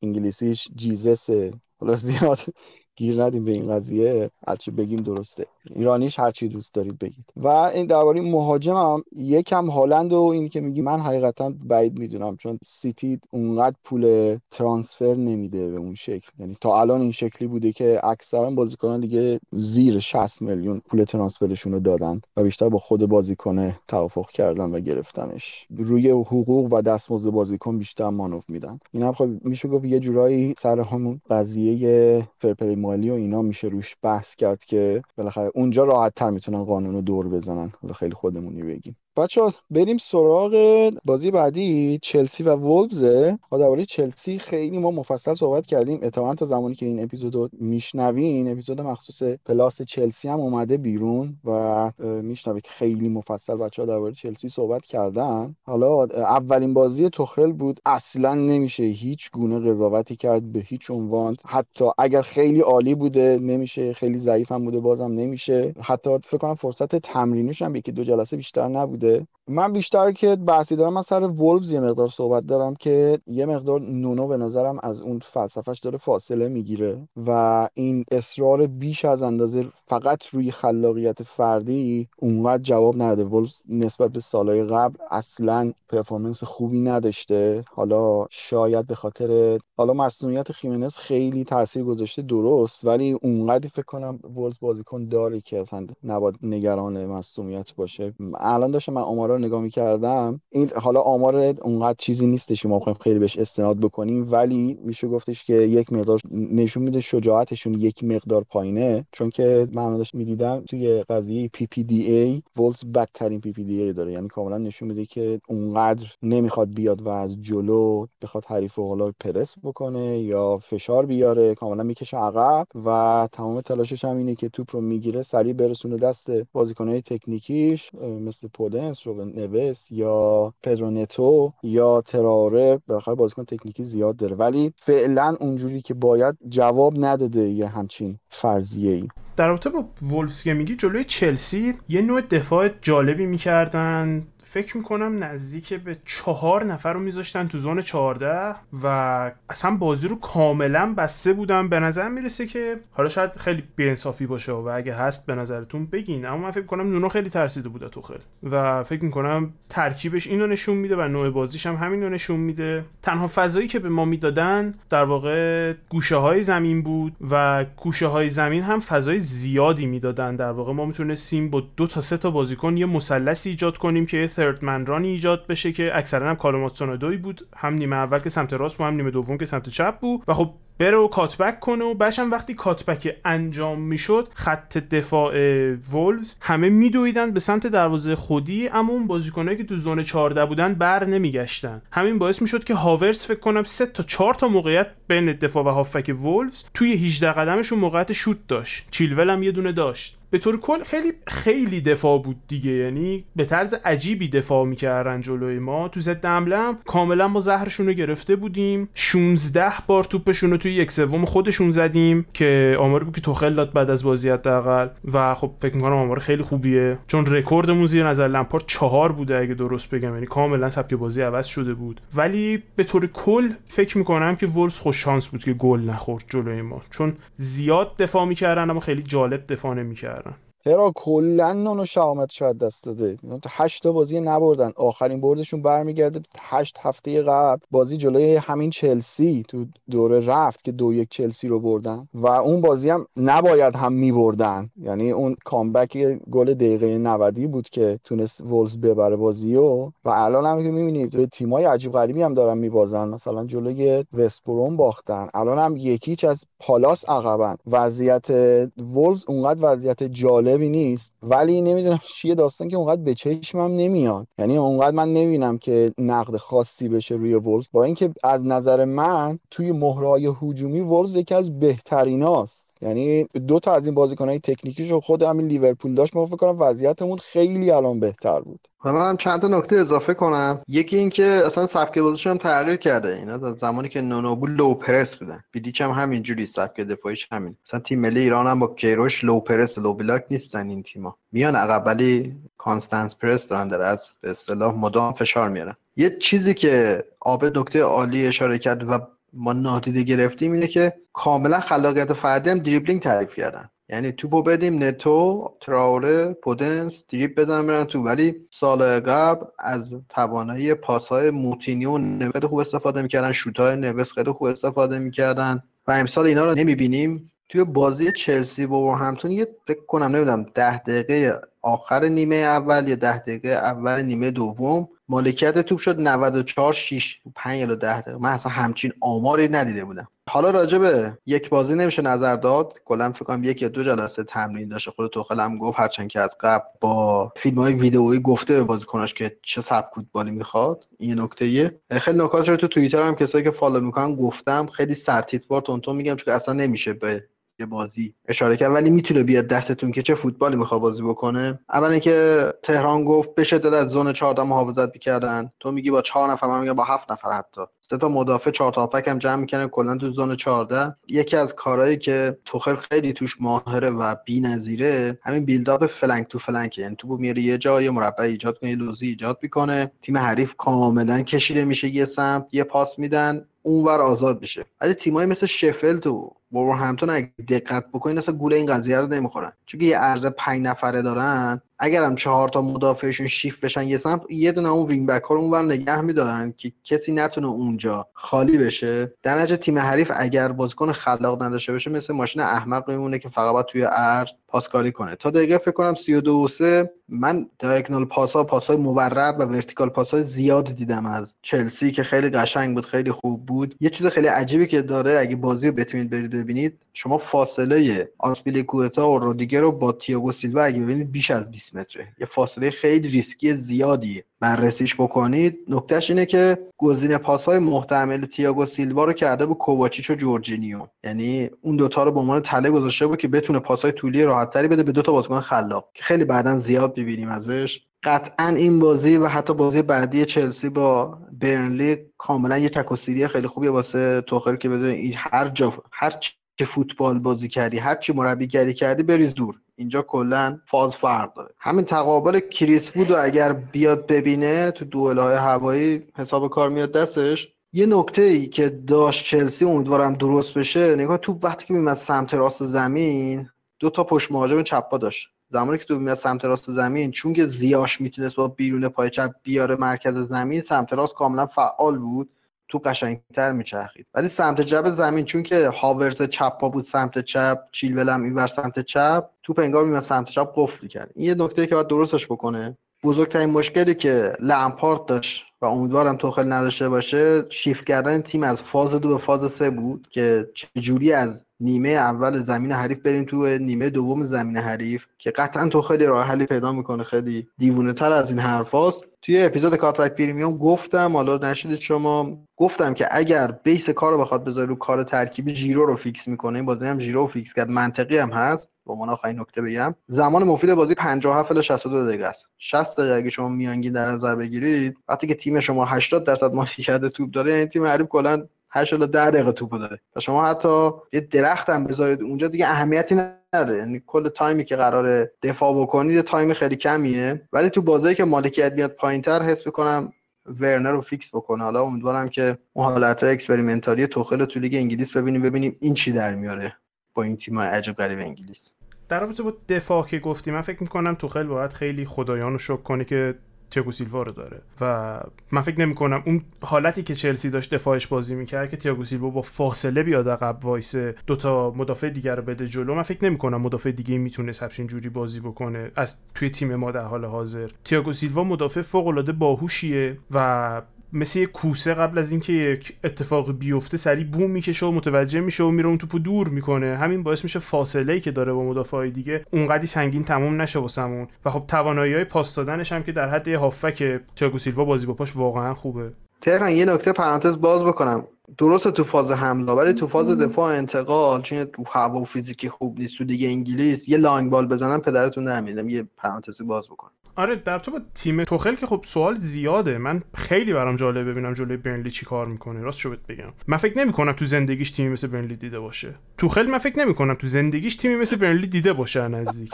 انگلیسیش 0.03 0.69
جیزسه. 0.77 1.53
حالا 1.81 1.97
زیاد 1.97 2.39
گیر 2.97 3.23
ندیم 3.23 3.45
به 3.45 3.51
این 3.53 3.69
قضیه 3.69 4.31
هرچی 4.47 4.71
بگیم 4.71 4.99
درسته. 4.99 5.47
ایرانیش 5.71 6.19
هرچی 6.19 6.49
دوست 6.49 6.75
دارید 6.75 6.99
بگید. 6.99 7.25
و 7.37 7.49
این 7.49 7.87
درباره 7.87 8.21
مهاجم 8.21 8.77
هم 8.77 9.03
یکم 9.17 9.67
هالند 9.67 10.13
و 10.13 10.21
این 10.21 10.49
که 10.49 10.61
میگی 10.61 10.83
من 10.83 11.01
حقیقتا 11.01 11.53
بعید 11.65 11.99
می‌دونم 11.99 12.37
چون 12.37 12.59
سیتی 12.65 13.21
اونقدر 13.31 13.77
پول 13.85 14.37
ترانسفر 14.51 15.15
نمیده 15.15 15.69
به 15.69 15.77
اون 15.77 15.95
شکل. 15.95 16.31
یعنی 16.39 16.57
تا 16.61 16.81
الان 16.81 17.01
این 17.01 17.13
شکلی 17.13 17.49
بوده 17.49 17.73
که 17.73 18.01
اکثرا 18.05 18.51
بازیکنان 18.51 19.01
دیگه 19.01 19.41
زیر 19.53 19.99
60 19.99 20.43
میلیون 20.43 20.83
پول 20.89 21.05
ترانسفرشون 21.05 21.73
رو 21.73 21.81
دادن 21.81 22.21
و 22.37 22.43
بیشتر 22.43 22.69
با 22.69 22.79
خود 22.79 23.07
بازیکن 23.07 23.73
توافق 23.89 24.31
کردن 24.31 24.71
و 24.71 24.81
گرفتنش. 24.81 25.67
روی 25.77 26.11
حقوق 26.11 26.73
و 26.73 26.83
دستمزد 26.83 27.31
بازیکن 27.31 27.79
بیشتر 27.79 28.09
مانوف 28.11 28.51
میدن. 28.51 28.79
این 28.93 29.03
هم 29.03 29.13
خب 29.13 29.29
میشه 29.45 29.69
گفت 29.69 29.85
یه 29.85 30.01
جورایی 30.01 30.55
سر 30.59 30.81
همون 30.81 31.21
قضیه 31.31 32.29
فرپری 32.39 32.75
مالی 32.75 33.11
و 33.11 33.15
اینا 33.15 33.43
میشه 33.43 33.69
روش 33.69 33.97
بحث 34.03 34.35
کرد 34.35 34.65
که 34.65 35.03
بالاخره 35.17 35.52
اونجا 35.55 35.85
راحت 35.85 36.15
تر 36.17 36.31
می‌تونن 36.31 36.65
قانون 36.65 36.95
رو 36.95 37.03
دور 37.03 37.29
بزنن. 37.29 37.73
حالا 37.83 37.95
خیلی 37.95 38.15
خودمونی 38.15 38.63
بگیم. 38.63 38.97
بچه 39.17 39.41
بریم 39.71 39.99
سراغ 39.99 40.91
بازی 41.05 41.31
بعدی 41.31 41.99
چلسی 42.03 42.43
و 42.43 42.57
وولفزه 42.57 43.39
درباره 43.51 43.85
چلسی 43.85 44.39
خیلی 44.39 44.79
ما 44.79 44.91
مفصل 44.91 45.35
صحبت 45.35 45.67
کردیم. 45.67 46.01
اتفاقا 46.03 46.35
تا 46.35 46.47
زمانی 46.47 46.75
که 46.75 46.87
این 46.87 47.03
اپیزود 47.03 47.35
رو 47.35 47.49
میشنوین 47.53 48.53
اپیزود 48.53 48.81
مخصوص 48.81 49.23
پلاس 49.47 49.83
چلسی 49.83 50.29
هم 50.29 50.41
اومده 50.41 50.77
بیرون 50.77 51.37
و 51.45 51.93
میشنوید 51.99 52.63
که 52.63 52.71
خیلی 52.71 53.09
مفصل 53.09 53.57
بچه 53.57 53.83
ها 53.83 53.87
درباره 53.87 54.15
چلسی 54.15 54.49
صحبت 54.49 54.87
کردن. 54.87 55.57
حالا 55.63 56.05
اولین 56.05 56.75
بازی 56.75 57.11
توخل 57.11 57.53
بود. 57.53 57.81
اصلا 57.87 58.35
نمیشه 58.35 58.83
هیچ 58.83 59.31
گونه 59.31 59.71
قضاوتی 59.71 60.17
کرد 60.17 60.53
به 60.53 60.59
هیچ 60.59 60.91
عنوان. 60.91 61.37
حتی 61.47 61.85
اگر 61.99 62.23
خیلی 62.23 62.61
عالی 62.61 62.95
بوده 62.95 63.39
نمیشه. 63.43 63.93
خیلی 63.93 64.19
ضعیف 64.19 64.53
هم 64.53 64.65
بوده 64.65 64.81
بازم 64.81 65.13
نمیشه. 65.13 65.75
حتی 65.81 66.11
فکر 66.25 66.39
کنم 66.39 66.55
فرصت 66.55 66.97
تمرینیش 66.97 67.63
هم 67.63 67.77
یکی 67.77 67.93
دو 67.93 68.05
جلسه 68.05 68.37
بیشتر 68.37 68.69
نبود 68.69 69.02
من 69.49 69.73
بیشتر 69.73 70.13
که 70.13 70.37
بحثی 70.37 70.77
دارم 70.77 70.93
من 70.93 71.03
سر 71.03 71.23
وولفز 71.23 71.73
یه 71.73 71.81
مقدار 71.81 72.09
صحبت 72.09 72.47
دارم 72.47 72.75
که 72.75 73.19
یه 73.27 73.47
مقدار 73.47 73.81
نونو 73.81 74.27
به 74.27 74.37
نظرم 74.37 74.79
از 74.83 75.01
اون 75.01 75.19
فلسفهش 75.19 75.79
داره 75.79 75.99
فاصله 75.99 76.49
می‌گیره 76.49 77.09
و 77.27 77.69
این 77.75 78.05
اصرار 78.11 78.67
بیش 78.67 79.05
از 79.05 79.23
اندازه 79.23 79.67
فقط 79.87 80.27
روی 80.27 80.51
خلاقیت 80.51 81.23
فردی 81.23 82.09
اونقدر 82.19 82.63
جواب 82.63 83.03
نده 83.03 83.25
وولفز 83.25 83.63
نسبت 83.69 84.11
به 84.11 84.21
سالهای 84.21 84.65
قبل 84.65 84.97
اصلا 85.11 85.73
پرفورمنس 85.89 86.45
خوبی 86.45 86.81
نداشته. 86.81 87.65
حالا 87.75 88.27
شاید 88.31 88.87
به 88.87 88.95
خاطر 88.95 89.59
حالا 89.77 89.93
مسئولیت 89.93 90.53
خیمنز 90.53 90.97
خیلی 90.97 91.45
تاثیر 91.45 91.85
گذاشته 91.85 92.23
درست 92.23 92.85
ولی 92.85 93.13
اونقدر 93.23 93.69
فکر 93.69 93.83
کنم 93.83 94.19
وولز 94.35 94.59
بازیکن 94.61 95.09
داره 95.09 95.41
که 95.41 95.61
اصلا 95.61 95.87
نباید 96.05 96.39
نگران 96.43 97.07
مسئولیت 97.07 97.75
باشه. 97.75 98.15
الان 98.41 98.71
داشتم 98.71 98.92
داشتم 98.93 99.01
من 99.01 99.17
آمارا 99.17 99.39
نگاه 99.39 99.63
می‌کردم 99.63 100.41
این 100.51 100.69
حالا 100.77 101.01
آمار 101.01 101.37
اونقدر 101.63 101.97
چیزی 101.99 102.27
نیستش 102.27 102.63
که 102.63 102.69
ما 102.69 102.81
خیلی 103.01 103.19
بهش 103.19 103.39
استناد 103.39 103.81
بکنیم 103.81 104.33
ولی 104.33 104.79
میشه 104.85 105.09
گفتش 105.09 105.45
که 105.45 105.55
یک 105.55 105.93
مقدار 105.93 106.21
نشون 106.31 106.83
میده 106.83 107.01
شجاعتشون 107.01 107.75
یک 107.75 108.05
مقدار 108.05 108.45
پایینه. 108.45 109.07
چون 109.13 109.31
که 109.31 109.69
من 109.73 109.97
داشت 109.97 110.15
می‌دیدم 110.15 110.65
توی 110.69 111.03
قضیه 111.03 111.49
PPDA 111.53 112.43
ولز 112.57 112.85
بدترین 112.95 113.41
پی 113.41 113.53
پی 113.53 113.65
دی 113.65 113.83
ای 113.83 113.93
داره. 113.93 114.13
یعنی 114.13 114.29
کاملا 114.29 114.59
نشون 114.59 114.89
میده 114.89 115.07
که 115.07 115.41
اونقدر 115.49 116.07
نمی‌خواد 116.23 116.75
بیاد 116.75 117.03
و 117.03 117.09
از 117.09 117.37
جلو 117.43 118.07
بخواد 118.23 118.45
حریف 118.45 118.79
حالا 118.79 119.13
پرس 119.21 119.55
بکنه 119.65 120.19
یا 120.19 120.59
فشار 120.59 121.07
بیاره 121.07 121.55
کاملا 121.55 121.83
می‌کشه 121.83 122.17
عقب. 122.17 122.67
و 122.85 123.29
تمام 123.33 123.61
تلاشش 123.61 124.05
هم 124.05 124.17
اینه 124.17 124.35
که 124.35 124.49
توپ 124.49 124.77
رو 124.77 124.81
می‌گیره 124.81 125.23
سریع 125.23 125.53
برسونه 125.53 125.97
دست 125.97 126.31
بازیکنهای 126.53 127.03
تکنیکیش 127.03 127.91
مثل 127.95 128.49
پودنس 128.83 129.07
رو 129.07 129.25
نوس 129.25 129.93
یا 129.93 130.55
پدرونتو 130.63 131.53
یا 131.63 132.01
تراره 132.01 132.81
بالاخره 132.87 133.15
بازیکن 133.15 133.45
تکنیکی 133.45 133.85
زیاد 133.85 134.17
داره. 134.17 134.37
ولی 134.37 134.73
فعلا 134.77 135.37
اونجوری 135.41 135.83
که 135.83 135.95
باید 135.95 136.39
جواب 136.49 136.93
نداده 136.97 137.49
یه 137.49 137.67
همچین 137.67 138.19
فرضیه 138.29 138.93
ای 138.93 139.09
در 139.37 139.49
رابطه 139.49 139.71
با 139.71 139.85
وولفز 140.03 140.43
که 140.43 140.55
میگی 140.55 140.77
جلوی 140.77 141.05
چلسی 141.05 141.75
یه 141.89 142.03
نوع 142.03 142.21
دفاع 142.21 142.69
جالبی 142.83 143.27
می‌کردن. 143.27 144.27
فکر 144.53 144.77
می‌کنم 144.77 145.25
نزدیک 145.25 145.75
به 145.75 145.97
چهار 146.05 146.65
نفر 146.65 146.93
رو 146.93 147.01
میذاشتن 147.01 147.49
تو 147.49 147.59
زون 147.59 147.81
چهارده 147.83 148.55
و 148.83 149.31
اصلا 149.51 149.77
بازی 149.77 150.09
رو 150.09 150.19
کاملا 150.19 150.95
بسته 150.97 151.33
بودن. 151.33 151.69
به 151.69 151.81
نظر 151.81 152.09
می‌رسه 152.09 152.47
که 152.47 152.81
حالا 152.91 153.09
شاید 153.09 153.37
خیلی 153.37 153.63
بیانصافی 153.77 154.27
باشه 154.27 154.53
و 154.53 154.71
اگه 154.75 154.95
هست 154.95 155.27
به 155.27 155.35
نظرتون 155.35 155.87
بگین. 155.87 156.27
اما 156.27 156.37
من 156.37 156.51
فکر 156.51 156.61
می‌کنم 156.61 156.91
نونو 156.91 157.09
خیلی 157.09 157.31
ترسیده 157.31 157.69
بوده 157.69 157.89
تو 157.89 158.03
خیلی 158.03 158.21
و 158.51 158.85
فکر 158.85 159.05
می‌کنم 159.05 159.53
ترکیبش 159.69 160.27
اینو 160.27 160.47
نشون 160.47 160.77
میده 160.77 160.97
و 160.97 161.09
نوع 161.09 161.31
بازیش 161.31 161.67
هم 161.67 161.77
همین 161.77 162.03
رو 162.03 162.09
نشون 162.09 162.41
میده. 162.41 162.85
تنها 163.03 163.31
فضایی 163.35 163.69
که 163.69 163.79
به 163.79 163.89
ما 163.89 164.05
می‌دادن 164.05 164.75
در 164.91 165.05
واقع 165.05 165.73
گوشه 165.89 166.17
های 166.17 166.43
زمین 166.43 166.83
بود 166.83 167.17
و 167.31 167.65
گوشه 167.77 168.07
های 168.07 168.31
زمین 168.31 168.63
هم 168.63 168.81
فضای 168.81 169.19
زیادی 169.19 169.87
می‌دادن. 169.87 170.37
در 170.37 170.51
واقع 170.51 170.73
ما 170.73 170.85
می‌تونستیم 170.85 171.51
با 171.51 171.63
دو 171.77 171.87
تا 171.87 172.01
سه 172.01 172.17
تا 172.17 172.31
بازیکن 172.31 172.77
یه 172.77 172.87
مثلثی 172.87 173.51
ایجاد 173.51 173.79
کنیم 173.79 174.07
که 174.07 174.27
ثرد 174.43 174.65
من 174.65 174.87
رانی 174.87 175.09
ایجاد 175.09 175.47
بشه 175.47 175.73
که 175.73 175.99
اکثرا 175.99 176.29
هم 176.29 176.37
کالوماتسونادوی 176.37 177.17
بود 177.17 177.47
هم 177.57 177.75
نیمه 177.75 177.97
اول 177.97 178.19
که 178.19 178.29
سمت 178.29 178.53
راست 178.53 178.79
بود 178.79 178.87
هم 178.87 178.95
نیمه 178.95 179.11
دوم 179.11 179.39
که 179.39 179.45
سمت 179.45 179.69
چپ 179.69 179.99
بود 179.99 180.23
و 180.29 180.35
خب 180.35 180.55
بره 180.79 180.97
و 180.97 181.09
کاتبک 181.09 181.61
کنه 181.61 181.85
و 181.85 181.95
بعدش 181.95 182.19
وقتی 182.19 182.55
کاتبک 182.55 183.17
انجام 183.25 183.81
می‌شد 183.81 184.29
خط 184.35 184.79
دفاع 184.79 185.35
وولفز 185.75 186.37
همه 186.41 186.69
میدویدن 186.69 187.31
به 187.31 187.41
سمت 187.41 187.67
دروازه 187.67 188.17
خودی 188.17 188.69
اما 188.69 188.93
اون 188.93 189.07
بازیکنایی 189.07 189.57
که 189.57 189.65
تو 189.65 189.77
زون 189.77 190.03
14 190.03 190.47
بودن 190.47 190.75
بر 190.75 191.05
نمیگشتن. 191.05 191.83
همین 191.93 192.19
باعث 192.19 192.43
می‌شد 192.43 192.65
که 192.65 192.75
هاورس 192.75 193.27
فکر 193.27 193.41
کنم 193.41 193.65
سه 193.65 193.87
تا 193.87 194.03
4 194.03 194.35
تا 194.35 194.49
موقعیت 194.49 194.87
بین 195.09 195.33
دفاع 195.33 195.65
و 195.65 195.69
هافک 195.69 196.15
وولفز 196.21 196.65
توی 196.75 196.93
18 196.93 197.33
قدمشون 197.33 197.79
موقعیت 197.79 198.13
شوت 198.13 198.39
داشت. 198.49 198.89
چیلول 198.91 199.31
هم 199.31 199.43
یه 199.43 199.53
دونه 199.53 199.73
داشت. 199.73 200.19
به 200.33 200.39
طور 200.39 200.61
کل 200.61 200.83
خیلی 200.85 201.13
خیلی 201.27 201.81
دفاع 201.81 202.23
بود 202.23 202.37
دیگه. 202.49 202.71
یعنی 202.71 203.25
به 203.37 203.45
طرز 203.45 203.75
عجیبی 203.85 204.29
دفاع 204.29 204.67
می‌کردن 204.67 205.21
جلوی 205.21 205.59
ما. 205.59 205.89
تو 205.89 206.01
ضد 206.01 206.27
حمله 206.27 206.75
کاملا 206.85 207.29
با 207.29 207.41
زهرشون 207.41 207.87
رو 207.87 207.93
گرفته 207.93 208.37
بودیم. 208.37 208.89
16 208.95 209.73
بار 209.87 210.05
توپشون 210.05 210.51
رو 210.51 210.57
توی 210.57 210.73
یک 210.73 210.91
سوم 210.93 211.25
خودشون 211.25 211.71
زدیم 211.71 212.27
که 212.33 212.77
آماری 212.79 213.05
بود 213.05 213.15
که 213.15 213.21
توخل 213.21 213.55
داد 213.55 213.73
بعد 213.73 213.91
از 213.91 214.05
بازی 214.05 214.29
حداقل. 214.29 214.89
و 215.13 215.35
خب 215.35 215.51
فکر 215.63 215.75
می‌کنم 215.75 215.93
آمار 215.93 216.19
خیلی 216.19 216.43
خوبیه. 216.43 216.99
چون 217.07 217.27
رکوردمون 217.27 217.87
زیر 217.87 218.09
نظر 218.09 218.29
لمپارد 218.29 218.65
چهار 218.67 219.13
بوده 219.13 219.39
اگه 219.39 219.55
درست 219.55 219.95
بگم. 219.95 220.15
یعنی 220.15 220.27
کاملا 220.27 220.71
سبک 220.71 220.95
بازی 220.95 221.23
عوض 221.23 221.47
شده 221.47 221.75
بود. 221.75 222.01
ولی 222.15 222.63
به 222.77 222.85
طور 222.85 223.07
کل 223.07 223.49
فکر 223.69 223.99
می‌کنم 223.99 224.37
که 224.37 224.47
ولز 224.47 224.79
خوش 224.79 224.97
شانس 224.97 225.29
بود 225.29 225.45
که 225.45 225.53
گل 225.53 225.81
نخورد 225.81 226.25
جلوی 226.29 226.63
ما. 226.63 226.83
چون 226.91 227.13
زیاد 227.37 227.97
دفاع 227.97 228.25
می‌کردن 228.25 228.71
اما 228.71 228.81
خیلی 228.81 229.03
جالب 229.03 229.47
دفاع 229.49 229.75
نمی‌کردن. 229.75 230.22
چرا 230.65 230.93
کلا 230.95 231.53
نونو 231.53 231.85
شهامت 231.85 232.31
شاید 232.31 232.59
دست 232.59 232.85
داده. 232.85 233.17
تا 233.17 233.51
هشت 233.53 233.87
بازی 233.87 234.21
نبردن. 234.21 234.73
آخرین 234.77 235.21
بردشون 235.21 235.63
برمیگرده 235.63 236.21
هشت 236.41 236.77
هفته 236.81 237.23
قبل. 237.23 237.61
بازی 237.71 237.97
جلوی 237.97 238.37
همین 238.37 238.71
چلسی 238.71 239.43
تو 239.49 239.65
دوره 239.91 240.27
رفت 240.27 240.65
که 240.65 240.73
دو 240.73 240.93
یک 240.93 241.09
چلسی 241.11 241.49
رو 241.49 241.61
بردن. 241.61 242.09
و 242.15 242.27
اون 242.27 242.61
بازی 242.61 242.91
هم 242.91 243.07
نباید 243.17 243.77
هم 243.77 243.93
میبردن. 243.93 244.71
یعنی 244.81 245.11
اون 245.11 245.37
کامبک 245.45 245.99
گل 246.31 246.55
دقیقه 246.55 246.99
90 246.99 247.51
بود 247.51 247.71
که 247.71 247.99
تونست 248.05 248.43
ولز 248.43 248.77
ببره 248.77 249.17
بازی 249.17 249.57
و 249.57 249.91
و 250.05 250.09
الان 250.09 250.47
هم 250.47 250.63
که 250.63 250.71
می‌بینید 250.71 251.17
به 251.17 251.27
تیمای 251.27 251.65
عجیب 251.65 251.93
غریبی 251.93 252.23
هم 252.23 252.35
دارن 252.35 252.59
میبازن. 252.59 253.09
مثلا 253.09 253.47
جلوی 253.47 254.05
وستبروم 254.13 254.77
باختن. 254.77 255.29
الان 255.35 255.59
هم 255.59 255.77
یکیچ 255.77 256.25
از 256.25 256.45
پالاس 256.61 257.09
عقبن. 257.09 257.57
وضعیت 257.67 258.31
ولوز 258.79 259.25
اونقدر 259.29 259.59
وضعیت 259.63 260.03
جالب 260.03 260.52
جالبی 260.53 260.69
نیست. 260.69 261.15
ولی 261.23 261.61
نمی‌دونم 261.61 261.99
چیه 262.07 262.35
داستان 262.35 262.69
که 262.69 262.77
اونقدر 262.77 263.03
به 263.03 263.15
چشمم 263.15 263.77
نمیاد. 263.77 264.27
یعنی 264.39 264.57
اونقدر 264.57 264.97
من 264.97 265.09
نمی‌بینم 265.09 265.59
که 265.59 265.93
نقد 265.99 266.37
خاصی 266.37 266.89
بشه 266.89 267.15
روی 267.15 267.35
ولوز 267.35 267.67
با 267.73 267.85
اینکه 267.85 268.11
از 268.25 268.47
نظر 268.47 268.85
من 268.85 269.39
توی 269.51 269.73
مهرهای 269.73 270.33
هجومی 270.43 270.81
ولوز 270.81 271.17
یکی 271.17 271.35
از 271.35 271.59
بهتریناست. 271.59 272.67
یعنی 272.83 273.25
دو 273.25 273.61
تا 273.61 273.75
از 273.75 273.87
این 273.87 273.95
بازیکنهای 273.95 274.39
تکنیکیش 274.39 274.91
رو 274.91 275.01
خود 275.01 275.23
همین 275.23 275.47
لیورپول 275.47 275.95
داشت 275.95 276.17
من 276.17 276.27
فکر 276.27 276.37
کنم 276.37 276.61
وضعیتمون 276.61 277.19
خیلی 277.19 277.71
الان 277.71 278.01
بهتر 278.01 278.41
بود. 278.41 278.61
من 278.85 279.09
هم 279.09 279.17
چند 279.17 279.41
تا 279.41 279.49
نکته 279.49 279.77
اضافه 279.77 280.15
کنم. 280.15 280.61
یکی 280.69 280.97
اینکه 280.97 281.25
اصلا 281.25 281.67
سبک 281.67 281.99
بازیش 281.99 282.27
هم 282.27 282.39
تغییر 282.39 282.77
کرده. 282.77 283.17
اینا 283.17 283.35
از 283.35 283.59
زمانی 283.59 283.89
که 283.89 284.01
نونو 284.01 284.27
بود 284.27 284.47
low 284.47 284.75
press 284.75 285.17
بودن. 285.17 285.45
بیدیچ 285.53 285.81
هم 285.81 285.91
همینجوری 285.91 286.47
سبک 286.47 286.81
دفاعیش 286.81 287.29
همین. 287.33 287.57
مثلا 287.67 287.81
تیم 287.81 288.01
ملی 288.01 288.21
ایران 288.21 288.47
هم 288.47 288.61
با 288.61 288.67
کیروش 288.67 289.25
low 289.25 289.41
press 289.41 289.79
low 289.79 289.95
block 289.95 290.25
نیستن 290.31 290.69
این 290.69 290.83
تیما 290.83 291.17
میان 291.33 291.57
عقب 291.57 291.83
ولی 291.87 292.35
constant 292.59 293.17
press 293.17 293.49
دارن 293.49 293.69
در 293.69 293.81
از 293.81 294.15
به 294.21 294.31
اصطلاح 294.31 294.75
مدام 294.75 295.13
فشار 295.13 295.49
میارن. 295.49 295.77
یه 295.97 296.19
چیزی 296.19 296.55
که 296.55 297.05
آب 297.21 297.45
نکته 297.45 297.83
عالی 297.83 298.27
اشاره 298.27 298.59
کرد 298.59 298.91
و 298.91 298.99
ما 299.33 299.53
نادیده 299.53 300.03
گرفتیم 300.03 300.53
اینه 300.53 300.67
که 300.67 300.93
کاملا 301.13 301.61
خلاقیت 301.61 302.13
فردی 302.13 302.51
هم 302.51 302.59
دریبلینگ 302.59 303.03
تعریف 303.03 303.35
کردن. 303.35 303.69
یعنی 303.89 304.13
توپو 304.13 304.43
بدیم 304.43 304.83
نتو 304.85 305.51
تراوره 305.61 306.33
پودنس 306.33 307.05
دریب 307.09 307.41
بزنن 307.41 307.67
برن 307.67 307.85
تو. 307.85 308.03
ولی 308.03 308.35
سال 308.51 309.01
قبل 309.01 309.47
از 309.59 309.95
توانایی 310.09 310.75
پاس 310.75 311.09
های 311.09 311.31
موتینیو 311.31 311.99
و 312.35 312.49
خوب 312.49 312.59
استفاده 312.59 313.03
می‌کردن 313.03 313.33
شوت 313.33 313.61
های 313.61 313.77
نوس 313.77 314.13
خیلی 314.13 314.33
خوب 314.33 314.49
استفاده 314.49 314.99
می‌کردن 314.99 315.63
و 315.87 315.93
امسال 315.93 316.27
اینا 316.27 316.45
رو 316.45 316.55
نمی‌بینیم. 316.55 317.33
توی 317.49 317.65
بازی 317.65 318.13
چلسی 318.13 318.67
با 318.67 318.97
همتون 318.97 319.31
یه 319.31 319.49
فکر 319.67 319.85
کنم 319.87 320.17
نمی‌دونم 320.17 320.47
ده 320.55 320.79
دقیقه 320.79 321.41
آخر 321.63 322.05
نیمه 322.05 322.37
اول 322.37 322.89
یا 322.89 322.95
ده 322.95 323.19
دقیقه 323.19 323.49
اول 323.49 324.03
نیمه 324.03 324.31
دوم. 324.31 324.89
مالکیت 325.09 325.59
توپ 325.59 325.79
شد 325.79 326.01
94 326.01 326.73
6 326.73 327.19
5 327.35 327.61
یا 327.61 327.75
10 327.75 328.01
دقیقه. 328.01 328.19
من 328.19 328.31
اصلا 328.31 328.53
همچین 328.53 328.93
آماری 329.01 329.49
ندیده 329.49 329.85
بودم. 329.85 330.09
حالا 330.29 330.51
راجع 330.51 330.79
به 330.79 331.19
یک 331.27 331.49
بازی 331.49 331.75
نمیشه 331.75 332.03
نظر 332.03 332.37
داد. 332.37 332.75
کلا 332.85 333.13
فکر 333.13 333.25
کنم 333.25 333.45
یک 333.45 333.63
یا 333.63 333.69
دو 333.69 333.83
جلسه 333.83 334.25
تمرین 334.25 334.69
داشته. 334.69 334.91
خود 334.91 335.11
توخل 335.11 335.41
هم 335.41 335.59
گفت 335.59 335.81
هرچند 335.81 336.09
که 336.09 336.21
از 336.21 336.37
قبل 336.41 336.65
با 336.81 337.33
فیلم 337.37 337.59
های 337.59 337.73
ویدئویی 337.73 338.21
گفته 338.21 338.55
به 338.55 338.63
بازیکناش 338.63 339.15
که 339.15 339.37
چه 339.43 339.61
سبک 339.61 339.95
فوتبالی 339.95 340.31
می‌خواد. 340.31 340.87
این 340.99 341.21
نکته 341.21 341.47
یه 341.47 341.81
خیلی 341.91 342.19
نکات 342.19 342.49
رو 342.49 342.57
تو 342.57 342.69
توییتر 342.69 343.03
هم 343.03 343.15
کسایی 343.15 343.45
که 343.45 343.51
follow 343.51 343.81
می‌کنن 343.81 344.15
گفتم 344.15 344.67
خیلی 344.67 344.95
سرتیتوار 344.95 345.61
تونتون 345.61 345.97
میگم 345.97 346.17
چون 346.17 346.35
اصلا 346.35 346.55
نمیشه 346.55 346.93
به 346.93 347.25
بازی 347.71 348.15
اشاره 348.29 348.57
کرد. 348.57 348.75
ولی 348.75 348.91
می‌تونه 348.91 349.23
بیاد 349.23 349.47
دستتون 349.47 349.93
که 349.93 350.03
چه 350.03 350.15
فوتبالی 350.15 350.57
می‌خواد 350.57 350.81
بازی 350.81 351.03
بکنه. 351.03 351.61
اولا 351.73 351.99
که 351.99 352.47
تهران 352.63 353.05
گفت 353.05 353.35
به 353.35 353.45
شدت 353.45 353.73
از 353.73 353.89
zone 353.89 354.13
14 354.13 354.43
محافظت 354.43 354.93
می‌کردن. 354.93 355.53
تو 355.61 355.73
میگی 355.73 355.91
با 355.91 356.03
چهار 356.03 356.31
نفر 356.31 356.47
من 356.47 356.61
میگم 356.61 356.73
با 356.73 356.85
هفت 356.85 357.13
نفر 357.13 357.31
حتی. 357.31 357.61
سه 357.81 357.99
تا 357.99 358.09
مدافع 358.09 358.51
چهار 358.51 358.73
تا 358.73 358.87
بک 358.87 359.09
هم 359.09 359.19
جمع 359.19 359.35
می‌کنن 359.37 359.69
کلا 359.69 359.97
تو 359.97 360.11
zone 360.11 360.37
14 360.37 360.95
یکی 361.09 361.37
از 361.37 361.55
کارهایی 361.55 361.97
که 361.97 362.39
توخل 362.45 362.77
خیلی 362.77 363.13
توش 363.13 363.37
ماهره 363.41 363.91
و 363.91 364.15
بی‌نظیره 364.25 365.19
همین 365.23 365.45
build 365.45 365.75
up 365.75 365.87
flank 365.87 366.29
to 366.29 366.39
flank. 366.39 366.79
یعنی 366.79 366.97
تو 366.97 367.17
میاره 367.17 367.43
یه 367.43 367.59
جای 367.59 367.91
مربع 367.91 368.25
ایجاد 368.25 368.59
کنه 368.59 368.75
لوزی 368.75 369.07
ایجاد 369.07 369.39
می‌کنه. 369.43 369.93
تیم 370.03 370.19
حریف 370.19 370.55
کاملا 370.57 371.23
کشیده 371.23 371.65
میشه 371.65 371.89
یه 371.89 372.05
سمت 372.05 372.47
یه 372.53 372.65
پاس 372.65 372.99
میدن. 372.99 373.45
اونور 373.63 374.01
آزاد 374.01 374.41
میشه 374.41 374.65
ولی 374.81 374.95
تیمایی 374.95 375.29
مثل 375.29 375.47
شفیلد 375.47 376.07
و 376.07 376.35
همتون 376.53 377.11
اگه 377.11 377.33
دقت 377.49 377.89
بکنین 377.93 378.19
اصلا 378.19 378.35
گول 378.35 378.53
این 378.53 378.67
قضیه 378.67 378.99
رو 379.01 379.07
نمی‌خورن. 379.07 379.53
چون 379.67 379.81
یه 379.81 379.99
عرض 379.99 380.27
پنج 380.27 380.63
نفره 380.63 381.03
دارن 381.03 381.63
اگرم 381.85 382.15
چهار 382.15 382.49
تا 382.49 382.63
مدافعشون 382.63 383.27
شیفت 383.27 383.61
بشن 383.61 383.89
یه 383.89 383.99
سمت 383.99 384.23
یه 384.31 384.53
دونه 384.53 384.69
اون 384.69 384.87
wing 384.87 385.09
back 385.09 385.23
ها 385.23 385.35
رو 385.35 385.41
اونور 385.41 385.63
نگه 385.63 386.01
میدارن 386.01 386.55
که 386.57 386.73
کسی 386.85 387.13
نتونه 387.13 387.47
اونجا 387.47 388.07
خالی 388.13 388.59
بشه. 388.59 389.15
در 389.23 389.39
نتیجه 389.39 389.57
تیم 389.57 389.79
حریف 389.79 390.13
اگر 390.17 390.53
بازیکن 390.53 390.93
خلاق 390.93 391.43
نداشته 391.43 391.73
باشه 391.73 391.91
مثل 391.91 392.15
ماشین 392.15 392.43
احمق 392.43 392.91
میمونه 392.91 393.19
که 393.19 393.29
فقط 393.29 393.53
باید 393.53 393.67
توی 393.67 393.83
عرض 393.83 394.31
پاسکاری 394.49 394.93
کنه. 394.93 395.17
تا 395.17 395.31
دقیقه 395.31 395.59
فکر 395.59 395.71
کنم 395.71 395.95
32 395.95 396.33
و 396.33 396.49
3 396.49 396.91
من 397.09 397.47
diagonal 397.59 398.05
pass 398.05 398.33
ها 398.33 398.45
پاس 398.45 398.67
های 398.67 398.77
مورب 398.77 399.37
و 399.39 399.43
vertical 399.43 399.89
pass 399.89 400.11
های 400.11 400.25
زیاد 400.25 400.73
دیدم 400.73 401.07
از 401.07 401.35
چلسی 401.43 401.91
که 401.91 402.03
خیلی 402.03 402.31
قشنگ 402.31 402.75
بود 402.75 402.87
خیلی 402.87 403.13
خوب 403.13 403.47
بود. 403.47 403.75
یه 403.81 403.91
چیز 403.91 404.07
خیلی 404.07 404.27
عجیبی 404.27 404.67
که 404.67 404.83
داره 404.83 405.19
اگه 405.21 405.37
بازی 405.37 405.69
رو 405.69 405.75
بتونید 405.75 406.11
برید 406.11 406.31
ببینید 406.31 406.79
شما 406.93 407.19
فاصله 407.19 408.09
آسپیلیکوتا 408.19 409.11
و 409.11 409.19
رودیگر 409.19 409.61
رو 409.61 409.73
با 409.73 409.93
تییاگو 409.93 410.33
سیلوا 410.33 410.65
اگه 410.65 410.81
ببینید 410.81 411.13
بیش 411.13 411.31
از 411.31 411.51
20 411.51 411.77
متره. 411.77 412.09
یه 412.21 412.27
فاصله 412.27 412.71
خیلی 412.71 413.09
ریسکی 413.09 413.53
زیادی 413.53 414.25
بررسیش 414.41 414.95
بکنید. 414.95 415.59
نکتهش 415.69 416.11
اینه 416.11 416.27
که 416.27 416.59
گزینه 416.77 417.19
پاس 417.19 417.45
های 417.45 417.59
محتمل 417.59 418.27
تییاگو 418.27 418.67
سیلوا 418.67 419.05
رو 419.05 419.13
کرده 419.13 419.47
بود 419.47 419.59
کوواچیچ 419.59 420.11
و 420.11 420.15
جورجینیو. 420.15 420.87
یعنی 421.05 421.51
اون 421.61 421.77
دوتا 421.77 422.05
رو 422.05 422.13
به 422.13 422.21
عنوان 422.21 422.41
تله 422.41 422.71
گذاشته 422.71 423.07
بود 423.07 423.19
که 423.19 423.29
بتونه 423.29 423.59
پاس 423.59 423.83
های 423.83 423.93
طولی 423.93 424.25
راحتتری 424.25 424.69
بده 424.69 424.83
به 424.83 424.93
دو 424.93 425.03
تا 425.03 425.13
بازیکن 425.13 425.41
خلاق. 425.41 425.89
که 425.95 426.05
خیلی 426.05 426.25
بعدا 426.25 426.57
زیاد 426.57 426.95
ببینیم 426.95 427.29
ازش. 427.29 427.81
قطعا 428.05 428.49
این 428.49 428.79
بازی 428.79 429.17
و 429.17 429.27
حتی 429.27 429.55
بازی 429.55 429.83
بعدی 429.83 430.25
چلسی 430.25 430.69
با 430.69 431.19
برنلی 431.33 431.97
کاملا 432.19 432.59
یه 432.59 432.69
تکوسیری 432.69 433.29
خیلی 433.29 433.47
خوبی 433.47 433.69
واسه 433.69 434.21
توخل 434.21 434.57
که 434.57 434.69
بدون 434.69 435.13
هر 435.17 435.49
جا 435.49 435.83
هر 435.93 436.11
چه 436.57 436.65
فوتبال 436.65 437.19
بازی 437.19 437.49
کردی 437.49 437.79
هر 437.79 437.95
چی 437.95 438.13
مربیگری 438.13 438.75
کردی 438.75 439.03
بریز 439.03 439.35
دور 439.35 439.55
اینجا 439.77 440.03
کلا 440.03 440.59
فاز 440.67 440.97
فرق 440.97 441.35
داره. 441.35 441.55
همین 441.59 441.85
تقابل 441.85 442.41
کریس 442.41 442.91
بود 442.91 443.11
و 443.11 443.17
اگر 443.23 443.53
بیاد 443.53 444.07
ببینه 444.07 444.71
تو 444.71 444.85
دوئل 444.85 445.19
های 445.19 445.37
هوایی 445.37 446.03
حساب 446.17 446.51
کار 446.51 446.69
میاد 446.69 446.93
دستش. 446.93 447.49
یه 447.73 447.87
نکته 447.87 448.23
ای 448.23 448.47
که 448.47 448.69
داشت 448.69 449.25
چلسی 449.25 449.65
امیدوارم 449.65 450.15
درست 450.15 450.55
بشه 450.55 450.95
نگاه 450.95 451.19
تو 451.19 451.39
وقتی 451.43 451.67
که 451.67 451.91
از 451.91 451.99
سمت 451.99 452.35
راست 452.35 452.65
زمین 452.65 453.49
دو 453.79 453.91
تا 453.91 454.05
پشت 454.05 454.33
مهاجم 454.33 454.63
چپا 454.63 454.99
داشت. 454.99 455.29
زمانی 455.49 455.79
که 455.79 455.85
تو 455.85 455.99
میاد 455.99 456.17
سمت 456.17 456.45
راست 456.45 456.71
زمین 456.71 457.11
چون 457.11 457.33
که 457.33 457.47
زیاش 457.47 458.01
می‌تونست 458.01 458.37
با 458.37 458.49
بیرون 458.49 458.89
پای 458.89 459.11
چپ 459.11 459.31
بیاره 459.43 459.77
مرکز 459.77 460.15
زمین 460.19 460.61
سمت 460.61 460.93
راست 460.93 461.15
کاملا 461.15 461.47
فعال 461.47 461.99
بود. 461.99 462.31
تو 462.73 462.79
قشنگتر 462.79 463.53
میچرخید. 463.53 464.07
ولی 464.15 464.29
سمت 464.29 464.61
چپ 464.61 464.89
زمین 464.89 465.25
چون 465.25 465.43
که 465.43 465.69
هاورز 465.69 466.23
چپ 466.23 466.59
پا 466.59 466.69
بود 466.69 466.85
سمت 466.85 467.19
چپ 467.19 467.59
چیلول 467.73 468.09
اینور 468.09 468.47
سمت 468.47 468.81
چپ 468.81 469.25
توپ 469.43 469.59
انگار 469.59 469.85
میاد 469.85 470.03
سمت 470.03 470.29
چپ 470.29 470.53
قفل 470.55 470.87
کرد. 470.87 471.11
این 471.15 471.27
یه 471.27 471.35
نکته 471.35 471.67
که 471.67 471.75
باید 471.75 471.87
درستش 471.87 472.27
بکنه. 472.27 472.77
بزرگترین 473.05 473.51
مشکلی 473.51 473.95
که 473.95 474.33
لامپارت 474.41 475.07
داشت 475.07 475.45
و 475.63 475.67
امیدوارم 475.67 476.17
توخل 476.17 476.53
نداشته 476.53 476.89
باشه 476.89 477.45
شیفت 477.51 477.87
کردن 477.87 478.23
تیم 478.23 478.43
از 478.43 478.63
فاز 478.63 478.95
دو 478.95 479.09
به 479.09 479.19
فاز 479.19 479.53
سه 479.53 479.71
بود 479.71 480.09
که 480.11 480.49
چجوری 480.55 481.13
از 481.13 481.45
نیمه 481.61 481.89
اول 481.89 482.39
زمین 482.39 482.73
حریف 482.73 482.99
بریم 482.99 483.25
تو 483.25 483.47
نیمه 483.47 483.91
دوم 483.91 484.25
زمین 484.25 484.57
حریف 484.57 485.07
که 485.19 485.31
قطعا 485.31 485.69
تو 485.69 485.83
خیلی 485.83 486.07
راه 486.07 486.27
حلی 486.27 486.47
پیدا 486.47 486.73
می‌کنه. 486.73 487.05
خیلی 487.05 487.49
دیوونه 487.59 487.93
تر 487.93 488.13
از 488.13 488.31
این 488.31 488.39
حرفاست 488.39 489.05
توی 489.23 489.43
اپیزود 489.43 489.77
کاتبک 489.77 490.13
پریمیوم 490.13 490.59
گفتم 490.59 491.17
حالا 491.17 491.37
نشیدید 491.37 491.81
شما. 491.81 492.39
گفتم 492.57 492.95
که 492.95 493.09
اگر 493.11 493.51
بیس 493.51 493.91
کار 493.91 494.13
رو 494.13 494.19
بخواد 494.19 494.45
بذاره 494.45 494.67
رو 494.67 494.75
کار 494.75 495.05
ترکیبی 495.05 495.53
جیرو 495.53 495.87
رو 495.87 495.97
فیکس 495.97 496.29
می‌کنه. 496.29 496.59
این 496.59 496.67
بازی 496.67 496.87
هم 496.87 496.99
جیرو 496.99 497.21
رو 497.21 497.27
فیکس 497.27 497.53
کرد. 497.53 497.69
منطقی 497.69 498.19
هم 498.19 498.31
هست. 498.31 498.69
با 498.87 498.95
من 498.95 499.09
آخرین 499.09 499.41
نکته 499.41 499.63
بگم. 499.63 499.95
زمان 500.07 500.45
مفید 500.45 500.75
بازی 500.75 500.95
57 500.95 501.53
الی 501.53 501.63
62 501.63 502.07
دقیقه 502.07 502.25
است. 502.25 502.47
60 502.59 502.97
دقیقه 502.97 503.15
اگه 503.15 503.31
شما 503.31 503.49
میانگین 503.49 503.93
در 503.93 504.11
نظر 504.11 504.35
بگیرید 504.35 504.97
وقتی 505.09 505.27
که 505.27 505.35
تیم 505.35 505.61
شما 505.61 505.85
80 505.85 506.25
درصد 506.25 506.55
مالکیت 506.55 507.05
توپ 507.05 507.31
داره 507.31 507.53
یعنی 507.53 507.67
تیم 507.67 507.87
حریف 507.87 508.07
کلا 508.07 508.47
8 508.71 508.93
الی 508.93 509.07
10 509.07 509.31
دقیقه 509.31 509.53
توپ 509.53 509.79
داره. 509.79 510.01
و 510.17 510.21
شما 510.21 510.45
حتی 510.47 510.91
یه 511.13 511.21
درخت 511.21 511.69
هم 511.69 511.85
بذارید 511.85 512.23
اونجا 512.23 512.49
دیگه 512.49 512.67
اهمیتی 512.67 513.15
نداره 513.15 513.42
یعنی 513.55 514.03
کل 514.07 514.29
تایمی 514.29 514.65
که 514.65 514.77
قرار 514.77 515.31
دفاع 515.43 515.83
بکنید 515.83 516.21
تایم 516.21 516.55
خیلی 516.55 516.77
کمیه. 516.77 517.43
ولی 517.53 517.71
تو 517.71 517.83
بازی 517.83 518.15
که 518.15 518.25
مالکیت 518.25 518.73
میاد 518.73 518.91
پایینتر 518.91 519.43
حس 519.43 519.67
می‌کنم 519.67 520.13
ورنر 520.61 520.91
رو 520.91 521.01
فیکس 521.01 521.29
بکنه. 521.35 521.65
حالا 521.65 521.83
امیدوارم 521.83 522.29
که 522.29 522.59
اون 522.73 522.85
حالت 522.85 523.25
experimental 523.25 524.01
ی 524.01 524.07
توخل 524.07 524.45
تو 524.45 524.61
لیگ 524.61 524.75
انگلیس 524.75 525.17
ببینیم 525.17 525.43
ببینیم 525.43 525.77
این 525.81 525.95
چی 525.95 526.13
در 526.13 526.35
میاره 526.35 526.77
با 527.15 527.23
این 527.23 527.37
تیم 527.37 527.59
عجب 527.59 527.93
غریب 527.93 528.19
انگلیس. 528.19 528.71
در 529.09 529.21
رابطه 529.21 529.43
با 529.43 529.53
دفاع 529.69 530.07
که 530.07 530.19
گفتی 530.19 530.51
من 530.51 530.61
فکر 530.61 530.81
می‌کنم 530.81 531.15
توخل 531.15 531.47
باید 531.47 531.73
خیلی 531.73 532.05
خدا 532.05 532.53
رو 532.53 532.59
شکر 532.59 532.83
کنه 532.83 533.05
که 533.05 533.35
تیاگو 533.73 533.93
سیلوا 533.93 534.23
رو 534.23 534.33
داره. 534.33 534.61
و 534.81 535.21
من 535.51 535.61
فکر 535.61 535.81
نمی 535.81 535.95
کنم 535.95 536.23
اون 536.27 536.43
حالتی 536.63 537.03
که 537.03 537.15
چلسی 537.15 537.51
داشت 537.51 537.75
دفاعش 537.75 538.07
بازی 538.07 538.35
می‌کرد 538.35 538.71
که 538.71 538.77
تیاگو 538.77 539.05
سیلوا 539.05 539.31
با 539.31 539.43
فاصله 539.43 540.03
بیاد 540.03 540.29
عقب 540.29 540.59
وایسه 540.65 541.15
دوتا 541.27 541.71
مدافع 541.77 542.09
دیگر 542.09 542.37
رو 542.37 542.43
بده 542.43 542.67
جلو. 542.67 542.95
من 542.95 543.03
فکر 543.03 543.25
نمی 543.25 543.39
کنم 543.39 543.61
مدافع 543.61 543.91
دیگه 543.91 544.19
می‌تونه 544.19 544.53
همچین 544.61 544.87
جوری 544.87 545.09
بازی 545.09 545.41
بکنه 545.41 545.91
از 545.97 546.17
توی 546.35 546.51
تیم 546.51 546.75
ما 546.75 546.91
در 546.91 547.05
حال 547.05 547.25
حاضر. 547.25 547.71
تیاگو 547.85 548.13
سیلوا 548.13 548.45
مدافع 548.45 548.83
فوق 548.83 549.07
العاده 549.07 549.33
باهوشیه 549.33 550.19
و 550.31 550.83
مثل 551.13 551.39
یه 551.39 551.47
کوسه 551.47 551.95
قبل 551.95 552.19
از 552.19 552.31
اینکه 552.31 552.53
یک 552.53 552.97
اتفاق 553.05 553.53
بیفته 553.53 553.97
سری 553.97 554.25
بوم 554.25 554.51
می‌کشه 554.51 554.87
و 554.87 554.91
متوجه 554.91 555.41
میشه 555.41 555.65
و 555.65 555.71
میره 555.71 555.89
اون 555.89 555.99
توپو 555.99 556.19
دور 556.19 556.49
می‌کنه. 556.49 556.97
همین 556.97 557.23
باعث 557.23 557.45
میشه 557.45 557.59
فاصله 557.59 558.13
ای 558.13 558.21
که 558.21 558.31
داره 558.31 558.53
با 558.53 558.65
مدافعای 558.65 559.11
دیگه 559.11 559.45
اونقدی 559.51 559.87
سنگین 559.87 560.25
تموم 560.25 560.63
نشه 560.63 560.79
واسمون. 560.79 561.29
و 561.45 561.51
خب 561.51 561.65
توانایی 561.69 562.15
های 562.15 562.25
پاس 562.25 562.55
دادنش 562.55 562.93
هم 562.93 563.03
که 563.03 563.13
در 563.13 563.29
حد 563.29 563.49
هافک 563.49 564.21
تیاگو 564.37 564.59
سیلوا 564.59 564.85
بازی 564.85 565.07
با 565.07 565.15
پاش 565.15 565.37
واقعا 565.37 565.75
خوبه. 565.75 566.13
تهران 566.41 566.71
یه 566.71 566.85
نکته 566.85 567.13
پرانتز 567.13 567.61
باز 567.61 567.85
بکنم. 567.85 568.25
درسته 568.59 568.91
تو 568.91 569.05
فاز 569.05 569.31
حمله 569.31 569.73
ولی 569.73 569.93
تو 569.93 570.07
فاز 570.09 570.29
دفاع 570.29 570.77
انتقال 570.77 571.43
چون 571.43 571.65
تو 571.65 571.85
هوا 571.87 572.21
و 572.21 572.25
فیزیکی 572.25 572.69
خوب 572.69 572.99
نیست 572.99 573.19
تو 573.19 573.25
دیگه 573.25 573.49
انگلیس 573.49 574.09
یه 574.09 574.19
لانگ 574.19 574.51
بال 574.51 574.67
بزنن 574.67 574.99
پدرتون 574.99 575.49
نمیدم 575.49 575.89
یه 575.89 576.05
پرانتزی 576.17 576.65
باز 576.65 576.89
بکنم. 576.89 577.11
آره 577.37 577.57
در 577.57 577.79
تو 577.79 577.91
با 577.91 578.01
تیم 578.15 578.45
توخل 578.45 578.75
که 578.75 578.87
خب 578.87 579.05
سوال 579.07 579.35
زیاده. 579.35 579.99
من 579.99 580.23
خیلی 580.35 580.73
برام 580.73 580.97
جالب 580.97 581.31
ببینم 581.31 581.55
جلوی 581.55 581.77
برنلی 581.77 582.11
چی 582.11 582.27
کار 582.27 582.47
می‌کنه. 582.47 582.81
راست 582.81 582.99
شو 582.99 583.17
بگم. 583.29 583.53
من 583.67 583.77
فکر 583.77 583.99
نمی 583.99 584.13
کنم 584.13 584.33
تو 584.33 584.45
زندگیش 584.45 584.91
تیمی 584.91 585.09
مثل 585.09 585.27
برنلی 585.27 585.57
دیده 585.57 585.81
باشه. 585.81 586.15
توخل 586.39 586.67
من 586.67 586.79
فکر 586.79 586.99
نمی 586.99 587.15
کنم 587.15 587.35
تو 587.35 587.47
زندگیش 587.47 587.97
تیمی 587.97 588.17
مثل 588.17 588.37
برنلی 588.37 588.67
دیده 588.67 588.93
باشه 588.93 589.29
نزدیک. 589.29 589.71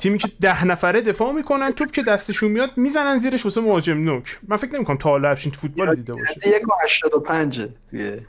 تیمی 0.00 0.18
که 0.18 0.28
ده 0.40 0.64
نفره 0.64 1.00
دفاع 1.00 1.32
می‌کنن 1.32 1.70
توپ 1.70 1.90
که 1.90 2.02
دستشون 2.02 2.50
میاد 2.50 2.70
می‌زنن 2.76 3.18
زیرش 3.18 3.44
واسه 3.44 3.60
مهاجم 3.60 3.98
نوک. 3.98 4.38
من 4.48 4.56
فکر 4.56 4.74
نمی 4.74 4.84
کنم 4.84 4.96
تا 4.96 5.10
حالا 5.10 5.34
تو 5.34 5.50
فوتبال 5.50 5.94
دیده 5.94 6.14
باشه. 6.14 6.40
1.85 6.40 7.68
توی 7.90 8.20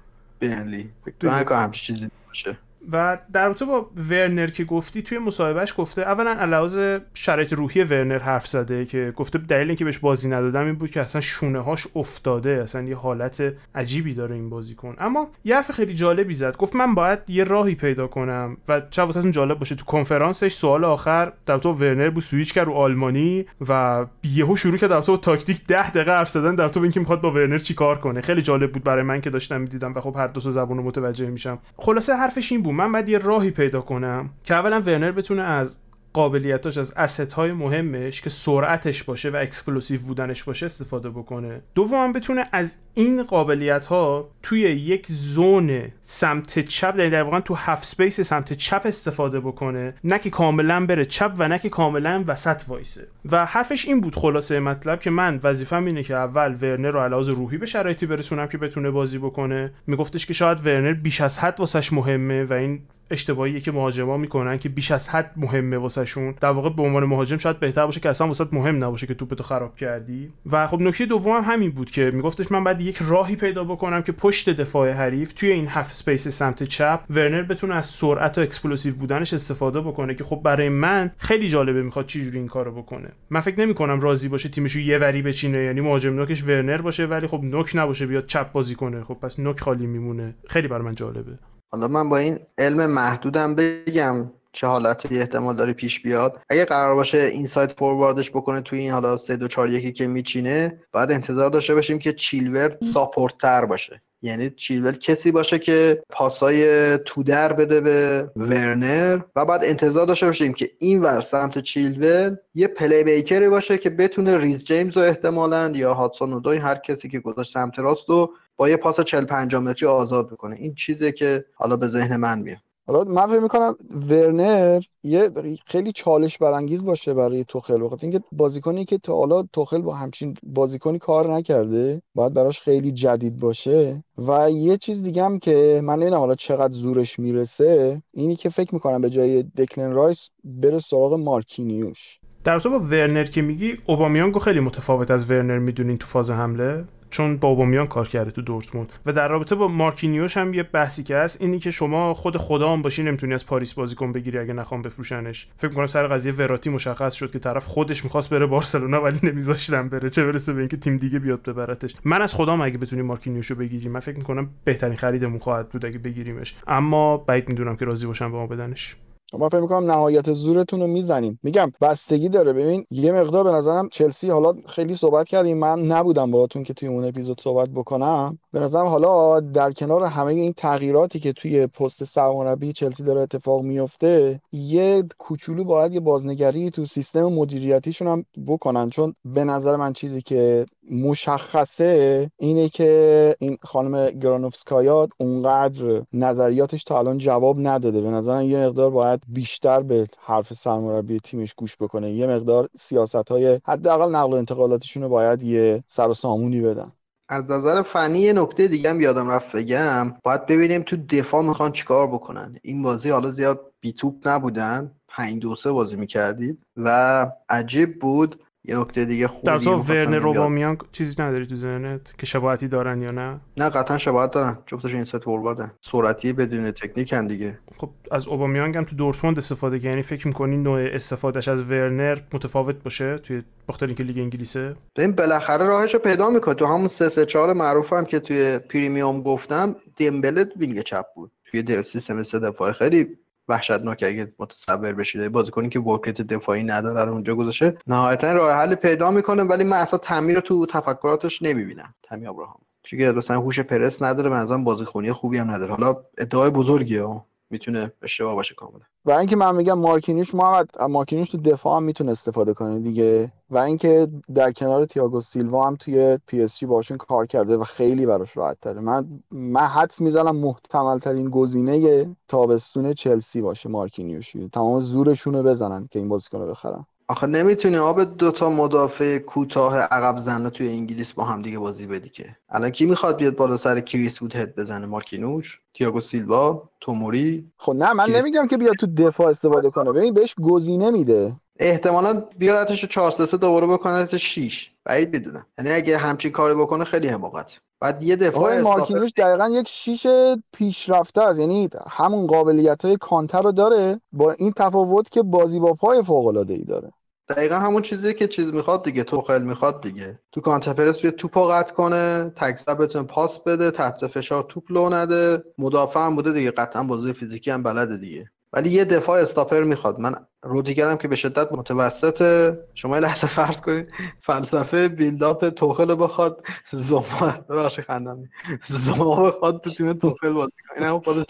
برنلی. 0.42 0.90
فکر 1.06 1.44
کنم 1.44 1.72
چیزی 1.72 2.08
باشه. 2.28 2.58
و 2.92 3.18
در 3.34 3.46
رابطه 3.46 3.66
با 3.66 3.90
ورنر 4.10 4.48
که 4.48 4.64
گفتی 4.64 5.02
توی 5.02 5.18
مصاحبهش 5.18 5.74
گفته 5.78 6.02
اولا 6.02 6.32
علاوه 6.32 7.00
شرایط 7.14 7.54
روحی 7.54 7.84
ورنر 7.84 8.20
حرف 8.20 8.48
زده 8.48 8.86
که 8.86 9.14
گفته 9.16 9.40
دلیل 9.40 9.68
اینکه 9.68 9.86
بهش 9.86 9.98
بازی 9.98 10.30
ندادم 10.30 10.66
این 10.66 10.76
بود 10.76 10.92
که 10.92 11.02
اصلا 11.02 11.22
شونه 11.22 11.60
هاش 11.60 11.88
افتاده 11.96 12.60
اصلا 12.64 12.84
یه 12.84 12.96
حالت 12.96 13.54
عجیبی 13.76 14.14
داره 14.14 14.36
این 14.36 14.50
بازیکن. 14.50 14.96
اما 14.98 15.30
یه 15.44 15.56
حرف 15.56 15.72
خیلی 15.72 15.94
جالبی 15.94 16.34
زد. 16.34 16.58
گفت 16.58 16.76
من 16.76 16.96
باید 16.96 17.20
یه 17.28 17.44
راهی 17.44 17.76
پیدا 17.76 18.08
کنم 18.08 18.58
و 18.68 18.82
چه 18.90 19.02
واسهتون 19.02 19.32
جالب 19.32 19.60
باشه؟ 19.60 19.76
تو 19.76 19.86
کنفرانسش 19.86 20.54
سوال 20.54 20.84
آخر 20.84 21.34
در 21.46 21.58
تو 21.58 21.74
ورنر 21.74 22.10
بود 22.10 22.24
سویچ 22.24 22.54
کرد 22.54 22.68
رو 22.68 22.74
آلمانی 22.74 23.46
و 23.68 24.06
یهو 24.24 24.56
شروع 24.56 24.78
کرد 24.78 24.90
در 24.90 25.02
تو 25.02 25.18
تاکتیک 25.18 25.68
10 25.68 25.92
دقیقه 25.92 26.12
حرف 26.12 26.30
زدن 26.30 26.56
در 26.56 26.70
تو 26.70 26.80
اینکه 26.80 27.00
می‌خواد 27.00 27.22
با 27.22 27.32
ورنر 27.32 27.58
چیکار 27.58 27.98
کنه. 28.00 28.22
خیلی 28.22 28.42
جالب 28.42 28.72
بود 28.72 28.84
برای 28.84 29.04
من 29.04 29.22
که 29.22 29.30
داشتم 29.30 29.62
می‌دیدم 29.62 29.94
و 29.94 30.02
خب 30.02 30.16
هر 30.16 30.28
دو 30.28 30.42
تا 30.42 30.50
زبون 30.50 30.78
متوجه 30.78 31.30
میشم. 31.30 31.60
خلاصه 31.76 32.14
حرفش 32.14 32.52
این 32.52 32.62
بود. 32.62 32.75
من 32.76 32.92
باید 32.92 33.10
یه 33.10 33.18
راهی 33.18 33.52
پیدا 33.52 33.82
کنم 33.82 34.30
که 34.44 34.54
اولا 34.54 34.82
ورنر 34.82 35.12
بتونه 35.12 35.42
از 35.42 35.80
قابلیتاش 36.16 36.78
از 36.78 36.94
asset 36.94 37.34
های 37.34 37.52
مهمش 37.52 38.22
که 38.22 38.30
سرعتش 38.30 39.04
باشه 39.04 39.30
و 39.30 39.36
explosive 39.36 40.02
بودنش 40.02 40.44
باشه 40.44 40.66
استفاده 40.66 41.10
بکنه. 41.10 41.62
دوم 41.76 42.14
بتونه 42.14 42.48
از 42.52 42.76
این 42.94 43.24
قابلیت 43.24 43.86
ها 43.86 44.30
توی 44.44 44.60
یک 44.62 45.08
zone 45.08 45.82
سمت 46.02 46.60
چپ 46.60 46.96
یعنی 46.98 47.10
در 47.10 47.24
واقع 47.24 47.40
تو 47.40 47.54
half 47.54 47.86
space 47.86 48.22
سمت 48.22 48.54
چپ 48.54 48.82
استفاده 48.86 49.40
بکنه. 49.40 49.94
نه 50.04 50.20
که 50.20 50.30
کاملا 50.30 50.86
بره 50.86 51.06
چپ 51.06 51.34
و 51.38 51.48
نه 51.48 51.60
که 51.60 51.70
کاملا 51.70 52.24
وسط 52.28 52.62
وایسه. 52.68 53.08
و 53.32 53.46
حرفش 53.46 53.86
این 53.86 54.02
بود 54.02 54.16
خلاصه 54.16 54.60
مطلب 54.60 55.02
که 55.02 55.10
من 55.10 55.40
وظیفم 55.44 55.86
اینه 55.86 56.04
که 56.04 56.16
اول 56.16 56.56
ورنر 56.62 56.92
رو 56.92 57.00
از 57.00 57.07
لحاظ 57.07 57.28
روحی 57.28 57.58
به 57.58 57.66
شرایطی 57.66 58.06
برسونم 58.06 58.48
که 58.48 58.58
بتونه 58.58 58.92
بازی 58.92 59.18
بکنه. 59.18 59.72
میگفتش 59.88 60.26
که 60.26 60.34
شاید 60.34 60.68
ورنر 60.68 60.94
بیش 60.94 61.22
از 61.22 61.40
حد 61.40 61.60
واسش 61.60 61.94
مهمه 61.94 62.44
و 62.44 62.54
این 62.54 62.82
اشتباهی 63.12 63.62
که 63.62 63.72
مهاجما 63.72 64.18
می‌کنن 64.18 64.58
که 64.58 64.70
بیش 64.70 64.92
از 64.92 65.10
حد 65.10 65.32
مهمه 65.36 65.78
واسهشون. 65.78 66.36
در 66.42 66.50
واقع 66.50 66.70
به 66.70 66.82
عنوان 66.82 67.04
مهاجم 67.04 67.38
شاید 67.38 67.60
بهتر 67.60 67.86
باشه 67.86 68.00
که 68.00 68.10
اصلا 68.10 68.28
واسه 68.28 68.46
مهم 68.52 68.84
نباشه 68.84 69.08
که 69.08 69.14
توپتو 69.14 69.44
خراب 69.44 69.76
کردی. 69.76 70.32
و 70.52 70.68
خب 70.68 70.82
نکته 70.82 71.06
دوم 71.06 71.38
هم 71.38 71.54
همین 71.54 71.72
بود 71.72 71.92
که 71.92 72.12
میگفتش 72.14 72.52
من 72.52 72.64
بعد 72.64 72.82
یک 72.82 72.98
راهی 73.02 73.36
پیدا 73.36 73.64
بکنم 73.64 74.02
که 74.02 74.12
پشت 74.12 74.50
دفاع 74.50 74.92
حریف 74.92 75.34
توی 75.34 75.52
این 75.52 75.68
half-space 75.68 76.28
سمت 76.28 76.64
چپ 76.64 77.00
ورنر 77.10 77.42
بتونه 77.42 77.76
از 77.76 77.86
سرعت 77.86 78.38
و 78.38 78.42
explosive 78.42 78.96
بودنش 78.96 79.34
استفاده 79.34 79.82
بکنه 79.82 80.16
که 80.16 80.24
خب 80.24 80.42
برای 80.44 80.70
من 80.70 81.12
خیلی 81.18 81.50
جالبه 81.50 81.84
می‌خواد 81.84 82.06
چجوری 82.06 82.38
این 82.38 82.48
کارو 82.48 82.72
بکنه. 82.72 83.10
من 83.30 83.40
فکر 83.40 83.60
نمی 83.60 83.74
کنم 83.74 84.00
راضی 84.00 84.30
باشه 84.30 84.50
تیمشو 84.50 84.80
یه 84.80 84.98
وری 84.98 85.22
بچینه 85.22 85.58
یعنی 85.58 85.82
مهاجم 85.82 86.16
نوکش 86.16 86.44
ورنر 86.44 86.82
باشه 86.82 87.06
ولی 87.06 87.28
خب 87.28 87.42
نوک 87.44 87.72
نباشه 87.76 88.06
بیاد 88.06 88.26
چپ 88.26 88.52
بازی 88.52 88.76
کنه. 88.76 89.04
خب 89.04 89.14
پس 89.14 89.40
نوک 89.40 89.60
خالی 89.60 89.88
میمونه. 89.88 90.36
خیلی 90.48 90.68
برای 90.68 90.86
من 90.86 90.96
جالبه. 90.96 91.40
حالا 91.76 91.88
من 91.88 92.10
با 92.10 92.18
این 92.18 92.40
علم 92.58 92.86
محدودم 92.86 93.56
بگم 93.56 94.32
چه 94.52 94.68
حالتی 94.68 95.20
احتمال 95.20 95.56
داره 95.56 95.74
پیش 95.74 96.02
بیاد. 96.02 96.42
اگه 96.50 96.66
قرار 96.66 96.96
باشه 96.96 97.18
این 97.18 97.46
side 97.46 97.72
forwardش 97.72 98.30
بکنه 98.30 98.62
توی 98.62 98.80
این 98.80 98.92
حالا 98.92 99.18
3 99.18 99.38
2 99.38 99.48
4 99.48 99.70
1 99.70 99.96
که 99.96 100.08
میچینه 100.08 100.80
بعد 100.92 101.12
انتظار 101.12 101.50
داشته 101.50 101.76
باشیم 101.76 102.00
که 102.00 102.14
چیلول 102.14 102.78
support 102.94 103.38
تر 103.38 103.66
باشه. 103.66 104.02
یعنی 104.22 104.50
چیلول 104.50 104.92
کسی 104.92 105.32
باشه 105.32 105.60
که 105.60 106.04
پاسای 106.10 106.98
تو 106.98 107.24
در 107.24 107.54
بده 107.54 107.82
به 107.82 108.30
ورنر 108.36 109.20
و 109.36 109.46
بعد 109.46 109.64
انتظار 109.64 110.06
داشته 110.06 110.26
باشیم 110.26 110.54
که 110.54 110.72
این 110.80 111.02
ور 111.02 111.22
سمت 111.22 111.60
چیلول 111.60 112.36
یه 112.56 112.68
playmakerی 112.68 113.50
باشه 113.50 113.78
که 113.78 113.90
بتونه 113.90 114.38
ریز 114.38 114.66
جیمز 114.66 114.98
رو 114.98 115.04
احتمالا 115.04 115.72
یا 115.76 115.94
هادسون 115.94 116.34
اودوی 116.34 116.58
هر 116.58 116.76
کسی 116.76 117.10
که 117.10 117.20
گذاشت 117.20 117.54
سمت 117.54 117.80
راست 117.80 118.10
رو 118.10 118.34
با 118.58 118.70
یه 118.70 118.78
پاس 118.78 119.00
40 119.00 119.26
50 119.26 119.62
متری 119.62 119.88
آزاد 119.88 120.30
بکنه. 120.30 120.56
این 120.56 120.76
چیزی 120.76 121.12
که 121.12 121.46
حالا 121.56 121.76
به 121.76 121.88
ذهن 121.88 122.16
من 122.16 122.40
میاد. 122.40 122.58
حالا 122.88 123.04
من 123.04 123.28
فکر 123.28 123.40
می‌کنم 123.40 123.76
ورنر 124.10 124.82
یه 125.04 125.32
خیلی 125.66 125.92
چالش 125.92 126.38
برانگیز 126.38 126.86
باشه 126.86 127.14
برای 127.14 127.44
توخل. 127.44 127.84
بخاطر 127.84 128.08
اینکه 128.08 128.24
بازیکنی 128.32 128.86
که 128.86 128.98
تا 128.98 129.16
حالا 129.16 129.44
توخل 129.54 129.82
با 129.82 129.94
همچین 129.94 130.34
بازیکنی 130.44 131.00
کار 131.00 131.34
نکرده 131.34 132.02
باید 132.16 132.34
براش 132.34 132.62
خیلی 132.62 132.92
جدید 132.92 133.40
باشه. 133.40 134.04
و 134.28 134.52
یه 134.52 134.78
چیز 134.78 135.04
دیگه 135.04 135.24
هم 135.24 135.40
که 135.40 135.82
من 135.84 135.96
نمی‌دونم 135.96 136.20
حالا 136.20 136.36
چقدر 136.36 136.74
زورش 136.74 137.20
می‌رسه 137.20 138.02
اینی 138.14 138.36
که 138.36 138.50
فکر 138.50 138.74
می‌کنم 138.74 139.02
به 139.02 139.10
جای 139.10 139.44
دکلن 139.44 139.94
رایس 139.94 140.30
بره 140.44 140.80
سراغ 140.80 141.14
مارکینیوش. 141.14 142.20
در 142.44 142.60
رابطه 142.60 142.70
با 142.70 142.80
ورنر 142.80 143.24
که 143.24 143.42
میگی 143.42 143.78
اوبامیانگو 143.88 144.40
خیلی 144.40 144.60
متفاوت 144.60 145.12
از 145.12 145.32
ورنر 145.32 145.60
می‌دونین 145.60 145.98
تو 145.98 146.08
فاز 146.08 146.32
حمله؟ 146.32 146.84
چون 147.10 147.38
با 147.38 147.48
اوبامیانگ 147.48 147.88
کار 147.88 148.08
کرده 148.08 148.32
تو 148.32 148.42
دورتموند. 148.42 148.92
و 149.06 149.14
در 149.14 149.28
رابطه 149.28 149.56
با 149.56 149.68
مارکینیوش 149.68 150.38
هم 150.38 150.54
یه 150.54 150.64
بحثی 150.64 151.04
که 151.04 151.18
هست 151.18 151.42
اینی 151.42 151.60
که 151.60 151.72
شما 151.72 152.14
خود 152.14 152.38
خدا 152.38 152.74
هم 152.74 152.82
باشی 152.82 153.04
نمی‌تونی 153.04 153.34
از 153.34 153.46
پاریس 153.46 153.74
بازیکن 153.74 154.12
بگیری 154.12 154.38
اگه 154.38 154.54
نخوام 154.54 154.82
بفروشنش. 154.82 155.48
فکر 155.58 155.68
می‌کنم 155.68 155.88
سر 155.88 156.08
قضیه 156.08 156.32
وراتی 156.32 156.70
مشخص 156.70 157.14
شد 157.14 157.32
که 157.32 157.40
طرف 157.40 157.66
خودش 157.66 158.04
می‌خواست 158.04 158.30
بره 158.30 158.46
بارسلونا 158.46 159.02
ولی 159.02 159.20
نمیذاشتن 159.24 159.90
بره. 159.90 160.10
چه 160.10 160.26
برسه 160.26 160.54
به 160.54 160.60
اینکه 160.60 160.78
تیم 160.78 160.98
دیگه 160.98 161.20
بیاد 161.20 161.44
ببرتش. 161.44 161.96
من 162.06 162.22
از 162.22 162.36
خدام 162.36 162.62
اگه 162.62 162.78
بتونی 162.78 163.02
مارکینیوشو 163.02 163.56
بگیری 163.56 163.90
من 163.90 164.00
فکر 164.00 164.18
می‌کنم 164.18 164.50
بهترین 164.64 164.96
خریدمون 164.96 165.40
خواهد 165.40 165.70
بود 165.70 165.86
اگه 165.86 166.00
بگیریمش. 166.00 166.56
اما 166.68 167.18
بعید 167.18 167.50
می‌دونم 167.50 167.76
که 167.76 167.86
راضی 167.86 168.08
باشم 168.08 168.32
به 168.32 168.38
ما 168.38 168.48
بدنش. 168.48 168.96
ما 169.38 169.50
فکر 169.50 169.60
می‌کنم 169.60 169.92
نهایت 169.92 170.34
زورتون 170.34 170.80
رو 170.82 170.88
می‌زنیم. 170.88 171.40
میگم 171.44 171.72
بستگی 171.82 172.30
داره. 172.30 172.54
ببین 172.54 172.86
یه 172.92 173.12
مقدار 173.12 173.44
به 173.44 173.52
نظرم 173.52 173.90
چلسی 173.92 174.30
حالا 174.30 174.54
خیلی 174.68 174.96
صحبت 174.96 175.28
کردیم. 175.28 175.58
من 175.58 175.80
نبودم 175.80 176.32
باهاتون 176.32 176.64
که 176.64 176.74
توی 176.74 176.88
اون 176.88 177.06
اپیزود 177.06 177.42
صحبت 177.42 177.70
بکنم. 177.70 178.40
به 178.52 178.60
نظرم 178.60 178.86
حالا 178.86 179.40
در 179.40 179.72
کنار 179.72 180.04
همه 180.04 180.32
این 180.32 180.54
تغییراتی 180.54 181.20
که 181.20 181.34
توی 181.34 181.68
پست 181.68 182.04
سرمربی 182.04 182.74
چلسی 182.74 183.04
داره 183.04 183.22
اتفاق 183.22 183.62
میفته 183.62 184.42
یه 184.52 185.04
کوچولو 185.18 185.64
باید 185.64 185.94
یه 185.94 186.00
بازنگری 186.00 186.70
تو 186.70 186.86
سیستم 186.86 187.24
مدیریتیشون 187.24 188.08
هم 188.08 188.26
بکنن. 188.48 188.90
چون 188.90 189.14
به 189.26 189.44
نظر 189.44 189.76
من 189.76 189.94
چیزی 189.94 190.22
که 190.22 190.66
مشخصه 190.92 192.32
اینه 192.38 192.70
که 192.70 193.36
این 193.40 193.58
خانم 193.62 194.10
گرانوفسکایا 194.10 195.08
اونقدر 195.18 196.02
نظریاتش 196.14 196.84
تا 196.84 197.00
الان 197.00 197.18
جواب 197.18 197.56
نداده. 197.60 198.02
به 198.02 198.10
نظرم 198.10 198.42
یه 198.42 198.68
مقدار 198.68 198.90
باید 198.90 199.24
بیشتر 199.28 199.82
به 199.82 200.08
حرف 200.20 200.54
سرمربی 200.54 201.20
تیمش 201.20 201.54
گوش 201.54 201.78
بکنه. 201.78 202.12
یه 202.12 202.28
مقدار 202.28 202.70
سیاست 202.76 203.32
های 203.32 203.60
حداقل 203.66 204.16
نقل 204.16 204.34
و 204.34 204.36
انتقالاتشون 204.36 205.04
رو 205.04 205.10
باید 205.10 205.44
یه 205.44 205.84
سر 205.88 206.08
و 206.08 206.14
سامونی 206.14 206.62
بدن. 206.62 206.92
از 207.30 207.52
نظر 207.52 207.82
فنی 207.82 208.20
یه 208.20 208.34
نکته 208.34 208.68
دیگه 208.68 208.90
هم 208.90 209.02
یادم 209.02 209.30
رفت 209.30 209.56
بگم. 209.56 210.16
باید 210.24 210.46
ببینیم 210.46 210.82
تو 210.82 210.98
دفاع 210.98 211.44
می‌خوان 211.44 211.72
چیکار 211.72 212.08
بکنن. 212.08 212.60
این 212.62 212.82
بازی 212.82 213.10
حالا 213.10 213.32
زیاد 213.32 213.72
بیتوپ 213.80 214.28
نبودن. 214.28 214.92
5 215.08 215.42
دو 215.42 215.56
سه 215.56 215.72
بازی 215.72 215.96
می‌کردید 215.96 216.64
و 216.78 217.28
عجیب 217.50 218.00
بود. 218.00 218.45
یه 218.68 218.80
نکته 218.80 219.06
دیگه 219.06 219.28
خوبی 219.28 219.44
در 219.44 219.58
تو 219.58 219.76
ورنر 219.76 220.28
اوبامیانگ 220.28 220.78
چیزی 220.92 221.16
نداری 221.24 221.46
تو 221.46 221.56
ذهنت 221.56 222.14
که 222.18 222.26
شباهتی 222.26 222.68
دارن 222.68 223.02
یا 223.02 223.12
نه؟ 223.12 223.40
نه 223.58 223.70
قطعا 223.70 223.98
شباهت 223.98 224.32
دارن 224.32 224.58
جفتشون 224.66 224.96
این 224.96 225.06
فورواردن 225.06 225.72
سرعتی 225.82 226.34
بدون 226.34 226.72
تکنیک 226.72 227.14
هم 227.14 227.28
دیگه. 227.28 227.60
خب 227.78 227.90
از 228.12 228.28
اوبامیانگ 228.28 228.78
هم 228.78 228.84
تو 228.84 228.96
دورتموند 228.96 229.38
استفاده 229.38 229.80
کنی 229.80 229.90
یعنی 229.90 230.02
فکر 230.02 230.28
می‌کنی 230.28 230.58
نوع 230.58 230.80
استفادهش 230.80 231.48
از 231.48 231.64
ورنر 231.64 232.18
متفاوت 232.34 232.84
باشه 232.84 233.18
توی 233.18 233.42
بخاطر 233.68 233.86
اینکه 233.86 234.04
لیگ 234.04 234.18
انگلیسه؟ 234.18 234.76
ببین 234.96 235.12
بالاخره 235.12 235.66
راهشو 235.66 235.98
پیدا 236.00 236.30
می‌کنه 236.30 236.56
تو 236.56 236.66
همون 236.66 236.88
3 236.88 237.10
3 237.10 237.26
4 237.26 237.54
معروف 237.54 237.94
هم 237.94 238.06
که 238.06 238.20
توی 238.20 238.60
پریویوم 238.60 239.22
گفتم 239.22 239.76
دمبله 239.98 240.46
wing 240.58 240.82
چپ 240.82 241.06
بود. 241.16 241.32
توی 241.52 241.84
سیستم 241.84 242.24
سه 242.24 242.40
دفاعی 242.40 242.74
خیلی 242.74 243.08
وحشتناک 243.48 244.04
اگه 244.08 244.34
متصور 244.40 244.94
بشید 244.94 245.28
بازیکنی 245.28 245.70
که 245.70 245.80
work 245.80 246.01
rate 246.01 246.22
دفاعی 246.22 246.64
نداره 246.64 247.04
رو 247.04 247.14
اونجا 247.14 247.36
گذاشته 247.36 247.78
نهایتا 247.88 248.34
راه 248.34 248.52
حل 248.52 248.76
پیدا 248.76 249.12
می‌کنه 249.12 249.44
ولی 249.44 249.64
من 249.64 249.78
اصلا 249.78 250.00
تامی 250.00 250.36
رو 250.36 250.42
تو 250.42 250.66
تفکراتش 250.66 251.42
نمی‌بینم. 251.42 251.96
تامی 252.04 252.28
ابراهام. 252.28 252.62
چون 252.84 253.12
مثلا 253.12 253.42
هوش 253.42 253.60
پرس 253.60 254.02
نداره 254.02 254.30
من 254.30 254.64
بازیکنی 254.64 255.12
خوبی 255.12 255.38
هم 255.38 255.52
نداره. 255.52 255.72
حالا 255.72 255.98
ادعای 256.18 256.50
بزرگیه 256.50 257.22
می‌تونه 257.50 257.92
اشتباه 258.02 258.36
باشه 258.36 258.56
کاملا. 258.56 258.86
و 259.06 259.12
اینکه 259.12 259.36
من 259.36 259.56
میگم 259.56 259.80
مارکینیوش 259.80 260.36
محمد 260.36 260.82
مارکینیوش 260.82 261.30
تو 261.30 261.38
دفاع 261.38 261.78
هم 261.78 261.84
می‌تونه 261.84 262.12
استفاده 262.12 262.54
کنه 262.54 262.80
دیگه. 262.80 263.32
و 263.50 263.58
اینکه 263.58 264.08
در 264.36 264.52
کنار 264.52 264.86
تییاگو 264.86 265.22
سیلوا 265.22 265.68
هم 265.68 265.76
توی 265.76 266.20
پی 266.28 266.42
اس 266.42 266.58
جی 266.58 266.66
باشون 266.66 266.98
کار 266.98 267.26
کرده 267.26 267.58
و 267.58 267.64
خیلی 267.64 268.06
براش 268.06 268.38
راحت 268.38 268.60
تره. 268.62 268.80
من 268.80 269.22
من 269.32 269.62
حدس 269.62 270.02
می‌زنم 270.02 270.36
محتمل 270.36 271.00
ترین 271.00 271.30
گزینه 271.30 272.16
تابستون 272.28 272.94
چلسی 272.94 273.42
باشه 273.42 273.70
مارکینیوش. 273.70 274.36
تمام 274.54 274.80
زورشون 274.80 275.34
رو 275.34 275.44
بزنن 275.44 275.88
که 275.92 276.00
این 276.00 276.10
بازیکن 276.10 276.42
رو 276.42 276.48
بخرن. 276.48 276.86
آخه 277.08 277.28
نمی‌تونی 277.28 277.78
با 277.78 278.18
دوتا 278.18 278.50
مدافع 278.50 279.18
کوتاه 279.18 279.78
عقب 279.78 280.18
زنه 280.18 280.50
توی 280.50 280.70
انگلیس 280.70 281.14
با 281.14 281.24
هم 281.24 281.42
دیگه 281.42 281.60
بازی 281.60 281.88
بدی 281.88 282.10
که. 282.10 282.36
الان 282.50 282.70
کی 282.70 282.86
می‌خواد 282.86 283.18
بیاد 283.18 283.36
بالا 283.36 283.58
سر 283.58 283.80
کریس 283.80 284.22
وود 284.22 284.36
هد 284.36 284.56
بزنه؟ 284.56 284.86
مارکینیوش 284.86 285.60
تییاگو 285.74 286.02
سیلوا 286.02 286.70
توموری؟ 286.82 287.52
خب 287.58 287.74
نه 287.74 287.94
من 287.94 288.10
نمیگم 288.10 288.48
که 288.48 288.58
بیاد 288.58 288.76
تو 288.76 288.88
دفاع 288.88 289.28
استفاده 289.28 289.70
کنه. 289.70 289.92
ببین 289.92 290.14
بهش 290.14 290.36
گزینه 290.42 290.90
میده. 290.90 291.36
احتمالا 291.60 292.24
بیارتش 292.38 292.86
4 292.86 293.12
3 293.12 293.38
دوباره 293.38 293.68
بکنه 293.68 294.18
6 294.18 294.72
بعید 294.86 295.14
می‌دونم. 295.14 295.46
یعنی 295.58 295.72
اگه 295.72 295.98
همچین 295.98 296.32
کاری 296.32 296.56
بکنه 296.56 296.84
خیلی 296.84 297.08
حماقت. 297.08 297.60
بعد 297.82 298.04
یه 298.04 298.16
دفاع 298.16 298.62
مارکینوش 298.62 299.12
دقیقا 299.18 299.50
یک 299.50 299.68
شیش 299.68 300.08
پیشرفته 300.54 301.22
است. 301.22 301.40
یعنی 301.40 301.70
همون 301.88 302.28
قابلیت 302.28 302.86
های 302.86 302.98
کانتر 302.98 303.42
رو 303.42 303.52
داره 303.52 304.02
با 304.12 304.32
این 304.32 304.52
تفاوت 304.52 305.10
که 305.10 305.24
بازی 305.24 305.60
با 305.60 305.74
پای 305.74 306.04
فوق 306.04 306.28
العاده 306.28 306.54
ای 306.54 306.64
داره. 306.64 306.92
دقیقا 307.30 307.56
همون 307.56 307.82
چیزی 307.82 308.14
که 308.14 308.28
چیز 308.28 308.54
می‌خواد 308.54 308.84
دیگه 308.84 309.04
توخل 309.04 309.42
می‌خواد 309.42 309.82
دیگه. 309.82 310.20
تو 310.32 310.42
کانتر 310.42 310.74
پرس 310.74 311.00
بیاد 311.00 311.14
توپ 311.14 311.38
قطع 311.38 311.74
کنه 311.74 312.34
تکسر 312.36 312.74
بتونه 312.74 313.08
پاس 313.08 313.40
بده 313.40 313.72
تحت 313.72 314.08
فشار 314.08 314.46
توپ 314.50 314.72
لو 314.72 314.90
نده. 314.90 315.44
مدافع 315.58 316.00
هم 316.00 316.16
بوده 316.16 316.32
دیگه 316.32 316.52
قطعا 316.52 316.84
بازی 316.84 317.14
فیزیکی 317.14 317.52
هم 317.52 317.64
بلده 317.64 317.98
دیگه. 317.98 318.32
ولی 318.56 318.70
یه 318.70 318.86
دفاع 318.86 319.22
استاپر 319.22 319.64
می‌خواد. 319.64 320.00
من 320.00 320.16
رودیگرم 320.44 320.98
که 320.98 321.08
به 321.08 321.16
شدت 321.16 321.52
متوسط 321.52 322.52
شما 322.74 323.00
لحظه 323.00 323.28
فرض 323.28 323.62
کنید 323.62 323.94
فلسفه 324.22 324.88
بیلداپ 324.88 325.50
توخل 325.50 325.96
بخواد 326.00 326.46
زما 326.72 327.06
بخش 327.50 327.80
خندم. 327.80 328.24
زما 328.68 329.32
بخواد 329.32 329.62
تو 329.62 329.70
تیم 329.70 329.94
توخل 329.94 330.34
بازی 330.34 330.56
کنه. 330.70 330.92
این 330.92 331.02
خودش 331.02 331.26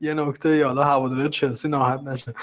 یه 0.00 0.14
نکته 0.14 0.48
یالا 0.48 0.84
هواداری 0.84 1.28
چلسی 1.28 1.68
ناراحت 1.68 2.00
نشه. 2.00 2.34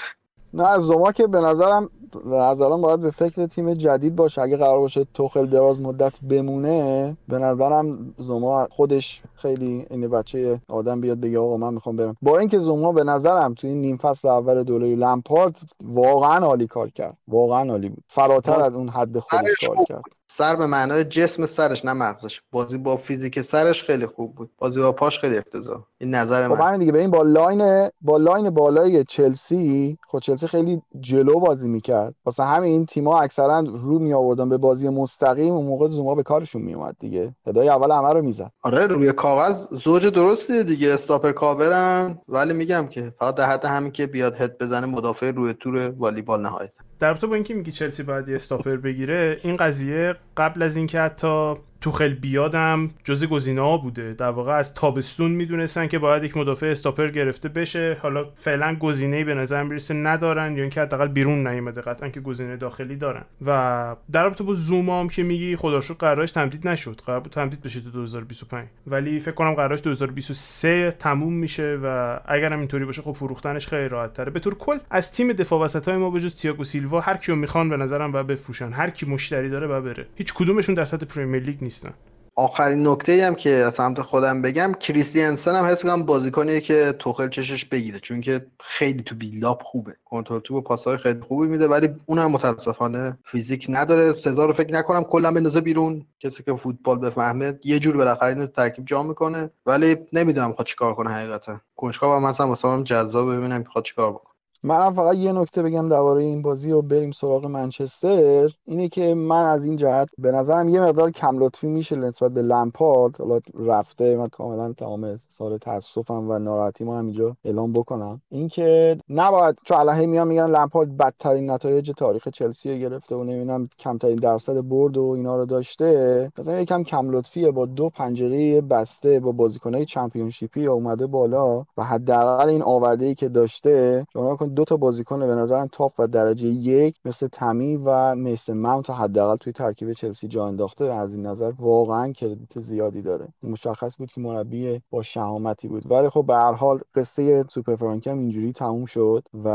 نه 0.54 0.68
از 0.68 0.82
زما 0.82 1.12
که 1.12 1.26
به 1.26 1.40
نظرم 1.40 1.90
از 2.32 2.60
الان 2.60 2.80
باید 2.80 3.00
به 3.00 3.10
فکر 3.10 3.46
تیم 3.46 3.74
جدید 3.74 4.16
باشه. 4.16 4.42
اگه 4.42 4.56
قرار 4.56 4.78
باشه 4.78 5.06
توخل 5.14 5.46
دراز 5.46 5.80
مدت 5.80 6.20
بمونه 6.20 7.16
به 7.28 7.38
نظرم 7.38 8.14
زما 8.18 8.68
خودش 8.70 9.22
خیلی 9.34 9.86
این 9.90 10.08
بچه 10.08 10.60
آدم 10.68 11.00
بیاد 11.00 11.20
بگه 11.20 11.38
آقا 11.38 11.56
من 11.56 11.74
می‌خوام 11.74 11.96
برم. 11.96 12.16
با 12.22 12.38
اینکه 12.38 12.58
زما 12.58 12.92
به 12.92 13.04
نظرم 13.04 13.54
تو 13.54 13.66
این 13.66 13.80
نیم 13.80 13.96
فصل 13.96 14.28
اول 14.28 14.62
دوره 14.62 14.96
لمپارت 14.96 15.60
واقعا 15.84 16.46
عالی 16.46 16.66
کار 16.66 16.90
کرد. 16.90 17.18
واقعا 17.28 17.70
عالی 17.70 17.88
بود. 17.88 18.04
فراتر 18.08 18.60
از 18.62 18.74
اون 18.74 18.88
حد 18.88 19.18
خودش 19.18 19.66
کار 19.66 19.84
کرد. 19.88 20.02
سر 20.36 20.56
به 20.56 20.66
معنای 20.66 21.04
جسم 21.04 21.46
سرش 21.46 21.84
نه 21.84 21.92
مغزش. 21.92 22.40
بازی 22.52 22.78
با 22.78 22.96
فیزیک 22.96 23.42
سرش 23.42 23.84
خیلی 23.84 24.06
خوب 24.06 24.34
بود. 24.34 24.50
بازی 24.58 24.80
با 24.80 24.92
پاش 24.92 25.18
خیلی 25.18 25.38
افتضاح. 25.38 25.82
این 25.98 26.14
نظر 26.14 26.48
خب 26.48 26.54
من. 26.54 26.66
همین 26.66 26.78
دیگه. 26.80 26.92
ببین 26.92 27.10
با 27.10 27.22
line 27.22 27.88
با 28.00 28.16
line 28.16 28.50
بالای 28.50 29.04
چلسی 29.04 29.98
خب 30.08 30.18
چلسی 30.18 30.46
خیلی 30.46 30.82
جلو 31.00 31.40
بازی 31.40 31.68
می‌کرد. 31.68 32.14
واسه 32.24 32.42
همین 32.44 32.86
تیم‌ها 32.86 33.20
اکثرا 33.20 33.60
رو 33.60 33.98
می 33.98 34.12
آوردن 34.12 34.48
به 34.48 34.56
بازی 34.56 34.88
مستقیم. 34.88 35.52
اون 35.52 35.66
موقع 35.66 35.88
زوما 35.88 36.14
به 36.14 36.22
کارشون 36.22 36.62
میومد 36.62 36.96
دیگه. 36.98 37.34
هدای 37.46 37.68
اول 37.68 37.90
همه 37.90 38.12
رو 38.12 38.22
می‌زد. 38.22 38.50
آره 38.62 38.86
روی 38.86 39.12
کاغذ 39.12 39.66
زوج 39.70 40.06
درستیه 40.06 40.62
دیگه. 40.62 40.94
stopper 40.94 41.32
coverن 41.32 42.18
ولی 42.28 42.52
میگم 42.52 42.86
که 42.88 43.12
فقط 43.18 43.34
در 43.34 43.50
حد 43.50 43.64
همین 43.64 43.92
که 43.92 44.06
بیاد 44.06 44.34
هد 44.40 44.58
بزنه 44.58 44.86
مدافع 44.86 45.30
روی 45.30 45.54
تور 45.54 45.90
والیبال 45.98 46.42
نهایت. 46.42 46.72
در 47.00 47.08
رابطه 47.08 47.26
با 47.26 47.34
اینکه 47.34 47.54
میگی 47.54 47.72
چلسی 47.72 48.02
باید 48.02 48.28
یه 48.28 48.34
استاپر 48.34 48.76
بگیره 48.76 49.40
این 49.42 49.56
قضیه 49.56 50.14
قبل 50.36 50.62
از 50.62 50.76
اینکه 50.76 51.00
حتی 51.00 51.54
توخل 51.80 52.14
بیادم. 52.14 52.90
جز 53.04 53.24
گزینه 53.24 53.60
ها 53.60 53.76
بوده. 53.76 54.14
در 54.14 54.30
واقع 54.30 54.52
از 54.52 54.74
تابستون 54.74 55.30
می‌دونستن 55.30 55.86
که 55.86 55.98
باید 55.98 56.24
یک 56.24 56.36
مدافع 56.36 56.66
استاپر 56.66 57.08
گرفته 57.08 57.48
بشه. 57.48 57.98
حالا 58.02 58.24
فعلا 58.34 58.74
گزینه 58.74 59.24
به 59.24 59.34
نظر 59.34 59.62
می‌رسه 59.62 59.94
ندارن 59.94 60.56
یا 60.56 60.62
اینکه 60.62 60.80
حداقل 60.80 61.08
بیرون 61.08 61.46
نیومده. 61.46 61.80
قطعا 61.80 62.08
که 62.08 62.20
گزینه 62.20 62.56
داخلی 62.56 62.96
دارن. 62.96 63.24
و 63.46 63.96
در 64.12 64.24
رابطه 64.24 64.44
با 64.44 64.54
زوما 64.54 65.00
هم 65.00 65.08
که 65.08 65.22
میگی 65.22 65.56
خدا 65.56 65.80
شکر 65.80 65.94
قراردادش 65.94 66.30
تمدید 66.30 66.68
نشد. 66.68 67.00
قرار 67.06 67.20
بود 67.20 67.32
تمدید 67.32 67.62
بشه 67.62 67.80
تا 67.80 67.90
2025 67.90 68.68
ولی 68.86 69.20
فکر 69.20 69.34
کنم 69.34 69.54
قراردادش 69.54 69.82
2023 69.82 70.90
تموم 70.98 71.32
میشه 71.32 71.78
و 71.84 72.18
اگر 72.24 72.52
هم 72.52 72.58
اینطوری 72.58 72.84
باشه 72.84 73.02
خب 73.02 73.12
فروختنش 73.12 73.68
خیلی 73.68 73.88
راحت 73.88 74.12
تره. 74.12 74.30
به 74.30 74.40
طور 74.40 74.54
کل 74.54 74.78
از 74.90 75.12
تیم 75.12 75.32
دفاع 75.32 75.60
وسط 75.60 75.88
های 75.88 75.96
ما 75.96 76.10
بجز 76.10 76.36
تییاگو 76.36 76.64
سیلوا 76.64 77.00
هر 77.00 77.16
کیو 77.16 77.34
می‌خوان 77.34 77.68
به 77.68 77.76
نظرم 77.76 78.12
باید 78.12 78.26
بفروشن. 78.26 78.72
هر 78.72 78.90
کی 78.90 79.06
مشتری 79.06 79.48
داره 79.50 79.66
باید 79.66 79.84
بره. 79.84 80.06
هیچ 80.16 80.34
کدومشون 80.34 80.74
در 80.74 80.84
سطح 80.84 81.06
پرمیر 81.06 81.42
لیگ 81.42 81.62
نیستن. 81.70 81.94
آخرین 82.36 82.88
نکته 82.88 83.26
هم 83.26 83.34
که 83.34 83.50
از 83.50 83.74
سمت 83.74 84.02
خودم 84.02 84.42
بگم 84.42 84.72
کریستیانسن 84.80 85.54
هم 85.54 85.64
حس 85.64 85.84
می‌کنم 85.84 86.02
بازیکنیه 86.02 86.60
که 86.60 86.94
توخل 86.98 87.28
چشش 87.28 87.64
بگیره 87.64 88.00
چون 88.00 88.20
که 88.20 88.46
خیلی 88.60 89.02
تو 89.02 89.14
بیلداپ 89.14 89.62
خوبه. 89.62 89.96
کنترل 90.04 90.40
تو 90.40 90.60
پاسهای 90.60 90.96
خیلی 90.96 91.20
خوبی 91.20 91.46
میده 91.46 91.68
ولی 91.68 91.88
اونم 92.06 92.30
متاسفانه 92.30 93.18
فیزیک 93.24 93.66
نداره. 93.68 94.12
سزار 94.12 94.48
رو 94.48 94.54
فکر 94.54 94.72
نکنم 94.72 95.04
کلا 95.04 95.32
بندازه 95.32 95.60
بیرون. 95.60 96.06
کسی 96.20 96.42
که 96.42 96.54
فوتبال 96.54 96.98
بفهمه 96.98 97.58
یه 97.64 97.78
جور 97.78 97.96
بالاخره 97.96 98.28
اینو 98.28 98.46
ترکیب 98.46 98.84
جا 98.86 99.02
می‌کنه. 99.02 99.50
ولی 99.66 99.96
نمی‌دونم 100.12 100.52
خواهد 100.52 100.66
چیکار 100.66 100.94
کنه 100.94 101.10
حقیقتا. 101.10 101.60
کنجکاو 101.76 102.16
هم 102.16 102.22
مثلا 102.22 102.48
واسه 102.48 102.82
جذاب 102.82 103.36
ببینم 103.36 103.58
می‌خواد 103.58 103.84
چیکار 103.84 104.12
بکنه. 104.12 104.29
منم 104.62 104.92
فقط 104.92 105.16
یه 105.16 105.32
نکته 105.32 105.62
بگم 105.62 105.88
درباره 105.88 106.22
این 106.22 106.42
بازی 106.42 106.72
و 106.72 106.82
بریم 106.82 107.10
سراغ 107.10 107.46
منچستر. 107.46 108.50
اینه 108.64 108.88
که 108.88 109.14
من 109.14 109.44
از 109.44 109.64
این 109.64 109.76
جهت 109.76 110.08
به 110.18 110.32
نظرم 110.32 110.68
یه 110.68 110.80
مقدار 110.80 111.10
کم 111.10 111.38
لطفی 111.38 111.66
میشه 111.66 111.96
نسبت 111.96 112.32
به 112.32 112.42
لمپارد. 112.42 113.16
حالا 113.20 113.40
رفته 113.58 114.16
من 114.16 114.28
کاملا 114.28 114.72
تمام 114.72 115.16
سال 115.16 115.58
تاسفم 115.58 116.30
و 116.30 116.38
ناراحتی 116.38 116.84
ما 116.84 116.98
همینجا 116.98 117.36
اعلام 117.44 117.72
بکنم. 117.72 118.22
اینکه 118.30 118.98
نباید 119.08 119.58
چون 119.64 119.78
الهی 119.78 120.06
میان 120.06 120.28
میگن 120.28 120.46
لمپارد 120.46 120.96
بدترین 120.96 121.50
نتایج 121.50 121.90
تاریخ 121.96 122.28
چلسی 122.28 122.72
رو 122.72 122.78
گرفته 122.78 123.16
و 123.16 123.24
نمی‌دونم 123.24 123.68
کمترین 123.78 124.16
درصد 124.16 124.68
برد 124.68 124.96
و 124.96 125.04
اینا 125.04 125.36
رو 125.36 125.46
داشته. 125.46 126.32
مثلا 126.38 126.60
یکم 126.60 126.82
کم 126.82 127.10
لطفیه 127.10 127.50
با 127.50 127.66
دو 127.66 127.90
پنجره 127.90 128.60
بسته 128.60 129.20
با 129.20 129.32
بازیکنای 129.32 129.84
چمپیونشیپی 129.84 130.66
اومده 130.66 131.06
بالا 131.06 131.64
و 131.76 131.84
حداقل 131.84 132.48
این 132.48 132.62
آورده 132.62 133.06
ای 133.06 133.14
که 133.14 133.28
داشته 133.28 134.06
شما 134.12 134.36
دو 134.54 134.64
تا 134.64 134.76
بازیکن 134.76 135.20
به 135.20 135.34
نظرم 135.34 135.68
تاپ 135.72 135.92
و 135.98 136.06
درجه 136.06 136.48
یک 136.48 136.96
مثل 137.04 137.28
تمی 137.32 137.76
و 137.76 138.14
مثل 138.14 138.52
ماونت 138.52 138.90
حداقل 138.90 139.36
توی 139.36 139.52
ترکیب 139.52 139.92
چلسی 139.92 140.28
جا 140.28 140.46
انداخته 140.46 140.84
از 140.84 141.14
این 141.14 141.26
نظر 141.26 141.52
واقعا 141.58 142.12
کردیت 142.12 142.60
زیادی 142.60 143.02
داره. 143.02 143.28
مشخص 143.42 143.98
بود 143.98 144.12
که 144.12 144.20
مربی 144.20 144.80
با 144.90 145.02
شهامتی 145.02 145.68
بود. 145.68 145.90
ولی 145.90 146.08
خب 146.08 146.24
به 146.26 146.34
هر 146.34 146.52
حال 146.52 146.80
قصه 146.94 147.42
سوپر 147.42 147.76
فرانکی 147.76 148.10
هم 148.10 148.18
اینجوری 148.18 148.52
تموم 148.52 148.84
شد 148.84 149.22
و 149.44 149.48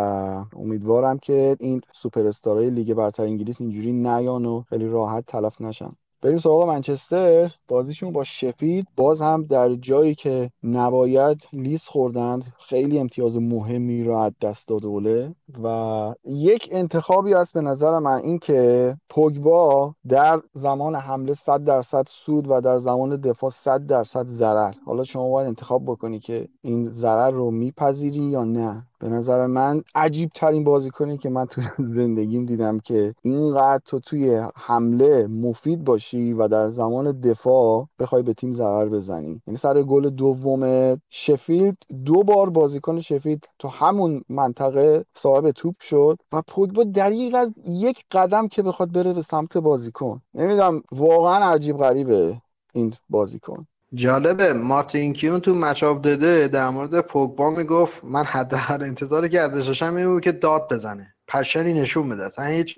امیدوارم 0.56 1.18
که 1.18 1.58
این 1.60 1.82
superstarای 1.94 2.70
لیگ 2.70 2.94
برتر 2.94 3.24
انگلیس 3.24 3.62
اینجوری 3.62 3.92
نیان 3.92 4.46
و 4.46 4.62
خیلی 4.70 4.88
راحت 4.88 5.26
تلف 5.26 5.62
نشن. 5.62 5.92
بریم 6.26 6.38
سراغ 6.38 6.68
منچستر. 6.68 7.52
بازیشون 7.68 8.12
با 8.12 8.24
شفیلد 8.24 8.88
باز 8.96 9.22
هم 9.22 9.44
در 9.44 9.76
جایی 9.76 10.16
که 10.16 10.52
نباید 10.64 11.48
لیز 11.54 11.84
خوردند 11.84 12.54
خیلی 12.60 13.00
امتیاز 13.00 13.38
مهمی 13.38 14.04
را 14.04 14.24
از 14.24 14.32
دست 14.42 14.68
داده 14.68 15.36
و 15.64 16.14
یک 16.26 16.70
انتخابی 16.72 17.34
هست 17.34 17.54
به 17.54 17.62
نظر 17.62 18.00
من 18.00 18.22
این 18.24 18.40
که 18.40 18.98
پوگبا 19.10 19.96
در 20.08 20.42
زمان 20.54 20.96
حمله 20.96 21.34
100 21.34 21.64
درصد 21.64 22.04
سود 22.08 22.48
و 22.50 22.62
در 22.62 22.78
زمان 22.78 23.22
دفاع 23.22 23.50
100 23.50 23.88
درصد 23.88 24.28
ضرر. 24.28 24.74
حالا 24.86 25.04
شما 25.04 25.30
باید 25.30 25.48
انتخاب 25.48 25.84
بکنی 25.86 26.20
که 26.20 26.48
این 26.62 26.90
ضرر 26.90 27.32
رو 27.32 27.52
میپذیری 27.52 28.24
یا 28.24 28.44
نه. 28.44 28.88
به 29.06 29.12
نظر 29.12 29.46
من 29.46 29.84
عجیب 29.96 30.30
ترین 30.36 30.64
بازیکنی 30.64 31.18
که 31.18 31.30
من 31.30 31.46
تو 31.46 31.62
زندگیم 31.96 32.46
دیدم 32.46 32.80
که 32.80 33.16
اینقدر 33.22 33.82
تو 33.86 34.00
توی 34.00 34.42
حمله 34.56 35.28
مفید 35.28 35.84
باشی 35.84 36.34
و 36.34 36.48
در 36.48 36.70
زمان 36.70 37.20
دفاع 37.20 37.88
بخوای 38.00 38.24
به 38.24 38.34
تیم 38.34 38.54
ضرر 38.54 38.90
بزنی. 38.90 39.42
یعنی 39.48 39.58
سر 39.58 39.84
گل 39.84 40.10
دوم 40.10 40.96
شفیلد 41.10 41.78
دو 42.06 42.24
بار 42.24 42.50
بازیکن 42.50 43.02
شفیلد 43.02 43.44
تو 43.60 43.68
همون 43.68 44.22
منطقه 44.30 45.06
صاحب 45.14 45.52
توپ 45.52 45.76
شد 45.82 46.18
و 46.32 46.42
پوگبا 46.48 46.84
دقیق 46.84 47.36
از 47.36 47.54
یک 47.68 48.04
قدم 48.12 48.48
که 48.48 48.64
بخواد 48.64 48.92
بره 48.92 49.14
به 49.14 49.22
سمت 49.22 49.58
بازیکن. 49.58 50.22
نمی‌دونم 50.34 50.82
واقعا 50.92 51.52
عجیب 51.54 51.78
غریبه 51.78 52.42
این 52.74 52.94
بازیکن. 53.10 53.68
جالبه. 53.94 54.54
مارتین 54.54 55.14
کیون 55.14 55.40
تو 55.40 55.56
Match 55.56 55.84
of 55.84 56.02
the 56.02 56.25
Day 56.25 56.48
در 56.48 56.70
مورد 56.70 57.02
پوگبا 57.02 57.50
می‌گفت 57.50 58.04
من 58.04 58.24
حداقل 58.24 58.84
انتظاری 58.84 59.30
که 59.30 59.42
ازش 59.42 59.68
داشتم 59.68 59.96
این 59.96 60.20
که 60.20 60.32
داد 60.32 60.74
بزنه. 60.74 61.16
passionی 61.28 61.74
نشون 61.74 62.10
بده 62.10 62.26
اصلا 62.26 62.46
هیچ 62.46 62.76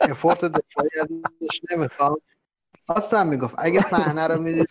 effort 0.00 0.44
دفاعی 0.44 0.90
ازش 1.00 1.60
نمی‌خوام 1.70 2.16
خواستم 2.86 3.26
می‌گفت 3.26 3.54
اگه 3.58 3.80
صحنه 3.80 4.26
رو 4.26 4.42
می‌دید 4.42 4.68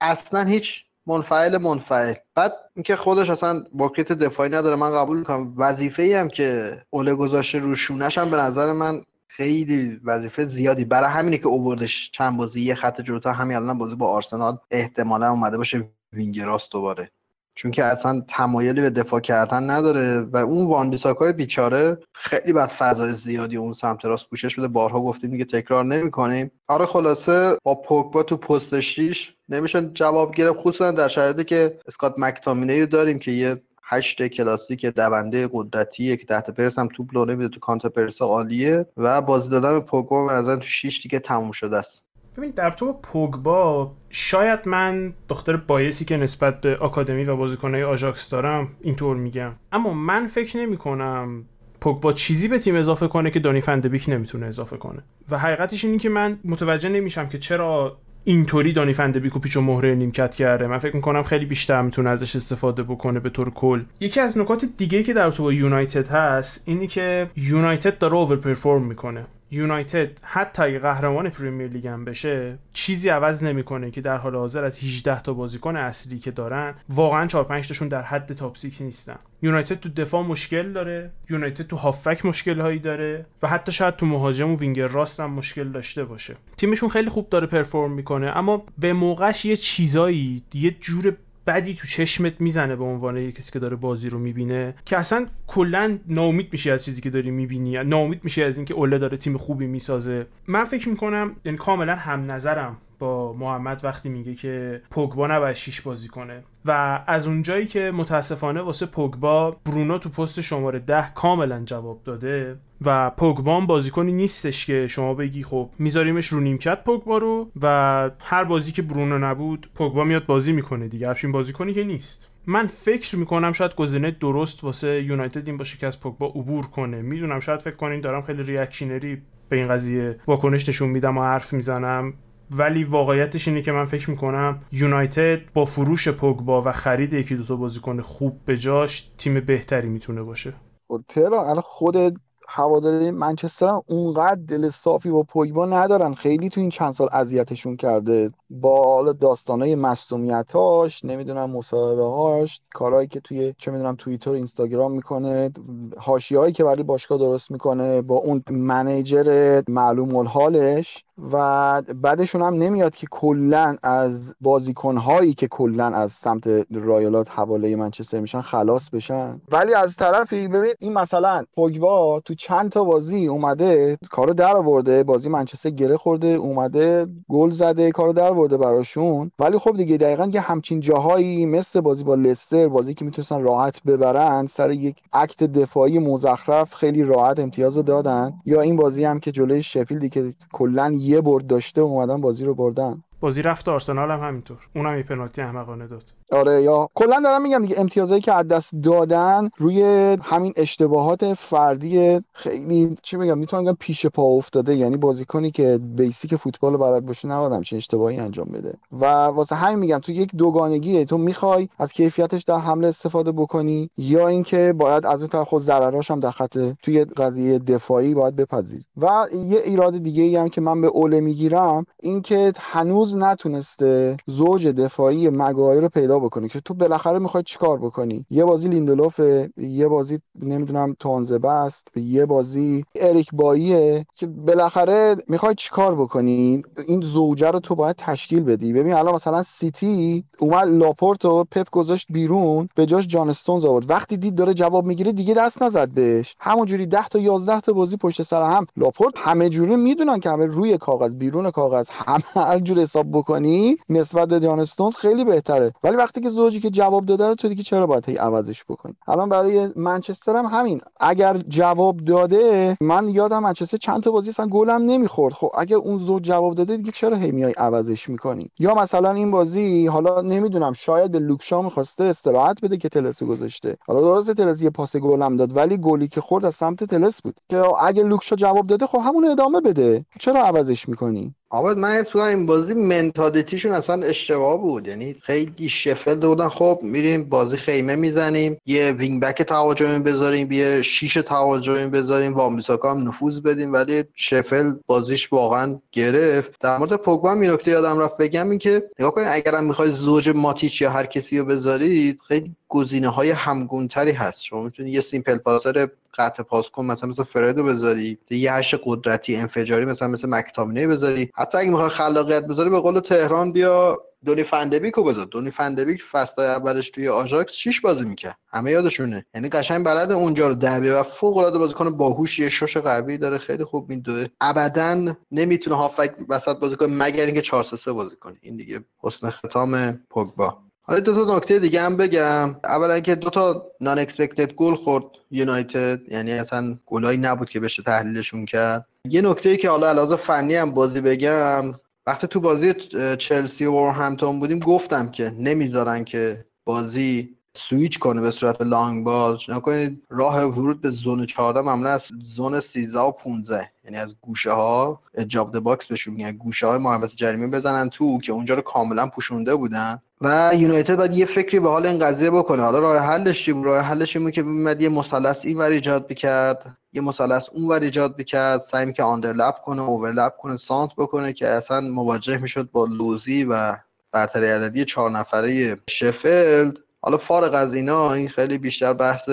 اصلا 0.00 0.44
هیچ 0.44 0.84
منفعل 1.06 1.58
منفعل. 1.58 2.14
بعد 2.34 2.52
اینکه 2.76 2.96
خودش 2.96 3.30
اصلا 3.30 3.64
work 3.72 3.92
rate 3.92 4.12
دفاعی 4.12 4.50
نداره 4.50 4.76
من 4.76 4.94
قبول 4.94 5.18
می‌کنم. 5.18 5.54
وظیفه 5.56 6.02
ای 6.02 6.14
هم 6.14 6.28
که 6.28 6.80
اوله 6.90 7.14
گذاشته 7.14 7.58
رو 7.58 7.74
شونش 7.74 8.18
هم 8.18 8.30
به 8.30 8.36
نظر 8.36 8.72
من 8.72 9.02
خیلی 9.40 10.00
وظیفه 10.04 10.44
زیادی. 10.44 10.84
برای 10.84 11.10
همینه 11.10 11.38
که 11.38 11.46
اووردش 11.46 12.10
چند 12.10 12.36
بازی 12.36 12.60
یه 12.60 12.74
خط 12.74 13.00
جلوتر 13.00 13.32
همین 13.32 13.56
الان 13.56 13.78
بازی 13.78 13.96
با 13.96 14.08
آرسنال 14.08 14.58
احتمالا 14.70 15.30
اومده 15.30 15.56
باشه 15.56 15.88
wing 16.12 16.46
راست 16.46 16.72
دوباره. 16.72 17.10
چون 17.54 17.70
که 17.70 17.84
اصلا 17.84 18.22
تمایلی 18.28 18.80
به 18.80 18.90
دفاع 18.90 19.20
کردن 19.20 19.70
نداره 19.70 20.20
و 20.20 20.36
اون 20.36 20.66
وان‌بیساکای 20.66 21.32
بیچاره 21.32 21.98
خیلی 22.14 22.52
باید 22.52 22.68
فضای 22.68 23.12
زیادی 23.12 23.56
اون 23.56 23.72
سمت 23.72 24.04
راست 24.04 24.30
پوشش 24.30 24.58
بده. 24.58 24.68
بارها 24.68 25.00
گفتیم 25.00 25.30
دیگه 25.30 25.44
تکرار 25.44 25.84
نمی‌کنیم. 25.84 26.50
آره 26.68 26.86
خلاصه 26.86 27.56
با 27.62 27.74
پوگبا 27.74 28.22
تو 28.22 28.36
پست 28.36 28.80
6 28.80 29.34
نمیشه 29.48 29.90
جواب 29.94 30.34
گرفت 30.34 30.58
خصوصا 30.58 30.90
در 30.90 31.08
شرایطی 31.08 31.44
که 31.44 31.78
اسکات 31.86 32.14
مک‌تامینی 32.18 32.86
داریم 32.86 33.18
که 33.18 33.30
یه 33.30 33.62
هشت 33.92 34.26
کلاسیک 34.26 34.86
دونده 34.86 35.48
قدرتیه 35.52 36.16
که 36.16 36.26
تحت 36.26 36.50
پرس 36.50 36.78
هم 36.78 36.88
توپ 36.96 37.14
لو 37.14 37.24
نمیده 37.24 37.48
تو 37.48 37.60
counter 37.60 37.88
press 37.88 38.22
عالیه 38.22 38.86
و 38.96 39.22
بازی 39.22 39.48
دادن 39.48 39.80
پوگبا 39.80 40.26
به 40.26 40.32
نظر 40.32 40.56
تو 40.56 40.66
6 40.66 41.02
دیگه 41.02 41.18
تموم 41.18 41.50
شده 41.50 41.76
است. 41.76 42.02
ببین 42.36 42.50
در 42.50 42.70
تو 42.70 42.92
پوگبا 42.92 43.92
شاید 44.10 44.68
من 44.68 45.12
به 45.28 45.34
خاطر 45.34 45.56
bias 45.56 45.94
ی 45.94 46.04
که 46.04 46.16
نسبت 46.16 46.60
به 46.60 46.76
آکادمی 46.76 47.24
و 47.24 47.36
بازیکنهای 47.36 47.84
آژاکس 47.84 48.30
دارم 48.30 48.68
اینطور 48.80 49.16
میگم. 49.16 49.52
اما 49.72 49.92
من 49.92 50.26
فکر 50.26 50.56
نمی 50.58 50.76
کنم 50.76 51.44
پوگبا 51.80 52.12
چیزی 52.12 52.48
به 52.48 52.58
تیم 52.58 52.76
اضافه 52.76 53.08
کنه 53.08 53.30
که 53.30 53.40
دانی 53.40 53.60
فندبیک 53.60 54.04
نمی‌تونه 54.08 54.46
اضافه 54.46 54.76
کنه. 54.76 55.02
و 55.30 55.38
حقیقتش 55.38 55.84
اینه 55.84 55.98
که 55.98 56.08
من 56.08 56.38
متوجه 56.44 56.88
نمیشم 56.88 57.28
که 57.28 57.38
چرا 57.38 57.98
اینطوری 58.24 58.72
دانی 58.72 58.92
فندبیک 58.92 59.36
و 59.36 59.38
پیچ 59.38 59.56
و 59.56 59.60
مهره 59.60 59.94
نیمکت 59.94 60.34
کرده. 60.34 60.66
من 60.66 60.78
فکر 60.78 60.96
می‌کنم 60.96 61.22
خیلی 61.22 61.44
بیشتر 61.44 61.82
می‌تونه 61.82 62.10
ازش 62.10 62.36
استفاده 62.36 62.82
بکنه 62.82 63.20
به 63.20 63.30
طور 63.30 63.50
کل. 63.50 63.82
یکی 64.00 64.20
از 64.20 64.38
نکات 64.38 64.64
دیگه 64.76 65.02
که 65.02 65.14
در 65.14 65.30
تو 65.30 65.42
با 65.42 65.52
یونایتد 65.52 66.08
هست 66.08 66.68
اینی 66.68 66.86
که 66.86 67.30
یونایتد 67.36 67.98
داره 67.98 68.14
over 68.14 68.36
perform 68.36 68.82
می‌کنه. 68.82 69.26
یونایتد 69.50 70.24
حتی 70.24 70.62
اگه 70.62 70.78
قهرمان 70.78 71.30
پریمیر 71.30 71.66
لیگ 71.66 71.86
هم 71.86 72.04
بشه 72.04 72.58
چیزی 72.72 73.08
عوض 73.08 73.44
نمی‌کنه 73.44 73.90
که 73.90 74.00
در 74.00 74.16
حال 74.16 74.36
حاضر 74.36 74.64
از 74.64 74.84
18 74.84 75.20
تا 75.22 75.32
بازیکن 75.32 75.76
اصلی 75.76 76.18
که 76.18 76.30
دارن 76.30 76.74
واقعا 76.88 77.26
4 77.26 77.44
5 77.44 77.68
تاشون 77.68 77.88
در 77.88 78.02
حد 78.02 78.32
تاپ 78.32 78.56
6 78.56 78.80
نیستن. 78.80 79.16
یونایتد 79.42 79.80
تو 79.80 79.88
دفاع 79.88 80.22
مشکل 80.22 80.72
داره 80.72 81.10
یونایتد 81.30 81.66
تو 81.66 81.76
هافک 81.76 82.26
مشکل 82.26 82.60
هایی 82.60 82.78
داره 82.78 83.26
و 83.42 83.48
حتی 83.48 83.72
شاید 83.72 83.96
تو 83.96 84.06
مهاجم 84.06 84.50
و 84.50 84.56
وینگر 84.56 84.86
راست 84.86 85.20
هم 85.20 85.30
مشکل 85.30 85.68
داشته 85.68 86.04
باشه. 86.04 86.36
تیمشون 86.56 86.88
خیلی 86.88 87.10
خوب 87.10 87.28
داره 87.28 87.46
پرفورم 87.46 87.92
می‌کنه 87.92 88.26
اما 88.36 88.66
به 88.78 88.92
موقعش 88.92 89.44
یه 89.44 89.56
چیزایی 89.56 90.42
یه 90.54 90.70
جور 90.70 91.16
بدی 91.46 91.74
تو 91.74 91.86
چشمت 91.86 92.40
می‌زنه 92.40 92.76
به 92.76 92.84
عنوان 92.84 93.30
کسی 93.30 93.52
که 93.52 93.58
داره 93.58 93.76
بازی 93.76 94.08
رو 94.08 94.18
می‌بینه 94.18 94.74
که 94.84 94.98
اصلا 94.98 95.26
کلا 95.46 95.98
ناامید 96.08 96.48
میشی 96.52 96.70
از 96.70 96.84
چیزی 96.84 97.00
که 97.00 97.10
داری 97.10 97.30
می‌بینی 97.30 97.84
ناامید 97.84 98.24
میشی 98.24 98.42
از 98.42 98.56
اینکه 98.56 98.74
اوله 98.74 98.98
داره 98.98 99.16
تیم 99.16 99.36
خوبی 99.36 99.66
می‌سازه. 99.66 100.26
من 100.46 100.64
فکر 100.64 100.88
می‌کنم 100.88 101.36
یعنی 101.44 101.58
کاملا 101.58 101.94
هم 101.94 102.32
نظرم 102.32 102.76
با 103.00 103.32
محمد 103.32 103.84
وقتی 103.84 104.08
میگه 104.08 104.34
که 104.34 104.82
پوگبا 104.90 105.26
نباید 105.26 105.56
شیش 105.56 105.80
بازی 105.80 106.08
کنه. 106.08 106.42
و 106.64 107.02
از 107.06 107.26
اونجایی 107.26 107.66
که 107.66 107.90
متاسفانه 107.94 108.60
واسه 108.60 108.86
پوگبا 108.86 109.56
برونو 109.66 109.98
تو 109.98 110.08
پست 110.08 110.40
شماره 110.40 110.78
ده 110.78 111.12
کاملا 111.14 111.62
جواب 111.64 112.00
داده 112.04 112.56
و 112.84 113.10
پوگبا 113.10 113.60
بازیکنی 113.60 114.12
نیستش 114.12 114.66
که 114.66 114.86
شما 114.86 115.14
بگی 115.14 115.42
خب 115.42 115.70
میذاریمش 115.78 116.26
رو 116.26 116.40
نیمکت 116.40 116.84
پوگبا 116.84 117.18
رو 117.18 117.50
و 117.62 118.10
هر 118.20 118.44
بازی 118.44 118.72
که 118.72 118.82
برونو 118.82 119.18
نبود 119.18 119.70
پوگبا 119.74 120.04
میاد 120.04 120.26
بازی 120.26 120.52
می‌کنه 120.52 120.88
دیگه. 120.88 121.08
همچین 121.08 121.32
بازیکنی 121.32 121.74
که 121.74 121.84
نیست. 121.84 122.30
من 122.46 122.66
فکر 122.66 123.16
می‌کنم 123.16 123.52
شاید 123.52 123.74
گزینه 123.74 124.10
درست 124.10 124.64
واسه 124.64 125.02
یونایتد 125.02 125.48
این 125.48 125.56
باشه 125.56 125.78
که 125.78 125.86
از 125.86 126.00
پوگبا 126.00 126.26
عبور 126.26 126.66
کنه. 126.66 127.02
می‌دونم 127.02 127.40
شاید 127.40 127.60
فکر 127.60 127.76
کنین 127.76 128.00
دارم 128.00 128.22
خیلی 128.22 128.42
ریاکشنری 128.42 129.22
به 129.48 129.56
این 129.56 129.68
قضیه 129.68 130.16
واکنش 130.26 130.68
نشون 130.68 130.88
میدم 130.88 131.18
و 131.18 131.22
حرف 131.22 131.52
می‌زنم. 131.52 132.14
ولی 132.50 132.84
واقعیتش 132.84 133.48
اینه 133.48 133.62
که 133.62 133.72
من 133.72 133.84
فکر 133.84 134.10
می‌کنم 134.10 134.60
یونایتد 134.72 135.52
با 135.54 135.64
فروش 135.64 136.08
پوگبا 136.08 136.62
و 136.62 136.72
خرید 136.72 137.12
یکی 137.12 137.34
دوتا 137.34 137.56
بازیکن 137.56 138.00
خوب 138.00 138.40
به 138.44 138.56
جاش 138.56 139.10
تیم 139.18 139.40
بهتری 139.40 139.88
می‌تونه 139.88 140.22
باشه. 140.22 140.52
خب 140.88 141.02
تهران 141.08 141.44
الان 141.44 141.62
خودت 141.64 142.12
هواداری 142.48 143.10
منچستر 143.10 143.66
هم 143.66 143.80
اونقدر 143.86 144.40
دل 144.48 144.68
صافی 144.68 145.10
با 145.10 145.22
پوگبا 145.22 145.66
ندارن. 145.66 146.14
خیلی 146.14 146.48
تو 146.48 146.60
این 146.60 146.70
چند 146.70 146.92
سال 146.92 147.08
اذیتشون 147.12 147.76
کرده. 147.76 148.30
با 148.50 148.94
حالا 148.94 149.12
داستانای 149.12 149.74
مصونیتاش 149.74 151.04
نمی‌دونم 151.04 151.50
مصاحبه 151.50 152.04
هاش 152.04 152.60
کارهایی 152.74 153.08
که 153.08 153.20
توی 153.20 153.54
چه 153.58 153.70
می‌دونم 153.70 153.94
توییتر 153.98 154.30
اینستاگرام 154.30 154.92
می‌کنه 154.92 155.52
هاشیهایی 155.98 156.52
که 156.52 156.64
برای 156.64 156.82
باشگاه 156.82 157.18
درست 157.18 157.50
می‌کنه 157.50 158.02
با 158.02 158.16
اون 158.16 158.42
منیجر 158.50 159.60
معلوم 159.68 160.16
الحالش 160.16 161.04
و 161.32 161.82
بعدشون 161.82 162.42
هم 162.42 162.54
نمیاد 162.54 162.94
که 162.94 163.06
کلا 163.10 163.76
از 163.82 164.34
بازیکنهایی 164.40 165.34
که 165.34 165.48
کلا 165.48 165.86
از 165.86 166.12
سمت 166.12 166.48
رایالات 166.72 167.30
حواله 167.30 167.76
منچستر 167.76 168.20
میشن 168.20 168.40
خلاص 168.40 168.90
بشن. 168.90 169.40
ولی 169.52 169.74
از 169.74 169.96
طرفی 169.96 170.48
ببین 170.48 170.74
این 170.78 170.92
مثلا 170.92 171.44
پوگبا 171.54 172.20
تو 172.24 172.34
چند 172.34 172.70
تا 172.70 172.84
بازی 172.84 173.26
اومده 173.26 173.98
کارو 174.10 174.34
در 174.34 174.56
آورده 174.56 175.02
بازی 175.02 175.28
منچستر 175.28 175.70
گره 175.70 175.96
خورده 175.96 176.26
اومده 176.26 177.06
گل 177.28 177.50
زده 177.50 177.90
کارو 177.90 178.12
در 178.12 178.32
آورده 178.40 178.56
براشون. 178.56 179.30
ولی 179.38 179.58
خب 179.58 179.76
دیگه 179.76 179.96
دقیقا 179.96 180.30
یه 180.34 180.40
همچین 180.40 180.80
جاهایی 180.80 181.46
مثل 181.46 181.80
بازی 181.80 182.04
با 182.04 182.14
لستر 182.14 182.68
بازی 182.68 182.94
که 182.94 183.04
می‌تونستن 183.04 183.42
راحت 183.42 183.82
ببرن 183.82 184.46
سر 184.46 184.70
یک 184.70 184.96
اکت 185.12 185.44
دفاعی 185.44 185.98
مزخرف 185.98 186.74
خیلی 186.74 187.04
راحت 187.04 187.38
امتیاز 187.38 187.76
رو 187.76 187.82
دادن. 187.82 188.32
یا 188.46 188.60
این 188.60 188.76
بازی 188.76 189.04
هم 189.04 189.20
که 189.20 189.32
جلوی 189.32 189.62
شفیلدی 189.62 190.08
که 190.08 190.34
کلا 190.52 190.92
یه 190.96 191.20
برد 191.20 191.46
داشته 191.46 191.80
اومدن 191.80 192.20
بازی 192.20 192.44
رو 192.44 192.54
بردن. 192.54 193.02
بازی 193.20 193.42
رفت 193.42 193.68
آرسنال 193.68 194.10
هم 194.10 194.20
همینطور. 194.20 194.58
اونم 194.76 194.96
یه 194.96 195.02
پنالتی 195.02 195.42
احمقانه 195.42 195.86
داد. 195.86 196.19
آره 196.32 196.62
یا 196.62 196.88
کلا 196.94 197.20
دارم 197.24 197.42
میگم 197.42 197.62
دیگه 197.62 197.80
امتیازایی 197.80 198.20
که 198.20 198.32
از 198.32 198.48
دست 198.48 198.74
دادن 198.82 199.48
روی 199.56 199.82
همین 200.22 200.52
اشتباهات 200.56 201.34
فردی 201.34 202.20
خیلی 202.32 202.96
چی 203.02 203.16
میگم 203.16 203.38
می‌تونم 203.38 203.64
بگم 203.64 203.76
پیش 203.80 204.06
پا 204.06 204.22
افتاده. 204.22 204.74
یعنی 204.74 204.96
بازیکنی 204.96 205.50
که 205.50 205.78
بیسیک 205.96 206.36
فوتبال 206.36 206.76
بلد 206.76 207.06
باشه 207.06 207.28
نباید 207.28 207.62
چه 207.62 207.76
اشتباهی 207.76 208.16
انجام 208.18 208.48
بده. 208.48 208.74
و 208.92 209.06
واسه 209.06 209.56
همین 209.56 209.78
میگم 209.78 209.98
تو 209.98 210.12
یک 210.12 210.36
دوگانگیه. 210.36 211.04
تو 211.04 211.18
می‌خوای 211.18 211.68
از 211.78 211.92
کیفیتش 211.92 212.42
در 212.42 212.58
حمله 212.58 212.88
استفاده 212.88 213.32
بکنی 213.32 213.90
یا 213.96 214.28
اینکه 214.28 214.74
باید 214.78 215.06
از 215.06 215.22
اون 215.22 215.28
طرف 215.28 215.48
خود 215.48 215.62
ضرراش 215.62 216.10
هم 216.10 216.20
در 216.20 216.30
خط 216.30 216.58
توی 216.82 217.04
قضیه 217.04 217.58
دفاعی 217.58 218.14
باید 218.14 218.36
بپذیر 218.36 218.82
و 218.96 219.26
یه 219.46 219.60
ایراد 219.64 219.98
دیگه 219.98 220.22
ای 220.22 220.36
هم 220.36 220.48
که 220.48 220.60
من 220.60 220.80
به 220.80 220.86
اوله 220.86 221.20
می‌گیرم 221.20 221.84
اینکه 222.02 222.52
هنوز 222.58 223.16
نتونسته 223.16 224.16
زوج 224.26 224.66
دفاعی 224.66 225.28
مگایر 225.28 225.80
رو 225.80 225.88
پیدا 225.88 226.19
بکنی؟ 226.20 226.48
که 226.48 226.60
تو 226.60 226.74
بالاخره 226.74 227.18
می‌خوای 227.18 227.42
چیکار 227.42 227.78
بکنی؟ 227.78 228.26
یه 228.30 228.44
بازی 228.44 228.68
لیندلوف 228.68 229.20
یه 229.56 229.88
بازی 229.88 230.18
نمی‌دونم 230.42 230.94
توانزبه 230.98 231.38
است 231.38 231.88
یه 231.96 232.26
بازی 232.26 232.84
اریک 232.94 233.28
باییه 233.32 234.06
که 234.14 234.26
بالاخره 234.26 235.16
می‌خوای 235.28 235.54
چیکار 235.54 235.94
بکنی؟ 235.94 236.62
این 236.88 237.00
زوجه 237.00 237.50
رو 237.50 237.60
تو 237.60 237.74
باید 237.74 237.96
تشکیل 237.98 238.42
بدی. 238.42 238.72
ببین 238.72 238.92
الان 238.92 239.14
مثلا 239.14 239.42
سیتی 239.42 240.24
اومد 240.38 240.68
لاپورت 240.68 241.24
و 241.24 241.44
پپ 241.44 241.70
گذاشت 241.70 242.06
بیرون 242.10 242.68
به 242.74 242.86
جاش 242.86 243.06
جان 243.06 243.30
استونز 243.30 243.64
آورد. 243.64 243.90
وقتی 243.90 244.16
دید 244.16 244.34
داره 244.34 244.54
جواب 244.54 244.86
می‌گیره 244.86 245.12
دیگه 245.12 245.34
دست 245.34 245.62
نزد 245.62 245.88
بهش. 245.88 246.36
همونجوری 246.40 246.86
10 246.86 247.08
تا 247.08 247.18
11 247.18 247.60
تا 247.60 247.72
بازی 247.72 247.96
پشت 247.96 248.22
سر 248.22 248.42
هم. 248.42 248.66
لاپورت 248.76 249.14
همه 249.16 249.48
جوری 249.48 249.76
می‌دونن 249.76 250.20
که 250.20 250.30
همه 250.30 250.46
روی 250.46 250.78
کاغذ 250.78 251.14
بیرون 251.14 251.50
کاغذ 251.50 251.90
همه 251.90 252.22
هر 252.34 252.58
جور 252.58 252.80
حساب 252.80 253.10
بکنی 253.10 253.76
نسبت 253.88 254.28
به 254.28 254.40
جان 254.40 254.60
استونز 254.60 254.96
خیلی 254.96 255.24
بهتره. 255.24 255.72
ولی 255.82 255.96
که 256.18 256.28
زوجی 256.30 256.60
که 256.60 256.70
جواب 256.70 257.04
داده 257.04 257.28
رو 257.28 257.34
تو 257.34 257.48
دیگه 257.48 257.62
چرا 257.62 257.86
باید 257.86 258.08
هی 258.08 258.16
عوضش 258.16 258.64
بکنی؟ 258.64 258.94
الان 259.08 259.28
برای 259.28 259.68
منچستر 259.76 260.36
هم 260.36 260.46
همین. 260.46 260.80
اگر 261.00 261.38
جواب 261.38 261.96
داده 261.96 262.76
من 262.80 263.08
یادم 263.08 263.42
منچستر 263.42 263.76
چند 263.76 264.02
تا 264.02 264.10
بازی 264.10 264.30
اصلا 264.30 264.46
گلم 264.46 264.82
نمی‌خورد. 264.82 265.34
خب 265.34 265.50
اگر 265.58 265.76
اون 265.76 265.98
زوج 265.98 266.22
جواب 266.22 266.54
داده 266.54 266.76
دیگه 266.76 266.92
چرا 266.92 267.16
هی 267.16 267.32
میای 267.32 267.52
عوضش 267.52 268.08
می‌کنی؟ 268.08 268.50
یا 268.58 268.74
مثلا 268.74 269.12
این 269.12 269.30
بازی 269.30 269.86
حالا 269.86 270.20
نمی‌دونم 270.20 270.72
شاید 270.72 271.10
به 271.10 271.18
لوکشا 271.18 271.62
می‌خواسته 271.62 272.04
استراحت 272.04 272.60
بده 272.64 272.76
که 272.76 272.88
تلسو 272.88 273.26
گذاشته. 273.26 273.76
حالا 273.86 274.00
درسته 274.00 274.34
تلس 274.34 274.62
یه 274.62 274.70
پاس 274.70 274.96
گلم 274.96 275.36
داد 275.36 275.56
ولی 275.56 275.76
گلی 275.76 276.08
که 276.08 276.20
خورد 276.20 276.44
از 276.44 276.54
سمت 276.54 276.84
تلس 276.84 277.22
بود. 277.22 277.40
که 277.48 277.82
اگه 277.84 278.02
لوکشا 278.02 278.36
جواب 278.36 278.66
داده 278.66 278.86
خب 278.86 278.98
همون 279.06 279.24
ادامه 279.24 279.60
بده. 279.60 280.04
چرا 280.20 280.44
عوضش 280.44 280.88
می‌کنی؟ 280.88 281.34
آباد 281.52 281.78
من 281.78 281.92
حس 281.92 282.16
این 282.16 282.46
بازی 282.46 282.74
mentality 282.74 283.42
شون 283.42 283.72
اصلا 283.72 284.02
اشتباه 284.02 284.60
بود. 284.60 284.88
یعنی 284.88 285.16
خیلی 285.22 285.68
شفل 285.68 286.14
بودن. 286.14 286.48
خب 286.48 286.80
میریم 286.82 287.24
بازی 287.24 287.56
خیمه 287.56 287.96
می‌زنیم. 287.96 288.56
یه 288.66 288.92
wing 288.92 289.22
back 289.22 289.42
تهاجمی 289.42 289.98
بذاریم. 289.98 290.52
یه 290.52 290.82
شیش 290.82 291.14
تهاجمی 291.14 291.86
بذاریم. 291.86 292.34
وامیساکا 292.34 292.90
هم 292.90 293.08
نفوذ 293.08 293.40
بدیم. 293.40 293.72
ولی 293.72 294.04
شفیلد 294.14 294.72
بازیش 294.86 295.32
واقعا 295.32 295.78
گرفت. 295.92 296.52
در 296.60 296.78
مورد 296.78 296.96
پوگبا 296.96 297.30
هم 297.30 297.42
نکته 297.52 297.70
یادم 297.70 297.98
رفت 297.98 298.16
بگم 298.16 298.50
این 298.50 298.58
که 298.58 298.90
نگاه 298.98 299.10
کنید 299.10 299.28
اگرم 299.30 299.64
می‌خواید 299.64 299.94
زوج 299.94 300.28
ماتیچ 300.28 300.82
یا 300.82 300.90
هر 300.90 301.06
کسی 301.06 301.38
رو 301.38 301.44
بذارید 301.44 302.20
خیلی 302.28 302.54
گزینه 302.68 303.08
های 303.08 303.30
همگونتری 303.30 304.12
هست. 304.12 304.42
شما 304.42 304.62
می‌تونید 304.62 304.94
یه 304.94 305.00
simple 305.00 305.36
passer 305.36 305.88
قطع 306.14 306.42
پاس 306.42 306.70
کن 306.70 306.84
مثلا 306.86 307.10
مثل 307.10 307.24
فردو 307.24 307.64
بذاری. 307.64 308.18
یه 308.30 308.52
هشت 308.52 308.74
قدرتی 308.84 309.36
انفجاری 309.36 309.84
مثلا 309.84 310.08
مثل 310.08 310.28
مکتامینه 310.28 310.86
بذاری. 310.86 311.30
حتی 311.34 311.58
اگه 311.58 311.70
می‌خوای 311.70 311.88
خلاقیت 311.88 312.46
بذاری 312.46 312.70
به 312.70 312.80
قول 312.80 313.00
تهران 313.00 313.52
بیا 313.52 313.98
دونی 314.24 314.42
فندبیکو 314.42 315.04
بذار. 315.04 315.24
دونی 315.24 315.50
فندبیک 315.50 316.02
فصل 316.12 316.42
اولش 316.42 316.90
توی 316.90 317.08
آژاکس 317.08 317.52
شیش 317.52 317.80
بازی 317.80 318.04
می‌کرد. 318.04 318.36
همه 318.52 318.70
یادشونه. 318.70 319.24
یعنی 319.34 319.48
قشنگ 319.48 319.84
بلد 319.86 320.12
اونجا 320.12 320.48
رو 320.48 320.54
در 320.54 321.00
و 321.00 321.02
فوق 321.02 321.36
العاده 321.36 321.58
بازیکن 321.58 321.90
باهوش 321.90 322.38
یه 322.38 322.48
شش 322.48 322.76
قوی 322.76 323.18
داره. 323.18 323.38
خیلی 323.38 323.64
خوب 323.64 323.88
میدوه 323.88 324.26
ابدا 324.40 325.14
نمی‌تونه 325.30 325.76
هافبک 325.76 326.14
وسط 326.28 326.56
بازی 326.56 326.76
کنه 326.76 326.88
مگر 326.88 327.26
اینکه 327.26 327.42
4 327.42 327.64
3 327.64 327.92
بازی 327.92 328.16
کنه. 328.16 328.36
این 328.40 328.56
دیگه 328.56 328.84
حسن 329.02 329.30
ختام 329.30 329.92
پوگبا. 330.10 330.58
حالا 330.90 331.00
دو 331.00 331.24
تا 331.24 331.36
نکته 331.36 331.58
دیگه 331.58 331.80
هم 331.80 331.96
بگم. 331.96 332.56
اولا 332.64 333.00
که 333.00 333.14
دو 333.14 333.30
تا 333.30 333.66
non 333.80 333.98
expected 333.98 334.52
goal 334.52 334.74
خورد 334.74 335.04
یونایتد 335.30 336.00
یعنی 336.08 336.32
اصلا 336.32 336.78
گلایی 336.86 337.18
نبود 337.18 337.50
که 337.50 337.60
بشه 337.60 337.82
تحلیلشون 337.82 338.44
کرد. 338.44 338.86
یه 339.04 339.20
نکته 339.20 339.48
ای 339.48 339.56
که 339.56 339.70
حالا 339.70 339.88
لحاظ 339.88 340.16
فنی 340.16 340.54
هم 340.54 340.70
بازی 340.70 341.00
بگم 341.00 341.74
وقتی 342.06 342.26
تو 342.26 342.40
بازی 342.40 342.74
چلسی 343.18 343.64
و 343.64 343.86
همتون 343.86 344.40
بودیم 344.40 344.58
گفتم 344.58 345.10
که 345.10 345.34
نمی‌ذارن 345.38 346.04
که 346.04 346.44
بازی 346.64 347.36
سویچ 347.56 347.98
کنه 347.98 348.20
به 348.20 348.30
صورت 348.30 348.62
long 348.62 349.04
ball. 349.04 349.38
نکنید 349.48 350.02
راه 350.10 350.44
ورود 350.44 350.80
به 350.80 350.90
zone 350.90 351.26
14 351.26 351.60
معمولا 351.60 351.90
از 351.90 352.08
zone 352.26 352.60
13 352.60 353.00
و 353.00 353.10
15 353.10 353.70
یعنی 353.84 353.96
از 353.96 354.14
گوشه 354.20 354.50
ها 354.50 355.00
جاب 355.26 355.58
box 355.58 355.86
بهشون 355.86 356.14
میگن. 356.14 356.32
گوشه 356.32 356.66
های 356.66 356.78
محوطه 356.78 357.16
جریمه 357.16 357.46
بزنن 357.46 357.90
تو 357.90 358.20
که 358.20 358.32
اونجا 358.32 358.54
رو 358.54 358.62
کاملا 358.62 359.06
پوشونده 359.06 359.54
بودن. 359.54 360.02
و 360.20 360.52
یونایتد 360.54 360.96
باید 360.96 361.14
یه 361.14 361.26
فکری 361.26 361.60
به 361.60 361.68
حال 361.68 361.86
این 361.86 361.98
قضیه 361.98 362.30
بکنه. 362.30 362.62
حالا 362.62 362.78
راه 362.78 362.98
حلش 362.98 363.44
چی 363.44 363.62
راه 363.64 363.80
حلش 363.80 364.16
این 364.16 364.30
که 364.30 364.42
میمد 364.42 364.80
یه 364.80 364.88
مثلث 364.88 365.44
این 365.44 365.58
ور 365.58 365.70
ایجاد 365.70 366.06
بکرد. 366.06 366.76
یه 366.92 367.00
مثلث 367.00 367.48
اون 367.52 367.68
ور 367.68 367.80
ایجاد 367.80 368.16
بکرد. 368.16 368.60
سعی 368.60 368.92
که 368.92 369.02
underlap 369.02 369.54
کنه 369.54 369.82
overlap 369.82 370.36
کنه 370.36 370.56
سانتر 370.56 370.90
بکنه 370.96 371.32
که 371.32 371.48
اصلا 371.48 371.80
مواجه 371.80 372.36
می‌شد 372.36 372.70
با 372.70 372.84
لوزی 372.84 373.44
و 373.44 373.76
برتری 374.12 374.46
عددی 374.46 374.84
چهار 374.84 375.10
نفره 375.10 375.78
شفلد 375.88 376.78
حالا 377.02 377.16
فارغ 377.16 377.54
از 377.54 377.74
اینا 377.74 378.12
این 378.12 378.28
خیلی 378.28 378.58
بیشتر 378.58 378.92
بحث 378.92 379.30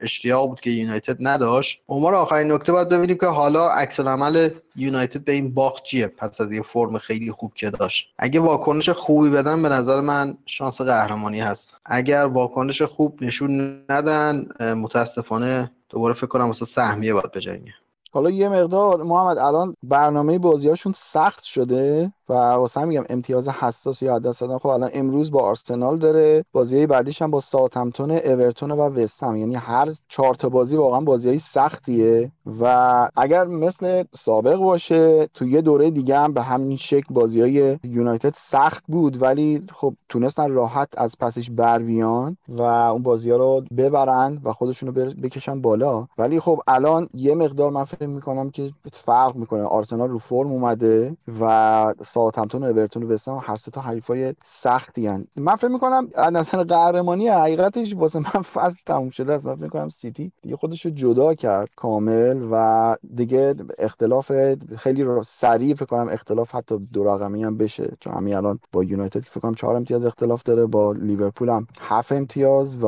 اشتیاق 0.00 0.48
بود 0.48 0.60
که 0.60 0.70
یونایتد 0.70 1.16
نداشت. 1.20 1.80
عنوان 1.88 2.14
آخرین 2.14 2.52
نکته 2.52 2.72
باید 2.72 2.88
ببینیم 2.88 3.18
که 3.18 3.26
حالا 3.26 3.68
عکس 3.68 4.00
عمل 4.00 4.50
یونایتد 4.76 5.24
به 5.24 5.32
این 5.32 5.54
باخت 5.54 5.82
چیه؟ 5.82 6.06
پس 6.06 6.40
از 6.40 6.52
یه 6.52 6.62
فرم 6.62 6.98
خیلی 6.98 7.32
خوب 7.32 7.54
که 7.54 7.70
داشت. 7.70 8.08
اگه 8.18 8.40
واکنش 8.40 8.88
خوبی 8.88 9.30
بدن 9.30 9.62
به 9.62 9.68
نظر 9.68 10.00
من 10.00 10.38
شانس 10.46 10.80
قهرمانی 10.80 11.40
هست. 11.40 11.74
اگر 11.84 12.26
واکنش 12.26 12.82
خوب 12.82 13.22
نشون 13.22 13.80
ندن 13.88 14.46
متاسفانه 14.60 15.70
دوباره 15.88 16.14
فکر 16.14 16.26
کنم 16.26 16.46
واسه 16.46 16.64
سهمیه 16.64 17.14
باید 17.14 17.32
بجنگه. 17.32 17.74
حالا 18.12 18.30
یه 18.30 18.48
مقدار 18.48 19.02
محمد 19.02 19.38
الان 19.38 19.74
برنامه 19.82 20.38
بازیاشون 20.38 20.92
سخت 20.96 21.44
شده. 21.44 22.12
و 22.28 22.32
واسه 22.34 22.80
هم 22.80 22.88
میگم 22.88 23.04
امتیاز 23.08 23.48
حساس 23.48 24.02
یا 24.02 24.18
دست 24.18 24.40
دادن 24.40 24.58
خب 24.58 24.66
الان 24.66 24.90
امروز 24.94 25.30
با 25.30 25.40
آرسنال 25.40 25.98
داره 25.98 26.44
بازی 26.52 26.86
بعدیش 26.86 27.22
هم 27.22 27.30
با 27.30 27.40
ساوثهمپتون 27.40 28.10
اورتون 28.10 28.70
و 28.70 28.80
وستهم 28.80 29.36
یعنی 29.36 29.54
هر 29.54 29.94
چهار 30.08 30.34
تا 30.34 30.48
بازی 30.48 30.76
واقعا 30.76 31.00
بازی 31.00 31.38
سختیه 31.38 32.32
و 32.60 33.08
اگر 33.16 33.44
مثل 33.44 34.04
سابق 34.14 34.56
باشه 34.56 35.26
تو 35.34 35.46
یه 35.46 35.60
دوره 35.60 35.90
دیگه 35.90 36.18
هم 36.18 36.34
به 36.34 36.42
همین 36.42 36.76
شکل 36.76 37.14
بازی 37.14 37.40
های 37.40 37.78
یونایتد 37.82 38.32
سخت 38.36 38.84
بود 38.88 39.22
ولی 39.22 39.66
خب 39.74 39.94
تونستن 40.08 40.50
راحت 40.50 40.88
از 40.96 41.18
پسش 41.18 41.50
بر 41.50 41.78
بیان 41.78 42.36
و 42.48 42.62
اون 42.62 43.02
بازی 43.02 43.30
ها 43.30 43.36
رو 43.36 43.64
ببرن 43.76 44.40
و 44.44 44.52
خودشون 44.52 44.94
رو 44.94 45.12
بکشن 45.22 45.60
بالا. 45.60 46.06
ولی 46.18 46.40
خب 46.40 46.60
الان 46.66 47.08
یه 47.14 47.34
مقدار 47.34 47.70
من 47.70 47.84
فکر 47.84 48.06
می‌کنم 48.06 48.50
که 48.50 48.70
فرق 48.92 49.36
می‌کنه. 49.36 49.62
آرسنال 49.62 50.10
رو 50.10 50.18
فرم 50.18 50.52
اومده 50.52 51.16
و 51.40 51.94
ساوثهمپتون 52.14 52.62
و 52.62 52.66
اورتون 52.66 53.02
و 53.02 53.12
وستهم 53.12 53.40
هر 53.42 53.56
سه 53.56 53.70
تا 53.70 53.80
حریفای 53.80 54.34
سختی 54.44 55.06
هن. 55.06 55.24
من 55.36 55.56
فکر 55.56 55.68
می‌کنم 55.68 56.08
از 56.14 56.32
نظر 56.32 56.64
قهرمانی 56.64 57.28
حقیقتش 57.28 57.94
واسه 57.94 58.18
من 58.18 58.42
فصل 58.54 58.82
تموم 58.86 59.10
شده 59.10 59.32
است. 59.34 59.46
من 59.46 59.54
فکر 59.54 59.64
می‌کنم 59.64 59.88
سیتی 59.88 60.32
دیگه 60.42 60.56
خودش 60.56 60.84
رو 60.86 60.90
جدا 60.90 61.34
کرد 61.34 61.68
کامل 61.76 62.48
و 62.52 62.96
دیگه 63.14 63.54
اختلاف 63.78 64.32
خیلی 64.76 65.04
سریع 65.24 65.74
فکر 65.74 65.84
کنم 65.84 66.08
اختلاف 66.08 66.54
حتی 66.54 66.78
دو 66.92 67.04
رقمی 67.04 67.44
هم 67.44 67.56
بشه. 67.58 67.92
چون 68.00 68.12
همین 68.14 68.34
الان 68.34 68.58
با 68.72 68.84
یونایتد 68.84 69.20
فکر 69.20 69.40
کنم 69.40 69.54
چهار 69.54 69.76
امتیاز 69.76 70.04
اختلاف 70.04 70.42
داره 70.42 70.66
با 70.66 70.92
لیورپول 70.92 71.48
هم 71.48 71.66
هفت 71.80 72.12
امتیاز 72.12 72.78
و 72.82 72.86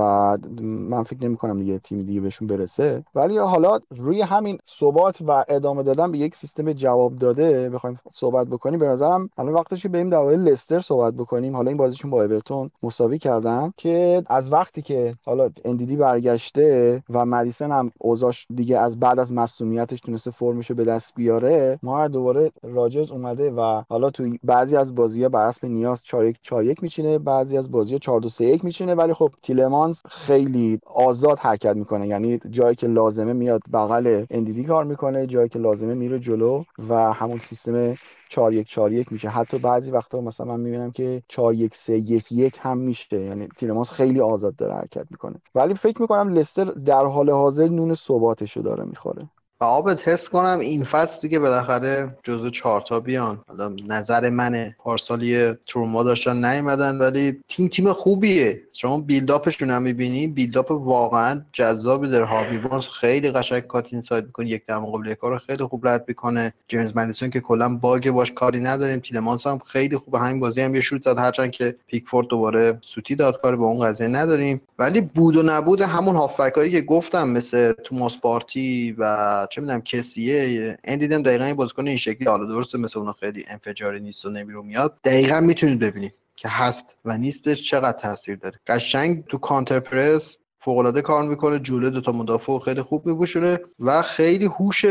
من 0.61 1.03
فکر 1.03 1.24
نمی 1.24 1.36
کنم 1.36 1.59
دیگه 1.59 1.78
تیم 1.78 2.03
دیگه 2.03 2.20
بهشون 2.20 2.48
برسه. 2.48 3.05
ولی 3.15 3.39
حالا 3.39 3.78
روی 3.90 4.23
همین 4.23 4.59
ثبات 4.69 5.16
و 5.27 5.44
ادامه 5.48 5.82
دادن 5.82 6.12
به 6.12 6.19
یک 6.19 6.35
سیستم 6.35 6.73
جواب 6.73 7.16
داده 7.16 7.70
بخوایم 7.70 7.98
صحبت 8.12 8.47
بکنیم. 8.47 8.78
به 8.78 8.86
نظرم 8.86 9.15
الان 9.38 9.55
وقتش 9.55 9.82
که 9.82 9.88
بریم 9.88 10.10
درباره 10.10 10.36
لستر 10.36 10.80
صحبت 10.80 11.14
بکنیم. 11.14 11.56
حالا 11.56 11.68
این 11.68 11.76
بازیشون 11.76 12.10
با 12.10 12.24
اورتون 12.24 12.70
مساوی 12.82 13.18
کردن 13.18 13.72
که 13.76 14.22
از 14.26 14.52
وقتی 14.52 14.82
که 14.82 15.14
حالا 15.24 15.51
اندیدی 15.64 15.97
برگشته 15.97 17.02
و 17.10 17.26
مدیسن 17.26 17.72
هم 17.72 17.93
اوزاش 17.98 18.47
دیگه 18.55 18.78
از 18.78 19.01
بعد 19.01 19.18
از 19.18 19.32
مصونیتش 19.32 20.01
تونسته 20.01 20.30
فرمشو 20.30 20.74
به 20.74 20.84
دست 20.84 21.14
بیاره 21.14 21.78
ما 21.82 22.09
دوباره 22.09 22.52
راجز 22.62 23.10
اومده 23.10 23.51
و 23.51 23.82
حالا 23.88 24.10
تو 24.10 24.36
بعضی 24.44 24.76
از 24.76 24.94
بازی 24.94 25.22
ها 25.22 25.28
بر 25.28 25.48
حسب 25.48 25.66
نیاز 25.66 26.02
4 26.02 26.24
1 26.24 26.36
4 26.43 26.64
1 26.64 26.82
میچینه 26.82 27.18
بعضی 27.18 27.59
از 27.59 27.70
بازی 27.70 27.93
ها 27.93 27.98
4 27.98 28.20
2 28.20 28.28
3 28.28 28.44
1 28.44 28.64
میچینه 28.64 28.94
ولی 28.94 29.14
خب 29.14 29.30
تیلمانس 29.43 30.02
خیلی 30.10 30.80
آزاد 30.94 31.38
حرکت 31.38 31.76
می‌کنه. 31.76 32.09
یعنی 32.09 32.38
جایی 32.51 32.76
که 32.76 32.86
لازمه 32.86 33.32
میاد 33.32 33.62
بغل 33.72 34.24
اندیدی 34.30 34.64
کار 34.64 34.84
می‌کنه 34.84 35.26
جایی 35.26 35.48
که 35.48 35.59
لازمه 35.59 35.94
میره 35.94 36.18
جلو 36.18 36.64
و 36.88 37.12
همون 37.12 37.38
سیستم 37.38 37.94
4 38.28 38.53
1 38.53 38.66
4 38.69 38.93
1 38.93 39.12
میشه. 39.12 39.28
حتی 39.28 39.59
بعضی 39.59 39.90
وقتا 39.90 40.20
مثلا 40.20 40.47
من 40.47 40.61
می‌بینم 40.61 40.90
که 40.93 41.23
4 41.28 41.55
1 41.55 41.77
3 41.77 41.93
1 41.98 42.32
1 42.32 42.59
هم 42.61 42.78
میشه. 42.78 43.20
یعنی 43.20 43.48
تیلمانس 43.57 43.90
خیلی 43.90 44.20
آزاد 44.20 44.57
داره 44.57 44.74
حرکت 44.74 45.07
می‌کنه. 45.11 45.40
ولی 45.55 45.74
فکر 45.74 46.03
می‌کنم 46.03 46.35
لستر 46.35 46.65
در 46.65 47.05
حال 47.05 47.31
حاضر 47.31 47.69
نون 47.69 47.94
ثباتش 47.94 48.57
رو 48.57 48.62
داره 48.62 48.85
می‌خوره. 48.85 49.31
آبت 49.60 50.08
حس 50.08 50.28
کنم 50.28 50.58
این 50.58 50.84
فصل 50.84 51.20
دیگه 51.22 51.38
بالاخره 51.38 52.16
جزو 52.22 52.50
چهارتا 52.50 53.00
بیان. 53.00 53.40
حالا 53.48 53.68
نظر 53.88 54.30
منه. 54.30 54.76
پارسالی 54.78 55.52
تروما 55.66 56.02
داشتن 56.02 56.44
نیومدن 56.44 56.98
ولی 56.98 57.40
تیم 57.48 57.68
تیم 57.68 57.92
خوبیه. 57.92 58.62
شما 58.72 59.00
بیلداپشون 59.00 59.70
هم 59.70 59.82
می‌بینی. 59.82 60.26
بیلداپ 60.26 60.70
واقعا 60.70 61.40
جذابی 61.52 62.08
داره. 62.08 62.24
هاوی 62.24 62.58
بونز 62.58 62.86
خیلی 62.86 63.30
قشنگ 63.30 63.62
کات 63.62 63.86
اینساید 63.90 64.24
می‌کنه. 64.24 64.48
یک 64.48 64.66
در 64.66 64.78
مقابل 64.78 65.14
رو 65.22 65.38
خیلی 65.38 65.64
خوب 65.64 65.88
رد 65.88 66.04
می‌کنه. 66.08 66.52
جیمز 66.68 66.96
مدیسون 66.96 67.30
که 67.30 67.40
کلا 67.40 67.76
باگ 67.76 68.10
باش 68.10 68.32
کاری 68.32 68.60
نداریم. 68.60 68.98
تیلمانس 68.98 69.46
هم 69.46 69.58
خیلی 69.58 69.96
خوبه 69.96 70.18
همین 70.18 70.40
بازی 70.40 70.60
هم 70.60 70.74
یه 70.74 70.80
شوت 70.80 71.02
زد. 71.02 71.18
هرچند 71.18 71.50
که 71.50 71.76
پیکفورد 71.86 72.26
دوباره 72.26 72.78
سوتی 72.80 73.14
داد. 73.14 73.40
کار 73.40 73.56
به 73.56 73.64
اون 73.64 73.86
قضیه 73.86 74.08
نداریم. 74.08 74.60
ولی 74.78 75.00
بود 75.00 75.36
و 75.36 75.42
نبود 75.42 75.82
همون 75.82 76.16
هافبک 76.16 76.70
که 76.70 76.80
گفتم 76.80 77.28
مثل 77.28 77.72
توماس 77.72 78.18
پارتی 78.18 78.94
و 78.98 79.45
چه 79.51 79.60
می‌دونم 79.60 79.81
کسیه 79.81 80.78
این 80.85 80.98
دیدم 80.98 81.23
دقیقا 81.23 81.44
این 81.44 81.56
بازیکن 81.56 81.89
این 81.89 81.97
شکلی 81.97 82.28
حالا 82.28 82.44
درسته 82.44 82.78
مثل 82.78 82.98
اون 82.98 83.12
خیلی 83.12 83.44
انفجاری 83.48 84.01
نیست 84.01 84.24
و 84.24 84.31
نمیرو 84.31 84.62
میاد. 84.62 84.98
دقیقا 85.05 85.40
می‌تونید 85.40 85.78
ببینید 85.78 86.14
که 86.36 86.48
هست 86.48 86.86
و 87.05 87.18
نیستش 87.18 87.70
چقدر 87.70 87.98
تاثیر 87.98 88.36
داره. 88.36 88.60
قشنگ 88.66 89.24
تو 89.24 89.39
کانتر 89.39 89.81
پرس 89.81 90.36
فوق 90.60 91.01
کار 91.01 91.23
می‌کنه 91.23 91.59
جوله 91.59 91.90
دوتا 91.90 92.12
مدافع 92.12 92.59
خیلی 92.59 92.82
خوب 92.82 93.06
میبوشونه 93.06 93.60
و 93.81 94.02
خیلی 94.02 94.44
هوش 94.44 94.85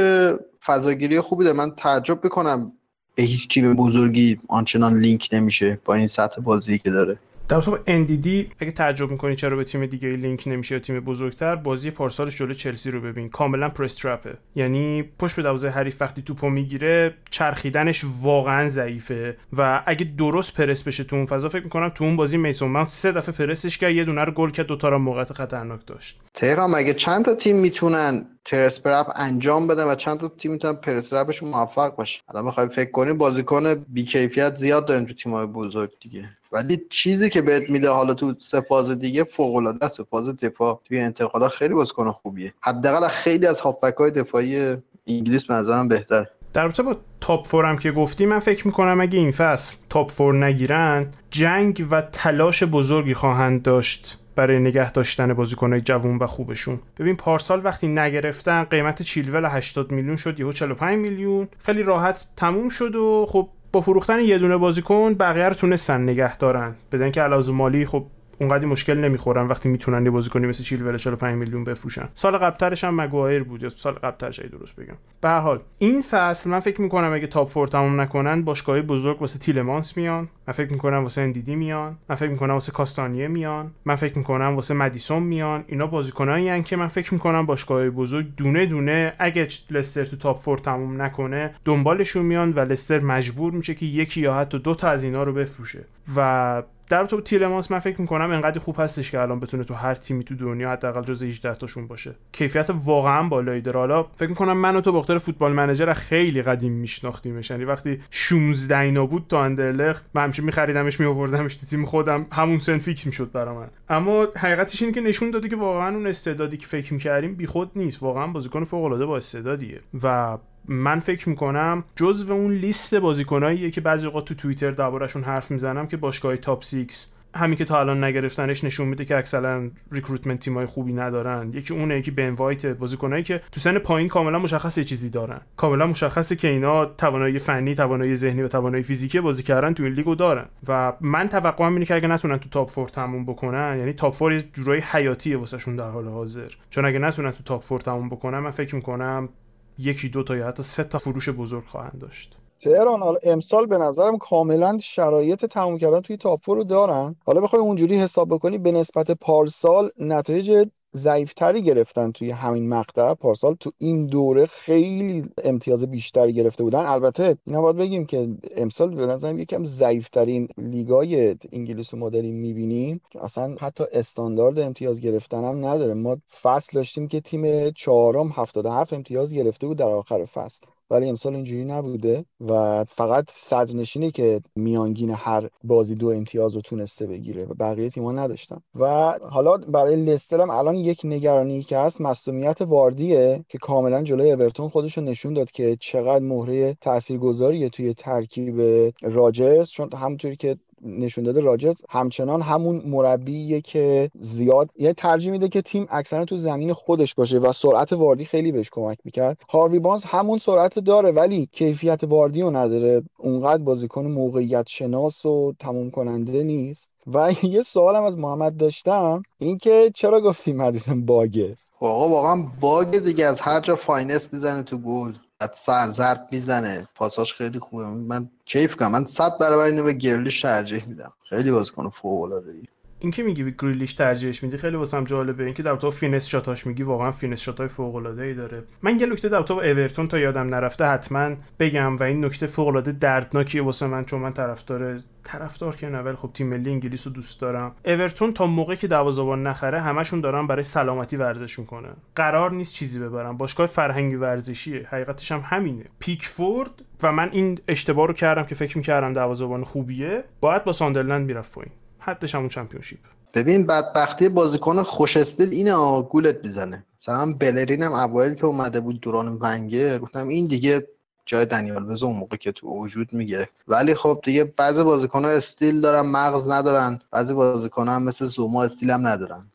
فضاگیری 0.65 1.19
خوبی 1.19 1.44
داره. 1.44 1.57
من 1.57 1.72
تعجب 1.72 2.23
می‌کنم 2.23 2.72
به 3.15 3.23
هیچ 3.23 3.49
تیم 3.49 3.73
بزرگی 3.73 4.40
آنچنان 4.48 4.99
لینک 4.99 5.30
نمیشه 5.32 5.80
با 5.86 5.95
این 5.95 6.07
سطح 6.07 6.41
بازی 6.41 6.80
که 6.80 6.90
داره. 6.90 7.18
در 7.47 7.57
مصابه 7.57 7.80
اندیدی 7.88 8.51
اگه 8.59 8.72
تعجب 8.72 9.11
می‌کنی 9.11 9.35
چرا 9.35 9.57
به 9.57 9.63
تیم 9.63 9.85
دیگه 9.85 10.09
لینک 10.09 10.43
نمیشه 10.47 10.76
یا 10.76 10.80
تیم 10.80 10.99
بزرگتر 10.99 11.55
بازی 11.55 11.91
پارسالش 11.91 12.38
جلو 12.38 12.53
چلسی 12.53 12.91
رو 12.91 13.01
ببین. 13.01 13.30
کاملا 13.30 13.69
پرسترپه 13.69 14.38
یعنی 14.55 15.03
پشت 15.19 15.35
به 15.35 15.41
دروازه 15.41 15.69
حریف 15.69 16.01
وقتی 16.01 16.22
توپو 16.22 16.49
می‌گیره 16.49 17.13
چرخیدنش 17.30 18.05
واقعا 18.22 18.69
ضعیفه. 18.69 19.38
و 19.57 19.84
اگه 19.85 20.05
درست 20.17 20.57
پرس 20.57 20.84
بشه 20.84 21.03
تو 21.03 21.15
اون 21.15 21.26
فضا 21.26 21.49
فکر 21.49 21.63
می‌کنم 21.63 21.89
تو 21.89 22.03
اون 22.03 22.15
بازی 22.15 22.38
میسون 22.38 22.72
ماونت 22.72 22.89
سه 22.89 23.11
دفعه 23.11 23.35
پرسش 23.35 23.77
کرد 23.77 23.91
یه 23.91 24.03
دونه 24.03 24.23
رو 24.23 24.31
گل 24.31 24.49
کرد 24.49 24.67
دو 24.67 24.76
تا 24.76 24.89
رو 24.89 24.99
موقعیت 24.99 25.34
خطرناک 25.34 25.85
داشت. 25.88 26.22
تهران 26.34 26.72
مگه 26.72 26.93
چند 26.93 27.26
تا 27.26 27.35
تیم 27.35 27.55
می‌تونن 27.55 28.26
press 28.45 28.82
trap 28.82 29.11
انجام 29.15 29.67
بدن 29.67 29.84
و 29.84 29.95
چند 29.95 30.19
تا 30.19 30.27
تیم 30.27 30.51
می‌تونن 30.51 30.73
press 30.73 31.03
trap 31.03 31.26
شون 31.26 31.49
موفق 31.49 31.95
باشه 31.95 32.22
الان 32.30 32.45
می‌خوای 32.45 32.67
فکر 32.67 32.91
کنیم 32.91 33.17
بازیکن 33.17 33.73
بیکیفیت 33.73 34.55
زیاد 34.55 34.85
داریم 34.85 35.05
تو 35.05 35.13
تیم‌های 35.13 35.45
بزرگ 35.45 35.91
دیگه. 36.01 36.30
ولی 36.51 36.81
چیزی 36.89 37.30
که 37.30 37.41
بهت 37.41 37.69
میده 37.69 37.89
حالا 37.89 38.13
تو 38.13 38.34
سه 38.39 38.61
فاز 38.61 38.99
دیگه 38.99 39.23
فوق 39.23 39.55
العاده 39.55 39.85
است. 39.85 40.03
فاز 40.03 40.38
دفاع. 40.38 40.81
توی 40.88 40.99
انتقالا 40.99 41.49
خیلی 41.49 41.73
بازیکن 41.73 42.11
خوبیه. 42.11 42.53
حداقل 42.61 43.07
خیلی 43.07 43.47
از 43.47 43.59
هافبک 43.59 43.93
های 43.93 44.11
دفاعی 44.11 44.77
انگلیس 45.07 45.45
به 45.45 45.84
بهتر 45.84 46.26
در 46.53 46.63
رابطه 46.63 46.84
با 46.84 46.97
top 47.22 47.47
four 47.47 47.65
هم 47.65 47.77
که 47.77 47.91
گفتی 47.91 48.26
من 48.26 48.39
فکر 48.39 48.67
می‌کنم 48.67 49.01
اگه 49.01 49.19
این 49.19 49.31
فصل 49.31 49.76
top 49.89 50.11
four 50.11 50.45
نگیرن 50.45 51.05
جنگ 51.30 51.88
و 51.91 52.01
تلاش 52.01 52.63
بزرگی 52.63 53.13
خواهند 53.13 53.61
داشت. 53.61 54.17
برای 54.36 54.60
نگه 54.60 54.91
داشتن 54.91 55.34
بازیکنهای 55.34 55.82
جوون 55.82 56.18
و 56.18 56.28
خوبشون. 56.28 56.80
ببین 56.99 57.16
پارسال 57.16 57.62
وقتی 57.64 57.88
نگرفتن 57.88 58.64
قیمت 58.64 59.02
چیلول 59.02 59.45
80 59.45 59.91
میلیون 59.91 60.16
شد 60.16 60.40
یهو 60.40 60.52
45 60.52 60.98
میلیون. 60.98 61.48
خیلی 61.66 61.84
راحت 61.84 62.26
تموم 62.36 62.70
شد 62.70 62.95
و 62.95 63.26
خب 63.30 63.49
با 63.72 63.82
فروختن 63.82 64.20
یه 64.20 64.38
دونه 64.38 64.57
بازیکن 64.57 65.14
بقیه 65.14 65.49
رو 65.49 65.56
تونستن 65.56 66.02
نگه 66.02 66.38
دارن. 66.38 66.76
بدن 66.91 67.12
که 67.12 67.22
لحاظ 67.22 67.52
مالی 67.52 67.86
خب 67.86 68.06
اونقدی 68.40 68.66
مشکل 68.66 68.98
نمی‌خورن 68.98 69.48
وقتی 69.48 69.70
می‌تونن 69.70 70.06
یه 70.06 70.12
بازیکنی 70.12 70.48
مثل 70.48 70.64
چیلول 70.64 70.98
45 70.98 71.36
میلیون 71.36 71.64
بفروشن. 71.64 72.10
سال 72.14 72.38
قبلترش 72.38 72.84
هم 72.84 73.02
مگوایر 73.02 73.44
بود 73.44 73.64
یا 73.64 73.70
سال 73.70 73.94
قبلترش 73.94 74.40
درست 74.40 74.76
بگم. 74.76 74.95
به 75.22 75.30
هر 75.30 75.40
حال 75.40 75.60
این 75.78 76.02
فصل 76.02 76.49
من 76.49 76.60
فکر 76.60 76.82
می‌کنم 76.82 77.14
اگه 77.14 77.28
top 77.27 77.49
four 77.49 77.68
تموم 77.68 78.02
نکنن 78.02 78.41
باشگاهی 78.41 78.82
بزرگ 78.82 79.22
واسه 79.22 79.40
تیلمانس 79.40 79.98
میان 79.98 80.30
من 80.48 80.53
فکر 80.53 80.72
می‌کنم 80.72 81.03
واسه 81.03 81.22
اندیدی 81.22 81.56
میان 81.56 81.98
من 82.10 82.16
فکر 82.16 82.30
می‌کنم 82.30 82.53
واسه 82.53 82.72
کاستانیه 82.72 83.28
میان 83.28 83.72
من 83.86 83.95
فکر 83.95 84.18
می‌کنم 84.18 84.56
واسه 84.56 84.74
مدیسون 84.74 85.24
میان. 85.24 85.64
اینا 85.68 85.88
بازیکنایی 85.88 86.64
که 86.64 86.76
من 86.76 86.88
فکر 86.88 87.14
می‌کنم 87.14 87.45
باشگاه 87.45 87.90
بزرگ 87.90 88.26
دونه 88.38 88.66
دونه 88.66 89.14
اگه 89.20 89.48
لستر 89.70 90.06
تو 90.06 90.18
top 90.18 90.39
four 90.39 90.57
تموم 90.57 91.02
نکنه 91.02 91.56
دنبالشون 91.66 92.26
میان 92.26 92.52
و 92.52 92.60
لستر 92.60 92.99
مجبور 92.99 93.53
میشه 93.53 93.76
که 93.76 93.86
یکی 93.86 94.22
یا 94.22 94.34
حتی 94.34 94.60
دو 94.60 94.76
تا 94.76 94.90
از 94.90 95.03
اینا 95.03 95.24
رو 95.24 95.34
بفروشه. 95.34 95.86
و 96.16 96.64
در 96.90 97.06
تو 97.06 97.22
تیلمانس 97.22 97.72
من 97.72 97.80
فکر 97.80 98.02
می‌کنم 98.02 98.32
انقدر 98.32 98.60
خوب 98.60 98.76
هستش 98.80 99.12
که 99.12 99.20
الان 99.20 99.40
بتونه 99.40 99.64
تو 99.64 99.74
هر 99.74 99.94
تیمی 99.94 100.24
تو 100.24 100.36
دنیا 100.36 100.72
حداقل 100.72 101.03
جز 101.03 101.24
18 101.24 101.56
تاشون 101.56 101.88
باشه. 101.88 102.16
کیفیت 102.32 102.70
واقعا 102.86 103.24
بالایی 103.24 103.62
داره. 103.62 103.80
حالا 103.80 104.03
فکر 104.03 104.30
می‌کنم 104.30 104.57
من 104.57 104.76
و 104.76 104.82
تو 104.82 104.91
بخاطر 104.91 105.18
Football 105.18 105.52
Manager 105.53 105.93
خیلی 105.94 106.41
قدیم 106.41 106.72
میشناختیمش. 106.72 107.49
یعنی 107.49 107.64
وقتی 107.64 107.99
16 108.10 108.78
اینا 108.80 109.06
بود 109.06 109.26
تو 109.30 109.36
اندرلخت 109.36 110.06
من 110.14 110.24
همیشه 110.24 110.44
میخریدمش 110.44 110.99
میآوردمش 110.99 111.56
تو 111.56 111.66
تیم 111.66 111.86
خودم 111.86 112.26
همون 112.32 112.60
سن 112.60 112.78
فیکس 112.78 113.06
می‌شد 113.06 113.32
برا 113.32 113.56
من. 113.56 113.68
اما 113.90 114.28
حقیقتش 114.38 114.82
اینه 114.82 114.94
که 114.94 115.02
نشون 115.02 115.32
داده 115.32 115.49
که 115.49 115.56
واقعا 115.56 115.95
اون 115.95 116.07
استعدادی 116.07 116.57
که 116.57 116.68
فکر 116.68 116.94
می‌کردیم 116.94 117.36
بیخود 117.36 117.72
نیست. 117.76 118.03
واقعا 118.03 118.28
بازیکن 118.28 118.64
فوق 118.64 118.84
العاده 118.84 119.06
با 119.06 119.18
استعدادیه. 119.18 119.82
و 120.03 120.38
من 120.67 120.99
فکر 120.99 121.29
می‌کنم 121.29 121.83
جزو 121.95 122.33
اون 122.33 122.51
لیست 122.51 122.95
بازیکناییه 122.95 123.71
که 123.71 123.81
بعضی 123.81 124.07
اوقات 124.07 124.25
تو 124.25 124.35
توییتر 124.35 124.71
دربارهشون 124.71 125.23
حرف 125.23 125.51
می‌زنم 125.51 125.87
که 125.87 125.97
باشگاه 125.97 126.37
top 126.38 126.64
6 126.63 127.07
همین 127.35 127.57
که 127.57 127.65
تا 127.65 127.79
الان 127.79 128.03
نگرفتنش 128.03 128.63
نشون 128.63 128.87
میده 128.87 129.05
که 129.05 129.17
اکثرا 129.17 129.67
recruitment 129.91 130.39
تیمای 130.39 130.65
خوبی 130.65 130.93
ندارن. 130.93 131.51
یکی 131.53 131.73
اونه 131.73 131.97
یکی 131.97 132.11
بن 132.11 132.29
وایت 132.29 132.65
بازیکنایی 132.65 133.23
که 133.23 133.41
تو 133.51 133.59
سن 133.59 133.79
پایین 133.79 134.07
کاملا 134.07 134.39
مشخص 134.39 134.79
چیزی 134.79 135.09
دارن. 135.09 135.41
کاملا 135.57 135.87
مشخصه 135.87 136.35
که 136.35 136.47
اینا 136.47 136.85
توانایی 136.85 137.39
فنی 137.39 137.75
توانایی 137.75 138.15
ذهنی 138.15 138.41
و 138.41 138.47
توانایی 138.47 138.83
فیزیکی 138.83 139.19
بازی 139.19 139.43
کردن 139.43 139.73
تو 139.73 139.83
این 139.83 139.93
لیگو 139.93 140.15
دارن. 140.15 140.45
و 140.67 140.93
من 141.01 141.29
توقعم 141.29 141.73
اینه 141.73 141.85
که 141.85 141.95
اگه 141.95 142.07
نتونن 142.07 142.37
تو 142.37 142.49
top 142.49 142.69
four 142.69 142.89
تموم 142.89 143.25
بکنن 143.25 143.75
یعنی 143.79 143.93
top 143.93 144.14
four 144.14 144.34
یه 144.33 144.43
جورایی 144.53 144.83
حیاتیه 144.91 145.37
واسهشون 145.37 145.75
در 145.75 145.89
حال 145.89 146.07
حاضر. 146.07 146.51
چون 146.69 146.85
اگه 146.85 146.99
نتونن 146.99 147.31
تو 147.31 147.43
top 147.43 147.64
four 147.64 147.80
تموم 147.79 148.09
بکنن 148.09 148.39
من 148.39 148.51
فکر 148.51 148.75
می‌کنم 148.75 149.29
یکی 149.77 150.10
دو 150.10 150.23
تا 150.23 150.35
یا 150.35 150.47
حتی 150.47 150.64
سه 150.64 150.84
تا 150.84 150.99
فروش 150.99 151.30
بزرگ 151.30 151.65
خواهند 151.65 151.99
داشت. 151.99 152.38
تهران 152.61 152.99
حالا 152.99 153.19
امسال 153.23 153.65
به 153.65 153.77
نظرم 153.77 154.18
کاملا 154.18 154.77
شرایط 154.81 155.45
تموم 155.45 155.77
کردن 155.77 156.02
توی 156.02 156.18
تاپ 156.18 156.49
رو 156.49 156.64
دارن. 156.64 157.15
حالا 157.26 157.41
بخوای 157.41 157.61
اونجوری 157.61 157.95
حساب 157.95 158.30
بکنی 158.30 158.57
به 158.57 158.72
نسبت 158.72 159.11
پارسال 159.11 159.89
نتایج 159.99 160.68
ضعیفتری 160.95 161.61
گرفتن 161.61 162.11
توی 162.11 162.31
همین 162.31 162.69
مقطع. 162.69 163.13
پارسال 163.13 163.55
تو 163.59 163.72
این 163.77 164.07
دوره 164.07 164.45
خیلی 164.45 165.23
امتیاز 165.43 165.84
بیشتری 165.84 166.34
گرفته 166.34 166.63
بودن. 166.63 166.85
البته 166.85 167.38
اینا 167.45 167.61
باید 167.61 167.77
بگیم 167.77 168.05
که 168.05 168.27
امسال 168.57 168.95
به 168.95 169.05
نظرم 169.05 169.39
یکم 169.39 169.65
ضعیفترین 169.65 170.47
لیگای 170.57 171.35
انگلیس 171.51 171.93
ما 171.93 172.09
داریم 172.09 172.35
می‌بینیم. 172.35 173.01
اصلا 173.22 173.55
حتی 173.59 173.84
استاندارد 173.91 174.59
امتیاز 174.59 174.99
گرفتن 174.99 175.43
هم 175.43 175.65
نداره. 175.65 175.93
ما 175.93 176.17
فصل 176.41 176.69
داشتیم 176.73 177.07
که 177.07 177.22
تیم 177.22 177.69
چهارم 177.72 178.27
77 178.35 178.93
امتیاز 178.93 179.34
گرفته 179.34 179.67
بود 179.67 179.77
در 179.77 179.89
آخر 179.89 180.26
فصل. 180.26 180.65
ولی 180.90 181.10
امسال 181.10 181.36
اینجوری 181.36 181.66
نبوده 181.66 182.26
و 182.40 182.84
فقط 182.84 183.26
صدرنشینی 183.32 184.12
که 184.12 184.41
میانگین 184.56 185.10
هر 185.10 185.49
بازی 185.64 185.95
دو 185.95 186.07
امتیاز 186.07 186.56
رو 186.56 186.62
تونسته 186.62 187.07
بگیره 187.07 187.45
و 187.45 187.53
بقیه 187.53 187.90
تیم‌ها 187.90 188.12
نداشتن. 188.12 188.62
و 188.76 189.14
حالا 189.22 189.57
برای 189.57 189.95
لستر 189.95 190.41
هم 190.41 190.49
الان 190.49 190.76
یک 190.76 191.02
نگرانی 191.03 191.64
که 191.64 191.78
هست 191.78 192.02
مصونیت 192.02 192.62
واردیه 192.62 193.45
که 193.49 193.57
کاملا 193.57 194.03
جلوی 194.03 194.32
اورتون 194.32 194.70
خودش 194.70 194.98
رو 194.98 195.03
نشون 195.03 195.34
داد 195.34 195.52
که 195.52 195.78
چقدر 195.80 196.26
مهره 196.26 196.78
تاثیرگذاریه 196.82 197.70
توی 197.70 197.94
ترکیب 197.94 198.62
راجرز 199.02 199.70
چون 199.70 199.90
همونطوری 199.94 200.36
که 200.36 200.57
نشون 200.86 201.24
داده 201.24 201.40
راجرز 201.40 201.82
همچنان 201.90 202.41
همون 202.41 202.82
مربیه 202.86 203.62
که 203.62 204.10
زیاد 204.20 204.70
یه 204.78 204.94
ترجیح 204.94 205.32
میده 205.32 205.49
که 205.49 205.62
تیم 205.62 205.88
اکثرا 205.90 206.26
تو 206.26 206.38
زمین 206.38 206.74
خودش 206.74 207.16
باشه 207.16 207.40
و 207.40 207.52
سرعت 207.52 207.94
واردی 207.94 208.26
خیلی 208.26 208.52
بهش 208.52 208.70
کمک 208.72 208.98
می‌کرد. 209.03 209.38
هاروی 209.49 209.80
بانز 209.80 210.03
همون 210.03 210.40
سرعت 210.40 210.80
داره 210.80 211.12
ولی 211.12 211.49
کیفیت 211.52 212.03
واردی 212.03 212.41
رو 212.41 212.52
نداره. 212.52 213.02
اونقدر 213.18 213.64
بازیکن 213.64 214.06
موقعیت 214.06 214.68
شناس 214.68 215.26
و 215.26 215.53
تموم 215.60 215.91
کننده 215.91 216.44
نیست. 216.44 216.90
و 217.14 217.32
یه 217.56 217.62
سوالم 217.62 218.03
از 218.03 218.18
محمد 218.18 218.57
داشتم 218.57 219.24
اینکه 219.40 219.91
چرا 219.95 220.22
گفتی 220.22 220.53
مدیسن 220.53 221.06
باگه؟ 221.06 221.57
آقا 221.80 222.10
واقعا 222.10 222.44
bug 222.61 222.97
دیگه 222.98 223.26
از 223.26 223.41
هر 223.41 223.60
جا 223.60 223.76
finesse 223.76 224.34
می‌زنه 224.34 224.64
تو 224.64 224.78
گل. 224.78 225.14
سر 225.53 225.90
ضرب 225.90 226.28
می‌زنه. 226.32 226.88
پاساش 226.95 227.34
خیلی 227.34 227.60
خوبه. 227.60 227.86
من 227.86 228.30
کیف 228.45 228.76
کنم. 228.76 228.91
من 228.91 229.06
صد 229.06 229.38
برابر 229.38 229.64
اینو 229.64 229.84
به 229.84 229.94
گرلیش 229.94 230.41
ترجیح 230.41 230.86
میدم. 230.88 231.14
خیلی 231.30 231.52
بازیکن 231.52 231.90
فوق 231.90 232.22
العاده 232.22 232.52
ای 232.52 232.64
این 233.06 233.11
که 233.11 233.23
میگی 233.23 233.56
گرلیش 233.60 233.93
ترجیحش 233.94 234.44
میدی 234.44 234.57
خیلی 234.57 234.76
واسم 234.76 235.03
جالبه. 235.03 235.44
اینکه 235.44 235.64
در 235.64 235.76
تو 235.76 235.91
finesse 235.91 236.27
shot 236.27 236.54
اش 236.54 236.68
میگی 236.68 236.84
واقعا 236.84 237.11
finesse 237.11 237.41
shot 237.41 237.62
ای 237.62 237.68
فوق 237.68 237.95
العاده 237.95 238.23
ای 238.23 238.34
داره. 238.34 238.64
من 238.82 238.99
یه 238.99 239.06
نکته 239.06 239.30
در 239.30 239.41
تو 239.41 239.53
اورتون 239.53 240.07
تا 240.07 240.19
یادم 240.19 240.56
نرفته 240.56 240.86
حتما 240.86 241.36
بگم 241.60 241.95
و 241.95 242.03
این 242.03 242.26
نکته 242.26 242.48
فوق 242.48 242.68
العاده 242.68 242.91
دردناکیه 242.91 243.61
واسه 243.61 243.88
من 243.88 244.06
چون 244.06 244.22
من 244.22 244.34
طرفدار 244.34 244.99
طرفدار 245.23 245.76
که 245.76 245.88
ولی 245.88 246.15
خب 246.15 246.32
تیم 246.34 246.48
ملی 246.48 246.69
انگلیس 246.69 247.07
رو 247.07 247.14
دوست 247.14 247.41
دارم. 247.41 247.72
اورتون 247.86 248.34
تا 248.34 248.45
موقعی 248.45 248.77
که 248.77 248.88
دروازه‌بان 248.88 249.48
نخره 249.48 249.82
همشون 249.82 250.22
دارن 250.22 250.48
برای 250.48 250.64
سلامتی 250.64 251.18
ورزش 251.18 251.60
می‌کنن. 251.60 251.94
قرار 252.15 252.52
نیست 252.52 252.73
چیزی 252.73 252.99
ببرن. 252.99 253.38
باشگاه 253.38 253.68
فرهنگی 253.68 254.15
ورزشیه. 254.15 254.88
حقیقتش 254.91 255.32
هم 255.32 255.44
همینه. 255.45 255.86
پیکفورد 255.99 256.72
و 257.03 257.11
من 257.11 257.30
این 257.32 257.60
اشتباه 257.68 258.07
رو 258.07 258.14
کردم 258.14 258.44
که 258.44 258.56
فکر 258.56 258.77
می‌کردم 258.77 259.14
دروازه‌بان 259.14 259.64
خوبیه. 259.64 260.23
باید 260.40 260.64
با 260.64 260.72
ساندرلند 260.72 261.26
می‌رفت 261.26 261.52
پایین. 261.52 261.72
حدش 262.06 262.36
همون 262.36 262.49
چمپیونشیپ. 262.49 262.99
ببین 263.34 263.65
بدبختی 263.65 264.30
بازیکن 264.30 264.84
خوش 264.84 265.18
استیل 265.18 265.49
اینه 265.49 266.02
گولت 266.02 266.44
می‌زنه. 266.44 266.86
مثلا 266.99 267.34
بلرین 267.34 267.84
هم 267.84 267.94
اوایل 267.94 268.34
که 268.34 268.45
اومده 268.45 268.80
بود 268.80 269.02
دوران 269.02 269.38
ونگر 269.41 269.99
گفتم 269.99 270.27
این 270.27 270.48
دیگه 270.48 270.88
جای 271.26 271.45
دنیال 271.45 271.91
وز 271.91 272.03
اون 272.03 272.15
موقع 272.15 272.38
که 272.38 272.52
تو 272.52 272.68
وجود 272.68 273.14
میگه. 273.14 273.49
ولی 273.68 273.95
خب 273.95 274.22
دیگه 274.23 274.53
بعضی 274.57 274.84
بازیکن 274.84 275.26
ها 275.26 275.32
استیل 275.32 275.82
دارن 275.82 276.02
مغز 276.02 276.49
ندارن. 276.49 276.99
بعضی 277.11 277.34
بازیکن 277.34 277.88
هم 277.88 278.03
مثل 278.03 278.26
زوما 278.26 278.64
استیل 278.64 278.91
هم 278.91 279.07
ندارن. 279.07 279.45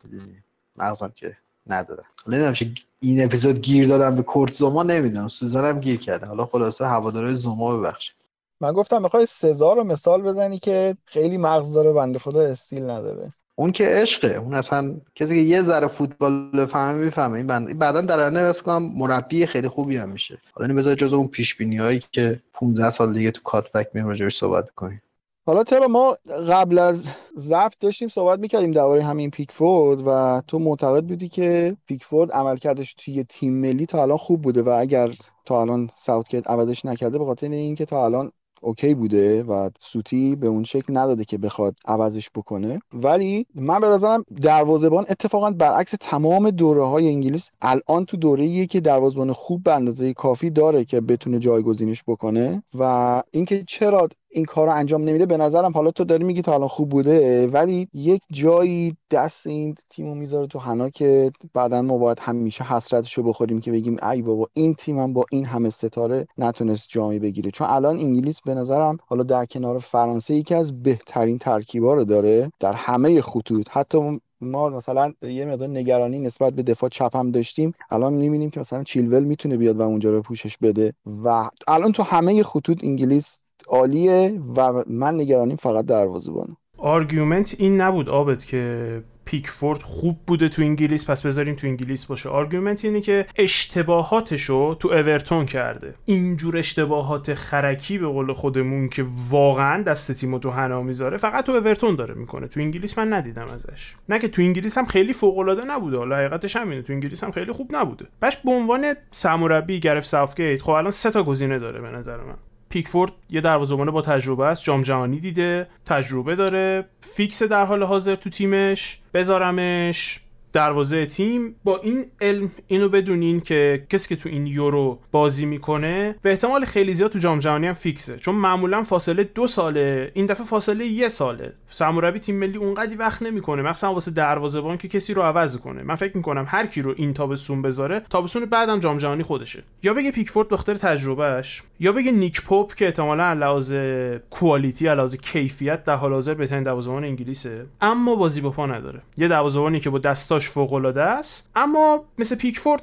مغز 0.76 1.02
هم 1.02 1.12
که 1.16 1.36
ندارن. 1.66 2.04
نمی‌دونم 2.26 2.52
چه 2.52 2.70
این 3.00 3.24
اپیزود 3.24 3.60
گیر 3.60 3.88
دادم 3.88 4.16
به 4.16 4.22
کورت 4.22 4.52
زوما 4.52 4.82
نمی‌دونم. 4.82 5.28
سوزان 5.28 5.64
هم 5.64 5.80
گیر 5.80 5.98
کرده. 5.98 6.26
حالا 6.26 6.46
خلاصه 6.46 6.86
هواداره 6.86 7.34
زوما 7.34 7.76
ببخشید. 7.76 8.14
من 8.60 8.72
گفتم 8.72 9.02
می‌خوای 9.02 9.26
سزار 9.26 9.76
رو 9.76 9.84
مثال 9.84 10.22
بزنی 10.22 10.58
که 10.58 10.96
خیلی 11.04 11.36
مغز 11.36 11.72
داره 11.72 11.92
بنده 11.92 12.18
خدا 12.18 12.40
استیل 12.40 12.90
نداره. 12.90 13.32
اون 13.56 13.72
که 13.72 13.84
عشقه. 13.88 14.36
اون 14.36 14.54
اصلا 14.54 14.94
کسی 15.14 15.28
که 15.28 15.48
یه 15.50 15.62
ذره 15.62 15.86
فوتبال 15.86 16.50
بفهمه 16.50 17.04
می‌فهمه. 17.04 17.36
این 17.36 17.46
بند 17.46 17.78
بعدا 17.78 18.00
در 18.00 18.20
آینده 18.20 18.48
بس 18.48 18.62
کنم 18.62 18.82
مربی 18.82 19.46
خیلی 19.46 19.68
خوبی 19.68 19.96
هم 19.96 20.08
میشه. 20.08 20.38
حالا 20.52 20.68
این 20.68 20.76
بذار 20.76 20.94
جز 20.94 21.12
اون 21.12 21.28
پیش 21.28 21.56
بینی 21.56 21.76
هایی 21.76 22.02
که 22.12 22.40
15 22.52 22.90
سال 22.90 23.14
دیگه 23.14 23.30
تو 23.30 23.40
کاتبک 23.44 23.88
میام 23.94 24.08
راجعش 24.08 24.36
صحبت 24.36 24.70
کنیم. 24.70 25.02
حالا 25.46 25.64
ترا 25.64 25.88
ما 25.88 26.16
قبل 26.48 26.78
از 26.78 27.08
ضبط 27.36 27.74
داشتیم 27.80 28.08
صحبت 28.08 28.38
می‌کردیم 28.38 28.72
درباره 28.72 29.02
همین 29.02 29.30
پیکفورد 29.30 30.02
و 30.06 30.42
تو 30.48 30.58
معتقد 30.58 31.04
بودی 31.04 31.28
که 31.28 31.76
پیکفورد 31.86 32.32
عملکردش 32.32 32.94
توی 32.94 33.24
تیم 33.24 33.60
ملی 33.60 33.86
تا 33.86 34.02
الان 34.02 34.16
خوب 34.16 34.42
بوده 34.42 34.62
و 34.62 34.68
اگر 34.68 35.10
تا 35.44 35.60
الان 35.60 35.90
ساوتگیت 35.94 36.50
عوضش 36.50 36.84
نکرده 36.84 37.18
به 37.18 37.24
خاطر 37.24 37.50
اینکه 37.50 37.84
تا 37.84 38.04
الان 38.04 38.32
OK 38.60 38.94
بوده 38.94 39.42
و 39.42 39.70
سوتی 39.80 40.36
به 40.36 40.46
اون 40.46 40.64
شکل 40.64 40.96
نداده 40.96 41.24
که 41.24 41.38
بخواد 41.38 41.74
عوضش 41.84 42.30
بکنه. 42.34 42.80
ولی 42.92 43.46
من 43.54 43.80
به 43.80 43.88
نظرم 43.88 44.24
دروازه‌بان 44.40 45.04
اتفاقا 45.08 45.50
برعکس 45.50 45.94
تمام 46.00 46.50
دوره 46.50 46.84
های 46.84 47.08
انگلیس 47.08 47.50
الان 47.62 48.04
تو 48.04 48.16
دوره 48.16 48.66
که 48.66 48.80
دروازه‌بان 48.80 49.32
خوب 49.32 49.62
به 49.62 49.74
اندازه 49.74 50.14
کافی 50.14 50.50
داره 50.50 50.84
که 50.84 51.00
بتونه 51.00 51.38
جایگزینش 51.38 52.02
بکنه 52.06 52.62
و 52.74 53.22
اینکه 53.30 53.64
چرا 53.68 54.08
این 54.32 54.44
کار 54.44 54.66
رو 54.66 54.74
انجام 54.74 55.02
نمیده 55.02 55.26
به 55.26 55.36
نظرم 55.36 55.72
حالا 55.72 55.90
تو 55.90 56.04
داری 56.04 56.24
میگی 56.24 56.42
تا 56.42 56.54
الان 56.54 56.68
خوب 56.68 56.88
بوده 56.88 57.46
ولی 57.46 57.88
یک 57.92 58.22
جایی 58.32 58.96
دست 59.10 59.46
این 59.46 59.74
تیمو 59.90 60.14
می‌ذاره 60.14 60.46
تو 60.46 60.58
حنا 60.58 60.90
که 60.90 61.30
بعدا 61.54 61.82
ما 61.82 61.98
باید 61.98 62.18
همیشه 62.20 62.64
حسرتش 62.64 63.18
رو 63.18 63.22
بخوریم 63.22 63.60
که 63.60 63.72
بگیم 63.72 63.96
ای 64.10 64.22
بابا 64.22 64.48
این 64.52 64.74
تیمم 64.74 65.12
با 65.12 65.24
این 65.30 65.44
همه 65.44 65.70
ستاره 65.70 66.26
نتونست 66.38 66.88
جامی 66.88 67.18
بگیره. 67.18 67.50
چون 67.50 67.66
الان 67.70 67.96
انگلیس 67.96 68.40
به 68.40 68.54
نظرم 68.54 68.98
حالا 69.06 69.22
در 69.22 69.46
کنار 69.46 69.78
فرانسه 69.78 70.34
یکی 70.34 70.54
از 70.54 70.82
بهترین 70.82 71.38
ترکیبا 71.38 71.94
رو 71.94 72.04
داره 72.04 72.52
در 72.60 72.72
همه 72.72 73.20
خطوط. 73.20 73.68
حتی 73.70 74.20
ما 74.40 74.68
مثلا 74.68 75.12
یه 75.22 75.44
مقدار 75.44 75.68
نگرانی 75.68 76.18
نسبت 76.18 76.52
به 76.52 76.62
دفاع 76.62 76.90
چپ 76.90 77.16
هم 77.16 77.30
داشتیم. 77.30 77.72
الان 77.90 78.12
می‌بینیم 78.12 78.50
که 78.50 78.60
مثلا 78.60 78.84
چیلول 78.84 79.24
می‌تونه 79.24 79.56
بیاد 79.56 79.76
و 79.76 79.82
اونجا 79.82 80.10
رو 80.10 80.22
پوشش 80.22 80.56
بده. 80.58 80.92
و 81.24 81.50
الان 81.68 81.92
تو 81.92 82.02
همه 82.02 82.42
خطوط 82.42 82.84
انگلیس 82.84 83.38
عالیه 83.70 84.40
و 84.56 84.84
من 84.86 85.14
نگرانیم 85.14 85.56
فقط 85.56 85.86
دروازه‌بانه. 85.86 86.56
argument 86.78 87.56
این 87.58 87.80
نبود 87.80 88.08
آبد 88.08 88.44
که 88.44 89.02
پیکفورد 89.24 89.82
خوب 89.82 90.16
بوده 90.26 90.48
تو 90.48 90.62
انگلیس 90.62 91.10
پس 91.10 91.26
بذاریم 91.26 91.54
تو 91.54 91.66
انگلیس 91.66 92.06
باشه. 92.06 92.28
argument 92.28 92.84
اینه 92.84 93.00
که 93.00 93.26
اشتباهاتشو 93.36 94.74
تو 94.74 94.88
اورتون 94.88 95.46
کرده. 95.46 95.94
اینجور 96.04 96.56
اشتباهات 96.56 97.34
خرکی 97.34 97.98
به 97.98 98.06
قول 98.06 98.32
خودمون 98.32 98.88
که 98.88 99.06
واقعا 99.28 99.82
دست 99.82 100.12
تیمو 100.12 100.38
تو 100.38 100.50
حنا 100.50 100.82
می‌ذاره 100.82 101.16
فقط 101.16 101.44
تو 101.46 101.52
اورتون 101.52 101.96
داره 101.96 102.14
می‌کنه. 102.14 102.48
تو 102.48 102.60
انگلیس 102.60 102.98
من 102.98 103.12
ندیدم 103.12 103.46
ازش. 103.54 103.94
نه 104.08 104.18
که 104.18 104.28
تو 104.28 104.42
انگلیس 104.42 104.78
هم 104.78 104.86
خیلی 104.86 105.12
فوق 105.12 105.38
العاده 105.38 105.64
نبوده. 105.64 105.96
حالا 105.96 106.16
حقیقتش 106.16 106.56
همینه. 106.56 106.82
تو 106.82 106.92
انگلیس 106.92 107.24
هم 107.24 107.30
خیلی 107.30 107.52
خوب 107.52 107.76
نبوده. 107.76 108.06
باش 108.22 108.36
به 108.36 108.50
عنوان 108.50 108.94
سرمربی 109.10 109.80
گرت 109.80 110.06
ساوثگیت 110.06 110.62
خب 110.62 110.70
الان 110.70 110.90
سه 110.90 111.10
تا 111.10 111.22
گزینه 111.22 111.58
داره 111.58 111.80
به 111.80 111.88
نظر 111.88 112.16
من. 112.16 112.36
پیکفورد 112.70 113.12
یه 113.30 113.40
دروازه‌بان 113.40 113.90
با 113.90 114.02
تجربه 114.02 114.46
است. 114.46 114.64
جام 114.64 114.82
جهانی 114.82 115.20
دیده 115.20 115.66
تجربه 115.86 116.36
داره. 116.36 116.84
فیکس 117.00 117.42
در 117.42 117.64
حال 117.64 117.82
حاضر 117.82 118.14
تو 118.14 118.30
تیمش. 118.30 118.98
بذارمش. 119.14 120.20
دروازه 120.52 121.06
تیم 121.06 121.54
با 121.64 121.76
این 121.76 122.06
علم 122.20 122.50
اینو 122.66 122.88
بدونین 122.88 123.40
که 123.40 123.86
کسی 123.90 124.08
که 124.08 124.22
تو 124.22 124.28
این 124.28 124.46
یورو 124.46 124.98
بازی 125.12 125.46
می‌کنه 125.46 126.14
به 126.22 126.30
احتمال 126.30 126.64
خیلی 126.64 126.94
زیاد 126.94 127.10
تو 127.10 127.18
جام 127.18 127.38
جهانی 127.38 127.66
هم 127.66 127.72
فیکسه. 127.72 128.16
چون 128.16 128.34
معمولا 128.34 128.84
فاصله 128.84 129.24
دو 129.24 129.46
ساله 129.46 130.10
این 130.14 130.26
دفعه 130.26 130.46
فاصله 130.46 130.86
یه 130.86 131.08
ساله. 131.08 131.52
سرمربی 131.70 132.18
تیم 132.18 132.36
ملی 132.36 132.56
اونقدی 132.56 132.94
وقت 132.94 133.22
نمی‌کنه 133.22 133.62
مثلا 133.62 133.94
واسه 133.94 134.10
دروازه‌بان 134.10 134.76
که 134.76 134.88
کسی 134.88 135.14
رو 135.14 135.22
عوض 135.22 135.56
کنه. 135.56 135.82
من 135.82 135.94
فکر 135.94 136.16
می‌کنم 136.16 136.44
هر 136.48 136.66
کی 136.66 136.82
رو 136.82 136.94
این 136.96 137.14
تابستون 137.14 137.62
بذاره 137.62 138.00
تابستون 138.10 138.44
بعدم 138.44 138.80
جام 138.80 138.98
جهانی 138.98 139.22
خودشه. 139.22 139.62
یا 139.82 139.94
بگه 139.94 140.10
پیکفورد 140.10 140.48
بخاطر 140.48 140.74
تجربهش 140.74 141.62
یا 141.80 141.92
بگه 141.92 142.12
نیک 142.12 142.42
پاپ 142.42 142.74
که 142.74 142.84
احتمالا 142.84 143.24
علاوه 143.24 144.18
quality 144.30 144.86
علاوه 144.86 145.16
کیفیت 145.16 145.84
در 145.84 145.94
حال 145.94 146.12
حاضر 146.12 146.34
بهترین 146.34 146.62
دروازه‌بان 146.62 147.04
انگلیسه. 147.04 147.66
اما 147.80 148.14
بازی 148.14 148.40
با 148.40 148.50
پا 148.50 148.66
نداره. 148.66 149.00
یه 149.16 149.28
دروازه‌بانی 149.28 149.80
که 149.80 149.90
با 149.90 149.98
دستاش 150.40 150.50
فوق‌العاده 150.50 151.02
است. 151.02 151.50
اما 151.54 152.04
مثل 152.18 152.36
پیکفورد 152.36 152.82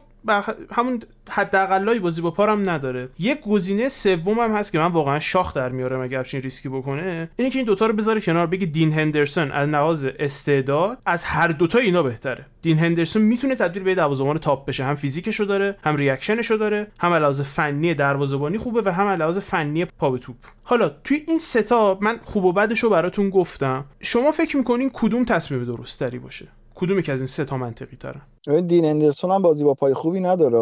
همون 0.72 1.00
حداقلای 1.30 2.00
بازی 2.00 2.22
با 2.22 2.32
پارم 2.32 2.70
نداره. 2.70 3.10
یک 3.20 3.42
گزینه 3.42 3.90
سوم 3.90 4.40
هم 4.40 4.52
هست 4.52 4.72
که 4.72 4.80
من 4.80 4.92
واقعا 4.92 5.20
شاخ 5.20 5.54
در 5.54 5.70
میارم 5.70 6.02
اگه 6.02 6.18
همچین 6.18 6.42
ریسکی 6.42 6.70
بکنه. 6.70 7.30
اینه 7.36 7.50
که 7.50 7.60
این 7.60 7.66
دوتا 7.66 7.86
رو 7.86 7.94
بذاره 7.94 8.22
کنار 8.22 8.48
بگه 8.48 8.66
دین 8.66 8.94
هندرسون 8.94 9.52
از 9.52 9.70
لحاظ 9.70 10.08
استعداد 10.20 10.98
از 11.06 11.26
هر 11.26 11.48
دوتا 11.48 11.80
اینا 11.80 12.04
بهتره. 12.04 12.46
دین 12.62 12.80
هندرسون 12.80 13.22
می‌تونه 13.22 13.56
تبدیل 13.56 13.84
به 13.84 13.96
دروازه‌بان 13.96 14.38
top 14.38 14.66
بشه. 14.66 14.84
هم 14.84 14.96
فیزیکشو 14.96 15.44
داره 15.44 15.78
هم 15.84 15.96
reaction 15.96 16.39
شو 16.39 16.56
داره 16.56 16.88
هم 17.00 17.14
لحاظ 17.14 17.42
فنی 17.42 17.94
دروازه‌بانی 17.94 18.58
خوبه 18.58 18.82
و 18.86 18.90
هم 18.90 19.08
لحاظ 19.08 19.38
فنی 19.38 19.86
پا 19.86 20.10
به 20.10 20.18
توپ. 20.18 20.36
حالا 20.64 20.90
توی 20.90 21.24
این 21.28 21.40
ستا 21.40 21.98
من 22.02 22.20
خوب 22.24 22.46
و 22.46 22.54
بدش 22.54 22.80
رو 22.80 22.90
براتون 22.90 23.30
گفتم. 23.30 23.86
شما 24.00 24.32
فکر 24.32 24.58
می‌کنین 24.58 24.90
کدوم 24.94 25.26
تصمیم 25.26 25.66
درست 25.66 26.00
تری 26.00 26.20
باشه؟ 26.20 26.48
کدومی 26.80 27.04
که 27.04 27.12
از 27.12 27.20
این 27.20 27.28
سه 27.28 27.46
تا 27.46 27.58
منطقی 27.58 27.96
تره؟ 27.98 28.22
دین 28.48 28.86
اندرسون 28.86 29.32
هم 29.32 29.42
بازی 29.42 29.64
با 29.64 29.74
پای 29.74 29.94
خوبی 29.94 30.20
نداره 30.20 30.58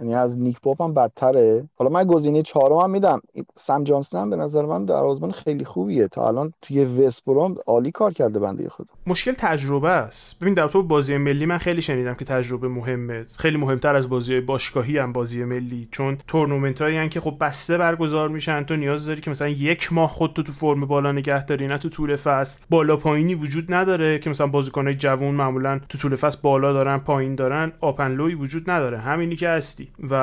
یعنی 0.00 0.14
از 0.14 0.38
نیک 0.38 0.60
پاپ 0.60 0.82
هم 0.82 0.94
بدتره. 0.94 1.68
حالا 1.76 1.90
من 1.90 2.04
گزینه 2.04 2.42
چهارم 2.42 2.76
هم 2.76 2.90
میدم. 2.90 3.20
سم 3.54 3.84
جانسون 3.84 4.20
هم 4.20 4.30
به 4.30 4.36
نظر 4.36 4.66
من 4.66 4.84
دروازه‌بان 4.84 5.32
خیلی 5.32 5.64
خوبیه. 5.64 6.08
تا 6.08 6.28
الان 6.28 6.52
توی 6.62 6.84
وستبروم 6.84 7.54
عالی 7.66 7.90
کار 7.90 8.12
کرده 8.12 8.38
بنده 8.38 8.68
خود 8.68 8.88
مشکل 9.06 9.32
تجربه 9.32 9.88
است. 9.88 10.40
ببین 10.40 10.54
در 10.54 10.68
تو 10.68 10.82
بازی 10.82 11.16
ملی 11.16 11.46
من 11.46 11.58
خیلی 11.58 11.82
شنیدم 11.82 12.14
که 12.14 12.24
تجربه 12.24 12.68
مهمه. 12.68 13.26
خیلی 13.36 13.56
مهمتر 13.56 13.96
از 13.96 14.08
بازی 14.08 14.40
باشگاهی 14.40 14.98
هم 14.98 15.12
بازی 15.12 15.44
ملی 15.44 15.88
چون 15.90 16.18
تورنمنت 16.26 16.82
هایی 16.82 17.08
که 17.08 17.20
خب 17.20 17.34
بسته 17.40 17.78
برگزار 17.78 18.28
میشن. 18.28 18.64
تو 18.64 18.76
نیاز 18.76 19.06
داری 19.06 19.20
که 19.20 19.30
مثلا 19.30 19.48
یک 19.48 19.92
ماه 19.92 20.10
خودتو 20.10 20.42
تو 20.42 20.52
فرم 20.52 20.86
بالا 20.86 21.12
نگه 21.12 21.44
داری 21.44 21.66
نه 21.66 21.78
تو 21.78 21.88
طول 21.88 22.16
فصل. 22.16 22.60
بالا 22.70 22.96
پایینی 22.96 23.34
وجود 23.34 23.74
نداره 23.74 24.18
که 24.18 24.30
مثلا 24.30 24.46
بازیکنای 24.46 24.94
جوون 24.94 25.34
معمولا 25.34 25.80
تو 25.88 25.98
طول 25.98 26.16
فصل 26.16 26.38
بالا 26.42 26.72
دارن 26.72 26.98
پایین 27.16 27.34
دارن 27.34 27.72
آپن 27.80 28.12
لوی 28.12 28.34
وجود 28.34 28.70
نداره. 28.70 28.98
همینی 28.98 29.36
که 29.36 29.48
هستی. 29.48 29.88
و 30.10 30.14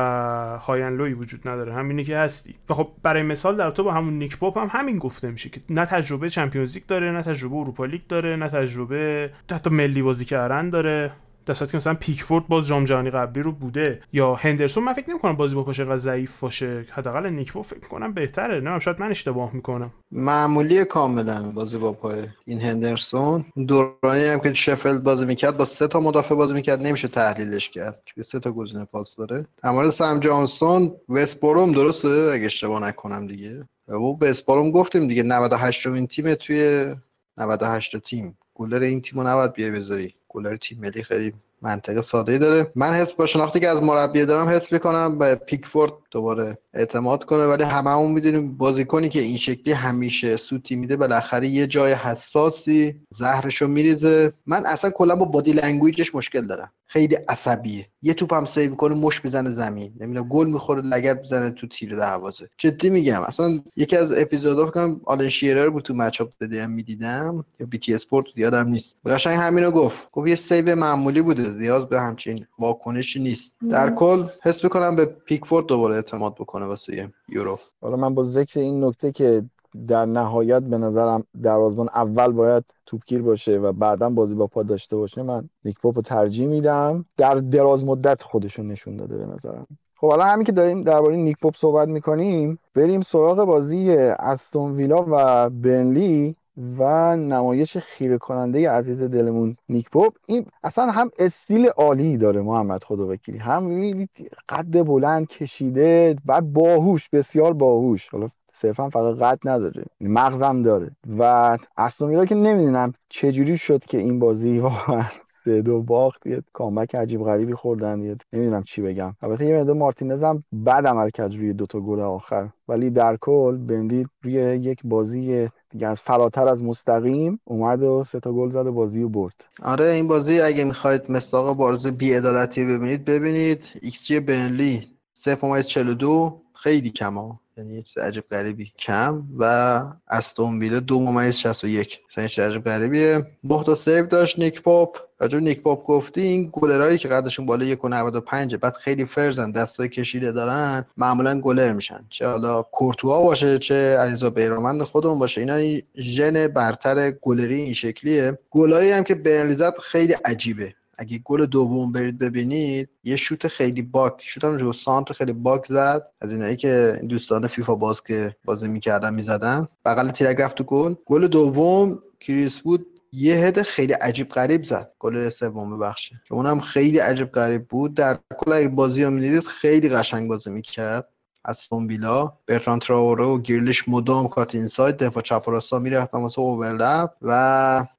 هاین 0.62 0.90
لوی 0.90 1.14
وجود 1.14 1.48
نداره. 1.48 1.74
همینی 1.74 2.04
که 2.04 2.18
هستی. 2.18 2.56
و 2.70 2.74
خب 2.74 2.92
برای 3.04 3.24
مثال 3.24 3.58
در 3.58 3.72
تو 3.72 3.84
با 3.84 3.92
همون 3.92 4.14
نیک 4.14 4.38
پاپ 4.38 4.58
هم 4.58 4.68
همین 4.72 4.98
گفته 4.98 5.32
میشه 5.32 5.50
که 5.50 5.62
نه 5.70 5.86
تجربه 5.86 6.30
Champions 6.30 6.74
League 6.74 6.86
داره 6.86 7.12
نه 7.12 7.22
تجربه 7.22 7.56
Europa 7.56 7.86
League 7.86 8.02
داره 8.10 8.36
نه 8.36 8.50
تجربه 8.50 9.32
حتی 9.52 9.70
ملی 9.70 10.02
بازی 10.02 10.26
کردن 10.26 10.70
داره. 10.70 11.12
در 11.46 11.54
که 11.54 11.78
مثلا 11.78 11.94
پیکفورد 11.94 12.48
باز 12.48 12.68
جام 12.68 12.86
جهانی 12.86 13.10
قبلی 13.10 13.44
رو 13.44 13.52
بوده 13.52 14.02
یا 14.14 14.36
هندرسون 14.36 14.84
من 14.84 14.94
فکر 14.94 15.10
نمی‌کنم 15.10 15.36
بازی 15.36 15.56
با 15.56 15.64
پاش 15.64 15.82
ضعیف 15.82 16.40
باشه. 16.40 16.86
حداقل 16.90 17.30
نیک 17.30 17.49
پاپو 17.49 17.64
فکر 17.64 17.88
کنم 17.88 18.14
بهتره. 18.14 18.60
نه 18.60 18.80
شاید 18.80 19.00
من 19.00 19.12
اشتباه 19.12 19.54
می‌کنم. 19.54 19.92
معمولی 20.12 20.86
کاملا 20.86 21.52
بازی 21.52 21.78
با 21.78 21.94
پای 21.94 22.24
این 22.46 22.62
هندرسون. 22.62 23.46
دورانی 23.68 24.26
هم 24.26 24.40
که 24.40 24.54
شفلد 24.54 25.04
بازی 25.04 25.26
می‌کرد 25.26 25.58
با 25.58 25.66
سه 25.66 25.88
تا 25.88 26.00
مدافع 26.00 26.36
بازی 26.36 26.54
می‌کرد 26.54 26.82
نمیشه 26.82 27.08
تحلیلش 27.08 27.70
کرد. 27.70 28.02
چون 28.06 28.24
سه 28.24 28.40
تا 28.40 28.52
گزینه 28.52 28.86
پاس 28.86 29.16
داره. 29.16 29.46
در 29.64 29.90
سم 29.90 30.20
جانستون 30.20 30.96
وست 31.10 31.42
بروم 31.42 31.72
درسته؟ 31.72 32.30
اگه 32.34 32.46
اشتباه 32.46 32.84
نکنم 32.84 33.28
دیگه. 33.28 33.68
و 33.88 34.18
وست 34.22 34.46
بروم 34.46 34.72
گفتیم 34.72 35.08
دیگه 35.08 35.24
98 35.24 35.88
این 35.88 36.08
تیم 36.08 36.36
توی 36.36 36.96
98 37.38 37.98
تیم. 37.98 38.38
گلر 38.56 38.80
این 38.80 39.02
تیمو 39.02 39.24
نباید 39.24 39.54
بیای 39.54 39.72
بذاری. 39.72 40.16
گلر 40.34 40.56
تیم 40.56 40.80
ملی 40.82 41.04
خیلی 41.04 41.34
منطق 41.62 42.02
ساده 42.02 42.38
داره. 42.38 42.72
من 42.76 42.94
حس 42.94 43.14
با 43.14 43.26
شناختی 43.26 43.60
که 43.60 43.70
از 43.70 43.84
مربی 43.84 44.26
دارم 44.26 44.50
حس 44.50 44.72
می‌کنم 44.72 45.18
به 45.18 45.36
پیکفورد 45.36 45.94
دوباره 46.12 46.58
اعتماد 46.74 47.24
کنه 47.24 47.46
ولی 47.46 47.64
هممون 47.64 48.12
می‌دونیم 48.12 48.58
بازیکنی 48.58 49.10
که 49.10 49.20
این 49.20 49.38
شکلی 49.38 49.74
همیشه 49.74 50.38
سوتی 50.38 50.76
میده 50.76 50.96
بالاخره 50.96 51.48
یه 51.48 51.68
جای 51.68 51.94
حساسی 51.94 52.96
زهرشو 53.10 53.68
میریزه. 53.68 54.34
من 54.46 54.66
اصلا 54.66 54.90
کلا 54.90 55.16
با 55.16 55.26
body 55.26 55.52
language 55.52 56.03
ش 56.03 56.16
مشکل 56.16 56.48
دارم. 56.48 56.72
خیلی 56.86 57.16
عصبیه. 57.16 57.88
یه 58.02 58.14
توپ 58.14 58.34
هم 58.34 58.46
save 58.46 58.76
کنه 58.76 58.96
مشت 58.96 59.26
می‌زنه 59.26 59.50
زمین. 59.50 59.94
نمی‌دونم 60.00 60.28
گل 60.28 60.48
می‌خوره 60.48 60.82
لگد 60.82 61.22
بزنه 61.22 61.50
تو 61.50 61.68
تیر 61.68 61.96
دروازه. 61.96 62.50
جدی 62.58 62.90
میگم 62.90 63.22
اصلا 63.22 63.60
یکی 63.76 63.98
از 63.98 64.18
اپیزودا 64.18 64.66
فکر 64.66 64.96
آلن 65.06 65.30
شیرر 65.30 65.70
بود 65.70 65.84
تو 65.84 65.94
Match 65.94 66.22
of 66.22 66.30
the 66.40 66.56
Day 66.56 66.72
می‌دیدم. 66.72 67.46
یا 67.60 67.66
BT 67.66 67.94
Sport 67.94 68.26
یادم 68.36 68.68
نیست. 68.68 68.96
قشنگ 69.06 69.38
همینو 69.38 69.72
گفت. 69.72 70.12
گفت 70.12 70.28
یه 70.28 70.36
save 70.36 70.76
معمولی 70.76 71.22
بوده 71.22 71.50
نیاز 71.50 71.86
به 71.86 72.02
همچین 72.02 72.46
واکنشی 72.60 73.20
نیست. 73.20 73.56
در 73.70 73.96
کل 73.96 74.26
حس 74.44 74.64
می‌کنم 74.64 74.96
به 74.96 75.06
پیکفورد 75.06 75.66
دوباره 75.66 75.96
اعتماد 75.96 76.36
بکنه. 76.36 76.63
واسه 76.66 77.10
یورو. 77.30 77.60
حالا 77.82 77.96
من 77.98 78.16
با 78.16 78.24
ذکر 78.24 78.60
این 78.60 78.84
نکته 78.84 79.12
که 79.12 79.44
در 79.88 80.06
نهایت 80.06 80.64
به 80.64 80.78
نظرم 80.78 81.24
دروازبان 81.44 81.90
اول 81.90 82.32
باید 82.32 82.64
توپگیر 82.86 83.22
باشه 83.22 83.58
و 83.58 83.72
بعدا 83.72 84.10
بازی 84.10 84.36
با 84.36 84.48
پا 84.48 84.64
داشته 84.64 84.96
باشه 84.96 85.22
من 85.22 85.50
نیک 85.66 85.80
پاپو 85.80 86.02
ترجیح 86.02 86.48
میدم. 86.48 87.06
در 87.18 87.36
دراز 87.36 87.86
مدت 87.86 88.22
خودشون 88.22 88.68
نشون 88.68 88.98
داده 88.98 89.18
به 89.18 89.26
نظرم. 89.26 89.68
خب 89.96 90.10
حالا 90.10 90.24
همین 90.24 90.46
که 90.46 90.52
داریم 90.52 90.84
درباره 90.84 91.16
نیک 91.16 91.38
پاپ 91.42 91.56
صحبت 91.56 91.88
می‌کنیم 91.88 92.60
بریم 92.76 93.02
سراغ 93.02 93.44
بازی 93.46 93.92
استون 94.20 94.76
ویلا 94.76 95.06
و 95.12 95.50
برنلی 95.50 96.36
و 96.58 97.16
نمایش 97.16 97.78
خیره 97.78 98.18
کننده 98.18 98.70
عزیز 98.70 99.04
دلمون 99.04 99.56
نیک 99.70 99.90
پاپ 99.90 100.14
این 100.28 100.46
اصلا 100.64 100.92
هم 100.92 101.10
استیل 101.20 101.68
عالی 101.68 102.18
داره 102.18 102.42
محمد 102.42 102.84
خدا 102.84 103.08
وکیلی 103.08 103.38
هم 103.38 104.08
قد 104.50 104.84
بلند 104.84 105.28
کشیده 105.28 106.16
بعد 106.26 106.54
باهوش 106.54 107.10
بسیار 107.10 107.54
باهوش. 107.54 108.10
حالا 108.10 108.28
صرفا 108.52 108.90
فقط 108.90 109.16
قد 109.18 109.40
نداره 109.50 109.86
مغزم 110.02 110.64
داره. 110.64 110.92
و 111.20 111.58
اصلا 111.78 112.26
که 112.26 112.36
نمی‌دونم 112.36 112.94
چجوری 113.10 113.58
شد 113.58 113.86
که 113.86 113.98
این 113.98 114.20
بازی 114.20 114.60
واقعا 114.70 115.06
سه 115.26 115.62
دو 115.62 115.82
باخت. 115.82 116.28
یه 116.28 116.44
کامبک 116.54 116.96
عجیب 116.96 117.24
غریبی 117.24 117.54
خوردن. 117.54 118.04
یه 118.04 118.16
نمی‌دونم 118.34 118.64
چی 118.64 118.82
بگم. 118.82 119.14
البته 119.22 119.46
یه 119.46 119.58
مقدار 119.58 119.76
مارتینز 119.76 120.24
هم 120.24 120.44
بد 120.66 120.88
عمل 120.88 121.10
کرد 121.10 121.36
روی 121.36 121.54
دوتا 121.54 121.80
گل 121.80 122.00
آخر. 122.00 122.50
ولی 122.68 122.90
در 122.90 123.18
کل 123.22 123.58
بندی 123.58 124.06
روی 124.24 124.34
یک 124.34 124.82
بازی 124.84 125.50
دیگه 125.74 125.88
از 125.88 126.02
فراتر 126.02 126.48
از 126.48 126.64
مستقیم 126.64 127.40
اومد 127.46 127.84
و 127.84 128.04
سه 128.04 128.20
تا 128.20 128.32
گل 128.34 128.50
زد 128.50 128.66
و 128.68 128.72
بازی 128.72 129.04
و 129.04 129.10
برد. 129.10 129.46
آره 129.64 129.86
این 129.86 130.08
بازی 130.08 130.42
اگه 130.42 130.64
می‌خواید 130.64 131.12
مصداق 131.12 131.58
بارز 131.58 131.88
بی‌عدالتی 131.88 132.66
ببینید 132.66 133.06
ببینید 133.06 133.66
xG 133.82 134.20
برنلی 134.20 134.88
0.42 135.16 136.34
خیلی 136.54 136.90
کمه 136.90 137.40
یعنی 137.58 137.74
یه 137.74 137.82
چیز 137.82 137.98
عجیب 137.98 138.24
غریبی. 138.32 138.72
کم 138.80 139.24
و 139.40 139.84
استون 140.10 140.60
ویله 140.60 140.80
دو 140.80 141.00
ممیز 141.00 141.36
61 141.36 142.00
مثلا 142.10 142.28
چیز 142.28 142.46
عجیب 142.46 142.64
غریبیه. 142.64 143.26
بخت 143.50 143.74
سیو 143.74 144.06
داشت 144.06 144.40
نیک 144.40 144.62
پاپ. 144.62 144.98
راجع 145.20 145.40
نیک 145.40 145.62
پاپ 145.62 145.86
گفتی 145.86 146.22
این 146.22 146.50
گلرایی 146.52 146.98
که 146.98 147.08
قدشون 147.08 147.46
بالا 147.46 147.66
1.95 147.66 148.56
بعد 148.56 148.74
خیلی 148.76 149.06
فرزن 149.06 149.52
دستای 149.52 149.90
کشیده 149.90 150.32
دارن 150.32 150.86
معمولا 150.98 151.40
گلر 151.40 151.72
میشن. 151.72 152.06
چه 152.10 152.28
حالا 152.28 152.62
کورتوا 152.62 153.24
باشه 153.24 153.60
چه 153.60 153.98
علیرضا 153.98 154.30
بیرانوند 154.30 154.84
خودمون 154.84 155.20
باشه. 155.20 155.42
اینا 155.42 155.82
ژن 155.96 156.48
برتر 156.48 157.12
گلری 157.12 157.56
این 157.56 157.74
شکلیه. 157.74 158.40
گلایی 158.52 158.92
هم 158.92 159.04
که 159.04 159.16
برنلی 159.16 159.61
زد 159.61 159.80
خیلی 159.80 160.14
عجیبه. 160.14 160.74
اگه 161.04 161.18
گل 161.24 161.46
دوم 161.46 161.92
برید 161.92 162.20
ببینید 162.20 162.90
یه 163.04 163.16
شوت 163.16 163.48
خیلی 163.48 163.82
باگ 163.82 164.14
شوت 164.22 164.44
هم 164.44 164.58
رو 164.58 164.74
سانتر 164.74 165.14
خیلی 165.14 165.34
باگ 165.34 165.66
زد. 165.66 166.08
از 166.22 166.32
اینایی 166.32 166.56
که 166.56 167.02
دوستان 167.10 167.48
فیفا 167.48 167.76
باز 167.76 168.04
که 168.04 168.36
بازی 168.46 168.68
می‌کردن 168.68 169.14
می‌زدن. 169.14 169.68
بغل 169.86 170.12
تیرک 170.12 170.40
رفت 170.40 170.56
تو 170.56 170.64
گل. 170.64 170.96
گل 171.06 171.28
دوم 171.28 172.00
کریس 172.20 172.60
بود 172.60 172.86
یه 173.12 173.36
هد 173.36 173.62
خیلی 173.62 173.94
عجیب 173.94 174.30
غریب 174.30 174.64
زد. 174.64 174.92
گل 175.00 175.30
سوم 175.30 175.78
ببخشید. 175.78 176.18
که 176.26 176.34
اونم 176.34 176.60
خیلی 176.60 176.98
عجیب 176.98 177.32
غریب 177.32 177.68
بود. 177.68 177.94
در 177.94 178.20
کل 178.38 178.54
اگه 178.54 178.68
بازی 178.68 179.04
رو 179.04 179.12
می‌دیدید 179.12 179.44
خیلی 179.44 179.90
قشنگ 179.90 180.30
بازی 180.30 180.50
می‌کرد. 180.50 181.08
از 181.46 181.68
ویلا 181.88 182.34
برتران 182.48 182.80
تراوره 182.80 183.26
و 183.26 183.38
گریلیش 183.38 183.90
مدام 183.90 184.28
cut 184.28 184.56
inside. 184.56 184.98
دفاع 184.98 185.24
چپ 185.24 185.44
و 185.48 185.52
راستا 185.52 185.80
می‌رفتن 185.80 186.22
واسه 186.22 186.40
overlap. 186.40 187.10
و 187.22 187.32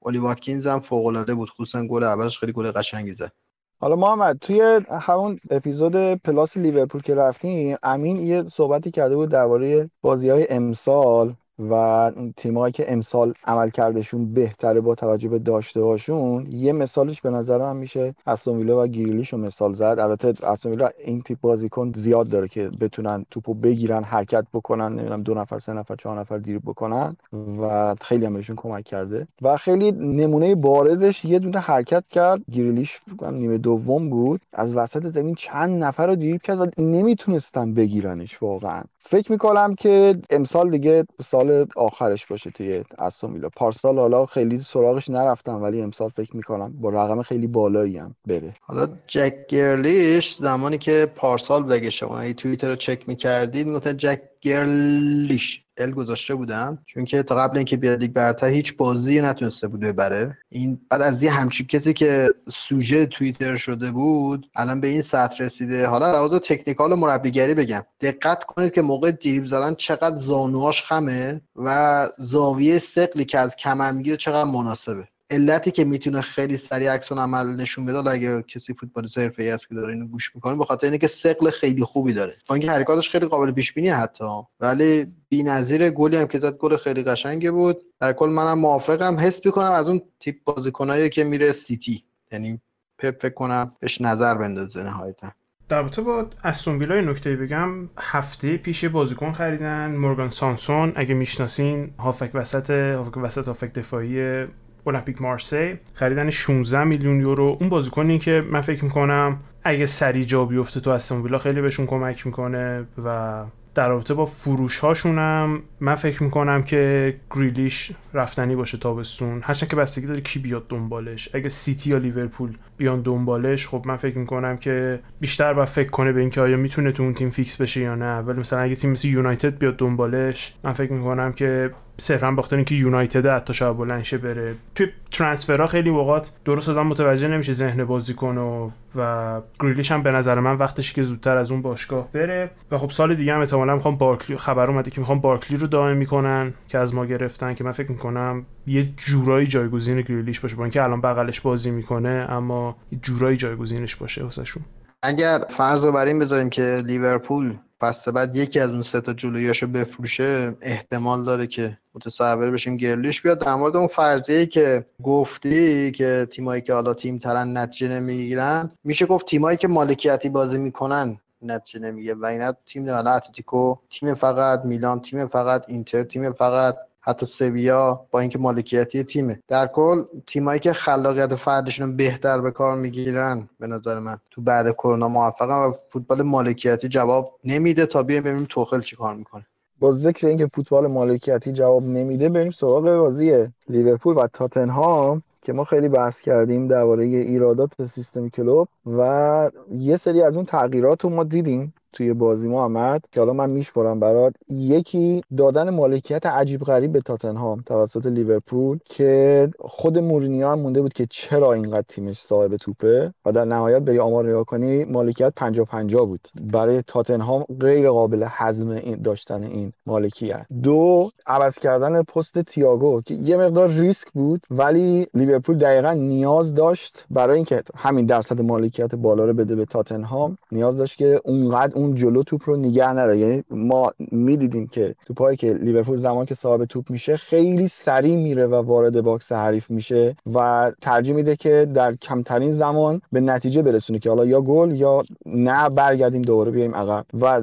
اولی 0.00 0.18
واتکینز 0.18 0.66
هم 0.66 0.80
فوق 0.80 1.06
العاده 1.06 1.34
بود. 1.34 1.50
خصوصا 1.50 1.86
گل 1.86 2.02
اولش 2.02 2.38
خیلی 2.38 2.52
گل 2.52 2.70
قشنگی 2.70 3.14
زد 3.14 3.32
حالا 3.80 3.96
محمد 3.96 4.38
توی 4.38 4.80
همون 4.90 5.38
اپیزود 5.50 6.14
plus 6.14 6.56
لیورپول 6.56 7.02
که 7.02 7.14
رفتیم 7.14 7.76
امین 7.82 8.16
یه 8.16 8.44
صحبتی 8.48 8.90
کرده 8.90 9.16
بود 9.16 9.30
درباره 9.30 9.90
بازی 10.02 10.28
های 10.28 10.46
امسال. 10.50 11.34
و 11.58 12.12
تیمایی 12.36 12.72
که 12.72 12.92
امسال 12.92 13.34
عمل 13.44 13.70
کردشون 13.70 14.34
بهتره 14.34 14.80
با 14.80 14.94
توجه 14.94 15.28
به 15.28 15.38
داشته 15.38 15.82
هاشون 15.82 16.46
یه 16.50 16.72
مثالش 16.72 17.20
به 17.20 17.30
نظر 17.30 17.58
من 17.58 17.76
میشه 17.76 18.14
استون 18.26 18.58
ویلا 18.58 18.82
و 18.82 18.86
گریلیش 18.86 19.32
رو 19.32 19.38
مثال 19.38 19.74
زد. 19.74 19.96
البته 19.98 20.46
استون 20.46 20.72
ویلا 20.72 20.90
این 21.04 21.22
تیپ 21.22 21.40
بازیکن 21.40 21.92
زیاد 21.96 22.28
داره 22.28 22.48
که 22.48 22.70
بتونن 22.80 23.26
توپو 23.30 23.54
بگیرن 23.54 24.02
حرکت 24.02 24.44
بکنن 24.54 24.92
نمی‌دونم 24.92 25.22
دو 25.22 25.34
نفر 25.34 25.58
سه 25.58 25.72
نفر 25.72 25.96
چهار 25.96 26.20
نفر 26.20 26.38
درگیر 26.38 26.58
بکنن 26.58 27.16
و 27.60 27.94
خیلی 28.00 28.26
هم 28.26 28.34
بهشون 28.34 28.56
کمک 28.56 28.84
کرده. 28.84 29.26
و 29.42 29.56
خیلی 29.56 29.92
نمونه 29.92 30.54
بارزش 30.54 31.24
یه 31.24 31.38
دونه 31.38 31.58
حرکت 31.58 32.08
کرد. 32.08 32.40
گریلیش 32.52 33.00
نیمه 33.32 33.58
دوم 33.58 34.10
بود. 34.10 34.40
از 34.52 34.76
وسط 34.76 35.06
زمین 35.06 35.34
چند 35.34 35.84
نفر 35.84 36.06
رو 36.06 36.14
دیر 36.14 36.38
کرد 36.38 36.60
و 36.60 36.66
نمی‌تونستن 36.78 37.74
بگیرنش 37.74 38.42
واقعا. 38.42 38.82
فکر 39.06 39.32
می‌کنم 39.32 39.74
که 39.74 40.18
امسال 40.30 40.70
دیگه 40.70 41.04
سال 41.22 41.66
آخرش 41.76 42.26
باشه 42.26 42.50
توی 42.50 42.84
استون 42.98 43.32
ویلا. 43.32 43.48
پارسال 43.48 43.98
حالا 43.98 44.26
خیلی 44.26 44.60
سراغش 44.60 45.10
نرفتم 45.10 45.62
ولی 45.62 45.82
امسال 45.82 46.08
فکر 46.08 46.36
می‌کنم 46.36 46.72
با 46.80 46.90
رقم 46.90 47.22
خیلی 47.22 47.46
بالایی 47.46 47.98
هم 47.98 48.14
بره. 48.26 48.54
حالا 48.60 48.88
جک 49.06 49.46
گرلیش 49.48 50.34
زمانی 50.34 50.78
که 50.78 51.12
پارسال 51.16 51.62
بگه 51.62 51.90
شما 51.90 52.20
ای 52.20 52.34
توییتر 52.34 52.68
رو 52.68 52.76
چک 52.76 53.08
می‌کردید 53.08 53.66
می‌گفتن 53.66 53.96
جک 53.96 54.20
گرلیش. 54.40 55.63
ال 55.76 55.90
گذاشته 55.90 56.34
بودم 56.34 56.78
چون 56.86 57.04
که 57.04 57.22
تا 57.22 57.34
قبل 57.34 57.56
اینکه 57.56 57.76
بیاد 57.76 57.98
لیگ 57.98 58.12
برتر 58.12 58.46
هیچ 58.46 58.76
بازی 58.76 59.20
نتونسته 59.20 59.68
بود 59.68 59.80
ببره. 59.80 60.38
این 60.48 60.80
بعد 60.90 61.02
از 61.02 61.22
یه 61.22 61.30
همچین 61.30 61.66
کسی 61.66 61.92
که 61.92 62.34
سوژه 62.52 63.06
توییتر 63.06 63.56
شده 63.56 63.90
بود 63.90 64.50
الان 64.56 64.80
به 64.80 64.88
این 64.88 65.02
سطح 65.02 65.44
رسیده. 65.44 65.86
حالا 65.86 66.12
لحاظ 66.12 66.34
تکنیکال 66.34 66.92
و 66.92 66.96
مربیگری 66.96 67.54
بگم. 67.54 67.84
دقت 68.00 68.44
کنید 68.44 68.72
که 68.72 68.82
موقع 68.82 69.10
دریبل 69.10 69.46
زدن 69.46 69.74
چقدر 69.74 70.16
زانواش 70.16 70.82
خمه 70.82 71.40
و 71.56 72.08
زاویه 72.18 72.78
سقلی 72.78 73.24
که 73.24 73.38
از 73.38 73.56
کمر 73.56 73.90
می‌گیره 73.90 74.16
چقدر 74.16 74.44
مناسبه. 74.44 75.08
علتی 75.34 75.70
که 75.70 75.84
می‌تونه 75.84 76.20
خیلی 76.20 76.56
سریع 76.56 76.92
عکس 76.92 77.12
عمل 77.12 77.46
نشون 77.46 77.86
بده 77.86 78.10
اگه 78.10 78.42
کسی 78.42 78.74
فوتبالیست 78.74 79.18
حرفه‌ای 79.18 79.50
است 79.50 79.68
که 79.68 79.74
داره 79.74 79.92
اینو 79.92 80.06
گوش 80.06 80.34
می‌کنه 80.34 80.56
به 80.56 80.64
خاطر 80.64 80.86
اینکه 80.86 81.06
ثقل 81.06 81.50
خیلی 81.50 81.84
خوبی 81.84 82.12
داره. 82.12 82.36
با 82.48 82.54
اینکه 82.54 82.70
حرکاتش 82.70 83.10
خیلی 83.10 83.26
قابل 83.26 83.52
پیش 83.52 83.72
بینی 83.72 83.88
حتی. 83.88 84.24
ولی 84.60 85.06
بی‌نظیر 85.28 85.90
گلی 85.90 86.16
هم 86.16 86.26
که 86.26 86.38
زد 86.38 86.56
گل 86.56 86.76
خیلی 86.76 87.02
قشنگی 87.02 87.50
بود. 87.50 87.82
در 88.00 88.12
کل 88.12 88.28
منم 88.28 88.58
موافقم. 88.58 89.18
حس 89.18 89.46
می‌کنم 89.46 89.70
از 89.70 89.88
اون 89.88 90.02
تیپ 90.20 90.36
بازیکنایی 90.44 91.08
که 91.08 91.24
میره 91.24 91.52
سیتی. 91.52 92.04
یعنی 92.32 92.60
پپ 92.98 93.22
فکر 93.22 93.34
کنم 93.34 93.72
بهش 93.80 94.00
نظر 94.00 94.34
بندازه 94.34 94.82
نهایتا. 94.82 95.32
در 95.68 95.82
رابطه 95.82 96.02
با 96.02 96.26
استون 96.44 96.78
ویلا 96.78 97.00
نکته 97.00 97.36
بگم. 97.36 97.88
هفته 97.98 98.56
پیش 98.56 98.84
بازیکن 98.84 99.32
خریدن 99.32 99.96
مورگان 99.96 100.30
سانسون 100.30 100.92
اگه 100.96 101.14
می‌شناسین 101.14 101.94
هافبک 101.98 102.30
وسط 102.34 102.70
هافبک 102.70 103.16
وسط 103.16 103.48
هافبک 103.48 103.72
دفاعی 103.72 104.46
المپیک 104.86 105.22
مارسی 105.22 105.78
خریدن 105.94 106.30
16 106.30 106.84
میلیون 106.84 107.20
یورو. 107.20 107.56
اون 107.60 107.68
بازیکنی 107.68 108.18
که 108.18 108.44
من 108.50 108.60
فکر 108.60 108.84
می‌کنم 108.84 109.40
اگه 109.64 109.86
سریع 109.86 110.24
جا 110.24 110.44
بیفته 110.44 110.80
تو 110.80 110.90
استون 110.90 111.22
ویلا 111.22 111.38
خیلی 111.38 111.60
بهشون 111.60 111.86
کمک 111.86 112.26
می‌کنه 112.26 112.84
و 113.04 113.42
در 113.74 113.88
رابطه 113.88 114.14
با 114.14 114.26
فروش 114.26 114.78
هاشونم 114.78 115.62
من 115.80 115.94
فکر 115.94 116.22
می‌کنم 116.22 116.62
که 116.62 117.14
گریلیش 117.30 117.92
رفتنی 118.14 118.56
باشه 118.56 118.78
تابستون. 118.78 119.40
هرچند 119.42 119.70
که 119.70 119.76
بستگی 119.76 120.06
داره 120.06 120.20
کی 120.20 120.38
بیاد 120.38 120.68
دنبالش. 120.68 121.28
اگه 121.34 121.48
سیتی 121.48 121.90
یا 121.90 121.98
لیورپول 121.98 122.56
بیان 122.76 123.00
دنبالش 123.00 123.68
خب 123.68 123.82
من 123.86 123.96
فکر 123.96 124.18
می‌کنم 124.18 124.56
که 124.56 125.00
بیشتر 125.20 125.54
با 125.54 125.64
فکر 125.64 125.90
کنه 125.90 126.12
به 126.12 126.20
اینکه 126.20 126.40
آیا 126.40 126.56
می‌تونه 126.56 126.92
تو 126.92 127.02
اون 127.02 127.14
تیم 127.14 127.30
فیکس 127.30 127.60
بشه 127.60 127.80
یا 127.80 127.94
نه. 127.94 128.18
ولی 128.18 128.40
مثلا 128.40 128.58
اگه 128.58 128.74
تیمی 128.74 128.90
مثل 128.90 129.08
یونایتد 129.08 129.58
بیاد 129.58 129.76
دنبالش 129.76 130.54
من 130.64 130.72
فکر 130.72 130.92
می‌کنم 130.92 131.32
که 131.32 131.70
صرفا 131.96 132.30
بخاطر 132.30 132.56
اینکه 132.56 132.74
یونایتد 132.74 133.26
حتی 133.26 133.54
شاید 133.54 133.76
بلنشه 133.76 134.18
بره. 134.18 134.54
توی 134.74 134.86
ترانسفرها 135.12 135.66
خیلی 135.66 135.90
وقات 135.90 136.30
درست 136.44 136.68
آدم 136.68 136.86
متوجه 136.86 137.28
نمیشه 137.28 137.52
ذهن 137.52 137.84
بازیکن 137.84 138.38
و 138.38 138.70
و 138.96 139.40
گریلیش 139.60 139.92
هم 139.92 140.02
به 140.02 140.10
نظر 140.10 140.40
من 140.40 140.56
وقتش 140.56 140.92
که 140.92 141.02
زودتر 141.02 141.36
از 141.36 141.50
اون 141.50 141.62
باشگاه 141.62 142.12
بره. 142.12 142.50
و 142.70 142.78
خب 142.78 142.90
سال 142.90 143.14
دیگه 143.14 143.34
هم 143.34 143.40
احتمالاً 143.40 143.74
می‌خوام 143.74 143.96
بارکلی 143.96 144.36
خبر 144.36 144.70
اومده 144.70 144.90
که 144.90 145.00
می‌خوام 145.00 145.20
بارکلی 145.20 145.56
رو 145.56 145.66
دائم 145.66 145.96
می‌کنن 145.96 146.54
که 146.68 146.78
از 146.78 146.94
ما 146.94 147.06
گرفتن 147.06 147.54
که 147.54 147.64
من 147.64 147.72
فکر 147.72 147.90
می‌کنم 147.90 148.46
یه 148.66 148.88
جورایی 148.96 149.46
جایگزین 149.46 150.00
گریلیش 150.00 150.40
باشه 150.40 150.56
با 150.56 150.64
اینکه 150.64 150.82
الان 150.82 151.00
بغلش 151.00 151.40
بازی 151.40 151.70
می‌کنه 151.70 152.26
اما 152.30 152.76
یه 152.92 152.98
جورایی 153.02 153.36
جایگزینش 153.36 153.96
باشه 153.96 154.22
واسهشون. 154.24 154.62
اگر 155.02 155.44
فرض 155.50 155.84
رو 155.84 155.92
بر 155.92 156.06
این 156.06 156.18
بذاریم 156.18 156.50
که 156.50 156.82
لیورپول 156.86 157.54
پس 157.84 158.08
بعد 158.08 158.36
یکی 158.36 158.60
از 158.60 158.70
اون 158.70 158.82
سه 158.82 159.00
تا 159.00 159.12
جلویاشو 159.12 159.66
بفروشه 159.66 160.56
احتمال 160.60 161.24
داره 161.24 161.46
که 161.46 161.78
متصور 161.94 162.50
بشیم 162.50 162.76
گرلیش 162.76 163.22
بیاد. 163.22 163.40
در 163.40 163.54
مورد 163.54 163.76
اون 163.76 163.86
فرضیه 163.86 164.46
که 164.46 164.86
گفتی 165.02 165.92
که 165.92 166.26
تیمایی 166.30 166.62
که 166.62 166.72
حالا 166.72 166.94
تیم 166.94 167.18
ترن 167.18 167.56
نتیجه 167.56 167.88
نمی‌گیرن 167.88 168.70
میشه 168.84 169.06
گفت 169.06 169.26
تیمایی 169.26 169.56
که 169.56 169.68
مالکیتی 169.68 170.28
بازی 170.28 170.58
می‌کنن 170.58 171.18
نتیجه 171.42 171.78
نمیگه 171.78 172.14
و 172.14 172.24
اینا 172.24 172.54
تیم 172.66 172.90
حالا 172.90 173.10
اتلتیکو 173.10 173.76
تیم 173.90 174.14
فقط 174.14 174.64
میلان 174.64 175.00
تیم 175.00 175.26
فقط 175.26 175.64
اینتر 175.68 176.04
تیم 176.04 176.32
فقط. 176.32 176.76
حتی 177.06 177.26
سویا 177.26 178.00
با 178.10 178.20
اینکه 178.20 178.38
مالکیتی 178.38 179.04
تیمه. 179.04 179.40
در 179.48 179.66
کل 179.66 180.04
تیمایی 180.26 180.60
که 180.60 180.72
خلاقیت 180.72 181.34
فردشون 181.34 181.96
بهتر 181.96 182.40
به 182.40 182.50
کار 182.50 182.76
می‌گیرن 182.76 183.48
به 183.60 183.66
نظر 183.66 183.98
من. 183.98 184.16
تو 184.30 184.40
بعد 184.40 184.72
کرونا 184.72 185.08
موفقن 185.08 185.54
و 185.54 185.72
فوتبال 185.90 186.22
مالکیتی 186.22 186.88
جواب 186.88 187.32
نمیده 187.44 187.86
تا 187.86 188.02
بیایم 188.02 188.22
ببینیم 188.22 188.46
توخل 188.48 188.80
چیکار 188.80 189.14
می‌کنه. 189.14 189.46
با 189.80 189.92
ذکر 189.92 190.26
اینکه 190.26 190.46
فوتبال 190.46 190.86
مالکیتی 190.86 191.52
جواب 191.52 191.82
نمیده 191.82 192.28
بریم 192.28 192.50
سراغ 192.50 192.84
بازی 192.84 193.46
لیورپول 193.68 194.16
و 194.16 194.26
تاتنهام 194.26 195.22
که 195.42 195.52
ما 195.52 195.64
خیلی 195.64 195.88
بحث 195.88 196.20
کردیم 196.20 196.68
درباره 196.68 197.04
ایرادات 197.04 197.84
سیستم 197.84 198.28
کلوب 198.28 198.68
و 198.86 199.50
یه 199.70 199.96
سری 199.96 200.22
از 200.22 200.36
اون 200.36 200.44
تغییرات 200.44 201.04
رو 201.04 201.10
ما 201.10 201.24
دیدیم. 201.24 201.74
توی 201.94 202.12
بازی 202.12 202.48
محمد 202.48 203.04
که 203.12 203.20
حالا 203.20 203.32
من 203.32 203.50
میشمرم 203.50 204.00
برات 204.00 204.34
یکی 204.48 205.22
دادن 205.36 205.70
مالکیت 205.70 206.26
عجیب 206.26 206.64
غریب 206.64 206.92
به 206.92 207.00
تاتنهام 207.00 207.62
توسط 207.66 208.06
لیورپول 208.06 208.78
که 208.84 209.50
خود 209.60 209.98
مورینیو 209.98 210.48
هم 210.48 210.60
مونده 210.60 210.82
بود 210.82 210.92
که 210.92 211.06
چرا 211.10 211.52
اینقدر 211.52 211.84
تیمش 211.88 212.20
صاحب 212.20 212.56
توپه 212.56 213.14
و 213.24 213.32
در 213.32 213.44
نهایت 213.44 213.82
بری 213.82 213.98
آمار 213.98 214.28
نگاه 214.28 214.44
کنی 214.44 214.84
مالکیت 214.84 215.32
50 215.36 215.66
50 215.66 216.06
بود. 216.06 216.28
برای 216.52 216.82
تاتنهام 216.82 217.44
غیر 217.60 217.90
قابل 217.90 218.26
هضم 218.28 218.70
این 218.70 219.02
داشتن 219.02 219.42
این 219.42 219.72
مالکیت 219.86 220.46
دو 220.62 221.10
عوض 221.26 221.58
کردن 221.58 222.02
پست 222.02 222.38
تییاگو 222.38 223.00
که 223.00 223.14
یه 223.14 223.36
مقدار 223.36 223.68
ریسک 223.68 224.08
بود 224.12 224.46
ولی 224.50 225.06
لیورپول 225.14 225.58
دقیقا 225.58 225.92
نیاز 225.92 226.54
داشت. 226.54 227.04
برای 227.10 227.36
اینکه 227.36 227.62
همین 227.76 228.06
درصد 228.06 228.40
مالکیت 228.40 228.94
بالا 228.94 229.24
رو 229.24 229.34
بده 229.34 229.56
به 229.56 229.64
تاتنهام 229.64 230.38
نیاز 230.52 230.76
داشت 230.76 230.98
که 230.98 231.20
اونقدر 231.24 231.74
اون 231.74 231.83
جلو 231.92 232.22
توپ 232.22 232.42
رو 232.46 232.56
نگه 232.56 232.92
نداره 232.92 233.18
یعنی 233.18 233.42
ما 233.50 233.92
می‌دیدیم 234.12 234.66
که 234.66 234.94
توپایی 235.06 235.36
که 235.36 235.52
لیورپول 235.52 235.96
زمانی 235.96 236.26
که 236.26 236.34
صاحب 236.34 236.64
توپ 236.64 236.90
میشه 236.90 237.16
خیلی 237.16 237.68
سریع 237.68 238.16
میره 238.16 238.46
و 238.46 238.54
وارد 238.54 239.00
box 239.00 239.32
حریف 239.32 239.70
میشه 239.70 240.16
و 240.34 240.72
ترجیح 240.80 241.14
میده 241.14 241.36
که 241.36 241.68
در 241.74 241.94
کمترین 241.94 242.52
زمان 242.52 243.00
به 243.12 243.20
نتیجه 243.20 243.62
برسونه 243.62 243.98
که 243.98 244.08
حالا 244.08 244.24
یا 244.24 244.40
گل 244.40 244.72
یا 244.72 245.02
نه 245.26 245.68
برگردیم 245.68 246.22
دوباره 246.22 246.50
بیایم 246.50 246.74
عقب. 246.74 247.06
و 247.20 247.42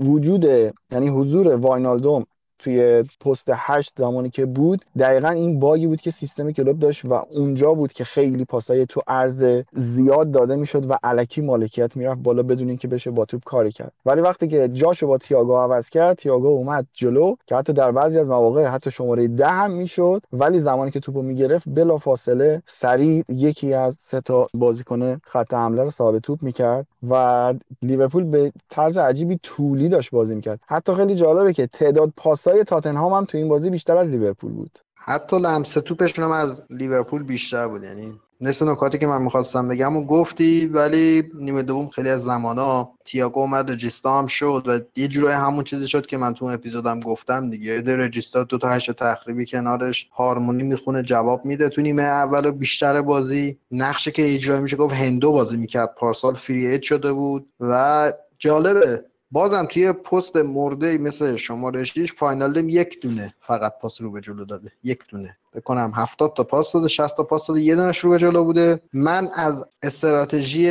وجود 0.00 0.44
یعنی 0.92 1.08
حضور 1.08 1.56
واینالدوم 1.56 2.24
توی 2.60 3.04
پست 3.20 3.48
هشت 3.52 3.92
زمانی 3.96 4.30
که 4.30 4.46
بود 4.46 4.84
دقیقا 4.98 5.28
این 5.28 5.60
باگی 5.60 5.86
بود 5.86 6.00
که 6.00 6.10
سیستم 6.10 6.52
کلوب 6.52 6.78
داشت 6.78 7.04
و 7.04 7.12
اونجا 7.12 7.74
بود 7.74 7.92
که 7.92 8.04
خیلی 8.04 8.44
پاسای 8.44 8.86
تو 8.86 9.02
عرض 9.06 9.44
زیاد 9.72 10.30
داده 10.30 10.56
می‌شد 10.56 10.90
و 10.90 10.98
علکی 11.02 11.40
مالکیت 11.40 11.96
می‌رفت 11.96 12.20
بالا 12.20 12.42
بدون 12.42 12.68
اینکه 12.68 12.88
بشه 12.88 13.10
با 13.10 13.24
توپ 13.24 13.44
کاری 13.44 13.72
کرد. 13.72 13.92
ولی 14.06 14.20
وقتی 14.20 14.48
که 14.48 14.68
جاشو 14.68 15.06
با 15.06 15.18
تییاگو 15.18 15.56
عوض 15.56 15.90
کرد 15.90 16.16
تییاگو 16.16 16.48
اومد 16.48 16.86
جلو 16.92 17.34
که 17.46 17.56
حتی 17.56 17.72
در 17.72 17.92
بعضی 17.92 18.18
از 18.18 18.28
مواقع 18.28 18.66
حتی 18.66 18.90
شماره 18.90 19.28
ده 19.28 19.46
هم 19.46 19.70
می‌شد 19.70 20.22
ولی 20.32 20.60
زمانی 20.60 20.90
که 20.90 21.00
توپو 21.00 21.22
می‌گرفت 21.22 21.64
بلا 21.66 21.98
فاصله 21.98 22.62
سریع 22.66 23.24
یکی 23.28 23.74
از 23.74 23.94
سه 23.94 24.20
تا 24.20 24.46
بازیکن 24.54 25.20
خط 25.24 25.54
حمله 25.54 25.82
رو 25.82 25.90
صاحب 25.90 26.18
توپ 26.18 26.42
می‌کرد 26.42 26.86
و 27.10 27.54
لیورپول 27.82 28.24
به 28.24 28.52
طرز 28.70 28.98
عجیبی 28.98 29.38
طولی 29.42 29.88
داشت 29.88 30.10
بازی 30.10 30.34
می‌کرد. 30.34 30.60
حتی 30.66 30.94
خیلی 30.94 31.14
جالبه 31.14 31.52
که 31.52 31.66
تعداد 31.66 32.12
پاسای 32.50 32.64
تاتنهام 32.64 33.12
هم 33.12 33.24
تو 33.24 33.38
این 33.38 33.48
بازی 33.48 33.70
بیشتر 33.70 33.96
از 33.96 34.10
لیورپول 34.10 34.52
بود. 34.52 34.78
حتی 34.94 35.38
لمس 35.38 35.72
توپشون 35.72 36.24
هم 36.24 36.30
از 36.30 36.62
لیورپول 36.70 37.22
بیشتر 37.22 37.68
بود 37.68 37.84
یعنی 37.84 38.20
نصف 38.40 38.62
نکاتی 38.62 38.98
که 38.98 39.06
من 39.06 39.22
می‌خواستم 39.22 39.68
بگم 39.68 39.96
و 39.96 40.06
گفتی 40.06 40.66
ولی 40.66 41.22
نیمه 41.34 41.62
دوم 41.62 41.88
خیلی 41.88 42.08
از 42.08 42.24
زمانا 42.24 42.90
تییاگو 43.04 43.40
اومد 43.40 43.70
رجیستا 43.70 44.18
هم 44.18 44.26
شد 44.26 44.64
و 44.66 45.00
یه 45.00 45.08
جورای 45.08 45.34
همون 45.34 45.64
چیزی 45.64 45.88
شد 45.88 46.06
که 46.06 46.16
من 46.16 46.34
تو 46.34 46.44
اپیزودم 46.44 47.00
گفتم 47.00 47.50
دیگه. 47.50 47.72
یه 47.72 47.80
رجیستا 47.80 48.44
دو 48.44 48.58
تا 48.58 48.68
هشت 48.68 48.92
تخریبی 48.92 49.46
کنارش 49.46 50.08
هارمونی 50.12 50.62
می‌خونه 50.62 51.02
جواب 51.02 51.44
میده 51.44 51.68
تو 51.68 51.82
نیمه 51.82 52.02
اول 52.02 52.46
و 52.46 52.52
بیشتر 52.52 53.02
بازی. 53.02 53.58
نقشه 53.70 54.10
که 54.10 54.34
اجرا 54.34 54.60
میشه 54.60 54.76
گفت 54.76 54.94
هندو 54.94 55.32
بازی 55.32 55.56
می‌کرد. 55.56 55.94
پارسال 55.94 56.34
فری 56.34 56.82
شده 56.82 57.12
بود 57.12 57.46
و 57.60 58.12
جالبه. 58.38 59.04
بازم 59.30 59.66
توی 59.66 59.92
پست 59.92 60.36
مرده 60.36 60.98
مثل 60.98 61.36
شماره 61.36 61.84
6 61.84 62.12
فاینال 62.12 62.56
یک 62.56 63.00
دونه 63.00 63.34
فقط 63.40 63.78
پاس 63.78 64.00
رو 64.00 64.10
به 64.10 64.20
جلو 64.20 64.44
داده. 64.44 64.72
یک 64.82 65.00
دونه. 65.08 65.36
بکنم 65.54 65.92
70 65.94 66.34
تا 66.36 66.44
پاس 66.44 66.72
داده 66.72 66.88
60 66.88 67.16
تا 67.16 67.22
پاس 67.22 67.46
داده. 67.46 67.60
یه 67.60 67.76
دونش 67.76 67.98
رو 67.98 68.10
به 68.10 68.18
جلو 68.18 68.44
بوده. 68.44 68.80
من 68.92 69.30
از 69.34 69.64
استراتژی 69.82 70.70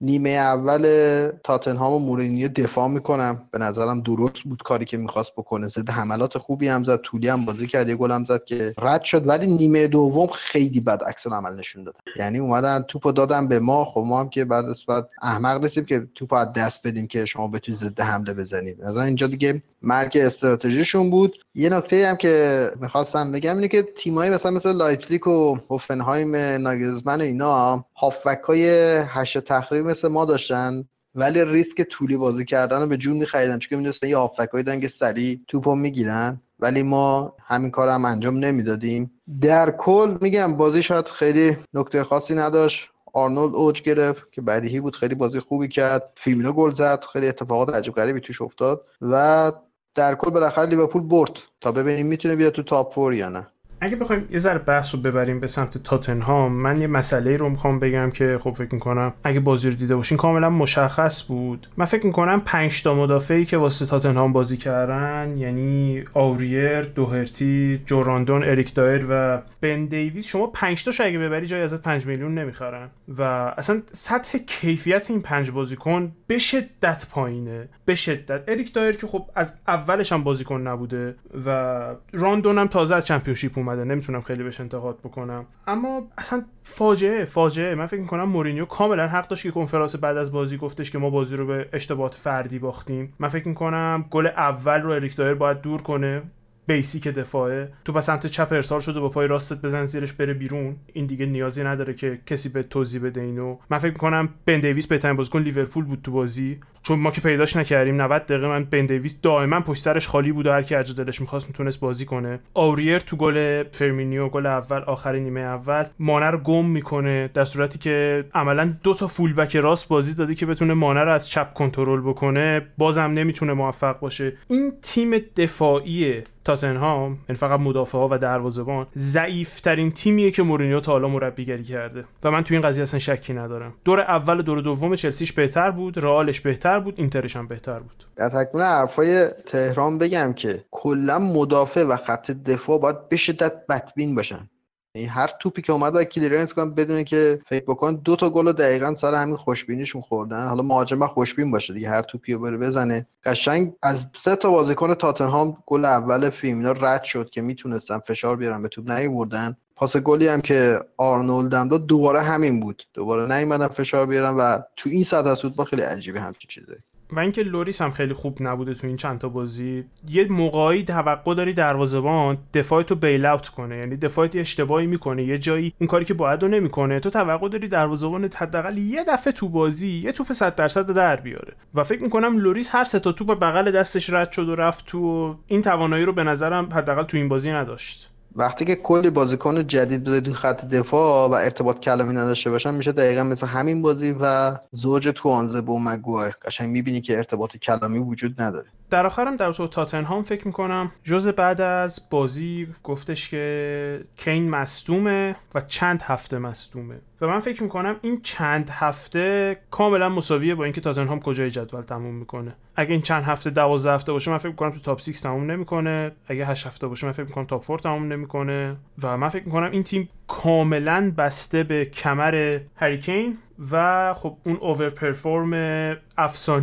نیمه 0.00 0.30
اول 0.30 1.32
تاتنهام 1.44 1.92
و 1.92 1.98
مورینیو 1.98 2.48
دفاع 2.48 2.88
می‌کنم. 2.88 3.48
به 3.50 3.58
نظرم 3.58 4.00
درست 4.00 4.42
بود 4.42 4.62
کاری 4.62 4.84
که 4.84 4.96
می‌خواست 4.96 5.32
بکنه. 5.36 5.68
ضد 5.68 5.92
حملات 5.92 6.38
خوبی 6.38 6.68
هم 6.68 6.84
زد 6.84 7.00
طولی 7.00 7.28
هم 7.28 7.44
بازی 7.44 7.66
کرد 7.66 7.88
یه 7.88 7.96
گل 7.96 8.10
هم 8.10 8.24
زد 8.24 8.44
که 8.44 8.74
رد 8.78 9.04
شد. 9.04 9.28
ولی 9.28 9.46
نیمه 9.46 9.86
دوم 9.86 10.26
خیلی 10.26 10.80
بد 10.80 11.02
عکس‌العمل 11.02 11.56
نشون 11.56 11.84
داد. 11.84 11.94
یعنی 12.16 12.38
اومدن 12.38 12.84
توپو 12.88 13.12
دادن 13.12 13.48
به 13.48 13.58
ما. 13.58 13.84
خب 13.84 14.04
ما 14.06 14.20
هم 14.20 14.28
که 14.28 14.44
بعد 14.44 14.64
بعد 14.88 15.08
احمق 15.22 15.62
نیستیم 15.62 15.84
که 15.84 16.08
توپو 16.14 16.36
از 16.36 16.52
دست 16.52 16.86
بدیم 16.86 17.06
که 17.06 17.24
شما 17.24 17.48
بتونید 17.48 17.80
ضد 17.80 18.00
حمله 18.00 18.34
بزنید. 18.34 18.82
از 18.82 18.96
اینجا 18.96 19.26
دیگه 19.26 19.62
مرگ 19.82 20.18
استراتژیشون 20.18 21.10
بود. 21.10 21.36
یه 21.54 21.68
نکته 21.68 22.06
هم 22.06 22.16
که 22.16 22.70
می‌خواستم 22.80 23.32
بگم 23.32 23.54
اینه 23.54 23.68
که 23.68 23.82
تیمایی 23.82 24.30
مثلا 24.30 24.50
مثل 24.50 24.72
لایپزیگ 24.72 25.26
و 25.26 25.58
هوفنهایم 25.70 26.36
ناگلزمن 26.36 27.20
اینا 27.20 27.84
هافبک 27.96 28.40
های 28.40 28.68
هشت 29.06 29.38
تخریب 29.38 29.86
مثل 29.86 30.08
ما 30.08 30.24
داشتن 30.24 30.84
ولی 31.14 31.44
ریسک 31.44 31.82
طولی 31.82 32.16
بازی 32.16 32.44
کردن 32.44 32.80
رو 32.80 32.86
به 32.86 32.96
جون 32.96 33.16
میخریدن. 33.16 33.58
چون 33.58 33.78
می‌دونستن 33.78 34.08
یه 34.08 34.16
هافبک 34.16 34.48
هایی 34.48 34.80
که 34.80 34.88
سریع 34.88 35.40
توپو 35.48 35.74
می‌گیرن 35.74 36.40
ولی 36.60 36.82
ما 36.82 37.34
همین 37.46 37.70
کار 37.70 37.88
هم 37.88 38.04
انجام 38.04 38.36
نمی‌دادیم. 38.36 39.10
در 39.40 39.70
کل 39.70 40.16
میگم 40.20 40.56
بازی 40.56 40.82
شاید 40.82 41.08
خیلی 41.08 41.56
نکته 41.74 42.04
خاصی 42.04 42.34
نداشت. 42.34 42.88
آرنولد 43.12 43.54
اوج 43.54 43.82
گرفت 43.82 44.32
که 44.32 44.40
بدیهی 44.40 44.80
بود 44.80 44.96
خیلی 44.96 45.14
بازی 45.14 45.40
خوبی 45.40 45.68
کرد. 45.68 46.12
فیرمینو 46.16 46.52
گل 46.52 46.74
زد 46.74 47.04
خیلی 47.12 47.28
اتفاقات 47.28 47.74
عجیب 47.74 47.94
غریبی 47.94 48.20
توش 48.20 48.42
افتاد. 48.42 48.86
و 49.00 49.52
در 49.94 50.14
کل 50.14 50.30
بالاخره 50.30 50.66
لیورپول 50.66 51.02
برد. 51.02 51.32
تا 51.60 51.72
ببینیم 51.72 52.06
می‌تونه 52.06 52.36
بیاد 52.36 52.52
تو 52.52 52.62
top 52.62 52.94
four 52.94 53.14
یا 53.14 53.28
نه. 53.28 53.46
اگه 53.80 53.96
بخوایم 53.96 54.28
یه 54.32 54.38
ذره 54.38 54.58
بحث 54.58 54.94
رو 54.94 55.00
ببریم 55.00 55.40
به 55.40 55.46
سمت 55.46 55.78
تاتنهام 55.78 56.52
من 56.52 56.80
یه 56.80 56.86
مسئله 56.86 57.36
رو 57.36 57.48
می‌خوام 57.48 57.78
بگم 57.78 58.10
که 58.10 58.38
خب 58.40 58.50
فکر 58.50 58.74
می‌کنم 58.74 59.12
اگه 59.24 59.40
بازی 59.40 59.70
رو 59.70 59.76
دیده 59.76 59.96
باشین 59.96 60.18
کاملا 60.18 60.50
مشخص 60.50 61.28
بود. 61.28 61.66
من 61.76 61.84
فکر 61.84 62.06
می‌کنم 62.06 62.42
5 62.44 62.82
تا 62.82 62.94
مدافعی 62.94 63.44
که 63.44 63.56
واسه 63.56 63.86
تاتنهام 63.86 64.32
بازی 64.32 64.56
کردن 64.56 65.36
یعنی 65.36 66.04
آوریر 66.14 66.82
دوهرتی 66.82 67.82
جو 67.86 68.03
رودون 68.03 68.44
اریک 68.44 68.74
دایر 68.74 69.06
و 69.10 69.42
بن 69.60 69.84
دیویس 69.84 70.26
شما 70.26 70.46
5 70.46 70.84
تاشو 70.84 71.04
اگه 71.04 71.18
ببری 71.18 71.46
جایی 71.46 71.62
ازت 71.62 71.82
5 71.82 72.06
میلیون 72.06 72.34
نمی‌خرن. 72.34 72.88
و 73.18 73.22
اصلا 73.58 73.82
سطح 73.92 74.38
کیفیت 74.38 75.10
این 75.10 75.22
پنج 75.22 75.50
بازیکن 75.50 76.12
به 76.26 76.38
شدت 76.38 77.06
پایینه. 77.10 77.68
به 77.84 77.94
شدت. 77.94 78.48
اریک 78.48 78.74
دایر 78.74 78.96
که 78.96 79.06
خب 79.06 79.26
از 79.34 79.54
اولش 79.68 80.12
هم 80.12 80.24
بازیکن 80.24 80.60
نبوده 80.60 81.14
و 81.46 81.78
رودون 82.12 82.58
هم 82.58 82.66
تازه 82.66 82.94
از 82.94 83.06
Championship 83.06 83.58
اومده 83.68 83.84
نمی‌تونم 83.84 84.20
خیلی 84.20 84.42
بهش 84.42 84.60
انتقاد 84.60 84.98
بکنم. 84.98 85.46
اما 85.66 86.08
اصلا 86.18 86.44
فاجعه 86.62 87.24
فاجعه. 87.24 87.74
من 87.74 87.86
فکر 87.86 88.00
می‌کنم 88.00 88.24
مورینیو 88.24 88.64
کاملا 88.64 89.08
حق 89.08 89.28
داشت 89.28 89.42
که 89.42 89.50
کنفرانس 89.50 89.96
بعد 89.96 90.16
از 90.16 90.32
بازی 90.32 90.56
گفتش 90.56 90.90
که 90.90 90.98
ما 90.98 91.10
بازی 91.10 91.36
رو 91.36 91.46
به 91.46 91.68
اشتباهات 91.72 92.14
فردی 92.14 92.58
باختیم. 92.58 93.14
من 93.18 93.28
فکر 93.28 93.48
می‌کنم 93.48 94.04
گل 94.10 94.26
اول 94.26 94.80
رو 94.82 94.90
اریک 94.90 95.16
دایر 95.16 95.34
باید 95.34 95.60
دور 95.60 95.82
کنه 95.82 96.22
basic 96.66 97.08
دفاعه. 97.08 97.72
تو 97.84 97.92
به 97.92 98.00
سمت 98.00 98.26
چپ 98.26 98.48
ارسال 98.52 98.80
شده 98.80 99.00
با 99.00 99.08
پای 99.08 99.26
راستت 99.26 99.62
بزن 99.62 99.86
زیرش 99.86 100.12
بره 100.12 100.34
بیرون. 100.34 100.76
این 100.92 101.06
دیگه 101.06 101.26
نیازی 101.26 101.64
نداره 101.64 101.94
که 101.94 102.18
کسی 102.26 102.48
بهت 102.48 102.62
توضیح 102.62 103.02
بده 103.02 103.20
اینو. 103.20 103.56
من 103.70 103.78
فکر 103.78 103.92
می‌کنم 103.92 104.28
بن 104.46 104.60
دیویس 104.60 104.86
بهترین 104.86 105.16
بازیکن 105.16 105.42
لیورپول 105.42 105.84
بود 105.84 106.02
تو 106.02 106.12
بازی. 106.12 106.60
چون 106.82 106.98
ما 106.98 107.10
که 107.10 107.20
پیداش 107.20 107.56
نکردیم 107.56 108.02
90 108.02 108.26
دقیقه 108.26 108.48
من 108.48 108.64
بن 108.64 108.86
دیویس 108.86 109.14
دائما 109.22 109.60
پشت 109.60 109.82
سرش 109.82 110.08
خالی 110.08 110.32
بود 110.32 110.46
و 110.46 110.50
هر 110.50 110.62
کی 110.62 110.74
دلش 110.74 111.20
می‌خواست 111.20 111.46
می‌تونست 111.46 111.80
بازی 111.80 112.04
کنه. 112.04 112.40
آوریر 112.54 112.98
تو 112.98 113.16
گل 113.16 113.62
فرمینیو 113.62 114.28
گل 114.28 114.46
اول 114.46 114.80
آخر 114.80 115.16
نیمه 115.16 115.40
اول 115.40 115.84
مانه 115.98 116.26
رو 116.26 116.38
گم 116.38 116.64
می‌کنه 116.64 117.30
در 117.34 117.44
صورتی 117.44 117.78
که 117.78 118.24
عملا 118.34 118.74
دو 118.82 118.94
تا 118.94 119.06
full 119.06 119.32
back 119.32 119.56
راست 119.56 119.88
بازی 119.88 120.14
داده 120.14 120.34
که 120.34 120.46
بتونه 120.46 120.74
مانه 120.74 121.00
رو 121.00 121.12
از 121.12 121.28
چپ 121.28 121.54
کنترل 121.54 122.00
بکنه. 122.00 122.66
بازم 122.78 123.02
نمی‌تونه 123.02 123.52
موفق 123.52 124.00
باشه. 124.00 124.32
این 124.50 124.72
تیم 124.82 125.10
دفاعی 125.36 126.22
تاتنهام 126.44 127.18
یعنی 127.28 127.38
فقط 127.38 127.60
مدافع 127.60 127.98
ها 127.98 128.08
و 128.10 128.18
دروازه‌بان 128.18 128.86
ضعیف 128.96 129.60
ترین 129.60 129.90
تیمیه 129.90 130.30
که 130.30 130.42
مورینیو 130.42 130.80
تا 130.80 130.92
حالا 130.92 131.08
مربیگری 131.08 131.64
کرده. 131.64 132.04
و 132.24 132.30
من 132.30 132.44
تو 132.44 132.54
این 132.54 132.62
قضیه 132.62 132.82
اصلا 132.82 133.00
شکی 133.00 133.32
ندارم. 133.32 133.74
دور 133.84 134.00
اول 134.00 134.38
و 134.38 134.42
دور 134.42 134.60
دوم 134.60 134.94
چلسیش 134.94 135.32
بهتر 135.32 135.70
بود 135.70 135.98
رئالش 135.98 136.40
بهتر 136.40 136.67
بود 136.80 136.94
اینترش 136.96 137.36
هم 137.36 137.48
بهتر 137.48 137.78
بود. 137.78 138.04
در 138.16 138.28
تکمیل 138.28 138.64
حرفای 138.64 139.28
تهران 139.28 139.98
بگم 139.98 140.32
که 140.32 140.64
کلا 140.70 141.18
مدافع 141.18 141.84
و 141.84 141.96
خط 141.96 142.30
دفاع 142.30 142.80
باید 142.80 143.08
به 143.08 143.16
شدت 143.16 143.66
بدبین 143.66 144.14
باشن. 144.14 144.50
یعنی 144.94 145.08
هر 145.08 145.30
توپی 145.40 145.62
که 145.62 145.72
اومد 145.72 145.92
باید 145.92 146.08
clearance 146.08 146.52
کنن 146.52 146.74
بدون 146.74 147.40
فکر 147.46 147.64
بکن 147.64 147.94
دو 147.94 148.16
تا 148.16 148.30
گل 148.30 148.52
دقیقا 148.52 148.94
سر 148.94 149.14
همین 149.14 149.36
خوشبینیشون 149.36 150.02
خوردن. 150.02 150.48
حالا 150.48 150.62
مهاجم 150.62 151.06
خوشبین 151.06 151.50
باشه 151.50 151.74
دیگه 151.74 151.88
هر 151.88 152.02
توپی 152.02 152.32
رو 152.32 152.38
بره 152.38 152.56
بزنه. 152.56 153.06
قشنگ 153.24 153.72
از 153.82 154.08
سه 154.12 154.36
تا 154.36 154.50
بازیکن 154.50 154.94
تاتنهام 154.94 155.56
گل 155.66 155.84
اول 155.84 156.30
فیرمینو 156.30 156.72
رد 156.72 157.02
شد 157.02 157.30
که 157.30 157.42
می‌تونستن 157.42 157.98
فشار 157.98 158.36
بیارن 158.36 158.62
به 158.62 158.68
توپ 158.68 158.90
نیوردن 158.90 159.56
پاس 159.78 159.96
گلی 159.96 160.28
هم 160.28 160.40
که 160.40 160.80
آرنولد 160.96 161.54
هم 161.54 161.68
داد 161.68 161.86
دوباره 161.86 162.20
همین 162.20 162.60
بود. 162.60 162.82
دوباره 162.94 163.36
نیومدن 163.36 163.68
فشار 163.68 164.06
بیارن 164.06 164.34
و 164.34 164.58
تو 164.76 164.90
این 164.90 165.04
سطح 165.04 165.28
از 165.28 165.42
فوتبال 165.42 165.66
خیلی 165.66 165.82
عجیبه 165.82 166.20
همچین 166.20 166.48
چیزی 166.48 166.72
و 167.12 167.18
اینکه 167.18 167.42
لوریس 167.42 167.82
هم 167.82 167.90
خیلی 167.90 168.12
خوب 168.14 168.38
نبوده 168.40 168.74
تو 168.74 168.86
این 168.86 168.96
چند 168.96 169.18
تا 169.18 169.28
بازی 169.28 169.84
یه 170.08 170.26
موقعی 170.30 170.84
توقع 170.84 171.34
داری 171.34 171.52
دروازه‌بان 171.52 172.38
دفاع 172.54 172.82
تو 172.82 172.94
bail 172.94 173.26
out 173.26 173.48
کنه. 173.48 173.76
یعنی 173.76 173.96
دفاعت 173.96 174.36
اشتباهی 174.36 174.86
می‌کنه 174.86 175.24
یه 175.24 175.38
جایی 175.38 175.74
اون 175.80 175.88
کاری 175.88 176.04
که 176.04 176.14
باید 176.14 176.42
رو 176.42 176.48
نمی‌کنه. 176.48 177.00
تو 177.00 177.10
توقع 177.10 177.48
داری 177.48 177.68
دروازه‌بان 177.68 178.30
حداقل 178.36 178.78
یه 178.78 179.04
دفعه 179.04 179.32
تو 179.32 179.48
بازی 179.48 180.00
یه 180.04 180.12
توپ 180.12 180.32
100 180.32 180.54
درصد 180.54 180.92
در 180.92 181.16
بیاره. 181.16 181.54
و 181.74 181.84
فکر 181.84 182.02
می‌کنم 182.02 182.38
لوریس 182.38 182.74
هر 182.74 182.84
سه 182.84 182.98
تا 182.98 183.12
توپ 183.12 183.38
بغل 183.38 183.70
دستش 183.70 184.10
رد 184.10 184.32
شد 184.32 184.48
و 184.48 184.54
رفت 184.54 184.86
تو 184.86 185.34
این 185.46 185.62
توانایی 185.62 186.04
رو 186.04 186.12
به 186.12 186.24
نظرم 186.24 186.68
حداقل 186.72 187.02
تو 187.02 187.16
این 187.16 187.28
بازی 187.28 187.52
نداشت. 187.52 188.10
وقتی 188.34 188.64
که 188.64 188.74
کلی 188.74 189.10
بازیکن 189.10 189.66
جدید 189.66 190.04
بذاری 190.04 190.32
خط 190.32 190.64
دفاع 190.64 191.30
و 191.30 191.32
ارتباط 191.32 191.80
کلامی 191.80 192.14
نداشته 192.14 192.50
باشن 192.50 192.74
میشه 192.74 192.92
دقیقا 192.92 193.22
مثل 193.22 193.46
همین 193.46 193.82
بازی 193.82 194.16
و 194.20 194.56
زوج 194.72 195.08
توانزبه 195.08 195.60
با 195.60 195.78
مگوایر 195.78 196.36
قشنگ 196.42 196.70
می‌بینی 196.70 197.00
که 197.00 197.16
ارتباط 197.16 197.56
کلامی 197.56 197.98
وجود 197.98 198.40
نداره. 198.40 198.70
در 198.90 199.06
آخرم 199.06 199.36
در 199.36 199.52
تو 199.52 199.66
تاتنهام 199.66 200.22
فکر 200.22 200.46
می‌کنم 200.46 200.92
جز 201.04 201.28
بعد 201.28 201.60
از 201.60 202.08
بازی 202.10 202.68
گفتش 202.84 203.28
که 203.28 204.04
کین 204.16 204.50
مصدومه 204.50 205.36
و 205.54 205.60
چند 205.60 206.02
هفته 206.02 206.38
مصدومه. 206.38 207.00
و 207.20 207.26
من 207.26 207.40
فکر 207.40 207.62
می‌کنم 207.62 207.96
این 208.02 208.20
چند 208.22 208.70
هفته 208.70 209.56
کاملا 209.70 210.08
مساویه 210.08 210.54
با 210.54 210.64
اینکه 210.64 210.80
تاتنهام 210.80 211.20
کجای 211.20 211.50
جدول 211.50 211.82
تموم 211.82 212.14
می‌کنه. 212.14 212.56
اگه 212.76 212.92
این 212.92 213.02
چند 213.02 213.22
هفته 213.22 213.50
12 213.50 213.92
هفته 213.92 214.12
باشه 214.12 214.30
من 214.30 214.38
فکر 214.38 214.48
می‌کنم 214.48 214.70
تو 214.70 214.80
تاپ 214.80 215.00
6 215.00 215.20
تموم 215.20 215.50
نمی‌کنه. 215.50 216.12
اگه 216.26 216.46
8 216.46 216.66
هفته 216.66 216.86
باشه 216.86 217.06
من 217.06 217.12
فکر 217.12 217.26
می‌کنم 217.26 217.44
تاپ 217.44 217.66
4 217.66 217.78
تموم 217.78 218.12
نمی‌کنه. 218.12 218.76
و 219.02 219.16
من 219.16 219.28
فکر 219.28 219.44
می‌کنم 219.44 219.70
این 219.70 219.82
تیم 219.82 220.08
کاملا 220.28 221.12
بسته 221.18 221.62
به 221.62 221.84
کمر 221.84 222.58
هریکین 222.76 223.38
و 223.72 224.14
خب 224.14 224.36
اون 224.44 224.56
اوور 224.56 224.90
پرفورم 224.90 225.52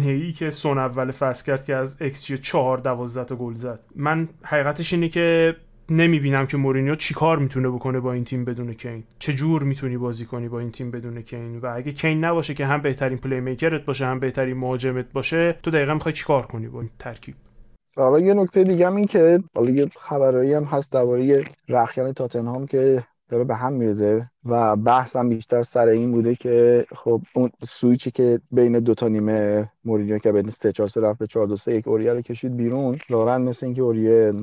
ای 0.02 0.32
که 0.32 0.50
سون 0.52 0.78
اول 0.78 1.12
فصل 1.12 1.46
کرد 1.46 1.66
که 1.66 1.76
از 1.76 1.98
xG 2.00 2.38
4 2.38 2.78
12 2.78 3.24
تا 3.24 3.36
گل 3.36 3.54
زد. 3.54 3.80
من 3.96 4.30
حقیقتش 4.44 4.94
اینه 4.94 5.10
که 5.10 5.56
نمی‌بینم 5.90 6.48
که 6.48 6.58
مورینیو 6.58 6.96
چیکار 6.96 7.40
می‌تونه 7.40 7.70
بکنه 7.70 8.00
با 8.00 8.14
این 8.14 8.24
تیم 8.24 8.46
بدون 8.46 8.74
کین. 8.74 9.04
چه 9.20 9.34
جور 9.34 9.64
می‌تونی 9.64 9.98
بازی 9.98 10.26
کنی 10.26 10.50
با 10.50 10.60
این 10.60 10.72
تیم 10.72 10.92
بدون 10.92 11.22
کین؟ 11.22 11.60
و 11.60 11.74
اگه 11.76 11.92
کین 11.92 12.26
نباشه 12.26 12.54
که 12.54 12.66
هم 12.66 12.82
بهترین 12.82 13.18
playmaker 13.18 13.40
ت 13.40 13.86
باشه 13.86 14.06
هم 14.06 14.20
بهترین 14.20 14.58
مهاجمت 14.58 15.06
باشه 15.14 15.56
تو 15.64 15.72
دقیقا 15.72 15.94
می‌خوای 15.94 16.14
چیکار 16.14 16.46
کنی 16.46 16.68
با 16.68 16.82
این 16.82 16.90
ترکیب؟ 17.00 17.36
حالا 17.98 18.20
یه 18.20 18.34
نکته 18.34 18.64
دیگه 18.64 18.88
هم 18.88 18.96
این 18.96 19.06
که 19.06 19.40
حالا 19.56 19.70
یه 19.70 19.90
خبرایی 20.00 20.54
هم 20.54 20.64
هست 20.64 20.92
درباره 20.92 21.44
رختکن 21.70 22.14
تاتنهام 22.14 22.66
که 22.66 23.04
داره 23.30 23.44
به 23.44 23.56
هم 23.56 23.74
میریزه 23.74 24.30
و 24.46 24.76
بحثم 24.76 25.30
بیشتر 25.30 25.62
سر 25.62 25.88
این 25.88 26.12
بوده 26.12 26.36
که 26.36 26.86
خب 26.96 27.22
اون 27.36 27.50
سویچی 27.64 28.12
که 28.12 28.42
بین 28.52 28.80
دو 28.80 28.94
تا 28.94 29.08
نیمه 29.08 29.72
مورینیو 29.86 30.20
که 30.20 30.32
بین 30.32 30.50
3 30.50 30.72
4 30.72 30.88
3 30.88 31.02
رفت 31.02 31.20
به 31.20 31.28
4 31.28 31.48
2 31.48 31.56
3 31.56 31.72
1 31.72 31.88
اوریه 31.88 32.14
رو 32.14 32.22
کشید 32.22 32.58
بیرون 32.58 32.98
لارن 33.10 33.42
مثل 33.42 33.66
اینکه 33.66 33.82
اوریه 33.82 34.34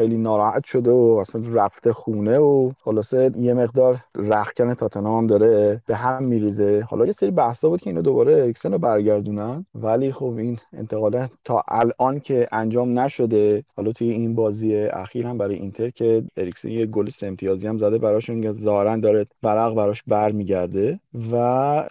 خیلی 0.00 0.18
ناراحت 0.18 0.64
شده 0.64 0.90
و 0.90 1.18
اصلا 1.20 1.42
رفته 1.52 1.92
خونه 1.92 2.38
و 2.38 2.70
خلاصه 2.84 3.32
یه 3.38 3.54
مقدار 3.54 3.98
رخکن 4.14 4.74
تاتنهام 4.74 5.26
داره 5.26 5.82
به 5.86 5.96
هم 5.96 6.24
میریزه. 6.24 6.86
حالا 6.90 7.06
یه 7.06 7.12
سری 7.12 7.30
بحثا 7.30 7.68
بود 7.68 7.80
که 7.80 7.90
اینو 7.90 8.02
دوباره 8.02 8.42
اریکسن 8.42 8.72
رو 8.72 8.78
برگردونن. 8.78 9.66
ولی 9.74 10.12
خب 10.12 10.34
این 10.38 10.58
انتقال 10.72 11.26
تا 11.44 11.64
الان 11.68 12.20
که 12.20 12.48
انجام 12.52 12.98
نشده 12.98 13.64
حالا 13.76 13.92
توی 13.92 14.10
این 14.10 14.34
بازی 14.34 14.76
اخیر 14.76 15.26
هم 15.26 15.38
برای 15.38 15.54
اینتر 15.54 15.90
که 15.90 16.24
اریکسن 16.36 16.68
یه 16.68 16.86
گل 16.86 17.08
سه 17.08 17.26
امتیازی 17.26 17.66
هم 17.66 17.78
زده 17.78 17.98
براشون 17.98 18.52
ظاهرا 18.52 18.96
داره 18.96 19.26
ورق 19.42 19.74
براش 19.74 20.02
برمیگرده. 20.06 21.00
و 21.32 21.36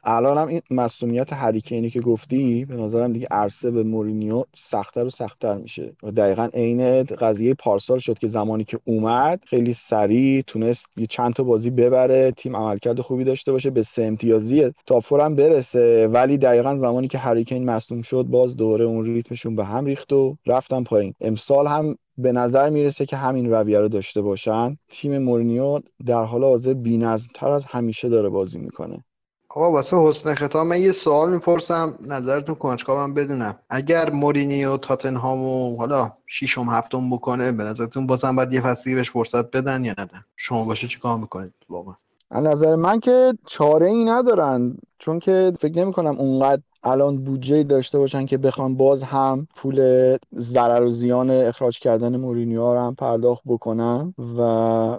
الان 0.03 0.37
هم 0.37 0.47
این 0.47 0.61
مسئولیت 0.71 1.33
هریکینی 1.33 1.89
که 1.89 2.01
گفتی 2.01 2.65
به 2.65 2.75
نظرم 2.75 3.13
دیگه 3.13 3.27
عرصه 3.31 3.71
به 3.71 3.83
مورینیو 3.83 4.43
سختتر 4.55 5.05
و 5.05 5.09
سختتر 5.09 5.57
میشه. 5.57 5.93
و 6.03 6.11
دقیقا 6.11 6.49
عین 6.53 7.03
قضیه 7.03 7.53
پارسال 7.53 7.98
شد 7.99 8.19
که 8.19 8.27
زمانی 8.27 8.63
که 8.63 8.79
اومد 8.85 9.39
خیلی 9.47 9.73
سریع 9.73 10.41
تونست 10.47 10.85
یه 10.97 11.07
چند 11.07 11.33
تا 11.33 11.43
بازی 11.43 11.69
ببره 11.69 12.31
تیم 12.31 12.55
عملکرد 12.55 13.01
خوبی 13.01 13.23
داشته 13.23 13.51
باشه 13.51 13.69
به 13.69 13.83
سه 13.83 14.03
امتیازی 14.03 14.71
تا 14.85 14.99
هم 15.19 15.35
برسه. 15.35 16.07
ولی 16.07 16.37
دقیقا 16.37 16.75
زمانی 16.75 17.07
که 17.07 17.17
هریکین 17.17 17.65
مصدوم 17.65 18.01
شد 18.01 18.23
باز 18.23 18.57
دوره 18.57 18.85
اون 18.85 19.05
ریتمشون 19.05 19.55
به 19.55 19.65
هم 19.65 19.85
ریخت 19.85 20.13
و 20.13 20.37
رفتن 20.47 20.83
پایین. 20.83 21.13
امسال 21.21 21.67
هم 21.67 21.95
به 22.17 22.31
نظر 22.31 22.69
می‌رسه 22.69 23.05
که 23.05 23.15
همین 23.15 23.51
رویه 23.51 23.79
رو 23.79 23.87
داشته 23.87 24.21
باشن. 24.21 24.77
تیم 24.89 25.17
مورینیو 25.17 25.79
در 26.05 26.23
حال 26.23 26.43
حاضر 26.43 26.73
بی‌نظم‌تر 26.73 27.47
از 27.47 27.65
همیشه 27.65 28.09
داره 28.09 28.29
بازی 28.29 28.59
می‌کنه. 28.59 29.03
آقا 29.51 29.71
واسه 29.71 29.97
حسن 29.97 30.35
ختام 30.35 30.67
من 30.67 30.81
یه 30.81 30.91
سوال 30.91 31.33
می‌پرسم. 31.33 31.95
نظرتون 32.07 32.55
کنجکاوم 32.55 33.13
بدونم؟ 33.13 33.55
اگر 33.69 34.09
مورینیو 34.09 34.77
تاتنهامو 34.77 35.77
حالا 35.77 36.11
شیشم 36.27 36.63
هفتم 36.69 37.09
بکنه 37.09 37.51
به 37.51 37.63
نظرتون 37.63 38.07
بازم 38.07 38.35
باید 38.35 38.53
یه 38.53 38.61
فصلی 38.61 38.95
بهش 38.95 39.11
فرصت 39.11 39.51
بدن 39.51 39.85
یا 39.85 39.91
ندن؟ 39.91 40.25
شما 40.35 40.63
باشه 40.65 40.87
چیکار 40.87 41.17
می‌کنید؟ 41.17 41.53
واقعا. 41.69 41.93
از 42.31 42.43
نظر 42.43 42.75
من 42.75 42.99
که 42.99 43.33
چاره 43.45 43.87
ای 43.87 44.05
ندارن. 44.05 44.77
چون 44.99 45.19
که 45.19 45.53
فکر 45.59 45.79
نمی 45.79 45.93
کنم 45.93 46.17
اونقدر 46.17 46.61
الان 46.83 47.23
بودجه 47.23 47.63
داشته 47.63 47.99
باشن 47.99 48.25
که 48.25 48.37
بخوان 48.37 48.77
باز 48.77 49.03
هم 49.03 49.47
پول 49.55 50.17
ضرر 50.37 50.83
و 50.83 50.89
زیان 50.89 51.31
اخراج 51.31 51.79
کردن 51.79 52.15
مورینیو 52.15 52.73
رو 52.73 52.79
هم 52.79 52.95
پرداخت 52.95 53.43
بکنن 53.45 54.13
و 54.37 54.41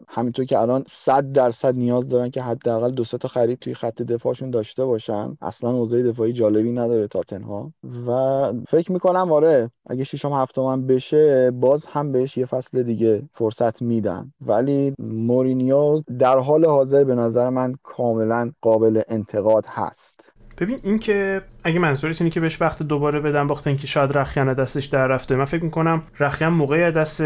همینطور 0.09 0.45
که 0.45 0.59
الان 0.59 0.85
100 0.89 1.33
درصد 1.33 1.75
نیاز 1.75 2.09
دارن 2.09 2.31
که 2.31 2.43
حداقل 2.43 2.91
دو 2.91 3.05
تا 3.05 3.29
خرید 3.29 3.59
توی 3.59 3.75
خط 3.75 4.03
دفاعشون 4.03 4.51
داشته 4.51 4.85
باشن. 4.85 5.37
اصلا 5.43 5.71
اوضاع 5.71 6.03
دفاعی 6.03 6.33
جالبی 6.33 6.73
نداره 6.73 7.09
تاتنها 7.09 7.73
و 8.07 8.53
فکر 8.69 8.93
می‌کنم 8.93 9.33
آره 9.33 9.71
اگه 9.87 10.05
ششم 10.05 10.33
هفتم 10.33 10.87
بشه 10.87 11.51
باز 11.51 11.87
هم 11.87 12.13
بهش 12.13 12.37
یه 12.37 12.47
فصل 12.47 12.83
دیگه 12.83 13.23
فرصت 13.33 13.83
میدن. 13.83 14.33
ولی 14.41 14.95
مورینیو 14.99 16.03
در 16.19 16.39
حال 16.39 16.65
حاضر 16.65 17.05
به 17.05 17.15
نظر 17.15 17.51
من 17.51 17.75
کاملا 17.83 18.53
قابل 18.61 19.03
انتقاد 19.09 19.67
هست. 19.69 20.33
ببین 20.61 20.79
این 20.83 20.99
که 20.99 21.43
اگه 21.65 21.79
منظورت 21.79 22.21
اینه 22.21 22.31
که 22.31 22.41
بهش 22.41 22.63
وقت 22.63 22.83
دوباره 22.83 23.21
بدم 23.21 23.47
باخت 23.47 23.67
اینکه 23.67 23.87
شاید 23.87 24.19
رخیان 24.19 24.53
دستش 24.55 24.85
در 24.85 25.07
رفته 25.07 25.37
من 25.37 25.45
فکر 25.45 25.65
می‌کنم 25.65 26.03
رخیان 26.21 26.53
موقعی 26.53 26.91
دست 26.91 27.23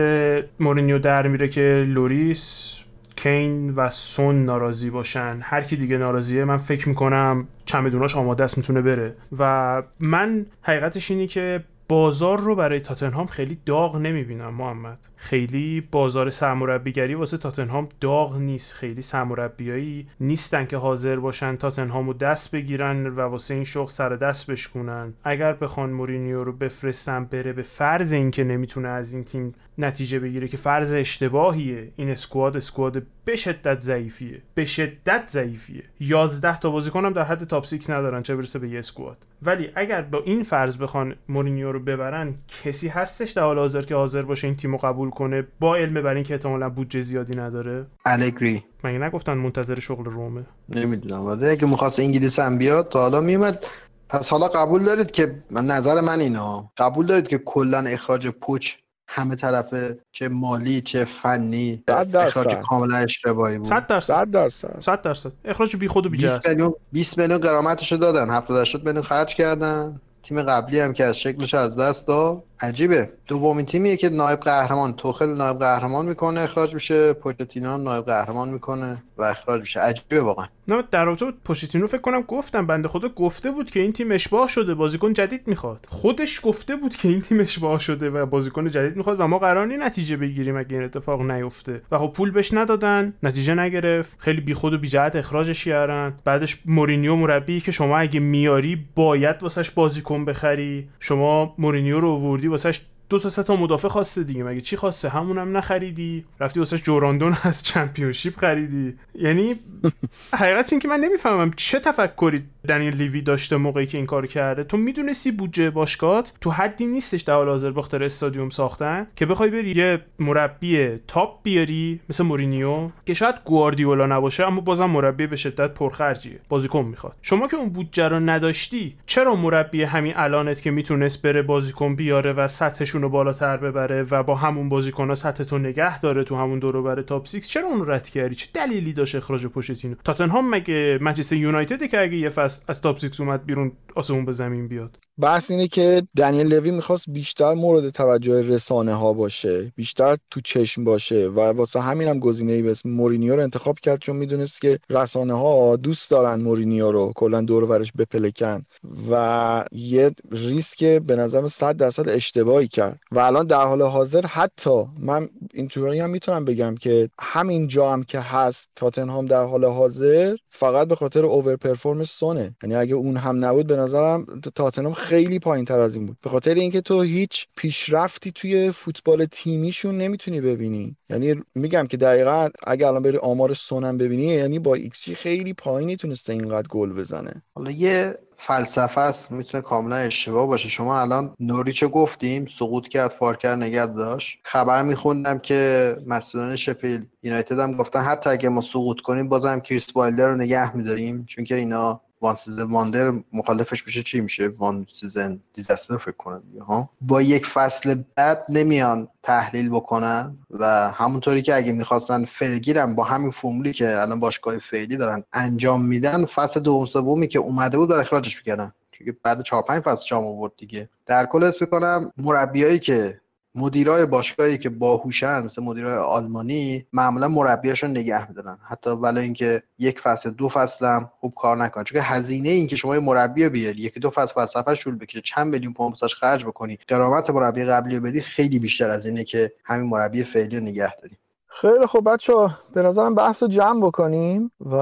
مورینیو 0.61 0.99
در 0.99 1.27
میره 1.27 1.49
که 1.49 1.85
لوریس 1.87 2.79
کین 3.17 3.71
و 3.71 3.91
سون 3.91 4.45
ناراضی 4.45 4.91
باشن. 4.91 5.39
هر 5.43 5.63
کی 5.63 5.77
دیگه 5.77 5.99
ناراضیه 5.99 6.45
من 6.45 6.59
فکر 6.59 6.89
می‌کنم 6.89 7.49
چمدوناش 7.65 8.17
آماده 8.17 8.45
است 8.45 8.59
می‌تونه 8.59 8.83
بره. 8.83 9.15
و 9.39 9.83
من 10.01 10.47
حقیقتش 10.63 11.11
اینی 11.11 11.27
که 11.27 11.65
بازار 11.89 12.41
رو 12.41 12.55
برای 12.55 12.81
تاتنهام 12.81 13.27
خیلی 13.27 13.59
داغ 13.67 13.97
نمی‌بینم 13.97 14.55
محمد. 14.55 14.99
خیلی 15.17 15.81
بازار 15.81 16.31
سرمربیگری 16.31 17.15
واسه 17.15 17.37
تاتنهام 17.37 17.89
داغ 18.01 18.37
نیست. 18.37 18.73
خیلی 18.73 19.03
سرمربیایی 19.03 20.07
نیستن 20.21 20.67
که 20.67 20.77
حاضر 20.77 21.17
باشن 21.17 21.57
تاتنهامو 21.57 22.13
دست 22.13 22.55
بگیرن 22.55 23.07
و 23.07 23.21
واسه 23.21 23.55
این 23.55 23.65
شغل 23.65 23.91
سر 23.91 24.09
دست 24.09 24.51
بشکنن 24.51 25.15
اگر 25.25 25.53
بخوان 25.53 25.91
مورینیو 25.91 26.45
رو 26.45 26.53
بفرستن 26.53 27.25
بره 27.25 27.53
به 27.53 27.63
فرض 27.63 28.13
اینکه 28.13 28.45
نمی‌تونه 28.45 28.89
از 28.89 29.13
این 29.15 29.25
تیم 29.25 29.55
نتیجه 29.79 30.19
بگیره 30.19 30.49
که 30.49 30.57
فرض 30.57 30.95
اشتباهیه. 30.95 31.93
این 31.97 32.11
squad، 32.11 32.57
squad 32.57 33.03
به 33.25 33.37
شدت 33.37 33.81
ضعیفیه. 33.81 34.43
به 34.55 34.65
شدت 34.65 35.25
ضعیفیه. 35.29 35.83
11 36.01 36.59
تا 36.59 36.71
بازیکن 36.71 37.05
هم 37.05 37.13
در 37.13 37.23
حد 37.23 37.45
top 37.45 37.67
6 37.67 37.91
ندارن 37.91 38.23
چه 38.23 38.37
برسه 38.37 38.59
به 38.59 38.69
یه 38.69 38.79
squad. 38.79 39.17
ولی 39.43 39.71
اگر 39.75 40.03
با 40.03 40.23
این 40.25 40.43
فرض 40.43 40.77
بخوان 40.77 41.15
مورینیو 41.29 41.73
رو 41.73 41.81
ببرن 41.81 42.35
کسی 42.65 42.89
هستش 42.89 43.31
در 43.31 43.43
حال 43.43 43.59
حاضر 43.59 43.83
که 43.83 43.95
حاضر 43.95 44.23
باشه 44.23 44.47
این 44.47 44.57
تیمو 44.57 44.77
قبول 44.77 45.11
کنه 45.11 45.47
با 45.61 45.77
علم 45.77 45.95
بر 45.95 46.15
اینکه 46.15 46.35
احتمالاً 46.35 46.71
بودجه 46.71 47.01
زیادی 47.01 47.37
نداره. 47.37 47.87
الگری 48.07 48.65
مگه 48.85 48.99
نگفتن 48.99 49.35
منتظر 49.35 49.81
شغل 49.81 50.05
رومه؟ 50.05 50.45
نمی‌دونم. 50.69 51.27
ولی 51.27 51.47
اگه 51.47 51.67
می‌خواست 51.67 52.01
انگلیس 52.01 52.39
هم 52.39 52.59
بیاد 52.59 52.89
تا 52.89 53.01
حالا 53.01 53.21
میمد 53.21 53.65
پس 54.09 54.31
حالا 54.31 54.49
قبول 54.49 54.85
دارید 54.85 55.11
که 55.11 55.43
من 55.51 55.67
نظر 55.67 56.01
من 56.01 56.21
اینا. 56.21 56.71
قبول 56.77 57.07
دارید 57.07 57.29
که 57.29 57.39
کلا 57.39 57.79
اخراج 57.79 58.29
پوچ 58.29 58.73
همه 59.09 59.37
طرفه 59.37 59.99
چه 60.13 60.29
مالی 60.29 60.81
چه 60.81 61.05
فنی 61.05 61.83
اخراج 61.89 62.57
کاملا 62.69 62.97
اشتباهی 62.97 63.59
بود. 63.59 63.67
100 63.67 63.87
درصد. 63.87 64.15
100 64.15 64.31
درصد. 64.31 64.81
100 64.81 65.03
درصد. 65.03 65.33
اخراج 65.45 65.77
بی 65.77 65.89
خود 65.89 66.07
و 66.07 66.09
بی 66.09 66.19
20 66.19 66.49
میلیون 66.49 66.75
20 66.93 67.19
میلیون 67.19 67.39
قرامتش 67.39 67.93
دادن. 67.93 68.31
70 68.31 68.61
80 68.63 68.85
میلیون 68.85 69.05
خرج 69.05 69.35
کردن. 69.35 70.01
تیم 70.23 70.43
قبلی 70.43 70.81
هم 70.81 70.93
که 70.93 71.05
از 71.05 71.19
شکلش 71.19 71.55
از 71.55 71.79
دست 71.79 72.07
داد. 72.07 72.43
عجیبه. 72.61 73.13
دومین 73.27 73.67
تیمیه 73.67 73.97
که 73.97 74.09
نایب 74.09 74.41
قهرمان 74.41 74.93
توخل 74.93 75.37
نایب 75.37 75.59
قهرمان 75.59 76.07
می‌کنه 76.07 76.41
اخراج 76.41 76.75
میشه. 76.75 77.13
پوچتینو 77.13 77.79
نایب 77.79 78.05
قهرمان 78.05 78.49
می‌کنه 78.49 79.03
و 79.19 79.23
اخراج 79.23 79.61
میشه. 79.61 79.81
عجیبه 79.81 80.21
واقعا. 80.21 80.47
نه 80.69 80.85
در 80.91 81.05
رابطه 81.05 81.27
پوچتینو 81.45 81.87
فکر 81.87 82.01
کنم 82.01 82.23
گفتم 82.23 82.67
بنده 82.67 82.89
خدا 82.89 83.09
گفته 83.09 83.51
بود 83.51 83.71
که 83.71 83.81
این 83.81 83.93
تیم 83.93 84.13
اشباه 84.13 84.49
شده 84.49 84.75
بازیکن 84.75 85.13
جدید 85.13 85.43
می‌خواد. 85.47 85.87
خودش 85.89 86.41
گفته 86.43 86.77
بود 86.77 86.97
که 86.97 87.09
این 87.09 87.21
تیم 87.21 87.41
اشباه 87.41 87.81
شده 87.81 88.11
و 88.11 88.27
بازیکن 88.27 88.69
جدید 88.69 88.97
می‌خواد 88.97 89.21
و 89.21 89.27
ما 89.27 89.39
قرار 89.39 89.67
نتیجه 89.67 90.17
بگیریم 90.17 90.57
اگه 90.57 90.77
این 90.77 90.85
اتفاق 90.85 91.31
نیفته. 91.31 91.83
و 91.93 91.99
خب 91.99 92.13
پول 92.13 92.31
بهش 92.31 92.55
ندادن 92.55 93.15
نتیجه 93.23 93.55
نگرفت. 93.55 94.17
خیلی 94.19 94.41
بیخود 94.41 94.73
و 94.73 94.79
بیجهت 94.79 95.17
اخراجش 95.17 95.65
کردن. 95.65 96.15
بعدش 96.25 96.59
مورینیو 96.67 97.17
مربی 97.17 97.61
که 97.61 97.73
شما 97.73 97.99
اگه 97.99 98.21
میاری 98.21 98.87
باید 98.95 99.43
واسش 99.43 99.71
بازیکن 99.71 100.25
بخری. 100.25 100.89
شما 101.01 101.55
مورینیو 101.59 102.01
رو 102.01 102.19
آوردی 102.45 102.49
واسش 102.49 102.81
دو 103.09 103.19
تا 103.19 103.29
سه 103.29 103.43
تا 103.43 103.57
مدافع 103.57 103.89
خواسته 103.89 104.25
دیگه. 104.25 104.45
مگه 104.45 104.61
چی 104.61 104.77
خواسته؟ 104.77 105.09
همونم 105.09 105.57
نخریدی. 105.57 106.25
رفتی 106.41 106.61
واسه 106.61 106.79
جو 106.79 106.95
رودون 106.95 107.37
از 107.43 107.63
Championship 107.63 108.39
خریدی. 108.39 108.95
یعنی 109.15 109.55
حقیقت 110.41 110.73
این 110.73 110.81
که 110.81 110.89
من 110.89 111.01
نمی‌فهمم 111.01 111.51
چه 111.57 111.81
تفکری 111.81 112.45
دنیل 112.69 112.97
لیوی 112.97 113.23
داشته 113.23 113.57
موقعی 113.57 113.87
که 113.87 113.99
این 113.99 114.07
کار 114.07 114.27
کرده. 114.27 114.65
تو 114.65 114.77
می‌دونستی 114.77 115.31
بودجه 115.33 115.71
باشگاهات 115.71 116.33
تو 116.41 116.51
حدی 116.51 116.87
نیستش 116.87 117.21
در 117.21 117.35
حال 117.35 117.49
حاضر 117.49 117.71
بخاطر 117.71 118.05
استادیوم 118.05 118.51
ساختن 118.51 119.07
که 119.17 119.27
بخوای 119.27 119.51
بری 119.51 119.71
یه 119.71 120.01
مربی 120.19 120.89
top 121.09 121.43
بیاری 121.43 122.01
مثل 122.09 122.25
مورینیو 122.25 122.91
که 123.07 123.15
شاید 123.15 123.35
گواردیولا 123.45 124.07
نباشه 124.07 124.47
اما 124.47 124.61
بازم 124.61 124.87
مربی 124.87 125.27
به 125.27 125.37
شدت 125.37 125.75
پرخرجیه. 125.75 126.41
بازیکن 126.49 126.85
می‌خواد. 126.85 127.17
شما 127.23 127.49
که 127.49 127.57
اون 127.57 127.69
بودجه 127.69 128.09
رو 128.09 128.21
نداشتی 128.21 128.97
چرا 129.07 129.35
مربی 129.35 129.83
همین 129.83 130.13
الانت 130.17 130.63
که 130.63 130.71
می‌تونست 130.71 131.23
بره 131.23 131.43
بازیکن 131.43 131.97
بیاره 131.97 132.33
و 132.33 132.49
سطحشون 132.49 133.03
رو 133.03 133.09
بالاتر 133.09 133.57
ببره 133.57 134.07
و 134.11 134.23
با 134.23 134.35
همون 134.35 134.69
بازیکن 134.69 135.15
سطح 135.15 135.45
تو 135.45 135.59
نگه 135.59 136.01
داره 136.01 136.25
تو 136.25 136.37
همون 136.37 136.59
دورو 136.59 136.83
بره 136.83 137.03
top 137.03 137.29
6 137.29 137.41
چرا 137.41 137.67
اون 137.67 137.91
رد 137.91 138.09
کردی؟ 138.09 138.35
چه 138.35 138.49
دلیلی 138.55 138.93
داشت 138.93 139.15
اخراج 139.15 139.47
پوچتینو؟ 139.47 139.95
تاتنهام 140.05 140.51
مگه 140.51 140.99
منچستر 141.01 141.37
یونایتد 141.37 141.87
که 141.87 142.01
اگه 142.01 142.17
یه 142.17 142.29
از 142.69 142.81
top 142.81 142.99
6 142.99 143.21
اومد 143.21 143.47
بیرون 143.47 143.73
آسمون 143.95 144.25
به 144.25 144.33
زمین 144.33 144.69
بیاد. 144.69 144.99
بحث 145.19 145.51
اینه 145.51 145.69
که 145.69 146.03
دنیل 146.17 146.47
لوی 146.47 146.71
می‌خواست 146.71 147.05
بیشتر 147.09 147.55
مورد 147.55 147.91
توجه 147.91 148.43
رسانه 148.43 148.95
ها 148.95 149.13
باشه 149.13 149.73
بیشتر 149.77 150.17
تو 150.31 150.41
چشم 150.41 150.85
باشه 150.85 151.29
و 151.29 151.41
واسه 151.41 151.81
همین 151.81 152.09
هم 152.09 152.19
گزینه 152.19 152.53
ای 152.53 152.63
به 152.63 152.71
اسم 152.71 152.91
مورینیو 152.91 153.37
رو 153.37 153.43
انتخاب 153.43 153.79
کرد 153.79 154.01
چون 154.01 154.17
می‌دونست 154.17 154.61
که 154.61 154.79
رسانه 154.91 155.33
ها 155.33 155.77
دوست 155.77 156.11
دارن 156.11 156.41
مورینیو 156.41 156.93
رو 156.93 157.13
کلا 157.17 157.41
دور 157.41 157.65
ورش 157.65 157.93
بپلکن 157.93 158.65
و 159.11 159.65
یه 159.73 160.11
ریسک 160.33 160.85
به 160.85 161.17
نظرم 161.17 161.49
100 161.49 161.77
درصد 161.77 162.09
اشتباهی 162.09 162.69
کرد. 162.69 163.01
و 163.13 163.19
الان 163.19 163.47
در 163.47 163.65
حال 163.65 163.83
حاضر 163.83 164.27
حتی 164.27 164.85
من 164.99 165.29
اینطوری 165.53 166.01
هم 166.01 166.11
می‌تونم 166.11 166.45
بگم 166.45 166.75
که 166.75 167.09
همین 167.21 167.69
جا 167.69 167.93
هم 167.93 168.05
که 168.05 168.21
هست 168.21 168.69
تاتنهام 168.77 169.27
در 169.27 169.45
حال 169.45 169.65
حاضر 169.65 170.37
فقط 170.49 170.89
به 170.89 170.97
خاطر 170.97 171.25
over 171.25 171.57
performance 171.57 172.11
سونه 172.11 172.44
یعنی 172.63 172.75
اگه 172.75 172.95
اون 172.95 173.17
هم 173.17 173.45
نبود 173.45 173.67
به 173.67 173.77
نظرم 173.77 174.27
تاتنهام 174.55 174.95
خیلی 174.95 175.39
پایین 175.39 175.65
تر 175.65 175.81
از 175.81 175.97
این 175.97 176.07
بود. 176.07 176.17
به 176.23 176.31
خاطر 176.31 176.55
اینکه 176.55 176.81
تو 176.81 177.03
هیچ 177.03 177.47
پیشرفتی 177.57 178.33
توی 178.33 178.71
فوتبال 178.71 179.25
تیمیشون 179.25 179.99
نمی‌تونی 179.99 180.41
ببینی. 180.41 180.97
یعنی 181.09 181.43
میگم 181.55 181.87
که 181.87 181.97
دقیقا 181.97 182.49
اگه 182.67 182.87
الان 182.87 183.03
بری 183.03 183.17
آمار 183.17 183.55
سونم 183.55 183.99
ببینی 183.99 184.23
یعنی 184.23 184.59
با 184.59 184.75
ایکس 184.75 185.03
جی 185.03 185.15
خیلی 185.15 185.53
پایینی 185.53 185.97
تونسته 185.97 186.33
اینقدر 186.33 186.69
گل 186.69 186.93
بزنه. 186.93 187.43
حالا 187.55 187.71
یه 187.71 188.19
فلسفه 188.39 189.01
است 189.01 189.33
می‌تونه 189.33 189.63
کاملا 189.63 189.97
اشتباه 189.97 190.47
باشه. 190.47 190.69
شما 190.69 191.01
الان 191.01 191.35
نوریچو 191.41 191.89
گفتیم 191.89 192.47
سقوط 192.59 192.89
کرد 192.89 193.11
فارکه 193.19 193.45
رو 193.45 193.55
نگه 193.55 193.87
داشت. 193.87 194.39
خبر 194.45 194.83
میخوندم 194.83 195.39
که 195.39 195.97
مسئولان 196.07 196.57
شفیلد 196.57 197.07
یونایتد 197.23 197.59
هم 197.59 197.77
گفتن 197.77 198.01
حتی 198.01 198.31
اگه 198.31 198.49
ما 198.49 198.61
سقوط 198.61 199.01
کنیم 199.01 199.29
بازم 199.29 199.61
کریس 199.61 199.93
وایلدر 199.93 200.27
رو 200.27 200.37
نگه 200.37 200.77
میداریم. 200.77 201.25
چون 201.29 201.45
که 201.45 201.55
اینا 201.55 202.01
one 202.25 202.35
season 202.35 202.63
wonder 202.63 203.13
مخالفش 203.33 203.87
میشه 203.87 204.03
چی 204.03 204.21
میشه؟ 204.21 204.49
one 204.49 204.87
season 204.91 205.41
disaster 205.55 205.97
فکر 205.97 206.17
کنم 206.17 206.43
ها؟ 206.69 206.91
با 207.01 207.23
یک 207.23 207.47
فصل 207.47 208.03
بعد 208.17 208.47
نمیان 208.49 209.09
تحلیل 209.23 209.71
بکنن 209.71 210.37
و 210.51 210.91
همونطوری 210.91 211.43
که 211.43 211.55
اگه 211.55 211.73
می‌خواستن 211.73 212.25
فرگیرم 212.25 212.95
با 212.95 213.05
همین 213.05 213.31
فرمولی 213.31 213.73
که 213.73 214.01
الان 214.01 214.21
باشگاه 214.21 214.59
فعلی 214.59 214.97
دارن 214.97 215.25
انجام 215.33 215.85
میدن 215.85 216.25
فصل 216.25 216.61
دوم 216.61 216.87
سومی 216.87 217.29
که 217.29 217.39
اومده 217.39 217.79
بود 217.79 217.93
اخراجش 217.93 218.37
می‌کردن. 218.37 218.73
که 218.93 219.17
بعد 219.23 219.43
4 219.43 219.63
5 219.63 219.83
فصل 219.83 220.07
جام 220.07 220.27
آورد 220.27 220.53
دیگه. 220.59 220.89
در 221.07 221.27
کل 221.27 221.43
اسم 221.43 221.59
می‌کنم 221.61 222.13
مربیایی 222.17 222.79
که 222.79 223.21
مدیرای 223.55 224.07
باشگاهی 224.07 224.59
که 224.59 224.69
باهوشن 224.69 225.43
مثل 225.43 225.63
مدیرای 225.63 225.97
آلمانی 225.97 226.87
معمولا 226.93 227.29
مربیاشون 227.29 227.91
نگه 227.91 228.29
میدارن. 228.29 228.59
حتی 228.69 228.91
ولی 228.91 229.21
اینکه 229.21 229.63
یک 229.79 230.01
فصل 230.01 230.31
دو 230.31 230.49
فصل 230.49 230.87
هم 230.87 231.11
خوب 231.21 231.35
کار 231.35 231.57
نکنن. 231.57 231.85
چون 231.85 232.01
هزینه 232.03 232.49
این 232.49 232.67
که 232.67 232.77
شما 232.77 233.01
مربی 233.01 233.49
بیاری 233.49 233.83
یکی 233.83 234.01
دو 234.01 234.11
فصل 234.11 234.35
فلسفه 234.35 234.75
شول 234.75 234.99
بکشه 234.99 235.21
چند 235.21 235.47
میلیون 235.47 235.73
پوند 235.73 235.95
خرج 235.97 236.45
بکنی 236.45 236.79
درآمد 236.89 237.31
مربی 237.31 237.65
قبلی 237.65 237.97
رو 237.97 238.03
بدی 238.03 238.21
خیلی 238.21 238.59
بیشتر 238.59 238.91
از 238.91 239.07
اینه 239.07 239.25
که 239.25 239.53
همین 239.65 239.91
مربی 239.91 240.25
فعلی 240.25 240.57
رو 240.57 240.63
نگه 240.63 240.97
داری. 240.97 241.17
خیلی 241.61 241.87
خوب 241.87 242.11
بچه 242.11 242.33
به 242.75 242.83
نظرم 242.83 243.15
بحث 243.15 243.43
رو 243.43 243.49
جمع 243.49 243.87
بکنیم 243.87 244.51
و 244.61 244.77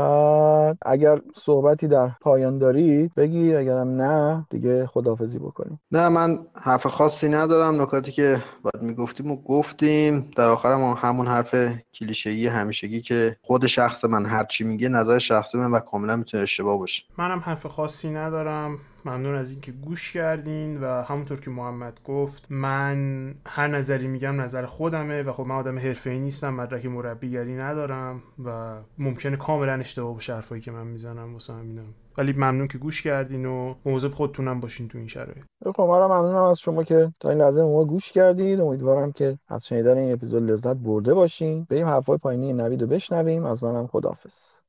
اگر 0.83 1.21
صحبتی 1.35 1.89
در 1.89 2.11
پایان 2.21 2.59
دارید 2.59 3.15
بگید 3.15 3.57
اگرم 3.57 3.89
نه 3.89 4.47
دیگه 4.51 4.87
خدافزی 4.87 5.39
بکنیم. 5.39 5.81
نه 5.93 6.09
من 6.09 6.39
حرف 6.55 6.87
خاصی 6.87 7.29
ندارم. 7.29 7.83
نکاتی 7.83 8.13
که 8.13 8.43
باید 8.63 8.83
می‌گفتیم 8.83 9.31
و 9.31 9.43
گفتیم. 9.43 10.31
در 10.37 10.49
آخرم 10.49 10.93
همون 10.93 11.27
حرف 11.27 11.55
کلیشه‌ای 11.95 12.47
همیشگی 12.47 13.01
که 13.01 13.37
خود 13.43 13.67
شخص 13.67 14.05
من 14.05 14.27
هرچی 14.27 14.65
میگه 14.65 14.89
نظر 14.89 15.19
شخصی 15.19 15.59
من 15.59 15.71
و 15.71 15.79
کاملا 15.79 16.17
می‌تونه 16.17 16.43
اشتباه 16.43 16.79
باشه. 16.79 17.03
منم 17.19 17.39
حرف 17.39 17.67
خاصی 17.67 18.11
ندارم. 18.11 18.79
ممنون 19.05 19.35
از 19.35 19.51
اینکه 19.51 19.73
گوش 19.73 20.13
کردین 20.13 20.81
و 20.81 21.03
همونطور 21.03 21.41
که 21.41 21.51
محمد 21.51 22.01
گفت 22.05 22.47
من 22.51 23.35
هر 23.47 23.69
نظری 23.69 24.07
میگم 24.07 24.41
نظر 24.41 24.67
خودمه 24.67 25.23
و 25.23 25.33
خب 25.33 25.47
من 25.47 25.55
آدم 25.55 25.79
ای 26.07 26.19
نیستم 26.19 26.55
مدرک 26.55 26.87
مربیگری 26.87 27.57
ندارم 27.57 28.23
و 28.45 28.77
ممکنه 28.99 29.37
کاملا 29.37 29.73
اشتباه 29.73 30.15
باشه 30.15 30.35
حرفایی 30.35 30.61
که 30.61 30.71
من 30.71 30.87
می‌زنم 30.87 31.33
واسه 31.33 31.53
همینم. 31.53 31.95
ولی 32.19 32.33
ممنون 32.33 32.69
که 32.69 32.79
گوش 32.79 33.03
کردین 33.03 33.47
و 33.47 33.75
موضوع 33.85 34.11
خودتونم 34.11 34.61
باشین 34.61 34.89
تو 34.89 34.99
این 34.99 35.09
شرایط. 35.09 35.45
خب 35.77 35.83
من 35.83 36.05
ممنونم 36.07 36.43
از 36.43 36.61
شما 36.61 36.85
که 36.85 37.13
تا 37.21 37.31
این 37.31 37.39
لحظه 37.39 37.63
ما 37.63 37.85
گوش 37.85 38.13
کردید. 38.13 38.61
امیدوارم 38.61 39.13
که 39.13 39.39
از 39.49 39.67
شنیدن 39.67 39.99
این 39.99 40.13
اپیزود 40.13 40.51
لذت 40.51 40.77
برده 40.77 41.15
باشین. 41.15 41.67
بریم 41.71 41.87
حرفای 41.87 42.19
پایینی 42.19 42.53
نوید 42.53 42.81
رو 42.81 42.87
بشنویم. 42.87 43.45
از 43.45 43.65
منم 43.65 43.87
خدافظ 43.87 44.63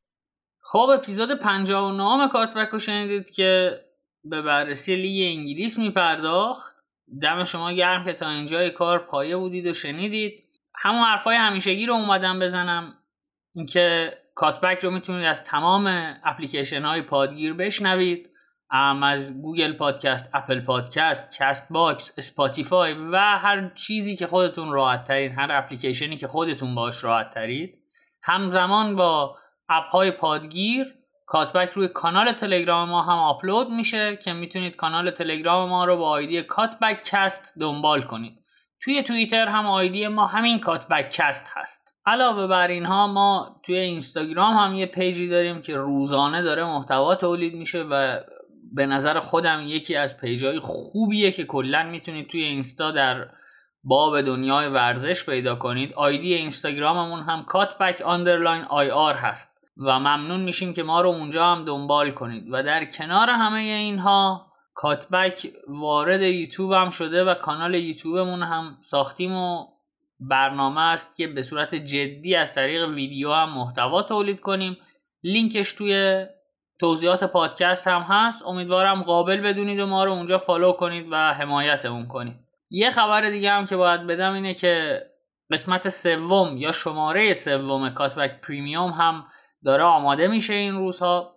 خب 0.60 0.90
اپیزود 0.94 1.40
59 1.40 2.30
کاتبک 2.30 2.70
رو 2.70 2.80
شنیدید 2.80 3.30
که 3.30 3.80
به 4.24 4.42
بررسی 4.42 4.96
لیگ 4.96 5.38
انگلیس 5.38 5.80
میپرداخت. 5.80 6.76
دم 7.22 7.44
شما 7.44 7.72
گرم 7.72 8.06
که 8.06 8.14
تا 8.14 8.30
اینجای 8.30 8.72
کار 8.72 9.00
پایه 9.00 9.38
بودید 9.38 9.66
و 9.66 9.74
شنیدید. 9.74 10.44
همون 10.76 11.04
حرفای 11.04 11.36
همیشگی 11.36 11.86
رو 11.86 11.94
اومدم 11.94 12.40
بزنم. 12.40 12.94
اینکه 13.56 14.18
کاتبک 14.36 14.80
رو 14.80 14.92
می‌تونید 14.92 15.26
از 15.26 15.46
تمام 15.46 16.14
اپلیکیشن 16.24 16.82
های 16.82 17.02
پادگیر 17.02 17.54
بشنوید. 17.54 18.30
ام 18.72 19.04
از 19.04 19.42
گوگل 19.42 19.74
پادکست، 19.74 20.30
اپل 20.34 20.62
پادکست، 20.62 21.32
کست 21.38 21.74
باکس، 21.74 22.14
اسپاتیفای 22.18 22.94
و 22.94 23.18
هر 23.18 23.72
چیزی 23.76 24.16
که 24.16 24.28
خودتون 24.28 24.72
راحت 24.72 25.04
ترین 25.04 25.32
هر 25.32 25.48
اپلیکیشنی 25.52 26.18
که 26.18 26.28
خودتون 26.28 26.76
باش 26.76 27.04
راحت 27.04 27.34
ترید 27.34 27.80
همزمان 28.24 28.96
با 28.96 29.38
اپ 29.70 29.90
های 29.90 30.12
پادگیر 30.12 30.96
کاتبک 31.34 31.70
روی 31.70 31.88
کانال 31.88 32.32
تلگرام 32.32 32.90
ما 32.90 33.02
هم 33.02 33.18
آپلود 33.18 33.70
میشه 33.70 34.16
که 34.16 34.34
می‌تونید 34.34 34.76
کانال 34.76 35.12
تلگرام 35.12 35.70
ما 35.70 35.86
رو 35.86 35.98
با 35.98 36.10
آیدی 36.10 36.42
کاتبک 36.42 37.04
کست 37.06 37.60
دنبال 37.60 38.02
کنید. 38.02 38.34
توی 38.84 39.04
توییتر 39.04 39.48
هم 39.48 39.66
آیدی 39.66 40.08
ما 40.08 40.28
همین 40.28 40.60
کاتبک 40.60 41.12
کست 41.12 41.52
هست. 41.54 41.96
علاوه 42.06 42.48
بر 42.48 42.68
اینها 42.68 43.08
ما 43.08 43.62
توی 43.66 43.78
اینستاگرام 43.78 44.54
هم 44.58 44.76
یه 44.76 44.86
page 44.86 45.19
ی 45.19 45.28
داریم 45.28 45.62
که 45.62 45.78
روزانه 45.78 46.42
داره 46.42 46.64
محتوا 46.64 47.16
تولید 47.16 47.54
میشه 47.54 47.84
و 47.84 48.20
به 48.74 48.86
نظر 48.86 49.20
خودم 49.20 49.64
یکی 49.66 49.96
از 49.96 50.22
page 50.22 50.52
ای 50.52 50.60
خوبیه 50.60 51.32
که 51.32 51.44
کلا 51.44 51.84
می‌تونید 51.84 52.28
توی 52.28 52.44
اینستا 52.44 52.92
در 52.92 53.28
باب 53.84 54.22
دنیای 54.22 54.68
ورزش 54.68 55.26
پیدا 55.26 55.56
کنید. 55.56 55.94
آیدی 55.94 56.34
اینستاگراممون 56.34 57.20
هم 57.20 57.44
کاتبک 57.44 58.02
underline 58.02 58.62
IR 58.62 59.16
هست. 59.16 59.53
و 59.78 60.00
ممنون 60.00 60.42
میشیم 60.42 60.74
که 60.74 60.84
ما 60.84 61.02
رو 61.02 61.10
اونجا 61.10 61.46
هم 61.46 61.66
دنبال 61.66 62.12
کنید. 62.12 62.48
و 62.52 62.64
در 62.64 62.86
کنار 62.86 63.30
همه 63.30 63.60
اینها 63.60 64.48
کاتبک 64.74 65.48
وارد 65.68 66.22
یوتیوب 66.22 66.72
هم 66.72 66.90
شده 66.90 67.24
و 67.24 67.34
کانال 67.34 67.76
یوتیوبمون 67.76 68.44
هم 68.44 68.78
ساختیم 68.82 69.36
و 69.36 69.68
برنامه 70.20 70.82
است 70.82 71.18
که 71.18 71.28
به 71.28 71.42
صورت 71.42 71.76
جدی 71.76 72.36
از 72.36 72.56
طریق 72.56 72.90
ویدیو 72.90 73.34
هم 73.34 73.50
محتوا 73.50 74.04
تولید 74.04 74.40
کنیم. 74.40 74.78
لینکش 75.24 75.74
توی 75.74 76.26
توضیحات 76.80 77.24
پادکست 77.24 77.88
هم 77.88 78.02
هست. 78.02 78.46
امیدوارم 78.46 79.04
قابل 79.04 79.42
بدونید 79.42 79.80
و 79.80 79.86
ما 79.86 80.04
رو 80.04 80.12
اونجا 80.12 80.38
follow 80.38 80.72
کنید 80.72 81.08
و 81.12 81.16
حمایتمون 81.16 82.08
کنید. 82.08 82.36
یه 82.70 82.92
خبر 82.92 83.30
دیگه 83.30 83.52
هم 83.52 83.66
که 83.66 83.78
باید 83.78 84.08
بدم 84.08 84.34
اینه 84.34 84.54
که 84.54 85.02
قسمت 85.52 85.90
سوم 85.90 86.58
یا 86.58 86.72
شماره 86.72 87.34
سوم 87.34 87.90
کاتبک 87.90 88.42
premium 88.42 88.90
هم 88.90 89.26
داره 89.66 89.84
آماده 89.84 90.28
میشه 90.28 90.54
این 90.54 90.76
روزها. 90.76 91.36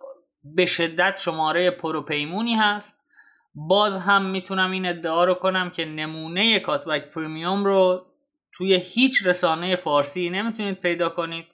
به 0.55 0.65
شدت 0.65 1.17
شماره 1.17 1.71
پروپیمونی 1.71 2.55
هست. 2.55 2.97
باز 3.55 3.99
هم 3.99 4.25
می‌تونم 4.25 4.71
این 4.71 4.85
ادعا 4.85 5.23
رو 5.23 5.33
کنم 5.33 5.69
که 5.69 5.85
نمونه 5.85 6.59
کاتبک 6.59 7.11
پریمیوم 7.11 7.65
رو 7.65 8.05
توی 8.53 8.75
هیچ 8.75 9.27
رسانه 9.27 9.75
فارسی 9.75 10.29
نمی‌تونید 10.29 10.79
پیدا 10.79 11.09
کنید. 11.09 11.45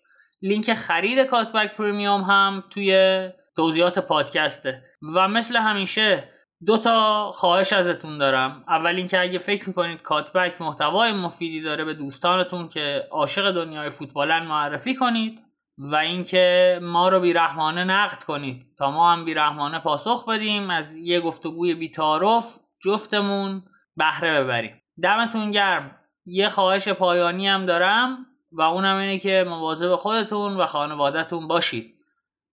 لینک 0.41 0.74
خرید 0.74 1.20
کاتبک 1.20 1.76
پریمیوم 1.76 2.22
هم 2.22 2.64
توی 2.70 3.30
توضیحات 3.56 4.00
پادکسته. 4.00 4.84
و 5.16 5.28
مثل 5.28 5.58
همیشه 5.58 6.30
دو 6.66 6.78
تا 6.78 7.32
خواهش 7.32 7.74
ازتون 7.74 8.18
دارم. 8.18 8.64
اول 8.68 8.95
اینکه 8.95 9.20
اگه 9.20 9.40
فکر 9.40 9.68
می‌کنید 9.68 10.02
کاتبک 10.02 10.62
محتوای 10.62 11.12
مفیدی 11.12 11.62
داره 11.62 11.86
به 11.86 11.94
دوستانتون 11.94 12.70
که 12.70 13.04
عاشق 13.12 13.52
دنیای 13.52 13.90
فوتبالن 13.90 14.44
معرفی 14.44 14.95
کنید. 14.95 15.40
و 15.78 15.95
اینکه 15.95 16.80
ما 16.82 17.10
رو 17.10 17.20
بیرحمانه 17.20 17.84
نقد 17.84 18.24
کنید. 18.24 18.66
تا 18.78 18.91
ما 18.91 19.12
هم 19.12 19.26
بیرحمانه 19.26 19.80
پاسخ 19.80 20.30
بدیم 20.30 20.70
از 20.70 20.95
یه 20.95 21.22
گفتگوی 21.22 21.74
بیتارف 21.74 22.60
جفتمون 22.86 23.64
بهره 23.98 24.44
ببریم. 24.44 24.82
دمتون 25.04 25.52
گرم. 25.52 25.95
یه 26.26 26.50
خواهش 26.50 26.90
پایانی 26.90 27.48
هم 27.48 27.66
دارم 27.66 28.26
و 28.52 28.62
اونم 28.62 28.98
اینه 28.98 29.20
که 29.20 29.45
مواظب 29.48 29.95
خودتون 29.95 30.58
و 30.58 30.66
خانوادهتون 30.66 31.48
باشید. 31.48 31.94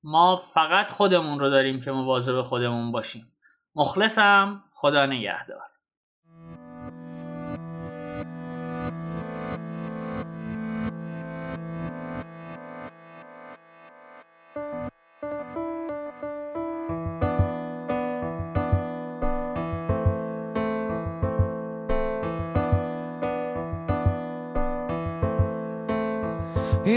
ما 0.02 0.36
فقط 0.36 0.90
خودمون 0.90 1.40
رو 1.40 1.51
داریم 1.51 1.80
که 1.80 1.92
مواظب 1.92 2.42
خودمون 2.42 2.92
باشیم. 2.92 3.32
مخلصم. 3.74 4.64
خدا 4.72 5.06
نگهدار. 5.06 5.69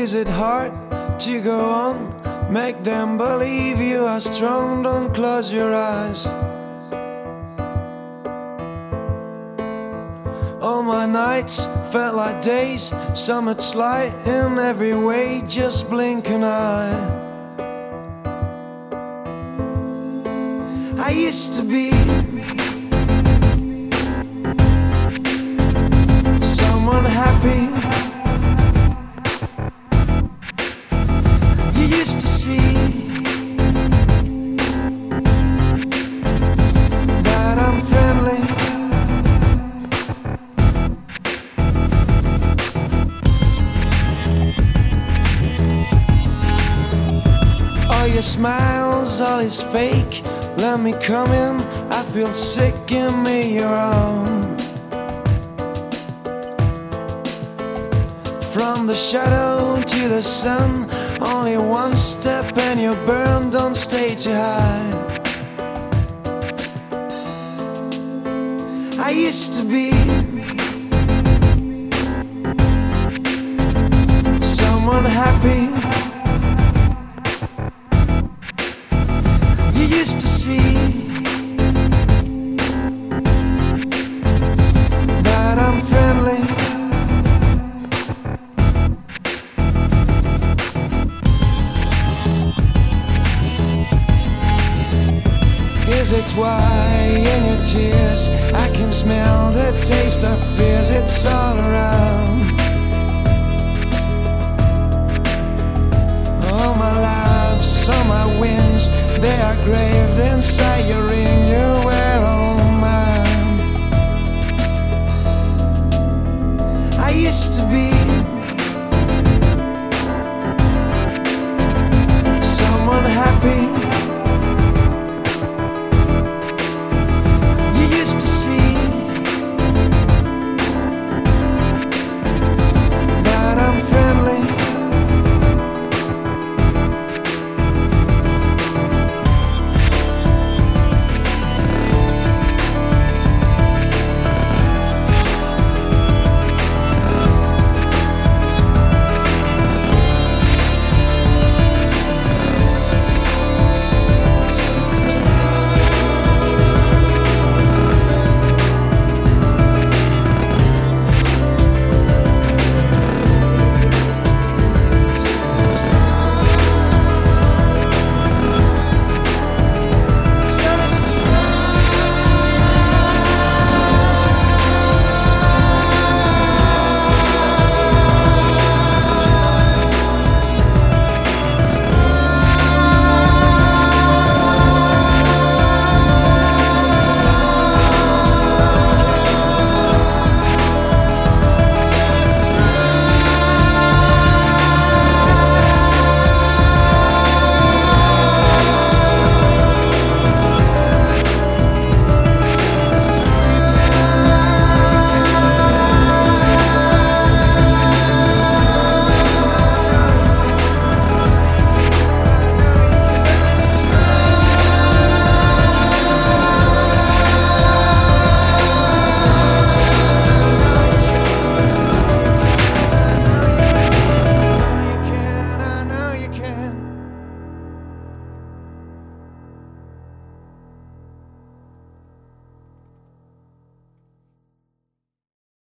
Is 0.03 0.13
it 0.15 0.27
hard 0.27 0.73
to 1.21 1.39
go 1.39 1.61
on? 1.69 2.51
Make 2.51 2.83
them 2.83 3.17
believe 3.17 3.79
you 3.79 4.05
are 4.05 4.19
strong, 4.19 4.83
don't 4.83 5.13
close 5.13 5.49
your 5.49 5.73
eyes. 5.73 6.25
All 10.61 10.83
my 10.83 11.05
nights 11.05 11.67
felt 11.89 12.15
like 12.17 12.41
days, 12.41 12.91
summit's 13.13 13.75
light 13.75 14.13
in 14.27 14.59
every 14.59 14.93
way, 14.93 15.41
just 15.47 15.89
blink 15.89 16.29
an 16.29 16.43
eye. 16.43 16.99
I 20.99 21.11
used 21.11 21.53
to 21.53 21.63
be 21.63 21.91
someone 26.43 27.05
happy. 27.05 27.82
Me 50.83 50.91
come 50.99 51.31
in, 51.31 51.61
I 51.91 52.03
feel 52.11 52.33
sick, 52.33 52.75
give 52.87 53.17
me 53.19 53.55
your 53.55 53.73
own. 53.73 54.57
From 58.51 58.85
the 58.87 58.95
shadow 58.95 59.81
to 59.81 60.09
the 60.09 60.21
sun, 60.21 60.89
only 61.21 61.55
one 61.57 61.95
step 61.95 62.57
and 62.57 62.81
you 62.81 62.95
burn, 63.05 63.49
don't 63.49 63.75
stay 63.75 64.13
too 64.13 64.33
high. 64.33 64.91
I 68.99 69.11
used 69.11 69.53
to 69.53 69.63
be 69.63 69.91
someone 74.43 75.05
happy. 75.05 75.92